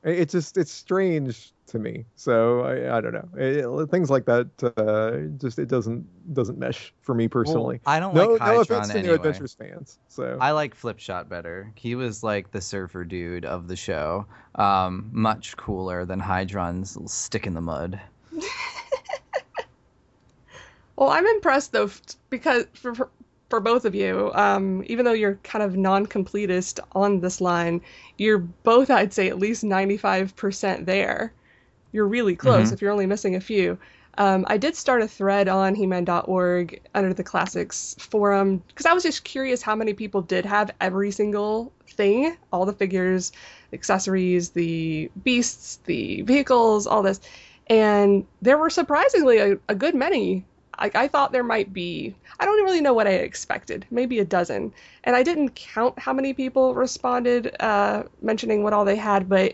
It- 0.08 0.20
it's 0.20 0.32
just 0.32 0.58
it's 0.58 0.72
strange 0.72 1.54
to 1.68 1.80
me. 1.80 2.06
So 2.16 2.62
I, 2.62 2.98
I 2.98 3.02
don't 3.02 3.14
know 3.14 3.28
It- 3.38 3.92
things 3.92 4.10
like 4.10 4.26
that. 4.26 4.48
Uh, 4.78 5.38
just 5.38 5.60
it 5.60 5.68
doesn't 5.68 6.06
doesn't 6.34 6.58
mesh 6.58 6.94
for 7.02 7.14
me 7.14 7.28
personally. 7.28 7.82
I 7.86 8.00
don't 8.00 8.16
no, 8.16 8.30
like 8.34 8.42
no 8.42 8.62
offense 8.62 8.88
Hydron 8.88 8.94
to 8.94 9.04
New. 9.04 9.14
Adventures 9.14 9.54
fans. 9.54 10.00
So 10.08 10.38
I 10.40 10.52
like 10.52 10.80
Flipshot 10.80 11.28
better. 11.28 11.72
He 11.76 11.96
was 11.96 12.24
like 12.24 12.52
the 12.52 12.62
surfer 12.62 13.04
dude 13.04 13.46
of 13.46 13.68
the 13.68 13.76
show. 13.76 14.26
Um, 14.56 15.10
much 15.12 15.58
cooler 15.58 16.06
than 16.06 16.22
Hydron's 16.22 16.96
little 16.96 17.10
stick 17.10 17.46
in 17.46 17.54
the 17.54 17.62
mud. 17.62 18.00
Well, 20.96 21.10
I'm 21.10 21.28
impressed 21.28 21.74
though, 21.74 21.92
because 22.32 22.66
for, 22.74 22.96
for 22.96 23.10
for 23.50 23.60
both 23.60 23.86
of 23.86 23.96
you, 23.96 24.32
um, 24.34 24.84
even 24.88 25.06
though 25.06 25.14
you're 25.14 25.36
kind 25.44 25.64
of 25.64 25.78
non-completist 25.78 26.80
on 26.94 27.20
this 27.22 27.40
line, 27.40 27.82
you're 28.18 28.40
both, 28.40 28.90
I'd 28.90 29.14
say, 29.14 29.30
at 29.30 29.40
least 29.40 29.64
95% 29.64 30.86
there. 30.86 31.34
You're 31.94 32.08
really 32.08 32.36
close 32.36 32.70
Mhm. 32.70 32.74
if 32.74 32.82
you're 32.82 32.92
only 32.92 33.06
missing 33.06 33.36
a 33.36 33.42
few. 33.42 33.78
Um, 34.20 34.46
I 34.48 34.58
did 34.58 34.76
start 34.76 35.04
a 35.04 35.08
thread 35.08 35.48
on 35.48 35.76
He-Man.org 35.76 36.82
under 36.96 37.14
the 37.14 37.24
classics 37.24 37.96
forum 38.00 38.64
because 38.68 38.86
I 38.88 38.94
was 38.94 39.04
just 39.04 39.24
curious 39.24 39.62
how 39.62 39.76
many 39.76 39.94
people 39.94 40.22
did 40.24 40.44
have 40.46 40.72
every 40.82 41.12
single 41.12 41.72
thing, 41.88 42.36
all 42.52 42.66
the 42.66 42.74
figures, 42.74 43.32
accessories, 43.74 44.50
the 44.50 45.10
beasts, 45.24 45.80
the 45.86 46.24
vehicles, 46.24 46.88
all 46.88 47.04
this. 47.04 47.20
And 47.68 48.26
there 48.42 48.58
were 48.58 48.70
surprisingly 48.72 49.38
a, 49.38 49.58
a 49.70 49.76
good 49.76 49.94
many. 49.94 50.46
I, 50.80 50.92
I 50.94 51.08
thought 51.08 51.32
there 51.32 51.44
might 51.44 51.74
be, 51.74 52.16
I 52.40 52.46
don't 52.46 52.64
really 52.64 52.82
know 52.82 52.94
what 52.94 53.08
I 53.08 53.12
expected, 53.12 53.86
maybe 53.90 54.20
a 54.20 54.26
dozen. 54.26 54.74
And 55.04 55.16
I 55.16 55.24
didn't 55.24 55.56
count 55.56 55.98
how 56.00 56.14
many 56.14 56.34
people 56.34 56.76
responded 56.76 57.56
uh, 57.60 58.04
mentioning 58.22 58.64
what 58.64 58.74
all 58.74 58.86
they 58.86 58.96
had, 58.96 59.28
but 59.28 59.46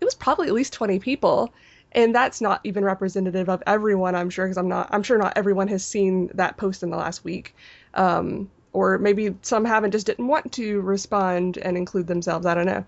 it 0.00 0.04
was 0.04 0.14
probably 0.14 0.48
at 0.48 0.54
least 0.54 0.72
20 0.72 0.98
people. 0.98 1.52
And 1.92 2.14
that's 2.14 2.40
not 2.40 2.60
even 2.64 2.84
representative 2.84 3.48
of 3.48 3.62
everyone, 3.66 4.14
I'm 4.14 4.30
sure, 4.30 4.46
because 4.46 4.58
I'm 4.58 4.68
not, 4.68 4.88
I'm 4.92 5.02
sure 5.02 5.18
not 5.18 5.32
everyone 5.36 5.68
has 5.68 5.84
seen 5.84 6.30
that 6.34 6.56
post 6.56 6.82
in 6.82 6.90
the 6.90 6.96
last 6.96 7.24
week. 7.24 7.54
Um, 7.94 8.50
or 8.72 8.98
maybe 8.98 9.34
some 9.42 9.64
haven't 9.64 9.90
just 9.90 10.06
didn't 10.06 10.28
want 10.28 10.52
to 10.52 10.80
respond 10.80 11.58
and 11.58 11.76
include 11.76 12.06
themselves. 12.06 12.46
I 12.46 12.54
don't 12.54 12.66
know. 12.66 12.84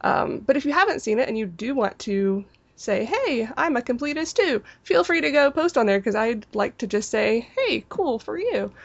Um, 0.00 0.38
but 0.38 0.56
if 0.56 0.64
you 0.64 0.72
haven't 0.72 1.00
seen 1.00 1.18
it 1.18 1.28
and 1.28 1.38
you 1.38 1.46
do 1.46 1.74
want 1.74 1.98
to 2.00 2.44
say, 2.80 3.04
hey, 3.04 3.48
I'm 3.56 3.76
a 3.76 3.82
completist 3.82 4.34
too, 4.36 4.62
feel 4.82 5.04
free 5.04 5.20
to 5.20 5.30
go 5.32 5.50
post 5.50 5.76
on 5.78 5.86
there 5.86 5.98
because 5.98 6.14
I'd 6.14 6.46
like 6.54 6.78
to 6.78 6.86
just 6.86 7.10
say, 7.10 7.40
hey, 7.56 7.84
cool 7.88 8.18
for 8.18 8.38
you. 8.38 8.72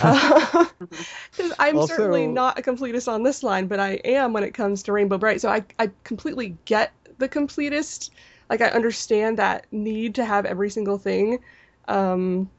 Uh, 0.00 0.66
'cause 1.36 1.52
I'm 1.58 1.76
Also- 1.78 1.86
certainly 1.94 2.26
not 2.26 2.58
a 2.58 2.62
completist 2.62 3.08
on 3.10 3.22
this 3.22 3.42
line, 3.42 3.66
but 3.66 3.80
I 3.80 3.92
am 4.04 4.32
when 4.32 4.44
it 4.44 4.52
comes 4.54 4.82
to 4.84 4.92
Rainbow 4.92 5.18
Brite. 5.18 5.40
So 5.40 5.48
I, 5.50 5.64
I 5.78 5.90
completely 6.04 6.58
get 6.64 6.92
the 7.18 7.28
completist. 7.28 8.10
Like, 8.50 8.60
I 8.60 8.68
understand 8.68 9.38
that 9.38 9.66
need 9.72 10.14
to 10.16 10.24
have 10.24 10.46
every 10.46 10.70
single 10.70 10.98
thing. 10.98 11.38
Um, 11.88 12.50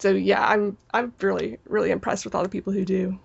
so 0.00 0.10
yeah, 0.10 0.44
I'm 0.46 0.78
I'm 0.92 1.14
really 1.20 1.58
really 1.66 1.90
impressed 1.90 2.24
with 2.24 2.34
all 2.34 2.42
the 2.42 2.48
people 2.48 2.72
who 2.72 2.84
do. 2.84 3.18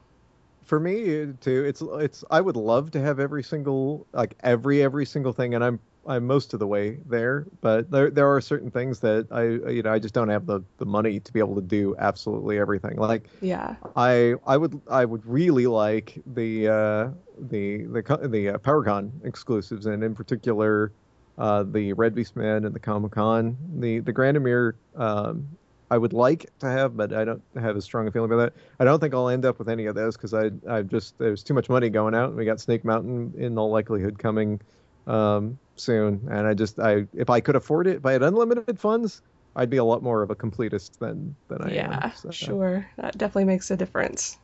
for 0.64 0.80
me 0.80 1.34
too, 1.42 1.66
it's 1.66 1.82
it's 1.82 2.24
I 2.32 2.42
would 2.42 2.56
love 2.56 2.92
to 2.92 3.00
have 3.02 3.20
every 3.20 3.44
single 3.44 4.08
like 4.14 4.36
every 4.42 4.82
every 4.82 5.06
single 5.06 5.34
thing, 5.34 5.54
and 5.56 5.64
I'm 5.64 5.80
I'm 6.08 6.28
most 6.28 6.54
of 6.54 6.60
the 6.60 6.68
way 6.68 6.98
there. 7.06 7.46
But 7.62 7.90
there 7.90 8.10
there 8.10 8.34
are 8.34 8.42
certain 8.42 8.72
things 8.72 9.00
that 9.00 9.28
I 9.32 9.44
you 9.72 9.84
know 9.84 9.92
I 9.92 10.00
just 10.00 10.14
don't 10.14 10.30
have 10.30 10.46
the 10.46 10.62
the 10.78 10.86
money 10.86 11.20
to 11.20 11.34
be 11.34 11.40
able 11.40 11.56
to 11.56 11.62
do 11.62 11.96
absolutely 12.00 12.60
everything. 12.60 12.98
Like 12.98 13.30
Yeah. 13.42 13.76
I 13.96 14.36
I 14.46 14.58
would 14.58 14.80
I 14.90 15.06
would 15.06 15.26
really 15.26 15.68
like 15.68 16.22
the 16.26 16.68
uh, 16.68 17.10
the 17.40 17.84
the 17.86 18.28
the 18.28 18.50
uh, 18.50 18.58
PowerCon 18.58 19.12
exclusives, 19.24 19.86
and 19.86 20.04
in 20.04 20.14
particular 20.16 20.92
uh, 21.38 21.64
the 21.64 21.94
Red 21.94 22.16
Beast 22.16 22.36
Man 22.36 22.66
and 22.66 22.76
the 22.76 22.80
Comic 22.80 23.14
Con. 23.14 23.58
The 23.80 24.00
the 24.00 24.14
Granamyr 24.14 24.74
um, 24.96 25.48
I 25.90 25.98
would 25.98 26.14
like 26.14 26.50
to 26.60 26.68
have, 26.68 26.98
but 26.98 27.14
I 27.14 27.24
don't 27.24 27.42
have 27.60 27.78
as 27.78 27.86
strong 27.86 28.08
a 28.08 28.12
feeling 28.12 28.32
about 28.32 28.54
that. 28.54 28.62
I 28.80 28.84
don't 28.84 29.00
think 29.00 29.14
I'll 29.14 29.30
end 29.30 29.46
up 29.46 29.60
with 29.60 29.70
any 29.70 29.86
of 29.86 29.96
those 29.96 30.18
because 30.18 30.34
I 30.34 30.52
I 30.68 30.82
just 30.82 31.18
there's 31.18 31.44
too 31.44 31.54
much 31.54 31.70
money 31.70 31.90
going 31.90 32.16
out, 32.16 32.30
and 32.30 32.36
we 32.36 32.46
got 32.46 32.60
Snake 32.60 32.84
Mountain 32.84 33.34
in 33.38 33.58
all 33.58 33.70
likelihood 33.70 34.18
coming 34.18 34.60
um, 35.08 35.60
soon, 35.76 36.28
and 36.30 36.48
I 36.48 36.54
just 36.54 36.80
I 36.80 37.08
if 37.14 37.30
I 37.30 37.40
could 37.40 37.56
afford 37.56 37.88
it, 37.88 37.98
if 37.98 38.06
I 38.06 38.14
had 38.14 38.24
unlimited 38.24 38.80
funds, 38.80 39.22
I'd 39.56 39.70
be 39.70 39.78
a 39.78 39.84
lot 39.84 40.04
more 40.04 40.22
of 40.22 40.32
a 40.32 40.36
completist 40.36 40.98
than 41.00 41.36
than 41.50 41.62
I 41.62 41.68
am. 41.68 41.74
yeah, 41.74 42.12
so. 42.12 42.32
sure. 42.32 42.90
That 42.98 43.18
definitely 43.18 43.46
makes 43.46 43.72
a 43.72 43.78
difference. 43.78 44.38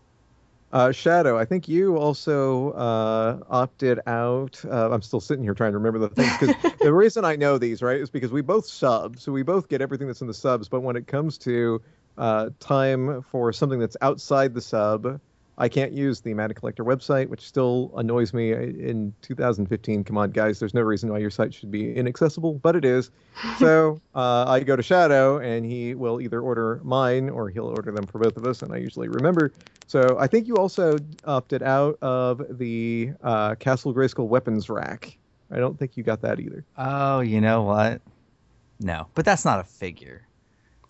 Uh, 0.72 0.92
Shadow, 0.92 1.36
I 1.36 1.46
think 1.46 1.68
you 1.68 1.98
also 1.98 2.72
uh, 2.74 3.40
opted 3.50 4.02
out. 4.06 4.64
Uh, 4.64 4.92
I'm 4.92 5.02
still 5.02 5.20
sitting 5.20 5.44
here 5.44 5.56
trying 5.56 5.72
to 5.72 5.80
remember 5.80 5.98
the 5.98 6.10
things 6.10 6.32
because 6.38 6.74
the 6.82 6.94
reason 6.94 7.26
I 7.26 7.36
know 7.36 7.58
these, 7.58 7.82
right, 7.82 8.00
is 8.00 8.12
because 8.12 8.32
we 8.32 8.42
both 8.42 8.68
sub, 8.68 9.20
so 9.20 9.32
we 9.32 9.42
both 9.42 9.68
get 9.68 9.82
everything 9.82 10.06
that's 10.06 10.22
in 10.22 10.28
the 10.28 10.34
subs. 10.34 10.70
But 10.70 10.82
when 10.82 10.96
it 10.96 11.08
comes 11.08 11.40
to 11.40 11.82
uh, 12.18 12.50
time 12.60 13.24
for 13.24 13.52
something 13.52 13.80
that's 13.80 13.98
outside 14.02 14.54
the 14.54 14.62
sub, 14.62 15.20
I 15.60 15.68
can't 15.68 15.91
use 15.91 16.22
the 16.22 16.34
Matty 16.34 16.53
Collector 16.53 16.86
website, 16.86 17.28
which 17.28 17.41
still 17.45 17.91
annoys 17.97 18.34
me 18.34 18.53
in 18.53 19.14
2015. 19.22 20.05
Come 20.05 20.18
on, 20.18 20.32
guys, 20.32 20.57
there's 20.57 20.74
no 20.74 20.82
reason 20.82 21.12
why 21.12 21.18
your 21.18 21.30
site 21.30 21.53
should 21.53 21.70
be 21.70 21.93
inaccessible, 21.93 22.53
but 22.53 22.78
it 22.78 22.86
is. 22.86 23.12
So 23.57 23.99
uh, 24.16 24.45
I 24.47 24.62
go 24.62 24.78
to 24.78 24.82
Shadow, 24.82 25.38
and 25.39 25.66
he 25.66 25.95
will 25.95 26.22
either 26.22 26.39
order 26.39 26.80
mine 26.84 27.30
or 27.30 27.49
he'll 27.49 27.68
order 27.68 27.91
them 27.91 28.07
for 28.07 28.20
both 28.20 28.38
of 28.38 28.45
us, 28.45 28.62
and 28.62 28.74
I 28.74 28.78
usually 28.78 29.10
remember. 29.10 29.51
So 29.86 30.18
I 30.18 30.28
think 30.28 30.47
you 30.47 30.55
also 30.55 30.97
opted 31.26 31.62
out 31.62 31.97
of 32.01 32.57
the 32.57 33.12
uh, 33.22 33.55
Castle 33.55 33.93
Grayskull 33.93 34.28
weapons 34.28 34.70
rack. 34.70 35.18
I 35.51 35.57
don't 35.57 35.78
think 35.78 35.97
you 35.97 36.03
got 36.03 36.22
that 36.22 36.39
either. 36.39 36.64
Oh, 36.78 37.20
you 37.20 37.41
know 37.41 37.64
what? 37.64 38.01
No, 38.80 39.07
but 39.14 39.26
that's 39.26 39.43
not 39.43 39.60
a 39.60 39.64
figure. 39.64 40.22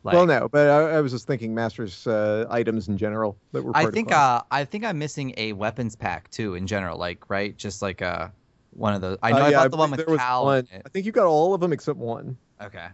Like, 0.04 0.16
well, 0.16 0.26
no, 0.26 0.48
but 0.48 0.70
I, 0.70 0.98
I 0.98 1.02
was 1.02 1.12
just 1.12 1.28
thinking 1.28 1.54
Masters 1.54 2.08
uh, 2.08 2.46
items 2.50 2.88
in 2.88 2.98
general 2.98 3.38
that 3.52 3.64
were. 3.64 3.76
I 3.76 3.92
think 3.92 4.12
uh, 4.14 4.42
I 4.50 4.64
think 4.64 4.86
I'm 4.86 4.98
missing 4.98 5.34
a 5.36 5.52
weapons 5.54 5.96
pack 5.96 6.32
too 6.32 6.56
in 6.56 6.68
general. 6.68 6.98
Like 6.98 7.30
right, 7.30 7.56
just 7.58 7.82
like 7.82 8.02
uh, 8.02 8.30
one 8.72 8.94
of 8.94 9.02
those. 9.02 9.18
I 9.22 9.32
know 9.32 9.40
Uh, 9.40 9.42
I 9.42 9.50
yeah, 9.50 9.58
bought 9.58 9.72
the 9.72 9.78
one 9.78 9.92
with 9.92 9.98
there 9.98 10.08
was 10.08 10.20
Cal. 10.20 10.46
one. 10.46 10.68
I 10.72 10.90
think 10.90 11.06
you 11.06 11.12
got 11.12 11.26
all 11.26 11.54
of 11.54 11.60
them 11.60 11.74
except 11.74 11.98
one. 12.00 12.38
Okay. 12.62 12.88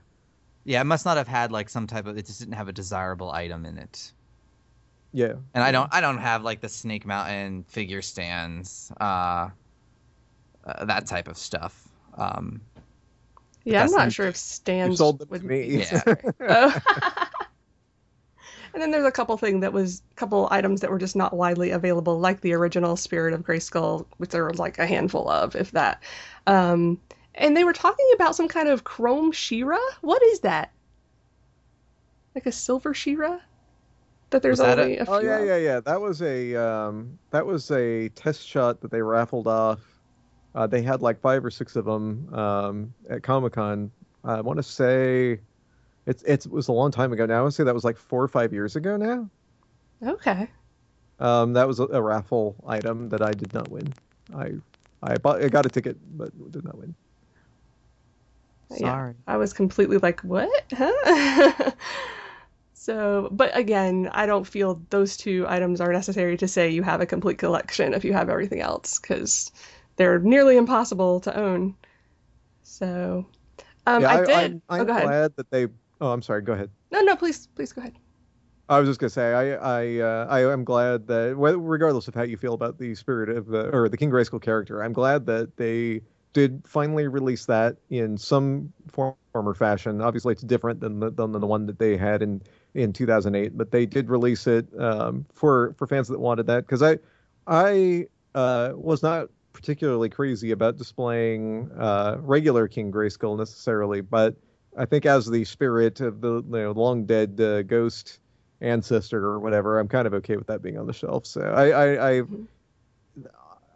Yeah, 0.64 0.82
it 0.82 0.86
must 0.86 1.06
not 1.06 1.18
have 1.18 1.28
had 1.28 1.52
like 1.52 1.70
some 1.70 1.86
type 1.86 2.08
of. 2.08 2.18
It 2.18 2.26
just 2.26 2.40
didn't 2.40 2.56
have 2.56 2.68
a 2.68 2.74
desirable 2.74 3.30
item 3.30 3.66
in 3.66 3.78
it. 3.78 4.12
Yeah. 5.14 5.34
And 5.54 5.64
I 5.64 5.72
don't. 5.72 5.94
I 5.94 6.02
don't 6.02 6.18
have 6.18 6.44
like 6.44 6.62
the 6.62 6.70
Snake 6.70 7.06
Mountain 7.06 7.66
figure 7.68 8.02
stands. 8.02 8.92
Uh, 9.00 9.50
uh 10.66 10.86
that 10.86 11.06
type 11.06 11.28
of 11.28 11.38
stuff. 11.38 11.88
Um, 12.18 12.62
Yeah, 13.66 13.84
I'm 13.84 13.92
not 13.92 13.98
not- 13.98 14.14
sure 14.14 14.28
if 14.28 14.36
You 14.36 14.40
stands 14.40 14.98
sold 14.98 15.20
them 15.20 15.30
would 15.30 15.42
to 15.42 15.48
me. 15.48 15.78
Yeah. 15.92 16.02
Oh. 16.40 16.80
and 18.74 18.82
then 18.82 18.92
there's 18.92 19.06
a 19.06 19.12
couple 19.12 19.36
thing 19.38 19.62
that 19.62 19.74
was 19.74 20.02
a 20.12 20.16
couple 20.16 20.48
items 20.52 20.82
that 20.82 20.90
were 20.90 20.98
just 21.00 21.16
not 21.16 21.34
widely 21.34 21.72
available, 21.72 22.20
like 22.20 22.42
the 22.42 22.54
original 22.54 22.96
Spirit 22.96 23.34
of 23.34 23.42
Grayskull, 23.44 24.06
which 24.18 24.30
there 24.32 24.46
was 24.46 24.60
like 24.60 24.78
a 24.80 24.86
handful 24.86 25.30
of, 25.30 25.56
if 25.56 25.72
that. 25.72 26.04
Um, 26.46 27.00
and 27.36 27.56
they 27.56 27.64
were 27.64 27.74
talking 27.74 28.10
about 28.16 28.36
some 28.36 28.48
kind 28.48 28.68
of 28.70 28.84
chrome 28.84 29.32
She-Ra. 29.32 29.78
What 30.02 30.22
is 30.24 30.42
that? 30.42 30.72
Like 32.34 32.46
a 32.46 32.52
silver 32.52 32.94
She-Ra? 32.94 33.40
That 34.32 34.42
there's 34.42 34.60
Was 34.60 34.68
that 34.68 34.80
only 34.80 34.98
a, 34.98 35.06
few 35.06 35.14
Oh 35.14 35.20
yeah, 35.22 35.38
of? 35.38 35.48
yeah, 35.48 35.58
yeah. 35.58 35.80
That 35.80 36.02
was 36.02 36.22
a 36.22 36.56
um, 36.56 37.18
that 37.32 37.46
was 37.46 37.72
a 37.72 38.10
test 38.10 38.46
shot 38.46 38.82
that 38.82 38.92
they 38.92 39.02
raffled 39.02 39.48
off. 39.48 39.80
Uh, 40.56 40.66
they 40.66 40.82
had 40.82 41.02
like 41.02 41.20
five 41.20 41.44
or 41.44 41.52
six 41.52 41.76
of 41.76 41.84
them 41.84 42.34
um, 42.34 42.94
at 43.10 43.22
Comic 43.22 43.54
Con. 43.54 43.92
I 44.24 44.40
want 44.42 44.58
to 44.58 44.64
say 44.64 45.40
it's 46.06 46.24
it's 46.24 46.46
it 46.46 46.52
was 46.52 46.70
a 46.70 46.72
long 46.72 46.92
time 46.92 47.12
ago 47.12 47.26
now. 47.26 47.40
I 47.40 47.42
want 47.42 47.52
to 47.52 47.56
say 47.58 47.64
that 47.66 47.74
was 47.74 47.84
like 47.84 47.98
four 47.98 48.24
or 48.24 48.30
five 48.30 48.54
years 48.54 48.78
ago 48.78 48.96
now. 48.96 49.30
Okay. 50.02 50.48
Um, 51.20 51.54
that 51.54 51.68
was 51.68 51.80
a, 51.80 51.84
a 51.84 52.02
raffle 52.02 52.56
item 52.66 53.10
that 53.10 53.22
I 53.22 53.32
did 53.32 53.54
not 53.54 53.70
win. 53.70 53.94
I 54.34 54.54
I 55.04 55.18
bought 55.18 55.44
I 55.44 55.50
got 55.50 55.66
a 55.66 55.70
ticket 55.70 55.98
but 56.18 56.32
did 56.52 56.64
not 56.64 56.78
win. 56.78 56.96
Yeah. 58.72 58.78
sorry. 58.78 59.14
I 59.28 59.38
was 59.38 59.54
completely 59.54 59.98
like, 59.98 60.22
what? 60.22 60.50
Huh? 60.72 61.72
so, 62.74 63.30
but 63.32 63.56
again, 63.56 64.10
I 64.12 64.26
don't 64.26 64.48
feel 64.48 64.82
those 64.90 65.18
two 65.18 65.46
items 65.48 65.82
are 65.82 65.94
necessary 65.94 66.38
to 66.38 66.48
say 66.48 66.70
you 66.70 66.82
have 66.82 67.02
a 67.02 67.06
complete 67.06 67.38
collection 67.38 67.94
if 67.94 68.04
you 68.04 68.14
have 68.14 68.30
everything 68.30 68.62
else, 68.62 69.00
because 69.00 69.52
they're 69.96 70.20
nearly 70.20 70.58
impossible 70.58 71.20
to 71.22 71.38
own. 71.38 71.76
So, 72.64 73.26
um, 73.86 74.02
yeah, 74.02 74.10
I, 74.10 74.26
did. 74.26 74.30
I'm, 74.30 74.62
I'm 74.70 74.82
oh, 74.82 74.86
glad 74.86 75.36
that 75.36 75.50
they. 75.52 75.68
Oh, 76.02 76.12
I'm 76.12 76.22
sorry. 76.22 76.42
Go 76.42 76.54
ahead. 76.54 76.70
No, 76.92 77.02
no, 77.02 77.16
please, 77.16 77.48
please 77.56 77.72
go 77.74 77.82
ahead. 77.82 77.94
I 78.68 78.80
was 78.80 78.90
just 78.90 79.00
gonna 79.00 79.12
say 79.12 79.32
I 79.32 79.54
I 79.54 80.00
uh, 80.00 80.28
I 80.28 80.52
am 80.52 80.64
glad 80.64 81.08
that 81.08 81.36
regardless 81.38 82.08
of 82.08 82.16
how 82.16 82.24
you 82.24 82.36
feel 82.36 82.54
about 82.54 82.80
the 82.80 82.96
spirit 82.96 83.30
of 83.30 83.46
the 83.48 83.70
or 83.70 83.90
the 83.90 83.98
King 83.98 84.10
Grayskull 84.10 84.42
character, 84.42 84.84
I'm 84.84 84.94
glad 84.94 85.28
that 85.28 85.56
they 85.56 86.02
did 86.34 86.64
finally 86.68 87.08
release 87.08 87.46
that 87.46 87.78
in 87.90 88.18
some 88.18 88.74
form 88.92 89.16
or 89.34 89.54
fashion. 89.54 90.02
Obviously, 90.02 90.34
it's 90.34 90.42
different 90.42 90.80
than 90.80 91.00
the 91.00 91.12
than 91.12 91.32
the 91.32 91.46
one 91.46 91.68
that 91.68 91.78
they 91.78 91.96
had 91.96 92.24
in 92.24 92.42
in 92.74 92.92
2008, 92.92 93.56
but 93.56 93.70
they 93.70 93.86
did 93.86 94.10
release 94.10 94.48
it 94.48 94.68
um, 94.80 95.26
for 95.34 95.76
for 95.78 95.86
fans 95.86 96.08
that 96.08 96.20
wanted 96.20 96.48
that 96.48 96.66
because 96.66 96.82
I 96.82 96.98
I 97.46 98.08
uh, 98.34 98.72
was 98.74 99.04
not 99.04 99.30
particularly 99.56 100.10
crazy 100.10 100.52
about 100.52 100.78
displaying 100.78 101.72
uh, 101.80 102.18
regular 102.20 102.68
King 102.68 102.92
Grayskull 102.92 103.38
necessarily, 103.38 104.02
but 104.02 104.36
I 104.78 104.86
think 104.86 105.06
as 105.06 105.26
the 105.26 105.46
spirit 105.46 106.02
of 106.02 106.20
the 106.20 106.36
you 106.36 106.44
know, 106.50 106.72
long 106.72 107.06
dead 107.06 107.40
uh, 107.40 107.64
ghost 107.64 108.20
ancestor 108.60 109.26
or 109.26 109.40
whatever, 109.40 109.80
I'm 109.80 109.88
kind 109.88 110.08
of 110.08 110.14
okay 110.16 110.36
with 110.36 110.48
that 110.48 110.62
being 110.62 110.78
on 110.78 110.88
the 110.88 110.94
shelf. 110.94 111.26
So 111.26 111.42
I 111.42 111.70
I 111.70 112.18
I. 112.18 112.22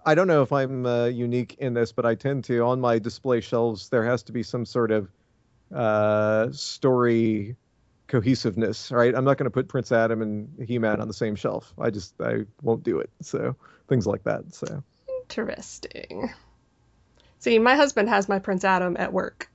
I 0.05 0.15
don't 0.15 0.27
know 0.27 0.41
if 0.41 0.51
I'm 0.51 0.86
uh, 0.86 1.05
unique 1.05 1.57
in 1.59 1.73
this, 1.73 1.91
but 1.91 2.05
I 2.05 2.15
tend 2.15 2.45
to 2.45 2.61
on 2.61 2.80
my 2.80 2.99
display 2.99 3.41
shelves 3.41 3.89
there 3.89 4.05
has 4.05 4.23
to 4.23 4.32
be 4.32 4.43
some 4.43 4.65
sort 4.65 4.91
of 4.91 5.09
uh, 5.75 6.51
story 6.51 7.57
cohesiveness, 8.07 8.91
right? 8.91 9.13
I'm 9.13 9.25
not 9.25 9.38
going 9.38 9.45
to 9.45 9.51
put 9.51 9.67
Prince 9.67 9.91
Adam 9.91 10.21
and 10.21 10.49
He-Man 10.65 10.99
on 11.01 11.07
the 11.07 11.13
same 11.13 11.36
shelf. 11.36 11.73
I 11.77 11.89
just 11.89 12.15
I 12.21 12.45
won't 12.61 12.82
do 12.84 12.99
it. 12.99 13.09
So 13.21 13.55
things 13.88 14.07
like 14.07 14.23
that. 14.23 14.55
So 14.55 14.84
Interesting. 15.30 16.34
See, 17.39 17.59
my 17.59 17.75
husband 17.75 18.09
has 18.09 18.27
my 18.27 18.39
Prince 18.39 18.63
Adam 18.63 18.97
at 18.97 19.13
work 19.13 19.49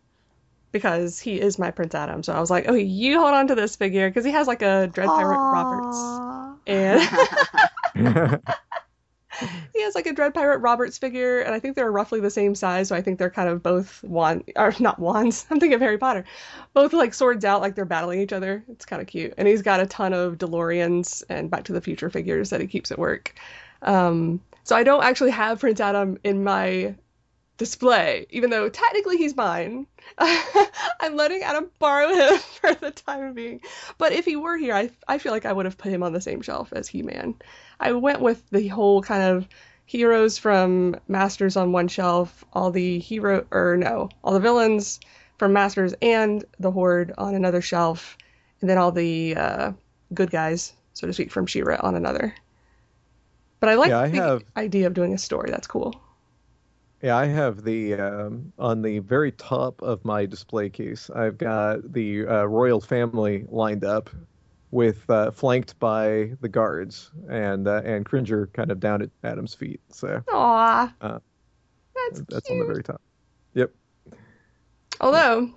because 0.73 1.21
he 1.21 1.41
is 1.41 1.59
my 1.59 1.71
Prince 1.71 1.95
Adam. 1.95 2.23
So 2.23 2.33
I 2.33 2.41
was 2.41 2.51
like, 2.51 2.65
oh, 2.69 2.75
you 2.75 3.21
hold 3.21 3.35
on 3.35 3.49
to 3.49 3.55
this 3.55 3.77
figure 3.77 4.09
because 4.09 4.25
he 4.25 4.33
has 4.33 4.47
like 4.47 4.63
a 4.63 4.89
Dread 4.93 5.09
Pirate 5.09 5.37
Roberts. 5.37 6.61
And 6.67 7.01
he 9.75 9.83
has 9.83 9.95
like 9.95 10.07
a 10.07 10.13
Dread 10.13 10.35
Pirate 10.35 10.59
Roberts 10.59 10.99
figure, 10.99 11.41
and 11.41 11.55
I 11.55 11.61
think 11.61 11.77
they're 11.77 11.91
roughly 11.91 12.21
the 12.21 12.31
same 12.31 12.55
size, 12.55 12.89
so 12.89 12.97
I 12.97 13.03
think 13.03 13.19
they're 13.19 13.31
kind 13.31 13.49
of 13.49 13.63
both 13.63 14.03
wand 14.05 14.45
or 14.57 14.73
not 14.81 14.99
wands. 14.99 15.47
I'm 15.51 15.61
thinking 15.61 15.75
of 15.75 15.81
Harry 15.81 15.99
Potter. 15.99 16.25
Both 16.73 16.93
like 16.93 17.15
swords 17.15 17.45
out 17.45 17.61
like 17.61 17.75
they're 17.75 17.85
battling 17.85 18.21
each 18.21 18.33
other. 18.33 18.65
It's 18.69 18.87
kind 18.87 19.03
of 19.03 19.09
cute. 19.09 19.35
And 19.37 19.49
he's 19.49 19.63
got 19.63 19.81
a 19.81 19.87
ton 19.87 20.13
of 20.13 20.39
DeLoreans 20.39 21.25
and 21.29 21.51
Back 21.51 21.65
to 21.65 21.73
the 21.73 21.81
Future 21.81 22.11
figures 22.11 22.51
that 22.51 22.61
he 22.61 22.67
keeps 22.67 22.91
at 22.91 22.99
work. 22.99 23.35
Um, 23.83 24.41
so 24.65 24.75
I 24.75 24.83
don't 24.83 25.05
actually 25.05 25.31
have 25.31 25.61
Prince 25.61 25.81
Adam 25.81 26.19
in 26.25 26.43
my 26.43 26.95
display, 27.57 28.27
even 28.31 28.51
though 28.51 28.69
technically 28.69 29.17
he's 29.17 29.37
mine. 29.37 29.87
I'm 30.19 31.17
letting 31.17 31.43
Adam 31.43 31.71
borrow 31.79 32.09
him 32.09 32.39
for 32.61 32.75
the 32.75 32.91
time 32.91 33.35
being. 33.35 33.61
But 33.99 34.13
if 34.13 34.25
he 34.25 34.37
were 34.37 34.57
here, 34.57 34.75
I, 34.75 34.91
I 35.07 35.19
feel 35.19 35.33
like 35.33 35.47
I 35.47 35.53
would 35.53 35.67
have 35.67 35.79
put 35.79 35.93
him 35.93 36.03
on 36.03 36.13
the 36.13 36.21
same 36.21 36.43
shelf 36.43 36.73
as 36.73 36.89
He 36.89 37.03
Man. 37.03 37.35
I 37.79 37.93
went 37.93 38.21
with 38.21 38.43
the 38.51 38.69
whole 38.69 39.03
kind 39.03 39.23
of 39.23 39.49
heroes 39.87 40.39
from 40.39 40.97
Masters 41.09 41.57
on 41.57 41.73
one 41.73 41.89
shelf, 41.89 42.45
all 42.53 42.71
the 42.71 42.99
hero, 42.99 43.47
or 43.51 43.77
no, 43.77 44.09
all 44.23 44.33
the 44.33 44.41
villains 44.41 44.99
from 45.39 45.53
Masters 45.53 45.95
and 46.01 46.45
the 46.59 46.71
Horde 46.71 47.13
on 47.19 47.35
another 47.35 47.61
shelf, 47.61 48.17
and 48.61 48.71
then 48.71 48.79
all 48.79 48.93
the 48.93 49.37
uh, 49.37 49.73
good 50.13 50.31
guys, 50.31 50.73
so 50.95 51.07
to 51.07 51.13
speak, 51.13 51.31
from 51.31 51.47
She-Ra 51.47 51.79
on 51.81 51.95
another. 51.95 52.35
But 53.65 53.71
I 53.71 53.77
like 53.77 53.89
Yeah, 53.89 54.01
I 54.01 54.09
the 54.11 54.17
have- 54.19 54.43
idea 54.59 54.87
of 54.87 54.93
doing 54.93 55.15
a 55.15 55.19
story. 55.19 55.51
That's 55.51 55.67
cool. 55.67 55.99
Yeah, 57.01 57.17
I 57.17 57.25
have 57.25 57.65
the 57.65 57.95
um, 57.95 58.53
on 58.59 58.83
the 58.83 58.99
very 58.99 59.33
top 59.33 59.81
of 59.81 60.05
my 60.05 60.27
display 60.27 60.69
case. 60.69 61.09
I've 61.09 61.39
got 61.39 61.91
the 61.95 62.27
uh, 62.27 62.45
royal 62.45 62.83
family 62.83 63.47
lined 63.49 63.83
up, 63.83 64.11
with 64.71 65.09
uh, 65.09 65.31
flanked 65.31 65.79
by 65.79 66.33
the 66.43 66.49
guards 66.49 67.11
and 67.31 67.67
uh, 67.67 67.81
and 67.87 68.05
Cringer 68.05 68.49
kind 68.49 68.71
of 68.71 68.81
down 68.81 69.01
at 69.01 69.09
Adam's 69.23 69.55
feet. 69.55 69.81
So 69.89 70.23
Aw. 70.31 70.93
Uh, 71.01 71.19
that's 71.95 72.21
that's 72.29 72.47
cute. 72.49 72.61
on 72.61 72.67
the 72.67 72.71
very 72.71 72.83
top. 72.83 73.01
Yep. 73.55 73.71
Although, 75.01 75.55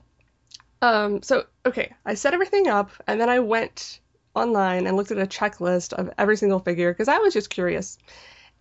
um, 0.82 1.22
so 1.24 1.46
okay, 1.66 1.94
I 2.06 2.14
set 2.14 2.34
everything 2.34 2.68
up 2.70 2.92
and 3.06 3.20
then 3.20 3.30
I 3.30 3.40
went 3.40 4.00
online 4.38 4.88
and 4.88 4.96
looked 4.96 5.12
at 5.12 5.18
a 5.18 5.28
checklist 5.28 5.94
of 5.94 6.10
every 6.18 6.38
single 6.38 6.60
figure 6.60 6.92
because 6.92 7.08
I 7.08 7.18
was 7.18 7.34
just 7.34 7.50
curious. 7.50 7.98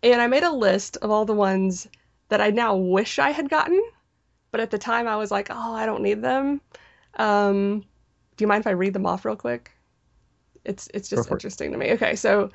And 0.03 0.21
I 0.21 0.27
made 0.27 0.43
a 0.43 0.53
list 0.53 0.97
of 0.99 1.11
all 1.11 1.25
the 1.25 1.35
ones 1.35 1.89
that 2.29 2.41
I 2.41 2.51
now 2.51 2.77
wish 2.77 3.19
I 3.19 3.31
had 3.31 3.49
gotten, 3.49 3.83
but 4.51 4.61
at 4.61 4.71
the 4.71 4.79
time 4.79 5.07
I 5.07 5.17
was 5.17 5.31
like, 5.31 5.49
oh, 5.51 5.75
I 5.75 5.87
don't 5.87 6.03
need 6.03 6.23
them. 6.23 6.61
Um, 7.17 7.81
do 8.37 8.43
you 8.45 8.49
mind 8.49 8.61
if 8.61 8.67
I 8.67 8.73
read 8.73 8.93
them 8.93 9.07
off 9.07 9.25
real 9.25 9.37
quick? 9.37 9.71
It's 10.65 10.89
it's 10.93 11.09
just 11.09 11.29
for 11.29 11.35
it. 11.35 11.37
interesting 11.37 11.73
to 11.73 11.79
me. 11.79 11.93
Okay, 11.93 12.17
so 12.17 12.51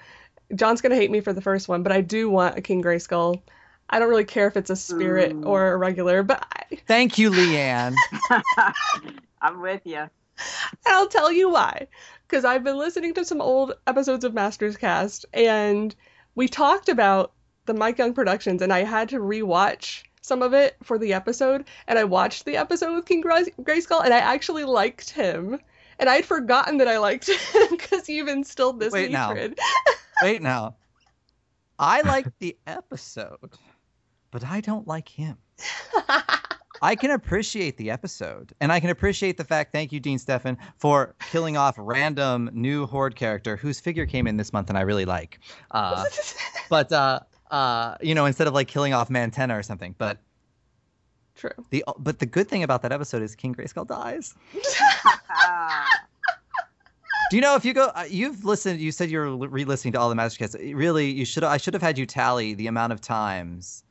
Jon's 0.53 0.81
gonna 0.81 0.95
hate 0.95 1.11
me 1.11 1.21
for 1.21 1.33
the 1.33 1.41
first 1.41 1.67
one, 1.67 1.81
but 1.81 1.91
I 1.91 2.01
do 2.01 2.29
want 2.29 2.57
a 2.57 2.61
King 2.61 2.83
Grayskull. 2.83 3.41
I 3.89 3.99
don't 3.99 4.09
really 4.09 4.25
care 4.25 4.47
if 4.47 4.57
it's 4.57 4.69
a 4.69 4.75
spirit 4.75 5.33
Ooh. 5.33 5.43
or 5.43 5.71
a 5.71 5.77
regular, 5.77 6.23
but 6.23 6.45
I, 6.53 6.75
Thank 6.87 7.17
you, 7.17 7.29
Leanne. 7.29 7.95
I'm 9.41 9.61
with 9.61 9.81
you. 9.85 10.09
and 10.85 10.95
I'll 10.95 11.07
tell 11.07 11.31
you 11.31 11.49
why. 11.49 11.87
Because 12.27 12.45
I've 12.45 12.63
been 12.63 12.77
listening 12.77 13.13
to 13.15 13.25
some 13.25 13.41
old 13.41 13.73
episodes 13.87 14.23
of 14.23 14.33
Masters 14.33 14.77
Cast, 14.77 15.25
and 15.33 15.93
we 16.35 16.47
talked 16.47 16.87
about 16.87 17.33
the 17.65 17.73
Mike 17.73 17.97
Young 17.97 18.13
Productions, 18.13 18.61
and 18.61 18.71
I 18.71 18.83
had 18.83 19.09
to 19.09 19.19
rewatch 19.19 20.03
some 20.21 20.41
of 20.41 20.53
it 20.53 20.77
for 20.83 20.97
the 20.97 21.13
episode, 21.13 21.65
and 21.87 21.99
I 21.99 22.03
watched 22.05 22.45
the 22.45 22.55
episode 22.57 22.95
with 22.95 23.05
King 23.05 23.21
Gray- 23.21 23.53
Grayskull, 23.61 24.03
and 24.03 24.13
I 24.13 24.19
actually 24.19 24.63
liked 24.63 25.09
him. 25.09 25.59
And 25.99 26.09
I'd 26.09 26.25
forgotten 26.25 26.77
that 26.77 26.87
I 26.87 26.97
liked 26.97 27.27
him 27.53 27.67
because 27.69 28.09
you've 28.09 28.27
instilled 28.27 28.79
this 28.79 28.93
Wait, 28.93 29.11
now. 29.11 29.29
hatred. 29.29 29.59
Wait 30.23 30.41
now. 30.41 30.75
I 31.77 32.01
like 32.01 32.27
the 32.39 32.57
episode, 32.65 33.57
but 34.31 34.45
I 34.45 34.61
don't 34.61 34.87
like 34.87 35.09
him. 35.09 35.37
I 36.81 36.95
can 36.95 37.11
appreciate 37.11 37.77
the 37.77 37.91
episode, 37.91 38.53
and 38.59 38.71
I 38.71 38.79
can 38.79 38.89
appreciate 38.89 39.37
the 39.37 39.43
fact. 39.43 39.71
Thank 39.71 39.91
you, 39.91 39.99
Dean 39.99 40.17
Stefan, 40.17 40.57
for 40.77 41.15
killing 41.31 41.55
off 41.55 41.75
random 41.77 42.49
new 42.53 42.87
horde 42.87 43.15
character 43.15 43.55
whose 43.55 43.79
figure 43.79 44.07
came 44.07 44.25
in 44.25 44.37
this 44.37 44.51
month, 44.51 44.69
and 44.69 44.77
I 44.77 44.81
really 44.81 45.05
like. 45.05 45.39
Uh, 45.71 46.05
but 46.69 46.91
uh, 46.91 47.19
uh, 47.51 47.95
you 48.01 48.15
know, 48.15 48.25
instead 48.25 48.47
of 48.47 48.53
like 48.53 48.67
killing 48.67 48.93
off 48.93 49.09
Mantenna 49.09 49.57
or 49.57 49.63
something. 49.63 49.93
But 49.97 50.17
True. 51.35 51.51
the 51.69 51.83
but 51.99 52.19
the 52.19 52.25
good 52.25 52.47
thing 52.47 52.63
about 52.63 52.81
that 52.81 52.91
episode 52.91 53.21
is 53.21 53.35
King 53.35 53.53
Grayskull 53.53 53.85
dies. 53.87 54.33
Do 57.29 57.37
you 57.37 57.41
know 57.41 57.55
if 57.55 57.63
you 57.63 57.73
go? 57.73 57.91
Uh, 57.95 58.05
you've 58.09 58.43
listened. 58.43 58.81
You 58.81 58.91
said 58.91 59.09
you're 59.09 59.33
re-listening 59.37 59.93
to 59.93 59.99
all 59.99 60.09
the 60.09 60.15
Mastercasts. 60.15 60.55
Really, 60.75 61.09
you 61.09 61.23
should. 61.23 61.45
I 61.45 61.57
should 61.57 61.73
have 61.73 61.81
had 61.81 61.97
you 61.97 62.05
tally 62.05 62.53
the 62.55 62.67
amount 62.67 62.91
of 62.91 62.99
times 62.99 63.83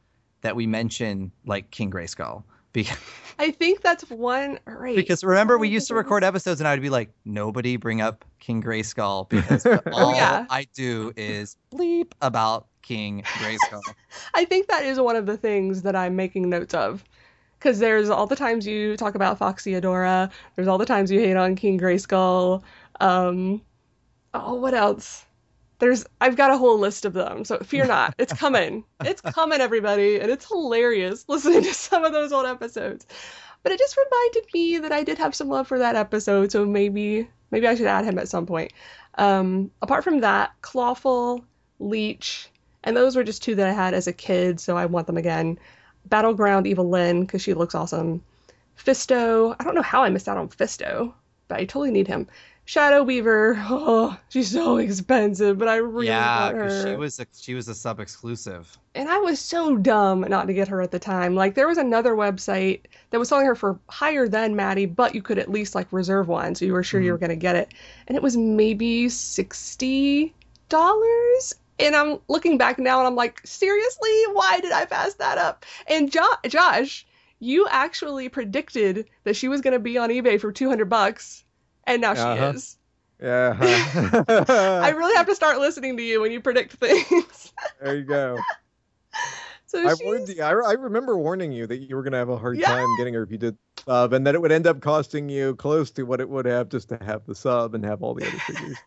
that 0.42 0.56
we 0.56 0.66
mention 0.66 1.32
like 1.46 1.70
King 1.70 1.90
Grayskull. 1.90 2.42
Because, 2.72 2.98
I 3.38 3.50
think 3.50 3.80
that's 3.80 4.08
one 4.10 4.58
right. 4.66 4.94
because 4.94 5.24
remember 5.24 5.58
we 5.58 5.68
used 5.68 5.88
to 5.88 5.94
record 5.94 6.22
episodes 6.22 6.60
and 6.60 6.68
I 6.68 6.72
would 6.74 6.82
be 6.82 6.90
like, 6.90 7.10
nobody 7.24 7.76
bring 7.76 8.00
up 8.00 8.24
King 8.38 8.62
Grayskull 8.62 9.28
because 9.28 9.64
all 9.66 9.80
Oh, 9.86 10.14
yeah. 10.14 10.46
I 10.50 10.66
do 10.74 11.12
is 11.16 11.56
bleep 11.72 12.12
about 12.20 12.66
King 12.82 13.22
Grayskull. 13.22 13.82
I 14.34 14.44
think 14.44 14.68
that 14.68 14.84
is 14.84 15.00
one 15.00 15.16
of 15.16 15.26
the 15.26 15.36
things 15.36 15.82
that 15.82 15.96
I'm 15.96 16.16
making 16.16 16.48
notes 16.48 16.74
of. 16.74 17.04
Because 17.58 17.78
there's 17.78 18.08
all 18.08 18.26
the 18.26 18.36
times 18.36 18.66
you 18.66 18.96
talk 18.96 19.14
about 19.14 19.36
Foxy 19.36 19.72
Adora, 19.72 20.30
there's 20.56 20.66
all 20.66 20.78
the 20.78 20.86
times 20.86 21.10
you 21.10 21.20
hate 21.20 21.36
on 21.36 21.56
King 21.56 21.78
Grayskull. 21.78 22.62
Um, 23.00 23.60
oh, 24.32 24.54
what 24.54 24.72
else? 24.74 25.26
There's 25.80 26.04
I've 26.20 26.36
got 26.36 26.50
a 26.50 26.58
whole 26.58 26.78
list 26.78 27.04
of 27.04 27.12
them, 27.12 27.44
so 27.44 27.58
fear 27.58 27.84
not. 27.86 28.14
It's 28.18 28.32
coming. 28.32 28.84
It's 29.04 29.20
coming, 29.20 29.60
everybody, 29.60 30.20
and 30.20 30.30
it's 30.30 30.46
hilarious 30.46 31.24
listening 31.28 31.62
to 31.62 31.74
some 31.74 32.04
of 32.04 32.12
those 32.12 32.32
old 32.32 32.46
episodes. 32.46 33.06
But 33.62 33.72
it 33.72 33.78
just 33.78 33.96
reminded 33.96 34.54
me 34.54 34.78
that 34.78 34.92
I 34.92 35.02
did 35.02 35.18
have 35.18 35.34
some 35.34 35.48
love 35.48 35.66
for 35.66 35.78
that 35.78 35.96
episode, 35.96 36.52
so 36.52 36.64
maybe 36.64 37.28
maybe 37.50 37.66
I 37.66 37.74
should 37.74 37.86
add 37.86 38.04
him 38.04 38.18
at 38.18 38.28
some 38.28 38.46
point. 38.46 38.72
Um, 39.16 39.70
apart 39.82 40.04
from 40.04 40.20
that, 40.20 40.52
Clawful, 40.62 41.44
Leech, 41.78 42.48
and 42.84 42.96
those 42.96 43.16
were 43.16 43.24
just 43.24 43.42
two 43.42 43.54
that 43.56 43.68
I 43.68 43.72
had 43.72 43.94
as 43.94 44.06
a 44.06 44.12
kid, 44.12 44.60
so 44.60 44.76
I 44.76 44.86
want 44.86 45.06
them 45.06 45.16
again. 45.16 45.58
Battleground 46.06 46.66
Evil 46.66 46.88
Lyn, 46.88 47.22
because 47.22 47.42
she 47.42 47.54
looks 47.54 47.74
awesome. 47.74 48.22
Fisto, 48.76 49.54
I 49.60 49.64
don't 49.64 49.74
know 49.74 49.82
how 49.82 50.02
I 50.02 50.08
missed 50.08 50.28
out 50.28 50.38
on 50.38 50.48
Fisto, 50.48 51.12
but 51.48 51.58
I 51.58 51.64
totally 51.64 51.90
need 51.90 52.08
him. 52.08 52.26
Shadow 52.70 53.02
Weaver, 53.02 53.56
oh, 53.68 54.16
she's 54.28 54.52
so 54.52 54.76
expensive, 54.76 55.58
but 55.58 55.66
I 55.66 55.78
really 55.78 56.06
yeah, 56.06 56.44
want 56.44 56.56
because 56.56 56.84
her. 56.84 56.90
she 56.90 56.96
was 56.96 57.18
a, 57.18 57.26
she 57.36 57.54
was 57.54 57.66
a 57.66 57.74
sub 57.74 57.98
exclusive. 57.98 58.78
And 58.94 59.08
I 59.08 59.18
was 59.18 59.40
so 59.40 59.76
dumb 59.76 60.20
not 60.20 60.46
to 60.46 60.54
get 60.54 60.68
her 60.68 60.80
at 60.80 60.92
the 60.92 61.00
time. 61.00 61.34
Like 61.34 61.56
there 61.56 61.66
was 61.66 61.78
another 61.78 62.14
website 62.14 62.82
that 63.10 63.18
was 63.18 63.28
selling 63.28 63.46
her 63.46 63.56
for 63.56 63.80
higher 63.88 64.28
than 64.28 64.54
Matty, 64.54 64.86
but 64.86 65.16
you 65.16 65.20
could 65.20 65.36
at 65.40 65.50
least 65.50 65.74
like 65.74 65.88
reserve 65.92 66.28
one, 66.28 66.54
so 66.54 66.64
you 66.64 66.72
were 66.72 66.84
sure 66.84 67.00
you 67.00 67.08
Mhm. 67.08 67.14
were 67.14 67.18
gonna 67.18 67.34
get 67.34 67.56
it. 67.56 67.74
And 68.06 68.16
it 68.16 68.22
was 68.22 68.36
maybe 68.36 69.08
sixty 69.08 70.32
dollars. 70.68 71.54
And 71.80 71.96
I'm 71.96 72.18
looking 72.28 72.56
back 72.56 72.78
now 72.78 72.98
and 72.98 73.08
I'm 73.08 73.16
like, 73.16 73.40
seriously, 73.44 74.22
why 74.32 74.60
did 74.60 74.70
I 74.70 74.84
pass 74.84 75.14
that 75.14 75.38
up? 75.38 75.66
And 75.88 76.08
jo- 76.12 76.36
Josh, 76.46 77.04
you 77.40 77.66
actually 77.68 78.28
predicted 78.28 79.10
that 79.24 79.34
she 79.34 79.48
was 79.48 79.60
gonna 79.60 79.80
be 79.80 79.98
on 79.98 80.10
eBay 80.10 80.40
for 80.40 80.52
two 80.52 80.68
hundred 80.68 80.88
bucks, 80.88 81.42
and 81.86 82.00
now 82.00 82.14
she 82.14 82.20
Uh-huh. 82.20 82.52
is. 82.54 82.76
Yeah. 83.20 83.56
I 84.28 84.90
really 84.96 85.14
have 85.16 85.26
to 85.26 85.34
start 85.34 85.58
listening 85.58 85.96
to 85.98 86.02
you 86.02 86.20
when 86.22 86.32
you 86.32 86.40
predict 86.40 86.72
things. 86.74 87.52
there 87.80 87.96
you 87.96 88.04
go. 88.04 88.38
so 89.66 89.86
I 89.86 89.94
warned 90.02 90.28
you. 90.28 90.42
I, 90.42 90.50
I 90.52 90.72
remember 90.72 91.18
warning 91.18 91.52
you 91.52 91.66
that 91.66 91.76
you 91.78 91.96
were 91.96 92.02
going 92.02 92.12
to 92.12 92.18
have 92.18 92.30
a 92.30 92.38
hard 92.38 92.58
Yeah. 92.58 92.66
time 92.68 92.96
getting 92.96 93.14
her 93.14 93.22
if 93.22 93.30
you 93.30 93.38
did 93.38 93.56
sub, 93.86 94.12
and 94.14 94.26
that 94.26 94.34
it 94.34 94.40
would 94.40 94.52
end 94.52 94.66
up 94.66 94.80
costing 94.80 95.28
you 95.28 95.54
close 95.56 95.90
to 95.92 96.04
what 96.04 96.20
it 96.20 96.28
would 96.28 96.46
have 96.46 96.68
just 96.70 96.88
to 96.90 96.98
have 97.02 97.26
the 97.26 97.34
sub 97.34 97.74
and 97.74 97.84
have 97.84 98.02
all 98.02 98.14
the 98.14 98.26
other 98.26 98.38
figures. 98.38 98.78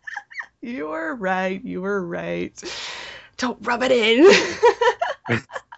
You 0.62 0.88
were 0.88 1.14
right. 1.14 1.62
You 1.62 1.82
were 1.82 2.06
right. 2.06 2.58
Don't 3.36 3.58
rub 3.66 3.82
it 3.82 3.92
in. 3.92 4.24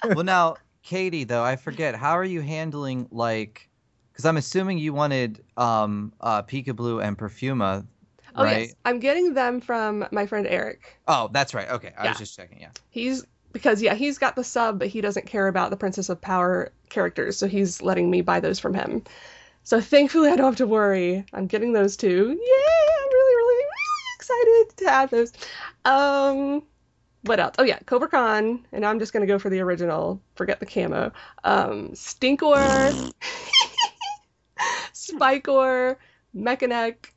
well, 0.04 0.22
now, 0.22 0.56
Katy, 0.84 1.24
though, 1.24 1.42
I 1.42 1.56
forget. 1.56 1.96
How 1.96 2.12
are 2.12 2.24
you 2.24 2.40
handling 2.40 3.08
like? 3.10 3.68
Because 4.16 4.24
I'm 4.24 4.38
assuming 4.38 4.78
you 4.78 4.94
wanted 4.94 5.44
um 5.58 6.12
uh 6.22 6.42
Peekablue 6.42 7.04
and 7.04 7.18
Perfuma, 7.18 7.84
oh 8.34 8.44
right? 8.44 8.60
yes, 8.62 8.74
I'm 8.86 8.98
getting 8.98 9.34
them 9.34 9.60
from 9.60 10.06
my 10.10 10.24
friend 10.26 10.46
Eric. 10.46 10.96
Oh, 11.06 11.28
that's 11.32 11.52
right. 11.52 11.68
Okay, 11.68 11.92
I 11.98 12.04
Yeah. 12.04 12.10
was 12.10 12.18
just 12.18 12.34
checking. 12.34 12.60
Yeah. 12.60 12.70
He's 12.90 13.26
because 13.52 13.82
yeah, 13.82 13.94
he's 13.94 14.16
got 14.18 14.36
the 14.36 14.44
sub, 14.44 14.78
but 14.78 14.88
he 14.88 15.02
doesn't 15.02 15.26
care 15.26 15.48
about 15.48 15.70
the 15.70 15.76
Princess 15.76 16.08
of 16.08 16.20
Power 16.20 16.72
characters, 16.88 17.36
so 17.36 17.46
he's 17.46 17.82
letting 17.82 18.10
me 18.10 18.22
buy 18.22 18.40
those 18.40 18.58
from 18.58 18.72
him. 18.72 19.02
So 19.64 19.80
thankfully, 19.80 20.30
I 20.30 20.36
don't 20.36 20.46
have 20.46 20.56
to 20.56 20.66
worry. 20.66 21.24
I'm 21.34 21.46
getting 21.46 21.72
those 21.72 21.96
too. 21.96 22.08
Yay! 22.08 22.92
I'm 23.02 23.08
really, 23.12 23.36
really, 23.36 23.54
really 23.64 23.66
excited 24.14 24.76
to 24.78 24.90
have 24.90 25.10
those. 25.10 25.32
Um, 25.84 26.62
what 27.22 27.40
else? 27.40 27.54
Oh 27.58 27.64
yeah, 27.64 27.78
Cobra 27.86 28.08
Khan, 28.08 28.64
and 28.72 28.86
I'm 28.86 28.98
just 28.98 29.12
gonna 29.12 29.26
go 29.26 29.38
for 29.38 29.50
the 29.50 29.60
original. 29.60 30.20
Forget 30.36 30.60
the 30.60 30.66
camo. 30.66 31.12
Um, 31.44 31.90
Stinkor, 31.90 33.12
Spikor, 35.06 35.96
Mekaneck. 36.34 37.10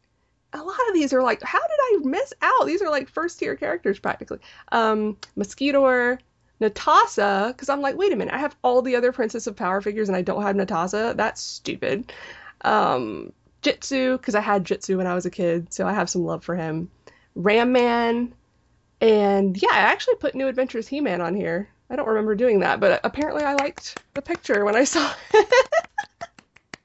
A 0.54 0.64
lot 0.64 0.88
of 0.88 0.94
these 0.94 1.14
are 1.14 1.22
like, 1.22 1.44
how 1.44 1.60
did 1.60 1.80
I 1.80 1.98
miss 2.04 2.34
out? 2.42 2.66
These 2.66 2.82
are 2.82 2.90
like 2.90 3.08
first 3.08 3.38
tier 3.38 3.56
characters 3.56 4.00
practically. 4.00 4.40
Um, 4.72 5.18
Mosquitor, 5.38 6.18
Netossa, 6.60 7.50
because 7.50 7.70
I'm 7.70 7.82
like, 7.82 7.98
wait 7.98 8.12
a 8.12 8.16
minute, 8.16 8.34
I 8.34 8.40
have 8.40 8.56
all 8.64 8.82
the 8.82 8.96
other 8.96 9.12
Princess 9.12 9.48
of 9.48 9.56
Power 9.56 9.82
figures 9.82 10.10
and 10.10 10.16
I 10.16 10.22
don't 10.22 10.42
have 10.42 10.56
Netossa. 10.56 11.16
That's 11.16 11.42
stupid. 11.42 12.12
Um, 12.62 13.32
Jitsu, 13.62 14.18
because 14.18 14.36
I 14.36 14.42
had 14.42 14.66
Jitsu 14.66 14.98
when 14.98 15.08
I 15.08 15.14
was 15.14 15.26
a 15.26 15.32
kid, 15.32 15.72
so 15.74 15.86
I 15.86 15.94
have 15.94 16.10
some 16.10 16.26
love 16.26 16.44
for 16.44 16.56
him. 16.56 16.90
Ram 17.36 17.72
Man, 17.72 18.34
and 19.02 19.62
yeah, 19.62 19.70
I 19.72 19.80
actually 19.80 20.16
put 20.16 20.36
New 20.36 20.48
Adventures 20.48 20.88
He 20.88 21.00
Man 21.02 21.22
on 21.22 21.36
here. 21.36 21.70
I 21.90 21.96
don't 21.96 22.08
remember 22.08 22.36
doing 22.36 22.60
that, 22.60 22.80
but 22.80 23.02
apparently 23.04 23.44
I 23.44 23.54
liked 23.54 23.98
the 24.14 24.22
picture 24.22 24.66
when 24.66 24.76
I 24.76 24.84
saw 24.84 25.14
it. 25.34 25.54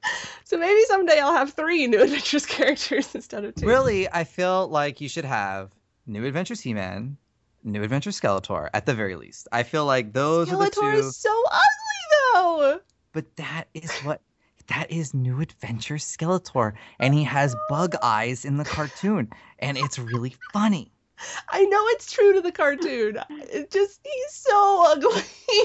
so 0.45 0.57
maybe 0.57 0.81
someday 0.85 1.19
I'll 1.19 1.33
have 1.33 1.53
three 1.53 1.87
New 1.87 2.01
Adventures 2.03 2.45
characters 2.45 3.13
instead 3.13 3.43
of 3.43 3.55
two. 3.55 3.67
Really, 3.67 4.07
I 4.09 4.23
feel 4.23 4.67
like 4.67 5.01
you 5.01 5.09
should 5.09 5.25
have 5.25 5.71
New 6.05 6.23
Adventures 6.23 6.61
He-Man, 6.61 7.17
New 7.63 7.83
Adventures 7.83 8.19
Skeletor, 8.19 8.69
at 8.73 8.85
the 8.85 8.93
very 8.93 9.15
least. 9.15 9.47
I 9.51 9.63
feel 9.63 9.85
like 9.85 10.13
those 10.13 10.51
are 10.53 10.57
the 10.57 10.69
Skeletor 10.69 10.93
two. 10.93 10.99
is 10.99 11.17
so 11.17 11.43
ugly 11.51 12.33
though. 12.33 12.79
But 13.11 13.35
that 13.37 13.65
is 13.73 13.91
what 14.03 14.21
that 14.67 14.91
is 14.91 15.13
New 15.13 15.41
Adventures 15.41 16.05
Skeletor, 16.05 16.73
and 16.99 17.13
he 17.13 17.23
has 17.23 17.55
bug 17.69 17.95
eyes 18.03 18.45
in 18.45 18.57
the 18.57 18.65
cartoon, 18.65 19.29
and 19.59 19.77
it's 19.77 19.97
really 19.97 20.35
funny. 20.53 20.91
I 21.49 21.65
know 21.65 21.81
it's 21.89 22.11
true 22.11 22.33
to 22.33 22.41
the 22.41 22.51
cartoon. 22.51 23.19
It 23.29 23.71
just 23.71 23.99
he's 24.03 24.31
so 24.31 24.83
ugly. 24.87 25.23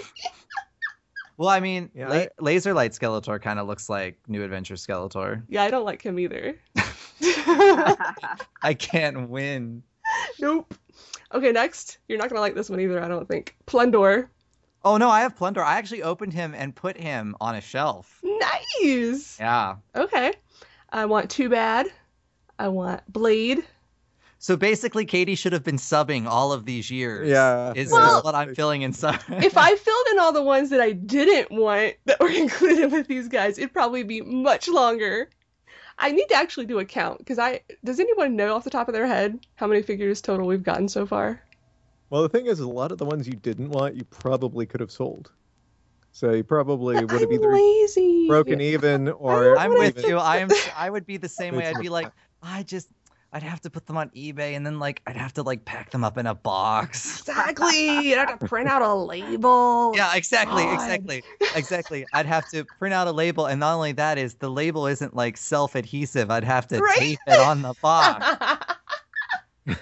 Well, 1.40 1.48
I 1.48 1.60
mean, 1.60 1.88
Yeah, 1.94 2.08
La- 2.08 2.14
I- 2.16 2.28
Laser 2.38 2.74
Light 2.74 2.92
Skeletor 2.92 3.40
kind 3.40 3.58
of 3.58 3.66
looks 3.66 3.88
like 3.88 4.18
New 4.28 4.44
Adventure 4.44 4.74
Skeletor. 4.74 5.42
yeah, 5.48 5.62
I 5.62 5.70
don't 5.70 5.86
like 5.86 6.02
him 6.02 6.18
either. 6.18 6.54
I 8.62 8.74
can't 8.78 9.30
win. 9.30 9.82
nope. 10.38 10.74
Okay, 11.32 11.50
next. 11.50 11.96
You're 12.08 12.18
not 12.18 12.28
gonna 12.28 12.42
like 12.42 12.54
this 12.54 12.68
one 12.68 12.78
either, 12.78 13.02
I 13.02 13.08
don't 13.08 13.26
think. 13.26 13.56
Plundor. 13.66 14.28
Oh 14.84 14.98
no, 14.98 15.08
I 15.08 15.20
have 15.22 15.34
Plundor. 15.34 15.64
I 15.64 15.78
actually 15.78 16.02
opened 16.02 16.34
him 16.34 16.54
and 16.54 16.76
put 16.76 16.98
him 16.98 17.34
on 17.40 17.54
a 17.54 17.60
shelf. 17.62 18.20
Nice. 18.22 19.38
Yeah. 19.40 19.76
Okay. 19.96 20.34
I 20.90 21.06
want 21.06 21.30
Two 21.30 21.48
Bad. 21.48 21.86
I 22.58 22.68
want 22.68 23.00
Blade. 23.10 23.64
So 24.42 24.56
basically, 24.56 25.04
Katy 25.04 25.34
should 25.34 25.52
have 25.52 25.62
been 25.62 25.76
subbing 25.76 26.24
all 26.26 26.50
of 26.50 26.64
these 26.64 26.90
years. 26.90 27.28
Yeah. 27.28 27.74
Is 27.76 27.92
Well- 27.92 28.18
is 28.18 28.24
what 28.24 28.34
I'm 28.34 28.54
feeling 28.54 28.80
inside. 28.80 29.20
if 29.28 29.56
I 29.58 29.76
filled 29.76 30.06
in 30.12 30.18
all 30.18 30.32
the 30.32 30.42
ones 30.42 30.70
that 30.70 30.80
I 30.80 30.92
didn't 30.92 31.50
want 31.50 31.96
that 32.06 32.18
were 32.20 32.28
included 32.44 32.90
with 32.90 33.06
these 33.06 33.28
guys, 33.28 33.58
it'd 33.58 33.74
probably 33.74 34.02
be 34.02 34.22
much 34.22 34.66
longer. 34.66 35.28
I 35.98 36.10
need 36.12 36.26
to 36.30 36.34
actually 36.34 36.64
do 36.64 36.78
a 36.78 36.86
count 36.86 37.18
because 37.18 37.38
I 37.38 37.60
does 37.84 38.00
anyone 38.00 38.34
know 38.34 38.56
off 38.56 38.64
the 38.64 38.70
top 38.70 38.88
of 38.88 38.94
their 38.94 39.06
head 39.06 39.38
how 39.56 39.66
many 39.66 39.82
figures 39.82 40.22
total 40.22 40.46
we've 40.46 40.62
gotten 40.62 40.88
so 40.88 41.04
far? 41.04 41.42
Well, 42.08 42.22
the 42.22 42.30
thing 42.30 42.46
is, 42.46 42.60
a 42.60 42.66
lot 42.66 42.92
of 42.92 42.96
the 42.98 43.04
ones 43.04 43.26
you 43.28 43.34
didn't 43.34 43.68
want, 43.68 43.94
you 43.94 44.04
probably 44.04 44.64
could 44.64 44.80
have 44.80 44.90
sold. 44.90 45.30
So 46.12 46.32
you 46.32 46.42
probably 46.44 46.94
would 46.94 47.10
have 47.10 47.22
I'm 47.22 47.32
either 47.32 47.52
lazy. 47.52 48.26
broken 48.26 48.62
even 48.62 49.10
or 49.10 49.58
I'm 49.58 49.70
with 49.72 49.98
even- 49.98 50.10
you. 50.10 50.16
I 50.16 50.38
am. 50.38 50.48
I 50.74 50.88
would 50.88 51.04
be 51.04 51.18
the 51.18 51.28
same 51.28 51.54
way. 51.56 51.66
I'd 51.66 51.78
be 51.78 51.90
like, 51.90 52.10
I 52.42 52.62
just, 52.62 52.88
I'd 53.32 53.44
have 53.44 53.60
to 53.60 53.70
put 53.70 53.86
them 53.86 53.96
on 53.96 54.10
eBay, 54.10 54.56
and 54.56 54.66
then 54.66 54.80
like, 54.80 55.02
I'd 55.06 55.16
have 55.16 55.32
to 55.34 55.42
like 55.44 55.64
pack 55.64 55.90
them 55.90 56.02
up 56.02 56.18
in 56.18 56.26
a 56.26 56.34
box. 56.34 57.20
Exactly. 57.20 58.08
You 58.08 58.16
have 58.16 58.38
to 58.40 58.46
print 58.46 58.68
out 58.68 58.82
a 58.82 58.92
label. 58.92 59.92
Yeah, 59.94 60.16
exactly, 60.16 60.64
God. 60.64 60.74
exactly, 60.74 61.22
exactly. 61.54 62.06
I'd 62.12 62.26
have 62.26 62.50
to 62.50 62.64
print 62.64 62.92
out 62.92 63.06
a 63.06 63.12
label, 63.12 63.46
and 63.46 63.60
not 63.60 63.74
only 63.74 63.92
that 63.92 64.18
is 64.18 64.34
the 64.34 64.50
label 64.50 64.86
isn't 64.88 65.14
like 65.14 65.36
self-adhesive. 65.36 66.28
I'd 66.30 66.42
have 66.44 66.66
to 66.68 66.80
Right. 66.80 66.96
tape 66.98 67.18
it 67.28 67.38
on 67.38 67.62
the 67.62 67.74
box. 67.80 68.66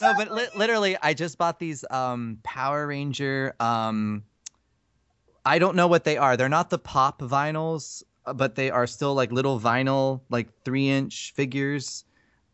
No, 0.00 0.14
but 0.16 0.32
li- 0.32 0.48
literally, 0.56 0.96
I 1.00 1.14
just 1.14 1.38
bought 1.38 1.60
these 1.60 1.84
um 1.88 2.38
Power 2.42 2.88
Ranger. 2.88 3.54
Um, 3.60 4.24
I 5.46 5.60
don't 5.60 5.76
know 5.76 5.86
what 5.86 6.02
they 6.02 6.16
are. 6.16 6.36
They're 6.36 6.48
not 6.48 6.70
the 6.70 6.78
pop 6.78 7.20
vinyls, 7.20 8.02
but 8.34 8.54
they 8.54 8.70
are 8.70 8.86
still 8.86 9.14
like 9.14 9.32
little 9.32 9.58
vinyl, 9.58 10.20
like 10.30 10.48
three 10.64 10.88
inch 10.88 11.32
figures. 11.34 12.04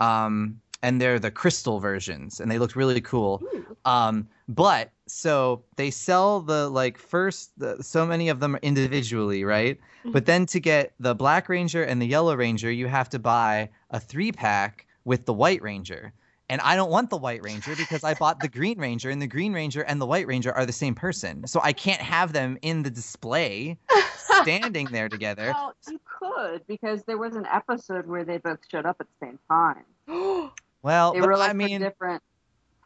Um, 0.01 0.61
and 0.83 1.01
they're 1.01 1.19
the 1.19 1.31
crystal 1.31 1.81
versions, 1.81 2.41
and 2.41 2.51
they 2.51 2.59
look 2.59 2.77
really 2.77 3.01
cool. 3.01 3.43
Um, 3.85 4.29
but 4.49 4.91
so 5.07 5.65
they 5.77 5.91
sell 5.91 6.41
the 6.41 6.69
like 6.69 6.99
first, 6.99 7.59
the, 7.59 7.83
so 7.83 8.07
many 8.07 8.29
of 8.29 8.41
them 8.41 8.57
individually, 8.63 9.45
right? 9.45 9.79
But 10.05 10.27
then 10.27 10.47
to 10.47 10.61
get 10.61 10.93
the 11.01 11.15
Black 11.15 11.49
Ranger 11.49 11.83
and 11.83 12.01
the 12.01 12.07
Yellow 12.07 12.35
Ranger, 12.35 12.71
you 12.71 12.87
have 12.87 13.09
to 13.11 13.19
buy 13.19 13.69
a 13.91 13.99
three 13.99 14.31
pack 14.31 14.87
with 15.05 15.27
the 15.27 15.33
White 15.33 15.63
Ranger. 15.63 16.13
And 16.51 16.61
I 16.63 16.77
don't 16.77 16.91
want 16.91 17.11
the 17.11 17.17
White 17.17 17.43
Ranger 17.43 17.75
because 17.77 18.05
I 18.05 18.15
bought 18.15 18.41
the 18.41 18.49
Green 18.49 18.79
Ranger, 18.79 19.11
and 19.11 19.21
the 19.21 19.27
Green 19.27 19.53
Ranger 19.53 19.83
and 19.83 20.01
the 20.01 20.07
White 20.07 20.27
Ranger 20.27 20.53
are 20.53 20.65
the 20.65 20.73
same 20.73 20.95
person. 20.95 21.47
So 21.47 21.61
I 21.63 21.73
can't 21.73 22.01
have 22.01 22.33
them 22.33 22.57
in 22.63 22.83
the 22.83 22.91
display 22.91 23.77
standing 24.57 24.87
there 24.89 25.09
together. 25.09 25.53
Well, 25.55 25.75
you 25.89 26.01
could 26.19 26.67
because 26.67 27.03
there 27.05 27.19
was 27.19 27.37
an 27.37 27.47
episode 27.47 28.07
where 28.07 28.25
they 28.25 28.39
both 28.39 28.59
showed 28.71 28.87
up 28.87 28.97
at 29.01 29.07
the 29.21 29.27
same 29.27 29.39
time. 29.49 29.85
Well, 30.81 31.13
They 31.13 31.21
but 31.21 31.29
were 31.31 31.37
like 31.37 31.51
I 31.51 31.55
mean, 31.55 31.81
different 31.81 32.23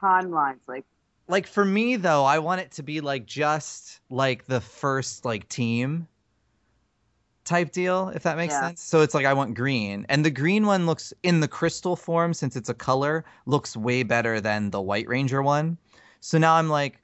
timelines. 0.03 0.61
Like 0.67 0.85
like 1.29 1.47
for 1.47 1.65
me 1.65 1.97
though, 1.97 2.25
I 2.25 2.39
want 2.39 2.61
it 2.63 2.73
to 2.73 2.83
be 2.83 3.01
like 3.01 3.27
just 3.27 4.01
like 4.09 4.47
the 4.47 4.61
first 4.61 5.25
like 5.25 5.49
team 5.49 6.09
type 7.45 7.73
deal, 7.73 8.09
if 8.15 8.23
that 8.23 8.37
makes 8.37 8.55
Yeah. 8.55 8.69
sense. 8.69 8.83
So 8.83 9.01
it's 9.03 9.15
like 9.15 9.27
I 9.27 9.33
want 9.35 9.55
green, 9.55 10.07
and 10.09 10.25
the 10.25 10.31
green 10.31 10.67
one 10.67 10.87
looks 10.87 11.13
in 11.23 11.41
the 11.41 11.49
crystal 11.49 11.97
form 11.97 12.33
since 12.35 12.57
it's 12.57 12.69
a 12.69 12.75
color 12.75 13.25
looks 13.47 13.77
way 13.77 14.03
better 14.03 14.41
than 14.41 14.71
the 14.71 14.81
White 14.81 15.09
Ranger 15.09 15.43
one. 15.43 15.77
So 16.21 16.39
now 16.39 16.55
I'm 16.55 16.69
like, 16.69 16.99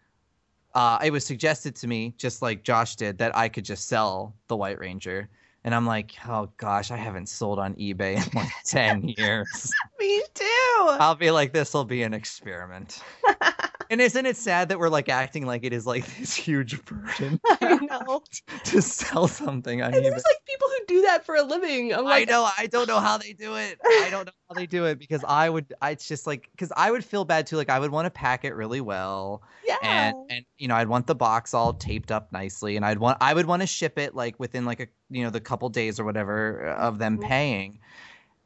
uh, 0.78 0.96
it 1.02 1.10
was 1.10 1.26
suggested 1.26 1.74
to 1.74 1.88
me, 1.88 2.14
just 2.18 2.40
like 2.40 2.62
Josh 2.62 2.94
did, 2.94 3.18
that 3.18 3.36
I 3.36 3.48
could 3.48 3.64
just 3.64 3.88
sell 3.88 4.32
the 4.46 4.56
White 4.56 4.78
Ranger. 4.78 5.28
And 5.64 5.74
I'm 5.74 5.84
like, 5.84 6.14
oh 6.28 6.48
gosh, 6.56 6.92
I 6.92 6.96
haven't 6.96 7.28
sold 7.28 7.58
on 7.58 7.74
eBay 7.74 8.14
in 8.14 8.22
like 8.32 8.48
10 8.64 9.12
years. 9.18 9.72
Me 9.98 10.22
too. 10.34 10.44
I'll 10.78 11.16
be 11.16 11.32
like, 11.32 11.52
this 11.52 11.74
will 11.74 11.84
be 11.84 12.04
an 12.04 12.14
experiment. 12.14 13.02
and 13.90 14.00
isn't 14.00 14.26
it 14.26 14.36
sad 14.36 14.68
that 14.68 14.78
we're 14.78 14.88
like 14.88 15.08
acting 15.08 15.46
like 15.46 15.64
it 15.64 15.72
is 15.72 15.86
like 15.86 16.04
this 16.18 16.34
huge 16.34 16.84
burden 16.84 17.40
I 17.60 17.76
know. 17.76 18.22
to 18.64 18.82
sell 18.82 19.28
something 19.28 19.82
on 19.82 19.92
And 19.94 20.04
eBay? 20.04 20.10
there's 20.10 20.24
like 20.24 20.44
people 20.46 20.68
who 20.68 20.86
do 20.86 21.02
that 21.02 21.24
for 21.24 21.36
a 21.36 21.42
living. 21.42 21.92
I'm 21.94 22.06
I 22.06 22.24
know. 22.24 22.48
I 22.58 22.66
don't 22.66 22.86
know 22.88 23.00
how 23.00 23.18
they 23.18 23.32
do 23.32 23.56
it. 23.56 23.78
I 23.84 24.08
don't 24.10 24.26
know 24.26 24.32
how 24.48 24.54
they 24.54 24.66
do 24.66 24.84
it 24.86 24.98
because 24.98 25.24
I 25.26 25.48
would. 25.50 25.72
I, 25.80 25.90
it's 25.90 26.06
just 26.08 26.26
like 26.26 26.48
because 26.52 26.72
I 26.76 26.90
would 26.90 27.04
feel 27.04 27.24
bad 27.24 27.46
too. 27.46 27.56
Like 27.56 27.70
I 27.70 27.78
would 27.78 27.90
want 27.90 28.06
to 28.06 28.10
pack 28.10 28.44
it 28.44 28.54
really 28.54 28.80
well, 28.80 29.42
yeah. 29.66 29.76
and 29.82 30.14
and 30.30 30.44
you 30.58 30.68
know 30.68 30.74
I'd 30.76 30.88
want 30.88 31.06
the 31.06 31.14
box 31.14 31.54
all 31.54 31.72
taped 31.74 32.10
up 32.10 32.32
nicely, 32.32 32.76
and 32.76 32.84
I'd 32.84 32.98
want 32.98 33.18
I 33.20 33.34
would 33.34 33.46
want 33.46 33.62
to 33.62 33.66
ship 33.66 33.98
it 33.98 34.14
like 34.14 34.38
within 34.38 34.64
like 34.64 34.80
a 34.80 34.86
you 35.10 35.22
know 35.24 35.30
the 35.30 35.40
couple 35.40 35.68
days 35.68 35.98
or 36.00 36.04
whatever 36.04 36.68
of 36.78 36.98
them 36.98 37.18
Mhm. 37.18 37.28
paying, 37.28 37.78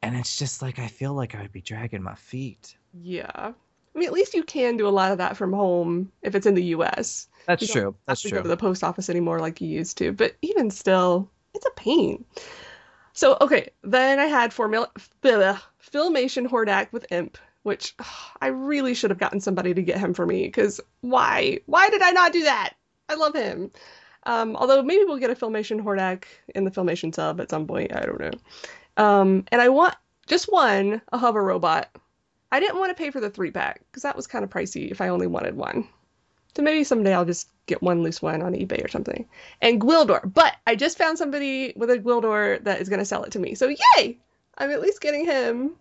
and 0.01 0.15
it's 0.15 0.37
just 0.37 0.61
like 0.61 0.79
I 0.79 0.87
feel 0.87 1.13
like 1.13 1.35
I 1.35 1.41
would 1.41 1.51
be 1.53 1.61
dragging 1.61 2.03
my 2.03 2.15
feet. 2.15 2.75
yeah. 2.93 3.53
I 3.95 3.99
mean, 3.99 4.07
at 4.07 4.13
least 4.13 4.33
you 4.33 4.43
can 4.43 4.77
do 4.77 4.87
a 4.87 4.89
lot 4.89 5.11
of 5.11 5.19
that 5.19 5.37
from 5.37 5.53
home 5.53 6.11
if 6.21 6.35
it's 6.35 6.45
in 6.45 6.55
the 6.55 6.63
U.S. 6.65 7.27
That's 7.45 7.61
You 7.61 7.67
don't 7.67 7.73
true. 7.73 7.85
have 7.85 7.95
That's 8.07 8.21
to 8.23 8.29
true. 8.29 8.39
go 8.39 8.43
to 8.43 8.49
the 8.49 8.57
post 8.57 8.83
office 8.83 9.09
anymore 9.09 9.39
like 9.39 9.61
you 9.61 9.67
used 9.67 9.97
to. 9.99 10.11
But 10.11 10.35
even 10.41 10.71
still, 10.71 11.29
it's 11.53 11.65
a 11.65 11.71
pain. 11.75 12.25
So 13.13 13.37
okay, 13.41 13.69
then 13.83 14.19
I 14.19 14.25
had 14.25 14.51
formula 14.53 14.89
bleh, 15.21 15.59
Filmation 15.91 16.47
Hordak 16.47 16.91
with 16.91 17.05
Imp, 17.11 17.37
which 17.61 17.93
ugh, 17.99 18.07
I 18.41 18.47
really 18.47 18.95
should 18.95 19.11
have 19.11 19.19
gotten 19.19 19.39
somebody 19.39 19.73
to 19.73 19.81
get 19.83 19.99
him 19.99 20.13
for 20.13 20.25
me 20.25 20.45
because 20.45 20.81
why? 21.01 21.59
Why 21.67 21.89
did 21.89 22.01
I 22.01 22.11
not 22.11 22.33
do 22.33 22.43
that? 22.43 22.73
I 23.09 23.15
love 23.15 23.35
him. 23.35 23.71
Um, 24.25 24.55
although 24.55 24.81
maybe 24.81 25.03
we'll 25.03 25.17
get 25.17 25.29
a 25.29 25.35
Filmation 25.35 25.81
Hordak 25.83 26.23
in 26.55 26.63
the 26.63 26.71
Filmation 26.71 27.13
sub 27.13 27.39
at 27.41 27.49
some 27.49 27.67
point. 27.67 27.93
I 27.93 28.05
don't 28.05 28.19
know. 28.19 28.31
Um, 28.95 29.43
and 29.51 29.61
I 29.61 29.69
want 29.69 29.95
just 30.27 30.51
one, 30.51 31.01
a 31.11 31.17
hover 31.17 31.43
robot. 31.43 31.89
I 32.53 32.59
didn't 32.59 32.77
want 32.77 32.95
to 32.95 33.03
pay 33.03 33.09
for 33.09 33.19
the 33.19 33.31
three 33.31 33.49
pack 33.49 33.81
because 33.89 34.03
that 34.03 34.15
was 34.15 34.27
kind 34.27 34.43
of 34.43 34.51
pricey 34.51 34.91
if 34.91 35.01
I 35.01 35.07
only 35.07 35.25
wanted 35.25 35.57
one. 35.57 35.87
So 36.55 36.61
maybe 36.61 36.83
someday 36.83 37.11
I'll 37.11 37.25
just 37.25 37.49
get 37.65 37.81
one 37.81 38.03
loose 38.03 38.21
one 38.21 38.43
on 38.43 38.53
eBay 38.53 38.85
or 38.85 38.87
something. 38.89 39.27
And 39.59 39.81
Gwildor. 39.81 40.31
But 40.31 40.55
I 40.67 40.75
just 40.75 40.99
found 40.99 41.17
somebody 41.17 41.73
with 41.75 41.89
a 41.89 41.97
Gwildor 41.97 42.63
that 42.63 42.79
is 42.79 42.89
going 42.89 42.99
to 42.99 43.05
sell 43.05 43.23
it 43.23 43.31
to 43.31 43.39
me. 43.39 43.55
So 43.55 43.69
yay! 43.69 44.19
I'm 44.55 44.69
at 44.69 44.81
least 44.81 45.01
getting 45.01 45.25
him. 45.25 45.71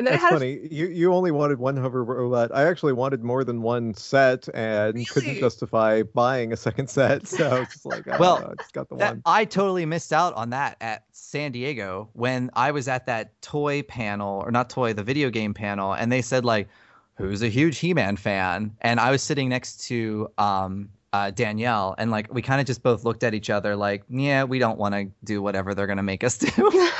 And 0.00 0.06
then 0.06 0.14
That's 0.14 0.24
I 0.24 0.28
had 0.28 0.38
funny. 0.38 0.66
You 0.70 0.86
you 0.86 1.12
only 1.12 1.30
wanted 1.30 1.58
one 1.58 1.76
hover 1.76 2.02
robot. 2.02 2.50
I 2.54 2.64
actually 2.64 2.94
wanted 2.94 3.22
more 3.22 3.44
than 3.44 3.60
one 3.60 3.92
set 3.92 4.48
and 4.54 5.06
couldn't 5.10 5.36
justify 5.36 6.04
buying 6.04 6.54
a 6.54 6.56
second 6.56 6.88
set. 6.88 7.26
So 7.28 7.60
it's 7.60 7.74
just 7.74 7.84
like, 7.84 8.08
oh, 8.08 8.16
Well, 8.18 8.50
I 8.50 8.54
just 8.54 8.72
got 8.72 8.88
the 8.88 8.96
That, 8.96 9.10
one. 9.16 9.22
I 9.26 9.44
totally 9.44 9.84
missed 9.84 10.10
out 10.10 10.32
on 10.32 10.48
that 10.50 10.78
at 10.80 11.04
San 11.12 11.52
Diego 11.52 12.08
when 12.14 12.50
I 12.54 12.70
was 12.70 12.88
at 12.88 13.04
that 13.06 13.42
toy 13.42 13.82
panel, 13.82 14.42
or 14.42 14.50
not 14.50 14.70
toy, 14.70 14.94
the 14.94 15.02
video 15.02 15.28
game 15.28 15.52
panel, 15.52 15.92
and 15.92 16.10
they 16.10 16.22
said 16.22 16.46
like, 16.46 16.70
"Who's 17.16 17.42
a 17.42 17.48
huge 17.48 17.76
He-Man 17.76 18.16
fan?" 18.16 18.74
And 18.80 19.00
I 19.00 19.10
was 19.10 19.22
sitting 19.22 19.50
next 19.50 19.86
to 19.88 20.30
um, 20.38 20.88
uh, 21.12 21.30
Danielle, 21.30 21.94
and 21.98 22.10
like 22.10 22.32
we 22.32 22.40
kind 22.40 22.58
of 22.58 22.66
just 22.66 22.82
both 22.82 23.04
looked 23.04 23.22
at 23.22 23.34
each 23.34 23.50
other 23.50 23.76
like, 23.76 24.02
"Yeah, 24.08 24.44
we 24.44 24.58
don't 24.58 24.78
want 24.78 24.94
to 24.94 25.10
do 25.24 25.42
whatever 25.42 25.74
they're 25.74 25.86
gonna 25.86 26.02
make 26.02 26.24
us 26.24 26.38
do." 26.38 26.48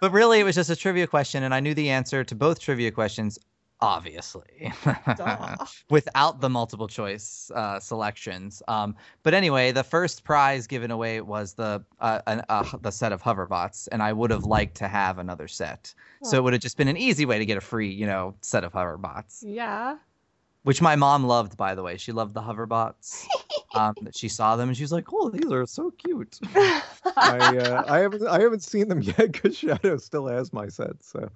but 0.00 0.12
really, 0.12 0.40
it 0.40 0.44
was 0.44 0.54
just 0.54 0.70
a 0.70 0.76
trivia 0.76 1.06
question, 1.06 1.42
and 1.42 1.54
I 1.54 1.60
knew 1.60 1.74
the 1.74 1.90
answer 1.90 2.24
to 2.24 2.34
both 2.34 2.60
trivia 2.60 2.90
questions. 2.90 3.38
Obviously, 3.80 4.72
without 5.90 6.40
the 6.40 6.48
multiple 6.48 6.86
choice 6.86 7.50
uh, 7.52 7.80
selections. 7.80 8.62
Um, 8.68 8.94
but 9.24 9.34
anyway, 9.34 9.72
the 9.72 9.82
first 9.82 10.22
prize 10.22 10.68
given 10.68 10.92
away 10.92 11.20
was 11.20 11.54
the 11.54 11.84
uh, 11.98 12.20
an, 12.28 12.42
uh, 12.48 12.64
the 12.80 12.92
set 12.92 13.10
of 13.10 13.20
hoverbots, 13.22 13.88
and 13.90 14.00
I 14.00 14.12
would 14.12 14.30
have 14.30 14.44
liked 14.44 14.76
to 14.76 14.86
have 14.88 15.18
another 15.18 15.48
set. 15.48 15.92
So 16.22 16.38
it 16.38 16.42
would 16.44 16.52
have 16.52 16.62
just 16.62 16.76
been 16.76 16.86
an 16.86 16.96
easy 16.96 17.26
way 17.26 17.38
to 17.40 17.44
get 17.44 17.56
a 17.58 17.60
free, 17.60 17.90
you 17.90 18.06
know, 18.06 18.36
set 18.40 18.62
of 18.62 18.72
hoverbots, 18.72 19.42
yeah. 19.44 19.96
Which 20.64 20.80
my 20.80 20.94
mom 20.94 21.24
loved, 21.24 21.56
by 21.56 21.74
the 21.74 21.82
way. 21.82 21.96
She 21.96 22.12
loved 22.12 22.34
the 22.34 22.40
hoverbots. 22.40 23.26
um, 23.74 23.94
she 24.12 24.28
saw 24.28 24.54
them 24.54 24.68
and 24.68 24.76
she 24.76 24.84
was 24.84 24.92
like, 24.92 25.06
"Oh, 25.12 25.28
these 25.28 25.50
are 25.50 25.66
so 25.66 25.90
cute." 25.90 26.38
I 27.16 27.56
uh, 27.56 27.84
I 27.88 27.98
haven't 27.98 28.26
I 28.26 28.40
haven't 28.40 28.62
seen 28.62 28.88
them 28.88 29.00
yet 29.02 29.32
because 29.32 29.56
Shadow 29.56 29.96
still 29.96 30.28
has 30.28 30.52
my 30.52 30.68
set. 30.68 31.02
So 31.02 31.28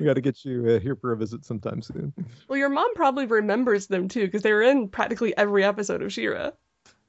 we 0.00 0.06
got 0.06 0.14
to 0.14 0.20
get 0.20 0.44
you 0.44 0.68
uh, 0.70 0.80
here 0.80 0.96
for 0.96 1.12
a 1.12 1.16
visit 1.16 1.44
sometime 1.44 1.82
soon. 1.82 2.12
well, 2.48 2.58
your 2.58 2.68
mom 2.68 2.92
probably 2.94 3.26
remembers 3.26 3.86
them 3.86 4.08
too 4.08 4.26
because 4.26 4.42
they 4.42 4.52
were 4.52 4.62
in 4.62 4.88
practically 4.88 5.36
every 5.36 5.62
episode 5.62 6.02
of 6.02 6.12
She-Ra. 6.12 6.50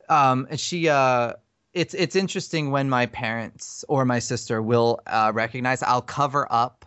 um 0.09 0.45
and 0.51 0.59
she 0.59 0.87
uh 0.87 1.33
it's 1.73 1.93
it's 1.95 2.15
interesting 2.15 2.69
when 2.71 2.89
my 2.89 3.07
parents 3.07 3.83
or 3.89 4.05
my 4.05 4.19
sister 4.19 4.61
will 4.61 4.99
uh 5.07 5.31
recognize 5.33 5.81
i'll 5.83 6.01
cover 6.01 6.47
up 6.51 6.85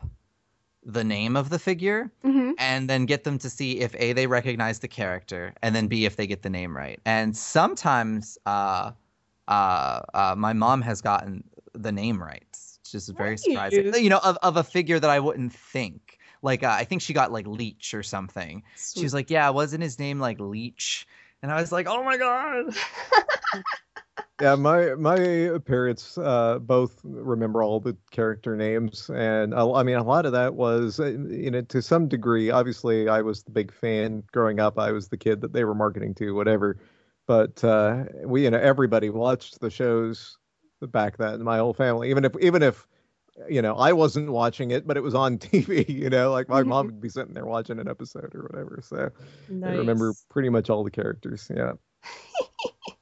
the 0.89 1.05
name 1.05 1.37
of 1.37 1.51
the 1.51 1.59
figure 1.59 2.11
hmm 2.23 2.53
and 2.59 2.91
then 2.91 3.07
get 3.07 3.23
them 3.23 3.39
to 3.39 3.49
see 3.49 3.79
if 3.79 3.95
a 3.97 4.13
they 4.15 4.27
recognize 4.27 4.81
the 4.81 4.89
character 4.89 5.55
and 5.63 5.77
then 5.77 5.87
b 5.87 6.07
if 6.07 6.17
they 6.17 6.27
get 6.27 6.43
the 6.43 6.51
name 6.51 6.77
right. 6.77 6.99
And 7.05 7.37
sometimes 7.37 8.39
uh 8.47 8.93
uh, 9.47 10.01
uh 10.15 10.35
my 10.37 10.53
mom 10.53 10.83
has 10.83 11.01
gotten 11.01 11.45
the 11.75 11.93
name 11.93 12.21
right 12.21 12.43
which 12.83 12.95
is 12.95 13.09
very 13.11 13.37
surprising. 13.37 13.93
You 13.95 14.09
know 14.09 14.21
of, 14.25 14.39
of 14.43 14.57
a 14.57 14.65
figure 14.65 14.99
that 14.99 15.11
i 15.11 15.21
wouldn't 15.21 15.53
think. 15.53 16.19
Like 16.41 16.63
uh, 16.65 16.71
i 16.71 16.85
think 16.85 17.03
she 17.03 17.13
got 17.13 17.31
like 17.31 17.47
leech 17.47 17.93
or 17.93 18.03
something. 18.03 18.63
She 18.95 19.03
was 19.03 19.13
like 19.13 19.31
yeah 19.31 19.51
wasn't 19.51 19.83
his 19.83 19.99
name 19.99 20.19
like 20.19 20.41
leech? 20.41 21.07
And 21.43 21.53
i 21.53 21.61
was 21.61 21.71
like 21.71 21.87
oh 21.87 22.03
my 22.03 22.17
god 22.17 22.75
Yeah, 24.41 24.55
my 24.55 24.95
my 24.95 25.59
parents 25.67 26.17
uh, 26.17 26.61
both 26.61 27.01
remember 27.03 27.63
all 27.63 27.81
the 27.81 27.97
character 28.13 28.55
names, 28.57 29.11
and 29.11 29.53
I, 29.53 29.69
I 29.69 29.83
mean 29.83 29.97
a 29.97 30.05
lot 30.05 30.27
of 30.27 30.33
that 30.33 30.55
was, 30.55 31.01
uh, 31.01 31.07
you 31.07 31.51
know, 31.51 31.63
to 31.63 31.83
some 31.83 32.07
degree. 32.07 32.49
Obviously, 32.49 33.09
I 33.09 33.21
was 33.21 33.43
the 33.43 33.51
big 33.51 33.73
fan 33.73 34.23
growing 34.31 34.61
up. 34.61 34.79
I 34.79 34.93
was 34.93 35.09
the 35.09 35.17
kid 35.17 35.41
that 35.41 35.53
they 35.53 35.65
were 35.65 35.75
marketing 35.75 36.15
to, 36.17 36.37
whatever. 36.37 36.79
But 37.27 37.63
uh, 37.65 38.05
we, 38.25 38.45
you 38.45 38.51
know, 38.51 38.61
everybody 38.61 39.11
watched 39.11 39.61
the 39.61 39.71
shows 39.71 40.39
back 40.81 41.17
then. 41.17 41.43
My 41.43 41.59
whole 41.59 41.75
family, 41.75 42.09
even 42.11 42.25
if 42.25 42.33
even 42.41 42.63
if 42.63 42.87
you 43.49 43.61
know 43.61 43.75
I 43.75 43.93
wasn't 43.93 44.31
watching 44.31 44.71
it, 44.71 44.87
but 44.87 44.97
it 44.97 45.03
was 45.03 45.17
on 45.17 45.39
TV. 45.39 45.89
You 45.89 46.11
know, 46.11 46.31
like 46.31 46.49
my 46.49 46.63
mom 46.63 46.87
would 46.87 47.01
be 47.01 47.09
sitting 47.09 47.35
there 47.35 47.47
watching 47.47 47.81
an 47.81 47.89
episode 47.89 48.35
or 48.37 48.43
whatever. 48.51 48.81
So 48.85 49.11
I 49.65 49.71
remember 49.71 50.15
pretty 50.29 50.49
much 50.49 50.71
all 50.71 50.85
the 50.85 50.93
characters. 50.93 51.51
Yeah. 51.53 51.73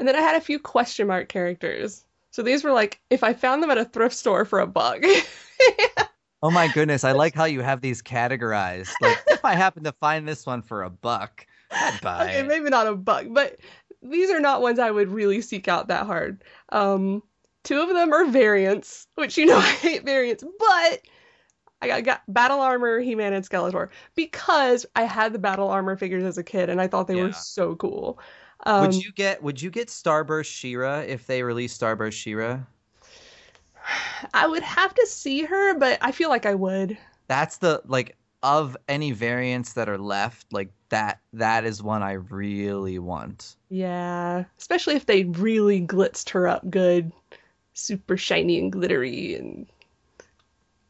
And 0.00 0.08
then 0.08 0.16
I 0.16 0.20
had 0.20 0.34
a 0.34 0.40
few 0.40 0.58
question 0.58 1.06
mark 1.06 1.28
characters. 1.28 2.04
So 2.32 2.42
these 2.42 2.64
were 2.64 2.72
like 2.72 3.00
if 3.10 3.22
I 3.22 3.34
found 3.34 3.62
them 3.62 3.70
at 3.70 3.78
a 3.78 3.84
thrift 3.84 4.16
store 4.16 4.44
for 4.44 4.60
a 4.60 4.66
buck. 4.66 5.04
Oh 6.42 6.50
my 6.50 6.68
goodness, 6.68 7.04
I 7.04 7.12
like 7.12 7.34
how 7.34 7.44
you 7.44 7.60
have 7.60 7.82
these 7.82 8.00
categorized. 8.00 8.92
Like 9.02 9.18
if 9.28 9.44
I 9.44 9.54
happen 9.54 9.84
to 9.84 9.92
find 9.92 10.26
this 10.26 10.46
one 10.46 10.62
for 10.62 10.82
a 10.82 10.90
buck, 10.90 11.46
I'd 11.70 12.00
buy 12.00 12.24
okay, 12.24 12.38
it. 12.38 12.46
maybe 12.46 12.70
not 12.70 12.86
a 12.86 12.94
buck, 12.94 13.26
but 13.28 13.58
these 14.02 14.30
are 14.30 14.40
not 14.40 14.62
ones 14.62 14.78
I 14.78 14.90
would 14.90 15.10
really 15.10 15.42
seek 15.42 15.68
out 15.68 15.88
that 15.88 16.06
hard. 16.06 16.42
Um, 16.70 17.22
two 17.62 17.80
of 17.80 17.90
them 17.90 18.12
are 18.14 18.24
variants, 18.24 19.06
which 19.16 19.36
you 19.36 19.44
know 19.44 19.58
I 19.58 19.70
hate 19.70 20.04
variants, 20.06 20.42
but 20.42 21.02
I 21.82 21.86
got, 21.86 22.04
got 22.04 22.22
battle 22.26 22.60
armor, 22.60 23.00
He-Man, 23.00 23.34
and 23.34 23.46
Skeletor 23.46 23.90
because 24.14 24.86
I 24.96 25.02
had 25.02 25.34
the 25.34 25.38
battle 25.38 25.68
armor 25.68 25.96
figures 25.96 26.24
as 26.24 26.38
a 26.38 26.42
kid 26.42 26.70
and 26.70 26.80
I 26.80 26.86
thought 26.86 27.06
they 27.06 27.22
were 27.22 27.32
so 27.32 27.74
cool. 27.74 28.18
Um, 28.64 28.82
would 28.82 28.94
you 28.94 29.12
get 29.12 29.42
would 29.42 29.60
you 29.60 29.70
get 29.70 29.88
Starburst 29.88 30.46
She-Ra 30.46 31.00
if 31.00 31.26
they 31.26 31.42
release 31.42 31.76
Starburst 31.76 32.12
She-Ra? 32.12 32.60
I 34.34 34.46
would 34.46 34.62
have 34.62 34.94
to 34.94 35.06
see 35.06 35.42
her, 35.42 35.78
but 35.78 35.98
I 36.02 36.12
feel 36.12 36.28
like 36.28 36.46
I 36.46 36.54
would. 36.54 36.98
That's 37.28 37.58
the 37.58 37.82
like 37.86 38.16
of 38.42 38.76
any 38.88 39.12
variants 39.12 39.74
that 39.74 39.88
are 39.88 39.98
left, 39.98 40.52
like 40.52 40.70
that 40.90 41.20
that 41.32 41.64
is 41.64 41.82
one 41.82 42.02
I 42.02 42.12
really 42.12 42.98
want. 42.98 43.56
Yeah, 43.68 44.44
especially 44.58 44.96
if 44.96 45.06
they 45.06 45.24
really 45.24 45.80
glitzed 45.80 46.30
her 46.30 46.46
up 46.46 46.68
good, 46.68 47.12
super 47.72 48.16
shiny 48.16 48.58
and 48.58 48.70
glittery, 48.72 49.34
and 49.36 49.66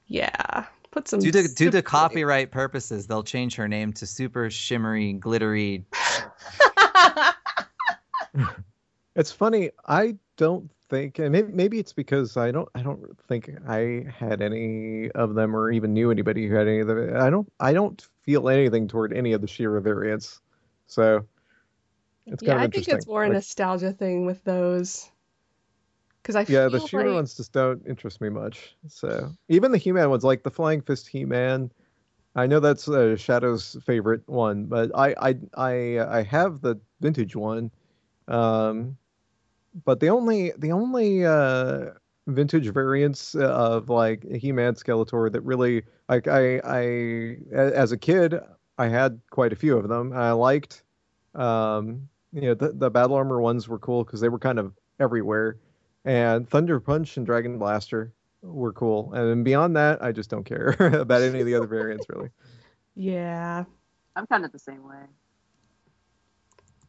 yeah, 0.06 0.66
put 0.90 1.06
some. 1.06 1.20
Due 1.20 1.32
to 1.32 1.48
due 1.48 1.70
to 1.70 1.82
copyright 1.82 2.50
purposes, 2.50 3.06
they'll 3.06 3.22
change 3.22 3.54
her 3.56 3.68
name 3.68 3.92
to 3.94 4.06
super 4.06 4.50
shimmery, 4.50 5.12
glittery. 5.12 5.84
It's 9.16 9.32
funny. 9.32 9.70
I 9.86 10.16
don't 10.36 10.70
think, 10.88 11.18
and 11.18 11.32
maybe, 11.32 11.52
maybe 11.52 11.78
it's 11.78 11.92
because 11.92 12.36
I 12.36 12.52
don't. 12.52 12.68
I 12.74 12.82
don't 12.82 13.18
think 13.26 13.50
I 13.68 14.06
had 14.16 14.40
any 14.40 15.10
of 15.12 15.34
them, 15.34 15.54
or 15.56 15.70
even 15.72 15.92
knew 15.92 16.10
anybody 16.10 16.46
who 16.46 16.54
had 16.54 16.68
any 16.68 16.80
of 16.80 16.86
them. 16.86 17.16
I 17.16 17.28
don't. 17.28 17.50
I 17.58 17.72
don't 17.72 18.00
feel 18.22 18.48
anything 18.48 18.88
toward 18.88 19.12
any 19.12 19.32
of 19.32 19.40
the 19.40 19.48
She-Ra 19.48 19.80
variants. 19.80 20.40
So 20.86 21.26
it's 22.26 22.42
yeah, 22.42 22.52
kind 22.52 22.58
of 22.58 22.64
I 22.64 22.68
think 22.68 22.88
it's 22.88 23.06
more 23.06 23.24
a 23.24 23.28
nostalgia 23.28 23.92
thing 23.92 24.26
with 24.26 24.42
those. 24.44 25.10
Because 26.22 26.36
I 26.36 26.44
yeah, 26.46 26.68
feel 26.68 26.70
the 26.70 26.80
She-Ra 26.80 27.12
like 27.12 27.14
ones 27.14 27.36
just 27.36 27.52
don't 27.52 27.86
interest 27.86 28.20
me 28.20 28.28
much. 28.28 28.76
So 28.88 29.32
even 29.48 29.72
the 29.72 29.78
He-Man 29.78 30.10
ones, 30.10 30.24
like 30.24 30.42
the 30.42 30.50
Flying 30.50 30.80
Fist 30.82 31.08
He-Man, 31.08 31.70
I 32.34 32.46
know 32.46 32.60
that's 32.60 32.88
uh, 32.88 33.16
Shadow's 33.16 33.76
favorite 33.84 34.22
one, 34.28 34.66
but 34.66 34.90
I 34.94 35.14
I 35.20 35.38
I 35.56 36.18
I 36.18 36.22
have 36.22 36.60
the 36.60 36.80
vintage 37.00 37.36
one. 37.36 37.70
Um, 38.30 38.96
but 39.84 40.00
the 40.00 40.08
only 40.08 40.52
the 40.58 40.72
only 40.72 41.24
uh, 41.24 41.90
vintage 42.26 42.68
variants 42.68 43.34
of 43.34 43.88
like 43.88 44.24
He-Man, 44.30 44.74
Skeletor 44.74 45.30
that 45.32 45.42
really 45.42 45.82
like 46.08 46.26
I 46.26 46.58
I 46.58 46.80
a- 47.52 47.76
as 47.76 47.92
a 47.92 47.98
kid 47.98 48.38
I 48.78 48.88
had 48.88 49.20
quite 49.30 49.52
a 49.52 49.56
few 49.56 49.76
of 49.76 49.88
them. 49.88 50.12
I 50.12 50.32
liked 50.32 50.82
um, 51.34 52.08
you 52.32 52.42
know 52.42 52.54
the 52.54 52.72
the 52.72 52.90
battle 52.90 53.16
armor 53.16 53.40
ones 53.40 53.68
were 53.68 53.78
cool 53.78 54.04
because 54.04 54.20
they 54.20 54.28
were 54.28 54.38
kind 54.38 54.58
of 54.58 54.72
everywhere, 54.98 55.58
and 56.04 56.48
Thunder 56.48 56.80
Punch 56.80 57.16
and 57.16 57.26
Dragon 57.26 57.58
Blaster 57.58 58.12
were 58.42 58.72
cool. 58.72 59.12
And 59.12 59.28
then 59.28 59.42
beyond 59.44 59.76
that, 59.76 60.02
I 60.02 60.12
just 60.12 60.30
don't 60.30 60.44
care 60.44 60.76
about 60.80 61.22
any 61.22 61.40
of 61.40 61.46
the 61.46 61.54
other 61.54 61.66
variants 61.66 62.06
really. 62.08 62.30
yeah. 62.94 63.64
I'm 64.16 64.26
kind 64.26 64.44
of 64.44 64.52
the 64.52 64.58
same 64.58 64.82
way. 64.86 65.04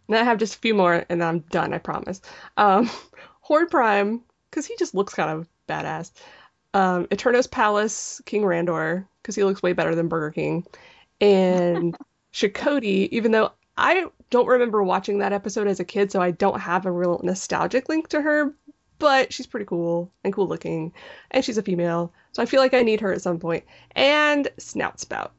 And 0.07 0.17
I 0.17 0.23
have 0.23 0.37
just 0.37 0.55
a 0.55 0.59
few 0.59 0.73
more, 0.73 1.05
and 1.09 1.23
I'm 1.23 1.39
done. 1.39 1.73
I 1.73 1.77
promise. 1.77 2.21
Um, 2.57 2.89
Horde 3.41 3.69
Prime, 3.69 4.21
because 4.49 4.65
he 4.65 4.75
just 4.77 4.93
looks 4.93 5.13
kind 5.13 5.29
of 5.29 5.47
badass. 5.67 6.11
Um, 6.73 7.05
Eternos 7.07 7.49
Palace, 7.49 8.21
King 8.25 8.43
Randor, 8.43 9.05
because 9.21 9.35
he 9.35 9.43
looks 9.43 9.61
way 9.61 9.73
better 9.73 9.95
than 9.95 10.07
Burger 10.07 10.31
King, 10.31 10.65
and 11.19 11.95
Shokoti, 12.33 13.09
even 13.11 13.31
though 13.31 13.51
I 13.77 14.05
don't 14.29 14.47
remember 14.47 14.83
watching 14.83 15.19
that 15.19 15.33
episode 15.33 15.67
as 15.67 15.79
a 15.79 15.85
kid, 15.85 16.11
so 16.11 16.21
I 16.21 16.31
don't 16.31 16.59
have 16.59 16.85
a 16.85 16.91
real 16.91 17.19
nostalgic 17.23 17.89
link 17.89 18.07
to 18.09 18.21
her. 18.21 18.53
But 18.99 19.33
she's 19.33 19.47
pretty 19.47 19.65
cool 19.65 20.11
and 20.23 20.31
cool 20.31 20.47
looking, 20.47 20.93
and 21.31 21.43
she's 21.43 21.57
a 21.57 21.63
female, 21.63 22.13
so 22.33 22.43
I 22.43 22.45
feel 22.45 22.61
like 22.61 22.75
I 22.75 22.83
need 22.83 23.01
her 23.01 23.11
at 23.11 23.23
some 23.23 23.39
point. 23.39 23.63
And 23.95 24.47
Snout 24.59 24.99
Spout. 24.99 25.33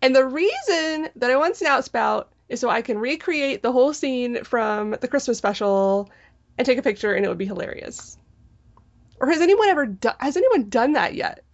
And 0.00 0.16
the 0.16 0.24
reason 0.24 1.08
that 1.16 1.30
I 1.30 1.36
want 1.36 1.56
Snout 1.56 1.84
Spout 1.84 2.32
so 2.54 2.68
I 2.68 2.82
can 2.82 2.98
recreate 2.98 3.62
the 3.62 3.72
whole 3.72 3.94
scene 3.94 4.44
from 4.44 4.90
the 5.00 5.08
Christmas 5.08 5.38
special 5.38 6.10
and 6.58 6.66
take 6.66 6.78
a 6.78 6.82
picture, 6.82 7.14
and 7.14 7.24
it 7.24 7.28
would 7.28 7.38
be 7.38 7.46
hilarious. 7.46 8.18
Or 9.20 9.28
has 9.28 9.40
anyone 9.40 9.68
ever 9.68 9.86
done? 9.86 10.16
Has 10.20 10.36
anyone 10.36 10.68
done 10.68 10.92
that 10.92 11.14
yet? 11.14 11.44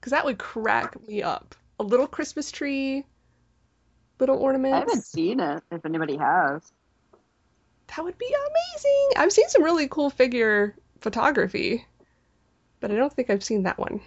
Because 0.00 0.10
that 0.10 0.24
would 0.24 0.38
crack 0.38 0.96
me 1.08 1.22
up. 1.22 1.54
A 1.80 1.82
little 1.82 2.06
Christmas 2.06 2.52
tree, 2.52 3.04
little 4.20 4.38
ornaments. 4.38 4.74
I 4.74 4.78
haven't 4.80 5.04
seen 5.04 5.40
it. 5.40 5.62
If 5.70 5.84
anybody 5.84 6.16
has, 6.16 6.72
That 7.88 8.04
would 8.04 8.18
be 8.18 8.26
amazing. 8.26 9.08
I've 9.16 9.32
seen 9.32 9.48
some 9.48 9.62
really 9.62 9.88
cool 9.88 10.10
figure 10.10 10.74
photography, 11.00 11.86
but 12.80 12.90
I 12.90 12.96
don't 12.96 13.12
think 13.12 13.30
I've 13.30 13.44
seen 13.44 13.64
that 13.64 13.78
one. 13.78 14.00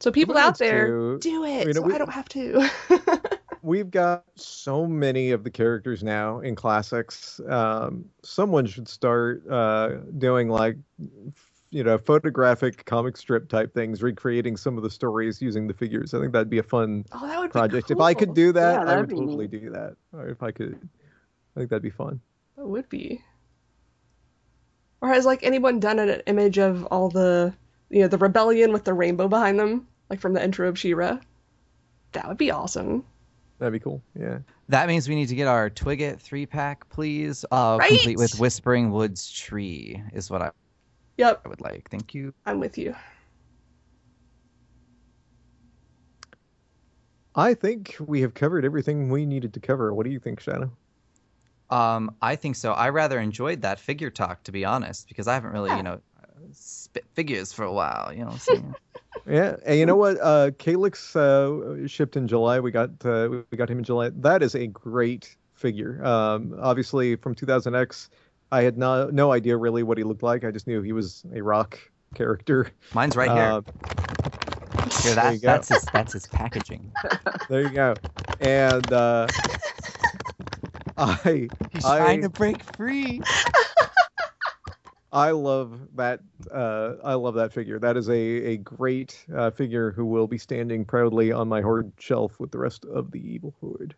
So 0.00 0.10
people 0.12 0.36
out 0.36 0.58
there, 0.58 0.86
to- 0.86 1.18
do 1.18 1.44
it. 1.44 1.66
you 1.66 1.72
know, 1.74 1.80
so 1.80 1.82
we- 1.82 1.94
I 1.94 1.98
don't 1.98 2.12
have 2.12 2.28
to. 2.30 2.68
We've 3.62 3.90
got 3.90 4.24
so 4.36 4.86
many 4.86 5.32
of 5.32 5.42
the 5.42 5.50
characters 5.50 6.04
now 6.04 6.38
in 6.40 6.54
classics. 6.54 7.40
Um, 7.48 8.04
someone 8.22 8.64
should 8.66 8.86
start 8.88 9.42
uh, 9.50 9.96
doing 10.16 10.48
like, 10.48 10.76
you 11.70 11.82
know, 11.82 11.98
photographic 11.98 12.84
comic 12.86 13.16
strip 13.16 13.48
type 13.48 13.74
things, 13.74 14.00
recreating 14.00 14.56
some 14.56 14.76
of 14.76 14.84
the 14.84 14.90
stories 14.90 15.42
using 15.42 15.66
the 15.66 15.74
figures. 15.74 16.14
I 16.14 16.20
think 16.20 16.32
that'd 16.32 16.48
be 16.48 16.58
a 16.58 16.62
fun 16.62 17.04
oh, 17.12 17.26
that 17.26 17.40
would 17.40 17.48
be 17.48 17.52
project. 17.52 17.90
If 17.90 17.98
I 18.00 18.14
could 18.14 18.32
do 18.32 18.52
that, 18.52 18.74
Yeah, 18.74 18.82
I 18.82 18.84
that'd 18.84 19.10
totally 19.10 19.48
neat. 19.48 19.60
do 19.60 19.70
that. 19.70 19.96
Or 20.12 20.28
if 20.28 20.40
I 20.42 20.52
could, 20.52 20.78
I 21.56 21.60
think 21.60 21.70
that'd 21.70 21.82
be 21.82 21.90
fun. 21.90 22.20
That 22.56 22.66
would 22.68 22.88
be. 22.88 23.20
Or 25.00 25.08
has 25.08 25.26
like 25.26 25.42
anyone 25.42 25.80
done 25.80 25.98
an 25.98 26.22
image 26.26 26.58
of 26.58 26.84
all 26.86 27.08
the, 27.08 27.52
you 27.90 28.00
know, 28.02 28.08
the 28.08 28.18
rebellion 28.18 28.72
with 28.72 28.84
the 28.84 28.94
rainbow 28.94 29.28
behind 29.28 29.58
them, 29.58 29.86
like 30.10 30.20
from 30.20 30.32
the 30.34 30.42
intro 30.42 30.68
of 30.68 30.78
She-Ra? 30.78 31.18
That 32.12 32.28
would 32.28 32.38
be 32.38 32.50
awesome. 32.50 33.04
That'd 33.58 33.72
be 33.72 33.80
cool. 33.80 34.02
Yeah. 34.18 34.38
That 34.68 34.86
means 34.88 35.08
we 35.08 35.14
need 35.14 35.28
to 35.28 35.34
get 35.34 35.48
our 35.48 35.68
Twigget 35.68 36.20
three 36.20 36.46
pack, 36.46 36.88
please. 36.90 37.44
Uh, 37.50 37.76
Right? 37.80 37.88
complete 37.88 38.18
with 38.18 38.38
Whispering 38.38 38.90
Woods 38.92 39.30
Tree 39.30 40.02
is 40.12 40.30
what 40.30 40.42
I 40.42 40.50
Yep, 41.16 41.42
I 41.44 41.48
would 41.48 41.60
like. 41.60 41.90
Thank 41.90 42.14
you. 42.14 42.32
I'm 42.46 42.60
with 42.60 42.78
you. 42.78 42.94
I 47.34 47.54
think 47.54 47.96
we 48.00 48.20
have 48.20 48.34
covered 48.34 48.64
everything 48.64 49.10
we 49.10 49.26
needed 49.26 49.54
to 49.54 49.60
cover. 49.60 49.92
What 49.94 50.04
do 50.04 50.10
you 50.10 50.18
think, 50.18 50.40
Shadow? 50.40 50.70
Um, 51.70 52.14
I 52.22 52.36
think 52.36 52.56
so. 52.56 52.72
I 52.72 52.88
rather 52.88 53.20
enjoyed 53.20 53.62
that 53.62 53.78
figure 53.78 54.10
talk, 54.10 54.42
to 54.44 54.52
be 54.52 54.64
honest, 54.64 55.08
because 55.08 55.28
I 55.28 55.34
haven't 55.34 55.52
really, 55.52 55.70
Yeah. 55.70 55.76
you 55.76 55.82
know, 55.82 56.00
spit 56.52 57.04
figures 57.14 57.52
for 57.52 57.64
a 57.64 57.72
while. 57.72 58.12
You 58.12 58.24
know 58.24 58.30
what 58.30 58.62
Yeah, 59.26 59.56
and 59.66 59.78
you 59.78 59.84
know 59.86 59.96
what? 59.96 60.18
Uh, 60.22 60.50
Calix 60.58 61.14
uh, 61.16 61.86
shipped 61.86 62.16
in 62.16 62.28
July. 62.28 62.60
We 62.60 62.70
got 62.70 62.90
uh, 63.04 63.28
we 63.50 63.56
got 63.58 63.70
him 63.70 63.78
in 63.78 63.84
July. 63.84 64.10
That 64.10 64.42
is 64.42 64.54
a 64.54 64.66
great 64.66 65.36
figure. 65.54 66.04
Um, 66.04 66.54
obviously 66.60 67.16
from 67.16 67.34
2000X, 67.34 68.08
I 68.52 68.62
had 68.62 68.78
no 68.78 69.10
no 69.10 69.32
idea 69.32 69.56
really 69.56 69.82
what 69.82 69.98
he 69.98 70.04
looked 70.04 70.22
like. 70.22 70.44
I 70.44 70.50
just 70.50 70.66
knew 70.66 70.82
he 70.82 70.92
was 70.92 71.24
a 71.34 71.42
rock 71.42 71.78
character. 72.14 72.70
Mine's 72.94 73.16
right 73.16 73.30
here. 73.30 73.38
Uh, 73.38 73.60
here 75.02 75.14
there 75.14 75.14
that, 75.14 75.34
you 75.34 75.40
go. 75.40 75.46
that's 75.46 75.68
his 75.68 75.84
that's 75.92 76.12
his 76.12 76.26
packaging. 76.26 76.90
there 77.50 77.62
you 77.62 77.70
go. 77.70 77.94
And 78.40 78.90
uh, 78.92 79.26
I 80.96 81.48
He's 81.72 81.84
I- 81.84 81.98
trying 81.98 82.22
to 82.22 82.30
break 82.30 82.62
free. 82.76 83.20
I 85.12 85.30
love 85.30 85.80
that. 85.96 86.20
Uh, 86.52 86.94
I 87.02 87.14
love 87.14 87.34
that 87.34 87.52
figure. 87.52 87.78
That 87.78 87.96
is 87.96 88.08
a 88.08 88.18
a 88.18 88.56
great 88.58 89.24
uh, 89.34 89.50
figure 89.50 89.90
who 89.90 90.04
will 90.04 90.26
be 90.26 90.38
standing 90.38 90.84
proudly 90.84 91.32
on 91.32 91.48
my 91.48 91.62
horde 91.62 91.92
shelf 91.98 92.38
with 92.38 92.50
the 92.50 92.58
rest 92.58 92.84
of 92.84 93.10
the 93.10 93.18
evil 93.18 93.54
horde. 93.60 93.94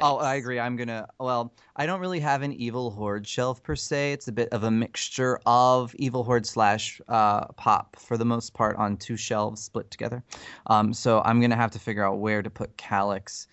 Oh, 0.00 0.16
I 0.16 0.36
agree. 0.36 0.58
I'm 0.58 0.76
gonna. 0.76 1.06
Well, 1.20 1.52
I 1.76 1.84
don't 1.84 2.00
really 2.00 2.20
have 2.20 2.40
an 2.40 2.52
evil 2.54 2.90
horde 2.90 3.26
shelf 3.26 3.62
per 3.62 3.76
se. 3.76 4.12
It's 4.12 4.28
a 4.28 4.32
bit 4.32 4.48
of 4.50 4.64
a 4.64 4.70
mixture 4.70 5.38
of 5.44 5.94
evil 5.96 6.24
horde 6.24 6.46
slash 6.46 7.00
uh, 7.08 7.46
pop 7.48 7.96
for 7.96 8.16
the 8.16 8.24
most 8.24 8.54
part 8.54 8.76
on 8.76 8.96
two 8.96 9.16
shelves 9.16 9.62
split 9.62 9.90
together. 9.90 10.22
Um, 10.68 10.94
so 10.94 11.20
I'm 11.26 11.40
gonna 11.40 11.56
have 11.56 11.70
to 11.72 11.78
figure 11.78 12.04
out 12.04 12.18
where 12.18 12.42
to 12.42 12.48
put 12.48 12.74
Calix 12.78 13.48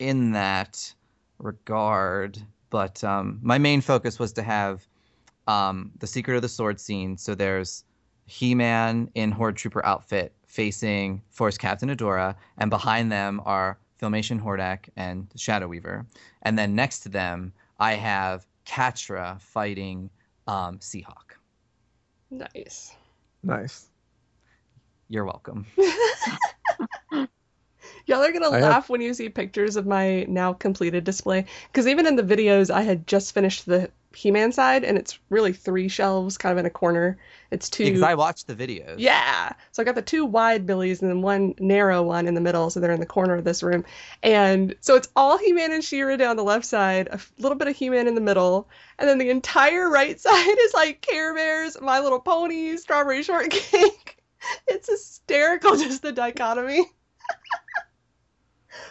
in 0.00 0.32
that 0.32 0.92
regard. 1.38 2.42
But 2.70 3.04
um, 3.04 3.38
my 3.42 3.58
main 3.58 3.80
focus 3.80 4.18
was 4.18 4.32
to 4.32 4.42
have 4.42 4.86
um, 5.46 5.92
the 5.98 6.06
secret 6.06 6.36
of 6.36 6.42
the 6.42 6.48
sword 6.48 6.80
scene. 6.80 7.16
So 7.16 7.34
there's 7.34 7.84
He-Man 8.26 9.10
in 9.14 9.30
Horde 9.30 9.56
Trooper 9.56 9.84
outfit 9.84 10.32
facing 10.46 11.22
Force 11.30 11.58
Captain 11.58 11.88
Adora, 11.90 12.34
and 12.58 12.70
behind 12.70 13.12
them 13.12 13.40
are 13.44 13.78
Filmation 14.00 14.40
Hordak 14.42 14.88
and 14.96 15.26
Shadow 15.36 15.68
Weaver, 15.68 16.06
and 16.42 16.58
then 16.58 16.74
next 16.74 17.00
to 17.00 17.08
them 17.08 17.52
I 17.78 17.94
have 17.94 18.46
Catra 18.66 19.40
fighting 19.40 20.10
um, 20.46 20.78
Seahawk. 20.78 21.36
Nice. 22.30 22.94
Nice. 23.42 23.86
You're 25.08 25.24
welcome. 25.24 25.66
Y'all 28.06 28.22
are 28.22 28.32
gonna 28.32 28.50
I 28.50 28.60
have- 28.60 28.62
laugh 28.62 28.88
when 28.88 29.00
you 29.00 29.12
see 29.14 29.28
pictures 29.28 29.76
of 29.76 29.86
my 29.86 30.24
now 30.24 30.52
completed 30.52 31.04
display. 31.04 31.46
Because 31.70 31.86
even 31.88 32.06
in 32.06 32.16
the 32.16 32.22
videos, 32.22 32.70
I 32.70 32.82
had 32.82 33.06
just 33.06 33.34
finished 33.34 33.66
the 33.66 33.90
He-Man 34.14 34.52
side, 34.52 34.84
and 34.84 34.96
it's 34.96 35.18
really 35.28 35.52
three 35.52 35.88
shelves, 35.88 36.38
kind 36.38 36.52
of 36.52 36.58
in 36.58 36.66
a 36.66 36.70
corner. 36.70 37.18
It's 37.50 37.68
two. 37.68 37.84
Because 37.84 38.02
I 38.02 38.14
watched 38.14 38.46
the 38.46 38.54
videos. 38.54 38.94
Yeah. 38.98 39.52
So 39.72 39.82
I 39.82 39.84
got 39.84 39.96
the 39.96 40.02
two 40.02 40.24
wide 40.24 40.66
Billies 40.66 41.02
and 41.02 41.10
then 41.10 41.20
one 41.20 41.54
narrow 41.58 42.02
one 42.02 42.28
in 42.28 42.34
the 42.34 42.40
middle, 42.40 42.70
so 42.70 42.78
they're 42.80 42.92
in 42.92 43.00
the 43.00 43.06
corner 43.06 43.34
of 43.34 43.44
this 43.44 43.62
room. 43.62 43.84
And 44.22 44.76
so 44.80 44.94
it's 44.94 45.08
all 45.16 45.36
He-Man 45.36 45.72
and 45.72 45.82
She-Ra 45.84 46.16
down 46.16 46.36
the 46.36 46.44
left 46.44 46.64
side, 46.64 47.08
a 47.10 47.20
little 47.38 47.58
bit 47.58 47.68
of 47.68 47.76
He-Man 47.76 48.06
in 48.06 48.14
the 48.14 48.20
middle, 48.20 48.68
and 48.98 49.08
then 49.08 49.18
the 49.18 49.30
entire 49.30 49.90
right 49.90 50.18
side 50.18 50.56
is 50.60 50.74
like 50.74 51.00
Care 51.00 51.34
Bears, 51.34 51.76
My 51.80 51.98
Little 52.00 52.20
Pony, 52.20 52.76
Strawberry 52.76 53.24
Shortcake. 53.24 54.16
it's 54.68 54.88
hysterical, 54.88 55.76
just 55.76 56.02
the 56.02 56.12
dichotomy. 56.12 56.86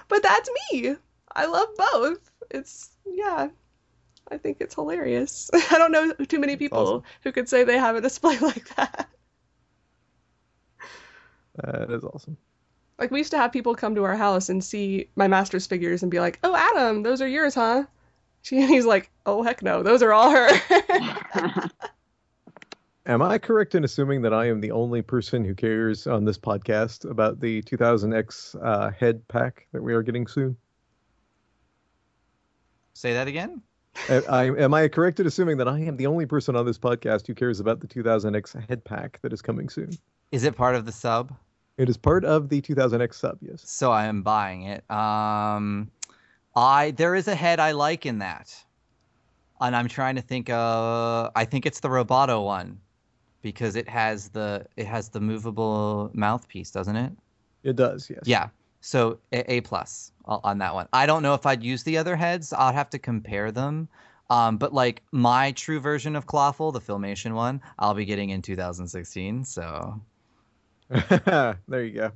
But 0.08 0.24
that's 0.24 0.50
me. 0.72 0.96
I 1.34 1.46
love 1.46 1.70
both. 1.78 2.32
It's 2.52 2.90
yeah. 3.06 3.50
I 4.32 4.38
think 4.38 4.58
it's 4.60 4.76
hilarious. 4.76 5.52
I 5.54 5.78
don't 5.78 5.92
know 5.92 6.14
too 6.14 6.40
many 6.40 6.56
people 6.56 6.80
awesome. 6.80 7.04
who 7.24 7.32
could 7.32 7.50
say 7.50 7.64
they 7.64 7.78
have 7.78 7.96
a 7.96 8.02
display 8.02 8.38
like 8.42 8.76
that. 8.76 9.10
That 11.56 11.92
is 11.92 12.04
awesome. 12.04 12.38
Like 12.98 13.12
we 13.12 13.20
used 13.20 13.32
to 13.32 13.38
have 13.38 13.52
people 13.52 13.76
come 13.76 13.96
to 13.96 14.04
our 14.04 14.16
house 14.16 14.50
and 14.50 14.64
see 14.64 15.10
my 15.16 15.28
master's 15.28 15.68
figures 15.68 16.02
and 16.02 16.12
be 16.12 16.20
like, 16.20 16.40
"Oh, 16.44 16.56
Adam, 16.56 17.04
those 17.04 17.22
are 17.22 17.28
yours, 17.28 17.56
huh?" 17.56 17.86
She, 18.42 18.62
and 18.62 18.70
he's 18.70 18.86
like, 18.86 19.10
"Oh, 19.26 19.44
heck 19.44 19.62
no, 19.62 19.84
those 19.84 20.02
are 20.02 20.14
all 20.14 20.32
her." 20.32 21.70
Am 23.08 23.22
I 23.22 23.38
correct 23.38 23.76
in 23.76 23.84
assuming 23.84 24.24
that 24.24 24.34
I 24.34 24.48
am 24.48 24.62
the 24.62 24.72
only 24.72 25.04
person 25.04 25.46
who 25.46 25.54
cares 25.54 26.08
on 26.08 26.26
this 26.26 26.40
podcast 26.40 27.08
about 27.08 27.40
the 27.40 27.62
2000X 27.62 28.56
uh, 28.64 28.90
head 28.90 29.28
pack 29.28 29.68
that 29.74 29.84
we 29.84 29.94
are 29.94 30.02
getting 30.02 30.26
soon? 30.26 30.58
Say 32.94 33.14
that 33.14 33.28
again. 33.28 33.62
I, 34.10 34.16
I, 34.28 34.44
am 34.46 34.74
I 34.74 34.88
correct 34.88 35.20
in 35.20 35.28
assuming 35.28 35.58
that 35.58 35.68
I 35.68 35.80
am 35.82 35.98
the 35.98 36.08
only 36.08 36.26
person 36.26 36.56
on 36.56 36.66
this 36.66 36.80
podcast 36.80 37.28
who 37.28 37.36
cares 37.36 37.60
about 37.60 37.80
the 37.80 37.88
2000X 37.88 38.68
head 38.68 38.84
pack 38.84 39.20
that 39.22 39.32
is 39.32 39.42
coming 39.42 39.70
soon? 39.70 39.92
Is 40.32 40.44
it 40.44 40.56
part 40.56 40.74
of 40.74 40.88
the 40.88 40.92
sub? 40.92 41.32
It 41.78 41.90
is 41.90 41.98
part 41.98 42.26
of 42.26 42.50
the 42.50 42.60
2000X 42.60 43.14
sub, 43.14 43.38
yes. 43.40 43.62
So 43.66 43.92
I 43.92 44.06
am 44.06 44.24
buying 44.24 44.64
it. 44.64 44.90
Um, 44.90 45.92
I 46.56 46.92
there 46.92 47.14
is 47.14 47.28
a 47.28 47.36
head 47.36 47.60
I 47.60 47.72
like 47.72 48.06
in 48.06 48.20
that, 48.20 48.56
and 49.62 49.76
I'm 49.76 49.90
trying 49.90 50.16
to 50.16 50.22
think. 50.22 50.50
Uh, 50.50 51.30
I 51.36 51.46
think 51.46 51.66
it's 51.66 51.82
the 51.82 51.90
Roboto 51.90 52.46
one, 52.46 52.80
because 53.46 53.76
it 53.76 53.88
has 53.88 54.30
the 54.30 54.66
it 54.76 54.88
has 54.88 55.10
the 55.10 55.22
movable 55.22 56.10
mouthpiece, 56.16 56.72
doesn't 56.72 56.96
it? 56.96 57.12
It 57.64 57.76
does, 57.76 58.10
yes. 58.10 58.24
Yeah. 58.26 58.50
So 58.82 59.20
a, 59.32 59.54
a 59.54 59.62
plus 59.62 60.12
on 60.26 60.58
that 60.58 60.74
one. 60.74 60.88
I 60.92 61.06
don't 61.06 61.22
know 61.22 61.36
if 61.36 61.46
I'd 61.46 61.64
use 61.64 61.84
the 61.84 62.00
other 62.00 62.16
heads. 62.16 62.54
I'd 62.54 62.74
have 62.74 62.90
to 62.90 62.98
compare 62.98 63.52
them. 63.52 63.88
Um, 64.32 64.58
but 64.58 64.74
like 64.74 65.04
my 65.12 65.52
true 65.52 65.80
version 65.80 66.16
of 66.16 66.26
Clawful, 66.26 66.72
the 66.72 66.82
Filmation 66.82 67.36
one, 67.36 67.62
I'll 67.78 67.94
be 67.94 68.06
getting 68.06 68.32
in 68.32 68.42
2016. 68.42 69.46
So 69.46 70.02
there 70.90 71.84
you 71.84 71.92
go. 71.92 72.12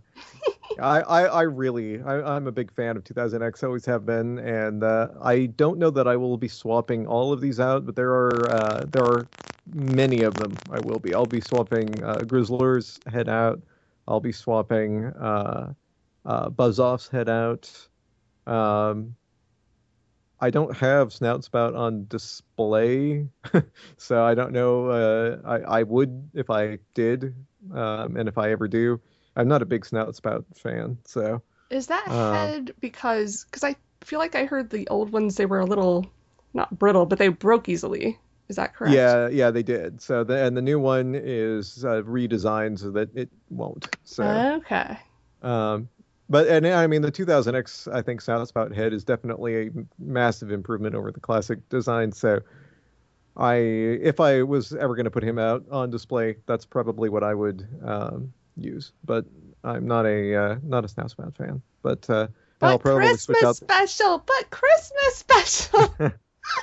I, 0.80 1.02
I, 1.02 1.22
I 1.26 1.42
really, 1.44 2.02
I, 2.02 2.36
I'm 2.36 2.48
a 2.48 2.52
big 2.52 2.72
fan 2.72 2.98
of 2.98 3.04
2000X, 3.04 3.64
always 3.64 3.86
have 3.86 4.04
been, 4.04 4.40
and 4.40 4.84
uh, 4.84 5.10
I 5.22 5.46
don't 5.46 5.78
know 5.78 5.92
that 5.92 6.08
I 6.08 6.16
will 6.16 6.38
be 6.38 6.48
swapping 6.48 7.06
all 7.06 7.32
of 7.32 7.40
these 7.40 7.60
out, 7.60 7.86
but 7.86 7.96
there 7.96 8.12
are 8.14 8.50
uh, 8.50 8.86
there 8.88 9.04
are 9.04 9.28
many 9.74 10.24
of 10.24 10.34
them. 10.36 10.54
I 10.72 10.80
will 10.80 11.00
be. 11.00 11.14
I'll 11.14 11.26
be 11.26 11.42
swapping 11.42 12.04
uh, 12.04 12.20
Grizzlor's 12.20 13.00
head 13.12 13.30
out. 13.30 13.62
I'll 14.08 14.20
be 14.20 14.32
swapping 14.32 15.06
uh, 15.06 15.74
uh, 16.26 16.50
Buzzoff's 16.50 17.08
head 17.10 17.30
out. 17.30 17.70
Um, 18.48 19.16
I 20.40 20.50
don't 20.50 20.76
have 20.78 21.12
Snout 21.14 21.44
Spout 21.44 21.76
on 21.76 22.06
display, 22.08 23.28
so 23.98 24.24
I 24.24 24.34
don't 24.36 24.52
know. 24.54 24.88
Uh, 24.90 25.38
I 25.46 25.80
I 25.80 25.84
would 25.84 26.30
if 26.34 26.50
I 26.50 26.80
did, 26.94 27.36
um, 27.74 28.16
and 28.16 28.28
if 28.30 28.38
I 28.38 28.52
ever 28.52 28.68
do. 28.68 29.00
I'm 29.36 29.48
not 29.48 29.62
a 29.62 29.66
big 29.66 29.86
Snout 29.86 30.16
Spout 30.16 30.46
fan, 30.56 30.98
so 31.06 31.42
Is 31.70 31.88
that 31.88 32.08
Uh, 32.08 32.32
head 32.32 32.74
because 32.80 33.44
because 33.46 33.64
I 33.64 33.76
feel 34.02 34.20
like 34.20 34.36
I 34.36 34.46
heard 34.46 34.70
the 34.70 34.88
old 34.90 35.12
ones 35.12 35.36
they 35.36 35.46
were 35.46 35.60
a 35.60 35.66
little 35.66 36.06
not 36.54 36.78
brittle, 36.78 37.06
but 37.06 37.20
they 37.20 37.28
broke 37.30 37.70
easily. 37.70 38.20
Is 38.50 38.56
that 38.56 38.76
correct? 38.76 38.94
yeah, 38.94 39.30
yeah, 39.30 39.52
they 39.52 39.64
did. 39.64 40.02
So 40.02 40.24
the 40.24 40.44
and 40.44 40.58
the 40.58 40.62
new 40.62 40.80
one 40.80 41.16
is 41.16 41.86
uh, 41.86 42.02
redesigned 42.02 42.80
so 42.80 42.92
that 42.92 43.16
it 43.16 43.30
won't. 43.50 43.96
So. 44.04 44.24
Okay. 44.24 44.98
Um, 45.42 45.88
but 46.30 46.48
and 46.48 46.68
I 46.68 46.86
mean 46.88 47.02
the 47.02 47.12
2000X 47.12 47.92
I 47.94 48.02
think 48.02 48.22
Snout 48.22 48.48
Spout 48.48 48.74
head 48.74 48.94
is 48.94 49.04
definitely 49.04 49.68
a 49.68 49.72
massive 49.98 50.52
improvement 50.52 50.96
over 50.96 51.12
the 51.12 51.20
classic 51.20 51.68
design. 51.70 52.12
So 52.12 52.40
I 53.38 53.56
if 53.56 54.20
I 54.20 54.44
was 54.44 54.74
ever 54.74 54.96
going 54.96 55.06
to 55.06 55.12
put 55.12 55.24
him 55.24 55.40
out 55.40 55.64
on 55.72 55.90
display, 55.90 56.36
that's 56.46 56.66
probably 56.66 57.10
what 57.10 57.24
I 57.24 57.34
would 57.34 57.68
um, 57.84 58.34
use. 58.58 58.92
But 59.06 59.26
I'm 59.64 59.88
not 59.88 60.06
a 60.06 60.36
uh, 60.36 60.56
not 60.64 60.86
a 60.86 60.88
Snout 60.88 61.10
Spout 61.12 61.36
fan. 61.36 61.62
But 61.82 62.10
uh, 62.10 62.28
I'll 62.62 62.78
But 62.78 62.82
probably 62.82 63.08
Christmas 63.08 63.24
switch 63.24 63.44
out. 63.44 63.56
special. 63.56 64.24
But 64.26 64.50
Christmas 64.50 65.16
special. 65.16 65.96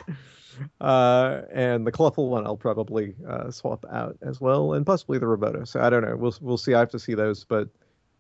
Uh, 0.81 1.43
and 1.53 1.87
the 1.87 1.93
Clawful 1.93 2.29
one 2.29 2.47
I'll 2.47 2.57
probably 2.57 3.15
uh, 3.29 3.51
swap 3.51 3.85
out 3.91 4.17
as 4.23 4.41
well, 4.41 4.75
and 4.75 4.85
possibly 4.87 5.19
the 5.19 5.27
Roboto. 5.27 5.67
So 5.67 5.81
I 5.81 5.91
don't 5.91 6.03
know. 6.03 6.17
We'll 6.17 6.35
we'll 6.41 6.59
see. 6.59 6.75
I 6.75 6.81
have 6.81 6.91
to 6.91 6.99
see 6.99 7.15
those, 7.15 7.45
but 7.45 7.69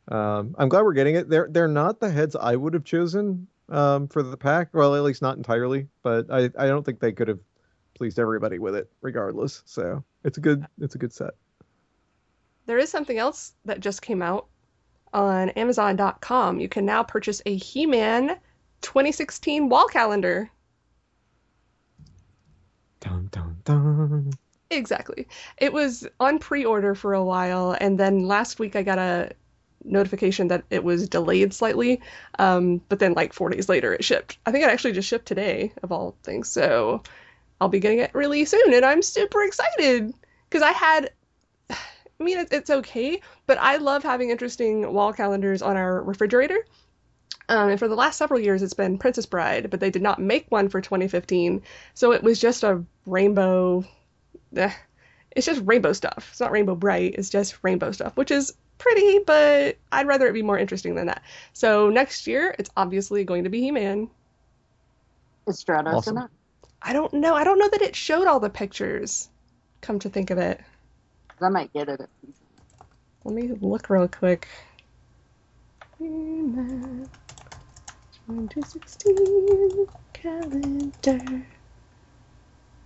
um, 0.08 0.54
I'm 0.58 0.68
glad 0.68 0.82
we're 0.82 0.92
getting 0.92 1.16
it. 1.16 1.28
They're 1.28 1.48
they're 1.50 1.68
not 1.68 2.00
the 2.00 2.10
heads 2.10 2.36
I 2.36 2.56
would 2.56 2.74
have 2.74 2.84
chosen 2.84 3.46
um, 3.68 4.08
for 4.08 4.22
the 4.22 4.36
pack. 4.36 4.68
Well, 4.72 4.94
at 4.94 5.02
least 5.02 5.22
not 5.22 5.36
entirely, 5.36 5.88
but 6.02 6.26
I, 6.30 6.50
I 6.58 6.66
don't 6.66 6.84
think 6.84 7.00
they 7.00 7.12
could 7.12 7.28
have 7.28 7.40
pleased 7.94 8.18
everybody 8.18 8.58
with 8.58 8.74
it, 8.76 8.90
regardless. 9.00 9.62
So 9.66 10.04
it's 10.24 10.38
a 10.38 10.40
good 10.40 10.66
it's 10.80 10.94
a 10.94 10.98
good 10.98 11.12
set. 11.12 11.34
there 12.66 12.78
is 12.78 12.90
something 12.90 13.18
else 13.18 13.54
that 13.64 13.80
just 13.80 14.02
came 14.02 14.22
out 14.22 14.46
on 15.12 15.50
Amazon.com. 15.50 16.60
You 16.60 16.68
can 16.68 16.84
now 16.84 17.02
purchase 17.02 17.40
a 17.46 17.56
He-Man 17.56 18.36
2016 18.82 19.68
wall 19.68 19.86
calendar. 19.86 20.50
Dun 23.06 23.28
dun 23.30 23.56
dun. 23.64 24.32
Exactly. 24.70 25.28
It 25.58 25.72
was 25.72 26.08
on 26.18 26.40
pre-order 26.40 26.96
for 26.96 27.14
a 27.14 27.24
while, 27.24 27.76
and 27.80 27.98
then 28.00 28.26
last 28.26 28.58
week 28.58 28.74
I 28.74 28.82
got 28.82 28.98
a 28.98 29.30
notification 29.84 30.48
that 30.48 30.64
it 30.70 30.82
was 30.82 31.08
delayed 31.08 31.54
slightly. 31.54 32.00
Um, 32.40 32.80
but 32.88 32.98
then 32.98 33.12
like 33.12 33.32
four 33.32 33.50
days 33.50 33.68
later 33.68 33.94
it 33.94 34.04
shipped. 34.04 34.38
I 34.44 34.50
think 34.50 34.64
it 34.64 34.70
actually 34.70 34.92
just 34.92 35.08
shipped 35.08 35.26
today, 35.26 35.72
of 35.84 35.92
all 35.92 36.16
things. 36.24 36.48
So 36.48 37.04
I'll 37.60 37.68
be 37.68 37.78
getting 37.78 38.00
it 38.00 38.10
really 38.12 38.44
soon, 38.44 38.74
and 38.74 38.84
I'm 38.84 39.02
super 39.02 39.44
excited 39.44 40.12
because 40.48 40.62
I 40.62 40.72
had. 40.72 41.10
I 41.70 42.24
mean, 42.24 42.46
it's 42.50 42.70
okay, 42.70 43.20
but 43.46 43.58
I 43.58 43.76
love 43.76 44.02
having 44.02 44.30
interesting 44.30 44.92
wall 44.92 45.12
calendars 45.12 45.62
on 45.62 45.76
our 45.76 46.02
refrigerator. 46.02 46.64
Um, 47.48 47.68
and 47.70 47.78
for 47.78 47.86
the 47.88 47.94
last 47.94 48.18
several 48.18 48.40
years, 48.40 48.62
it's 48.62 48.74
been 48.74 48.98
Princess 48.98 49.26
Bride, 49.26 49.70
but 49.70 49.78
they 49.80 49.90
did 49.90 50.02
not 50.02 50.18
make 50.20 50.46
one 50.48 50.68
for 50.68 50.80
2015. 50.80 51.62
So 51.94 52.12
it 52.12 52.22
was 52.22 52.40
just 52.40 52.64
a 52.64 52.82
rainbow. 53.06 53.84
eh, 54.56 54.72
it's 55.30 55.46
just 55.46 55.62
rainbow 55.64 55.92
stuff. 55.92 56.28
It's 56.30 56.40
not 56.40 56.50
Rainbow 56.50 56.74
Brite. 56.74 57.14
It's 57.16 57.28
just 57.28 57.58
rainbow 57.62 57.92
stuff, 57.92 58.16
which 58.16 58.30
is 58.30 58.54
pretty, 58.78 59.18
but 59.20 59.76
I'd 59.92 60.06
rather 60.06 60.26
it 60.26 60.32
be 60.32 60.42
more 60.42 60.58
interesting 60.58 60.94
than 60.94 61.06
that. 61.08 61.22
So 61.52 61.90
next 61.90 62.26
year, 62.26 62.54
it's 62.58 62.70
obviously 62.76 63.22
going 63.24 63.44
to 63.44 63.50
be 63.50 63.60
He-Man. 63.60 64.08
Is 65.46 65.62
Stratos 65.62 65.94
Awesome. 65.94 66.16
in 66.16 66.22
it? 66.24 66.30
I 66.82 66.92
don't 66.92 67.12
know. 67.12 67.34
I 67.34 67.44
don't 67.44 67.58
know 67.58 67.68
that 67.68 67.82
it 67.82 67.94
showed 67.94 68.26
all 68.26 68.40
the 68.40 68.50
pictures. 68.50 69.28
Come 69.82 69.98
to 70.00 70.08
think 70.08 70.30
of 70.30 70.38
it, 70.38 70.60
I 71.40 71.48
might 71.50 71.72
get 71.72 71.88
it. 71.88 72.00
Let 73.24 73.34
me 73.34 73.48
look 73.60 73.90
real 73.90 74.08
quick. 74.08 74.48
He-Man 75.98 77.08
2016 78.26 79.86
calendar. 80.12 81.46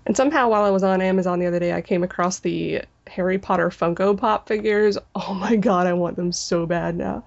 And 0.07 0.17
somehow, 0.17 0.49
while 0.49 0.65
I 0.65 0.71
was 0.71 0.83
on 0.83 1.01
Amazon 1.01 1.39
the 1.39 1.47
other 1.47 1.59
day, 1.59 1.73
I 1.73 1.81
came 1.83 2.03
across 2.03 2.41
the 2.41 2.83
Harry 3.07 3.39
Potter 3.39 3.69
Funko 3.71 4.17
Pop 4.17 4.49
figures. 4.49 4.99
Oh 5.15 5.35
my 5.35 5.57
god, 5.57 5.87
I 5.87 5.93
want 5.93 6.17
them 6.17 6.33
so 6.33 6.67
bad 6.67 6.97
now. 6.97 7.25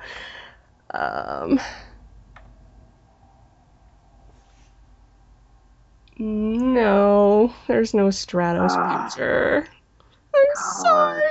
Um, 0.92 1.60
no, 6.18 7.54
there's 7.68 7.94
no 7.94 8.08
Stratos 8.08 8.72
Ah. 8.72 9.06
picture. 9.06 9.68
I'm 10.36 10.46
Come 10.56 10.84
sorry. 10.84 11.30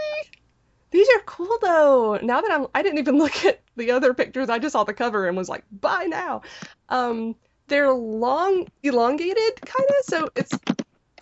These 0.92 1.08
are 1.08 1.20
cool 1.26 1.58
though. 1.60 2.18
Now 2.22 2.40
that 2.40 2.50
I'm, 2.52 2.66
I 2.74 2.82
didn't 2.82 2.98
even 2.98 3.18
look 3.24 3.44
at 3.44 3.60
the 3.76 3.90
other 3.90 4.14
pictures. 4.14 4.48
I 4.48 4.58
just 4.58 4.72
saw 4.72 4.84
the 4.84 4.94
cover 4.94 5.26
and 5.26 5.36
was 5.36 5.48
like, 5.48 5.64
buy 5.80 6.04
now. 6.04 6.42
Um, 6.88 7.34
they're 7.68 7.92
long, 7.92 8.68
elongated, 8.82 9.60
kind 9.62 9.88
of. 9.98 10.04
So 10.04 10.28
it's 10.36 10.52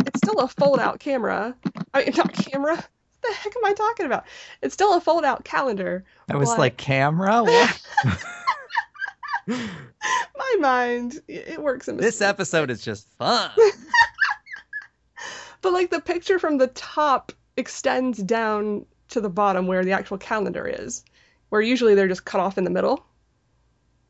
it's 0.00 0.18
still 0.18 0.40
a 0.40 0.48
fold-out 0.48 0.98
camera. 1.00 1.54
I 1.94 2.04
mean, 2.04 2.12
not 2.16 2.32
camera. 2.32 2.74
What 2.76 2.88
the 3.22 3.32
heck 3.34 3.54
am 3.56 3.64
I 3.64 3.72
talking 3.74 4.06
about? 4.06 4.24
It's 4.62 4.74
still 4.74 4.94
a 4.96 5.00
fold-out 5.00 5.44
calendar. 5.44 6.04
I 6.30 6.36
was 6.36 6.48
What? 6.48 6.58
like, 6.58 6.76
camera? 6.76 7.42
What? 7.44 7.82
My 9.46 10.56
mind, 10.58 11.20
it 11.28 11.60
works 11.62 11.88
in 11.88 11.96
this 11.96 12.20
episode 12.20 12.70
is 12.70 12.82
just 12.84 13.08
fun. 13.18 13.50
But 15.62 15.72
like 15.74 15.90
the 15.90 16.00
picture 16.00 16.38
from 16.38 16.56
the 16.58 16.68
top 16.68 17.32
extends 17.58 18.18
down 18.18 18.86
to 19.10 19.20
the 19.20 19.28
bottom 19.30 19.66
where 19.66 19.84
the 19.84 19.92
actual 19.92 20.18
calendar 20.18 20.66
is, 20.66 21.04
where 21.48 21.60
usually 21.60 21.94
they're 21.94 22.08
just 22.08 22.24
cut 22.24 22.40
off 22.40 22.58
in 22.58 22.64
the 22.64 22.70
middle. 22.70 23.04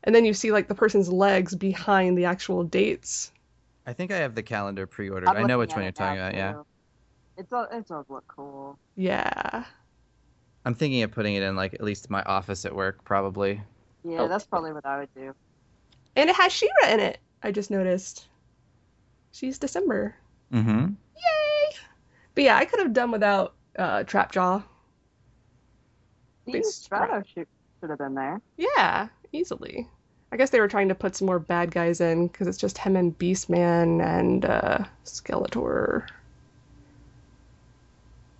And 0.03 0.15
then 0.15 0.25
you 0.25 0.33
see 0.33 0.51
like 0.51 0.67
the 0.67 0.75
person's 0.75 1.11
legs 1.11 1.53
behind 1.55 2.17
the 2.17 2.25
actual 2.25 2.63
dates. 2.63 3.31
I 3.85 3.93
think 3.93 4.11
I 4.11 4.17
have 4.17 4.35
the 4.35 4.43
calendar 4.43 4.87
pre-ordered. 4.87 5.27
I'm 5.29 5.37
I 5.37 5.43
know 5.43 5.59
which 5.59 5.71
one 5.73 5.83
you're 5.83 5.91
talking 5.91 6.17
now, 6.19 6.27
about. 6.29 6.35
Yeah, 6.37 6.53
too. 6.53 6.65
It's 7.37 7.53
all 7.53 7.63
it 7.71 7.87
does 7.87 8.05
look 8.09 8.23
cool. 8.27 8.77
Yeah. 8.95 9.63
I'm 10.65 10.75
thinking 10.75 11.01
of 11.03 11.11
putting 11.11 11.35
it 11.35 11.43
in 11.43 11.55
like 11.55 11.73
at 11.73 11.81
least 11.81 12.09
my 12.09 12.21
office 12.23 12.65
at 12.65 12.75
work, 12.75 13.03
probably. 13.03 13.61
Yeah, 14.03 14.21
Oh. 14.21 14.27
that's 14.27 14.45
probably 14.45 14.73
what 14.73 14.85
I 14.85 14.99
would 14.99 15.13
do. 15.15 15.33
And 16.15 16.29
it 16.29 16.35
has 16.35 16.51
She-Ra 16.51 16.89
in 16.89 16.99
it. 16.99 17.19
I 17.43 17.51
just 17.51 17.71
noticed. 17.71 18.27
She's 19.31 19.57
December. 19.57 20.15
Mm-hmm. 20.53 20.93
Yay! 21.15 21.75
But 22.35 22.43
yeah, 22.43 22.57
I 22.57 22.65
could 22.65 22.79
have 22.79 22.93
done 22.93 23.11
without 23.11 23.53
uh, 23.77 23.99
Trapjaw. 24.03 24.63
Big 26.51 26.65
Strato 26.65 27.23
should, 27.33 27.47
should 27.79 27.89
have 27.89 27.99
been 27.99 28.15
there. 28.15 28.41
Yeah, 28.57 29.07
easily. 29.31 29.87
I 30.31 30.37
guess 30.37 30.49
they 30.49 30.61
were 30.61 30.67
trying 30.69 30.89
to 30.89 30.95
put 30.95 31.15
some 31.15 31.25
more 31.25 31.39
bad 31.39 31.71
guys 31.71 31.99
in 31.99 32.27
because 32.27 32.47
it's 32.47 32.57
just 32.57 32.77
him 32.77 32.95
and 32.95 33.17
Beastman 33.17 34.01
and 34.01 34.45
uh, 34.45 34.79
Skeletor. 35.05 36.07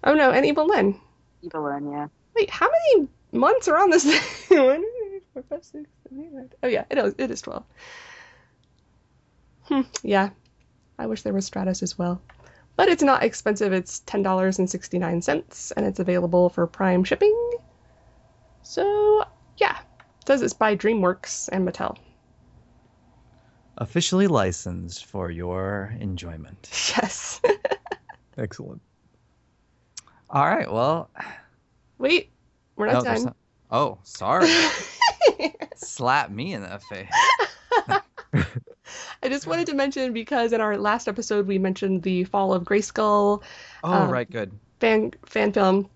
Oh 0.03 0.13
no, 0.13 0.31
and 0.31 0.45
Evil 0.45 0.67
Lyn. 0.67 0.99
Evelyn, 1.45 1.91
yeah. 1.91 2.07
Wait, 2.35 2.49
how 2.49 2.69
many 2.69 3.07
months 3.31 3.67
are 3.67 3.77
on 3.77 3.89
this 3.89 4.03
thing? 4.47 4.57
One, 4.65 4.81
two, 4.81 5.21
four, 5.33 5.43
five, 5.49 5.63
six, 5.65 5.89
seven, 6.03 6.23
eight, 6.25 6.31
nine. 6.31 6.49
Oh 6.63 6.67
yeah, 6.67 6.85
it 6.89 6.97
is. 6.97 7.15
It 7.17 7.29
is 7.31 7.41
twelve. 7.41 7.63
Hmm. 9.63 9.81
Yeah, 10.01 10.29
I 10.97 11.07
wish 11.07 11.21
there 11.23 11.33
was 11.33 11.49
Stratos 11.49 11.83
as 11.83 11.97
well, 11.97 12.21
but 12.77 12.87
it's 12.87 13.03
not 13.03 13.23
expensive. 13.23 13.73
It's 13.73 13.99
ten 13.99 14.23
dollars 14.23 14.59
and 14.59 14.69
sixty 14.69 14.97
nine 14.97 15.21
cents, 15.21 15.71
and 15.71 15.85
it's 15.85 15.99
available 15.99 16.49
for 16.49 16.65
Prime 16.67 17.03
shipping. 17.03 17.35
So 18.63 19.23
yeah, 19.57 19.77
it 20.21 20.27
says 20.27 20.41
it's 20.41 20.53
by 20.53 20.75
DreamWorks 20.75 21.49
and 21.51 21.67
Mattel. 21.67 21.97
Officially 23.77 24.27
licensed 24.27 25.05
for 25.05 25.31
your 25.31 25.93
enjoyment. 25.99 26.69
Yes. 27.01 27.39
Excellent. 28.37 28.81
All 30.29 30.45
right. 30.45 30.71
Well, 30.71 31.09
Wait, 31.97 32.31
we're 32.75 32.87
not 32.87 33.03
there's 33.03 33.19
done. 33.19 33.25
not- 33.25 33.35
oh, 33.71 33.97
sorry. 34.03 34.49
Slap 35.75 36.29
me 36.31 36.53
in 36.53 36.61
the 36.61 36.79
face. 36.89 38.01
I 39.23 39.29
just 39.29 39.47
wanted 39.47 39.67
to 39.67 39.73
mention 39.75 40.13
because 40.13 40.53
in 40.53 40.61
our 40.61 40.77
last 40.77 41.07
episode 41.07 41.47
we 41.47 41.57
mentioned 41.59 42.03
the 42.03 42.23
fall 42.25 42.53
of 42.53 42.63
Grayskull 42.63 43.41
Oh, 43.83 43.91
Um, 43.93 44.09
right. 44.09 44.29
Good. 44.29 44.51
fan 44.79 45.11
fan 45.25 45.51
film. 45.53 45.89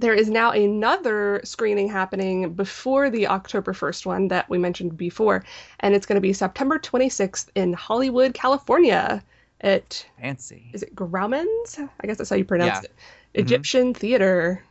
There 0.00 0.14
is 0.14 0.30
now 0.30 0.52
another 0.52 1.40
screening 1.42 1.88
happening 1.88 2.52
before 2.52 3.10
the 3.10 3.26
October 3.26 3.72
1st 3.72 4.06
one 4.06 4.28
that 4.28 4.48
we 4.48 4.56
mentioned 4.56 4.96
before, 4.96 5.44
and 5.80 5.94
it's 5.94 6.06
going 6.06 6.14
to 6.16 6.20
be 6.20 6.32
September 6.32 6.78
26th 6.78 7.48
in 7.56 7.72
Hollywood, 7.72 8.32
California 8.32 9.22
at 9.60 10.06
Fancy. 10.20 10.70
is 10.72 10.84
it 10.84 10.94
Grauman's? 10.94 11.80
I 12.00 12.06
guess 12.06 12.18
that's 12.18 12.30
how 12.30 12.36
you 12.36 12.44
pronounce 12.44 12.76
Yeah. 12.76 12.82
it. 12.82 12.92
Egyptian 13.34 13.88
mm-hmm. 13.88 14.00
Theater. 14.00 14.62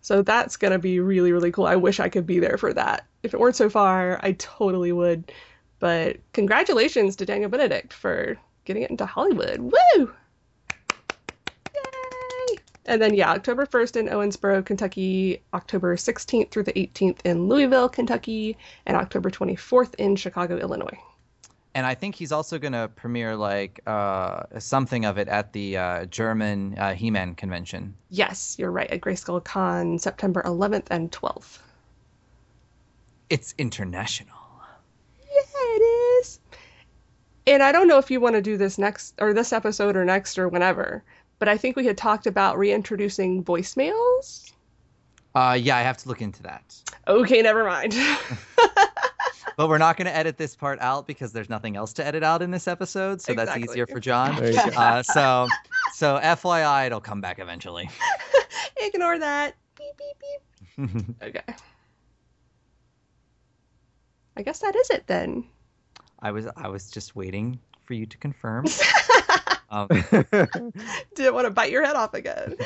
So 0.00 0.22
that's 0.22 0.56
going 0.56 0.72
to 0.72 0.78
be 0.78 1.00
really 1.00 1.32
really 1.32 1.52
cool. 1.52 1.66
I 1.66 1.76
wish 1.76 2.00
I 2.00 2.08
could 2.08 2.26
be 2.26 2.38
there 2.38 2.56
for 2.56 2.72
that. 2.72 3.06
If 3.22 3.34
it 3.34 3.40
weren't 3.40 3.56
so 3.56 3.68
far, 3.68 4.18
I 4.22 4.32
totally 4.32 4.92
would. 4.92 5.30
But 5.78 6.16
congratulations 6.32 7.16
to 7.16 7.26
Daniel 7.26 7.50
Benedict 7.50 7.92
for 7.92 8.38
getting 8.64 8.82
it 8.82 8.90
into 8.90 9.06
Hollywood. 9.06 9.60
Woo! 9.60 10.12
And 12.88 13.02
then 13.02 13.12
yeah, 13.12 13.30
October 13.30 13.66
1st 13.66 13.96
in 13.96 14.06
Owensboro, 14.06 14.64
Kentucky, 14.64 15.42
October 15.52 15.94
16th 15.94 16.50
through 16.50 16.62
the 16.62 16.72
18th 16.72 17.18
in 17.22 17.46
Louisville, 17.46 17.90
Kentucky, 17.90 18.56
and 18.86 18.96
October 18.96 19.30
24th 19.30 19.94
in 19.96 20.16
Chicago, 20.16 20.56
Illinois. 20.56 20.98
And 21.74 21.84
I 21.84 21.94
think 21.94 22.14
he's 22.14 22.32
also 22.32 22.58
going 22.58 22.72
to 22.72 22.90
premiere 22.96 23.36
like 23.36 23.80
uh, 23.86 24.44
something 24.58 25.04
of 25.04 25.18
it 25.18 25.28
at 25.28 25.52
the 25.52 25.76
uh, 25.76 26.04
German 26.06 26.78
uh, 26.78 26.94
He-Man 26.94 27.34
convention. 27.34 27.94
Yes, 28.08 28.56
you're 28.58 28.72
right. 28.72 28.90
At 28.90 29.02
Grayskull 29.02 29.44
Con, 29.44 29.98
September 29.98 30.42
11th 30.46 30.86
and 30.90 31.12
12th. 31.12 31.58
It's 33.28 33.54
international. 33.58 34.34
Yeah, 35.20 35.42
it 35.54 35.82
is. 36.22 36.40
And 37.46 37.62
I 37.62 37.70
don't 37.70 37.86
know 37.86 37.98
if 37.98 38.10
you 38.10 38.20
want 38.20 38.36
to 38.36 38.42
do 38.42 38.56
this 38.56 38.78
next 38.78 39.14
or 39.18 39.34
this 39.34 39.52
episode 39.52 39.94
or 39.94 40.04
next 40.06 40.38
or 40.38 40.48
whenever, 40.48 41.02
but 41.38 41.48
I 41.48 41.56
think 41.56 41.76
we 41.76 41.86
had 41.86 41.96
talked 41.96 42.26
about 42.26 42.58
reintroducing 42.58 43.44
voicemails. 43.44 44.52
Uh, 45.34 45.56
yeah, 45.60 45.76
I 45.76 45.82
have 45.82 45.98
to 45.98 46.08
look 46.08 46.22
into 46.22 46.42
that. 46.42 46.74
Okay, 47.06 47.42
never 47.42 47.64
mind. 47.64 47.94
But 49.58 49.68
we're 49.68 49.78
not 49.78 49.96
going 49.96 50.06
to 50.06 50.14
edit 50.14 50.38
this 50.38 50.54
part 50.54 50.78
out 50.80 51.08
because 51.08 51.32
there's 51.32 51.48
nothing 51.50 51.74
else 51.74 51.92
to 51.94 52.06
edit 52.06 52.22
out 52.22 52.42
in 52.42 52.52
this 52.52 52.68
episode, 52.68 53.20
so 53.20 53.34
that's 53.34 53.56
easier 53.56 53.88
for 53.88 53.98
Jon. 53.98 54.36
There 54.36 54.52
you 54.52 54.70
go. 54.70 54.76
Uh, 54.76 55.02
so, 55.02 55.48
so 55.94 56.20
FYI, 56.22 56.86
it'll 56.86 57.00
come 57.00 57.20
back 57.20 57.40
eventually. 57.40 57.90
Ignore 58.80 59.18
that. 59.18 59.56
Beep, 59.76 59.98
beep, 59.98 60.86
beep. 60.86 61.16
Okay. 61.24 61.42
I 64.36 64.42
guess 64.42 64.60
that 64.60 64.76
is 64.76 64.90
it 64.90 65.08
then. 65.08 65.42
I 66.20 66.30
was 66.30 66.46
I 66.56 66.68
was 66.68 66.88
just 66.88 67.16
waiting 67.16 67.58
for 67.84 67.94
you 67.94 68.06
to 68.06 68.16
confirm. 68.16 68.66
Um, 69.70 69.88
Didn't 71.14 71.34
want 71.34 71.46
to 71.46 71.50
bite 71.50 71.70
your 71.70 71.84
head 71.84 71.96
off 71.96 72.14
again. 72.14 72.56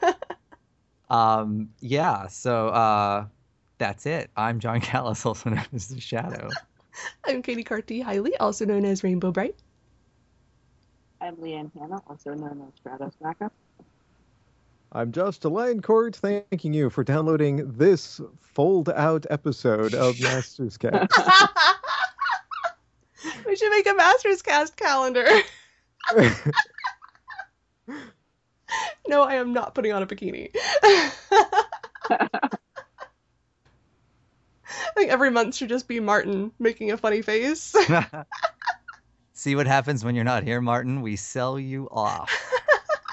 um, 1.10 1.70
yeah, 1.80 2.28
so 2.28 2.68
uh, 2.68 3.26
that's 3.78 4.06
it. 4.06 4.30
I'm 4.36 4.60
Jon 4.60 4.80
Kallis, 4.80 5.24
also 5.26 5.50
known 5.50 5.66
as 5.72 5.88
the 5.88 6.00
Shadow. 6.00 6.48
I'm 7.26 7.42
Katy 7.42 7.64
Karatti 7.64 8.02
Haile, 8.02 8.32
also 8.40 8.64
known 8.64 8.84
as 8.84 9.02
Rainbow 9.02 9.32
Brite. 9.32 9.56
I'm 11.20 11.36
Leanne 11.36 11.70
Hannah, 11.78 12.00
also 12.08 12.34
known 12.34 12.68
as 12.68 12.80
Stratos 12.80 13.12
Backup. 13.20 13.52
I'm 14.92 15.12
Josh 15.12 15.38
de 15.38 15.48
Lioncourt, 15.48 16.16
thanking 16.16 16.72
you 16.72 16.88
for 16.88 17.04
downloading 17.04 17.72
this 17.72 18.20
fold-out 18.40 19.26
episode 19.28 19.94
of 19.94 20.18
Masters 20.22 20.78
Cast. 20.78 21.12
we 23.46 23.54
should 23.54 23.70
make 23.70 23.86
a 23.86 23.94
Masters 23.94 24.40
Cast 24.40 24.76
calendar. 24.76 25.26
No, 29.08 29.22
I 29.22 29.34
am 29.34 29.52
not 29.52 29.74
putting 29.74 29.92
on 29.92 30.02
a 30.02 30.06
bikini. 30.06 30.50
I 34.88 34.92
think 34.94 35.10
every 35.10 35.30
month 35.30 35.54
should 35.54 35.68
just 35.68 35.88
be 35.88 36.00
Martin 36.00 36.52
making 36.58 36.90
a 36.92 36.96
funny 36.96 37.22
face. 37.22 37.74
See 39.32 39.54
what 39.54 39.66
happens 39.66 40.04
when 40.04 40.14
you're 40.14 40.24
not 40.24 40.42
here, 40.42 40.60
Martin. 40.60 41.02
We 41.02 41.16
sell 41.16 41.58
you 41.58 41.88
off. 41.90 42.30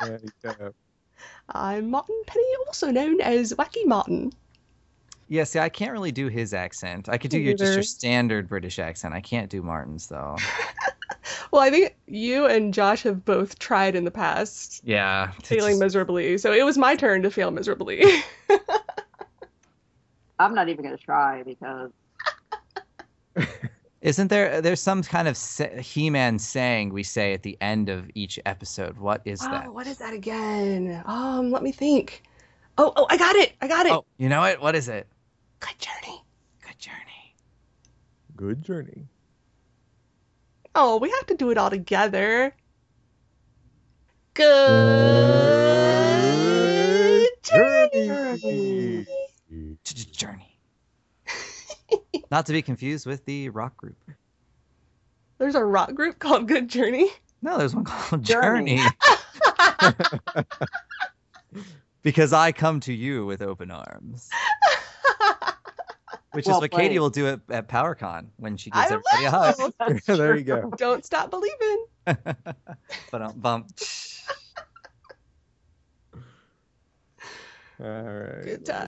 There 0.02 0.20
you 0.24 0.30
go. 0.42 0.74
I'm 1.50 1.92
Martin 1.92 2.20
Penny, 2.26 2.44
also 2.66 2.90
known 2.90 3.22
as 3.22 3.54
Wacky 3.54 3.86
Martin. 3.86 4.34
Yeah, 5.28 5.44
see, 5.44 5.60
I 5.60 5.70
can't 5.70 5.92
really 5.92 6.12
do 6.12 6.28
his 6.28 6.54
accent. 6.54 7.10
I 7.10 7.18
could 7.18 7.32
do 7.32 7.40
your 7.40 7.56
just 7.56 7.74
your 7.74 7.84
standard 7.84 8.48
British 8.48 8.80
accent. 8.80 9.14
I 9.14 9.22
can't 9.22 9.50
do 9.50 9.62
Martin's 9.62 10.08
though. 10.08 10.36
Well, 11.52 11.62
I 11.62 11.70
think 11.70 11.96
you 12.08 12.46
and 12.46 12.74
Josh 12.74 13.04
have 13.04 13.24
both 13.24 13.60
tried 13.60 13.96
in 13.96 14.04
the 14.06 14.12
past, 14.12 14.82
Yeah, 14.84 15.32
failing 15.44 15.74
just- 15.74 15.82
miserably. 15.82 16.38
So 16.38 16.52
it 16.52 16.64
was 16.64 16.78
my 16.78 16.96
turn 16.96 17.22
to 17.24 17.32
fail 17.32 17.52
miserably. 17.52 18.04
I'm 20.40 20.54
not 20.54 20.68
even 20.70 20.84
going 20.84 20.98
to 20.98 21.04
try 21.04 21.44
because 21.44 21.92
Isn't 24.02 24.28
there? 24.28 24.62
There's 24.62 24.82
some 24.82 25.02
kind 25.02 25.28
of 25.28 25.38
He-Man 25.80 26.38
saying 26.38 26.94
we 26.94 27.02
say 27.04 27.34
at 27.34 27.42
the 27.44 27.58
end 27.62 27.90
of 27.90 28.10
each 28.14 28.40
episode. 28.46 28.98
What 29.00 29.22
is 29.26 29.40
that? 29.40 29.66
Oh, 29.68 29.72
what 29.72 29.88
is 29.88 29.98
that 29.98 30.14
again? 30.14 31.02
Um, 31.06 31.50
let 31.52 31.64
me 31.64 31.72
think. 31.72 32.22
Oh, 32.78 32.94
oh, 32.96 33.08
I 33.10 33.18
got 33.18 33.36
it. 33.36 33.54
I 33.62 33.68
got 33.68 33.88
it. 33.88 33.94
Oh, 33.94 34.06
you 34.18 34.30
know 34.30 34.44
it. 34.44 34.62
What 34.62 34.76
is 34.76 34.90
it? 34.90 35.08
Good 35.60 35.80
journey. 35.80 36.22
Good 36.62 36.78
journey. 36.78 37.36
Good 38.36 38.62
journey. 38.62 39.08
Oh, 40.78 40.98
we 40.98 41.10
have 41.10 41.26
to 41.28 41.36
do 41.36 41.52
it 41.52 41.58
all 41.58 41.70
together. 41.70 42.54
Good 44.34 45.64
journey. 47.42 49.08
J-j- 49.50 50.12
Journey. 50.12 50.60
Not 52.32 52.48
to 52.48 52.52
be 52.52 52.62
confused 52.62 53.06
with 53.06 53.24
the 53.24 53.48
rock 53.50 53.78
group. 53.78 53.96
There's 55.38 55.56
a 55.56 55.64
rock 55.64 55.94
group 55.94 56.20
called 56.20 56.50
Good 56.50 56.68
Journey. 56.68 57.10
No, 57.42 57.58
there's 57.58 57.74
one 57.74 57.86
called 57.86 58.24
Journey. 58.24 58.78
Journey. 58.78 60.46
because 62.04 62.34
I 62.34 62.52
come 62.52 62.82
to 62.82 62.92
you 62.94 63.26
with 63.26 63.42
open 63.42 63.72
arms. 63.72 64.30
Which 66.36 66.48
Well 66.48 66.58
is 66.58 66.62
what 66.62 66.72
Katy 66.72 67.00
will 67.00 67.10
do 67.10 67.28
at, 67.28 67.40
at 67.50 67.68
PowerCon 67.70 68.28
when 68.38 68.58
she 68.58 68.70
I 68.74 68.90
gives 68.90 69.02
everybody 69.14 69.26
a 69.26 69.32
hug. 69.32 69.56
will. 70.08 70.18
there 70.18 70.36
you 70.36 70.44
go. 70.44 70.72
Don't 70.78 71.06
stop 71.06 71.32
believing. 71.32 71.86
but 72.06 73.22
um, 73.22 73.34
bump. 73.38 73.72
All 77.80 77.88
right. 77.88 78.44
Good 78.44 78.66
time. 78.66 78.84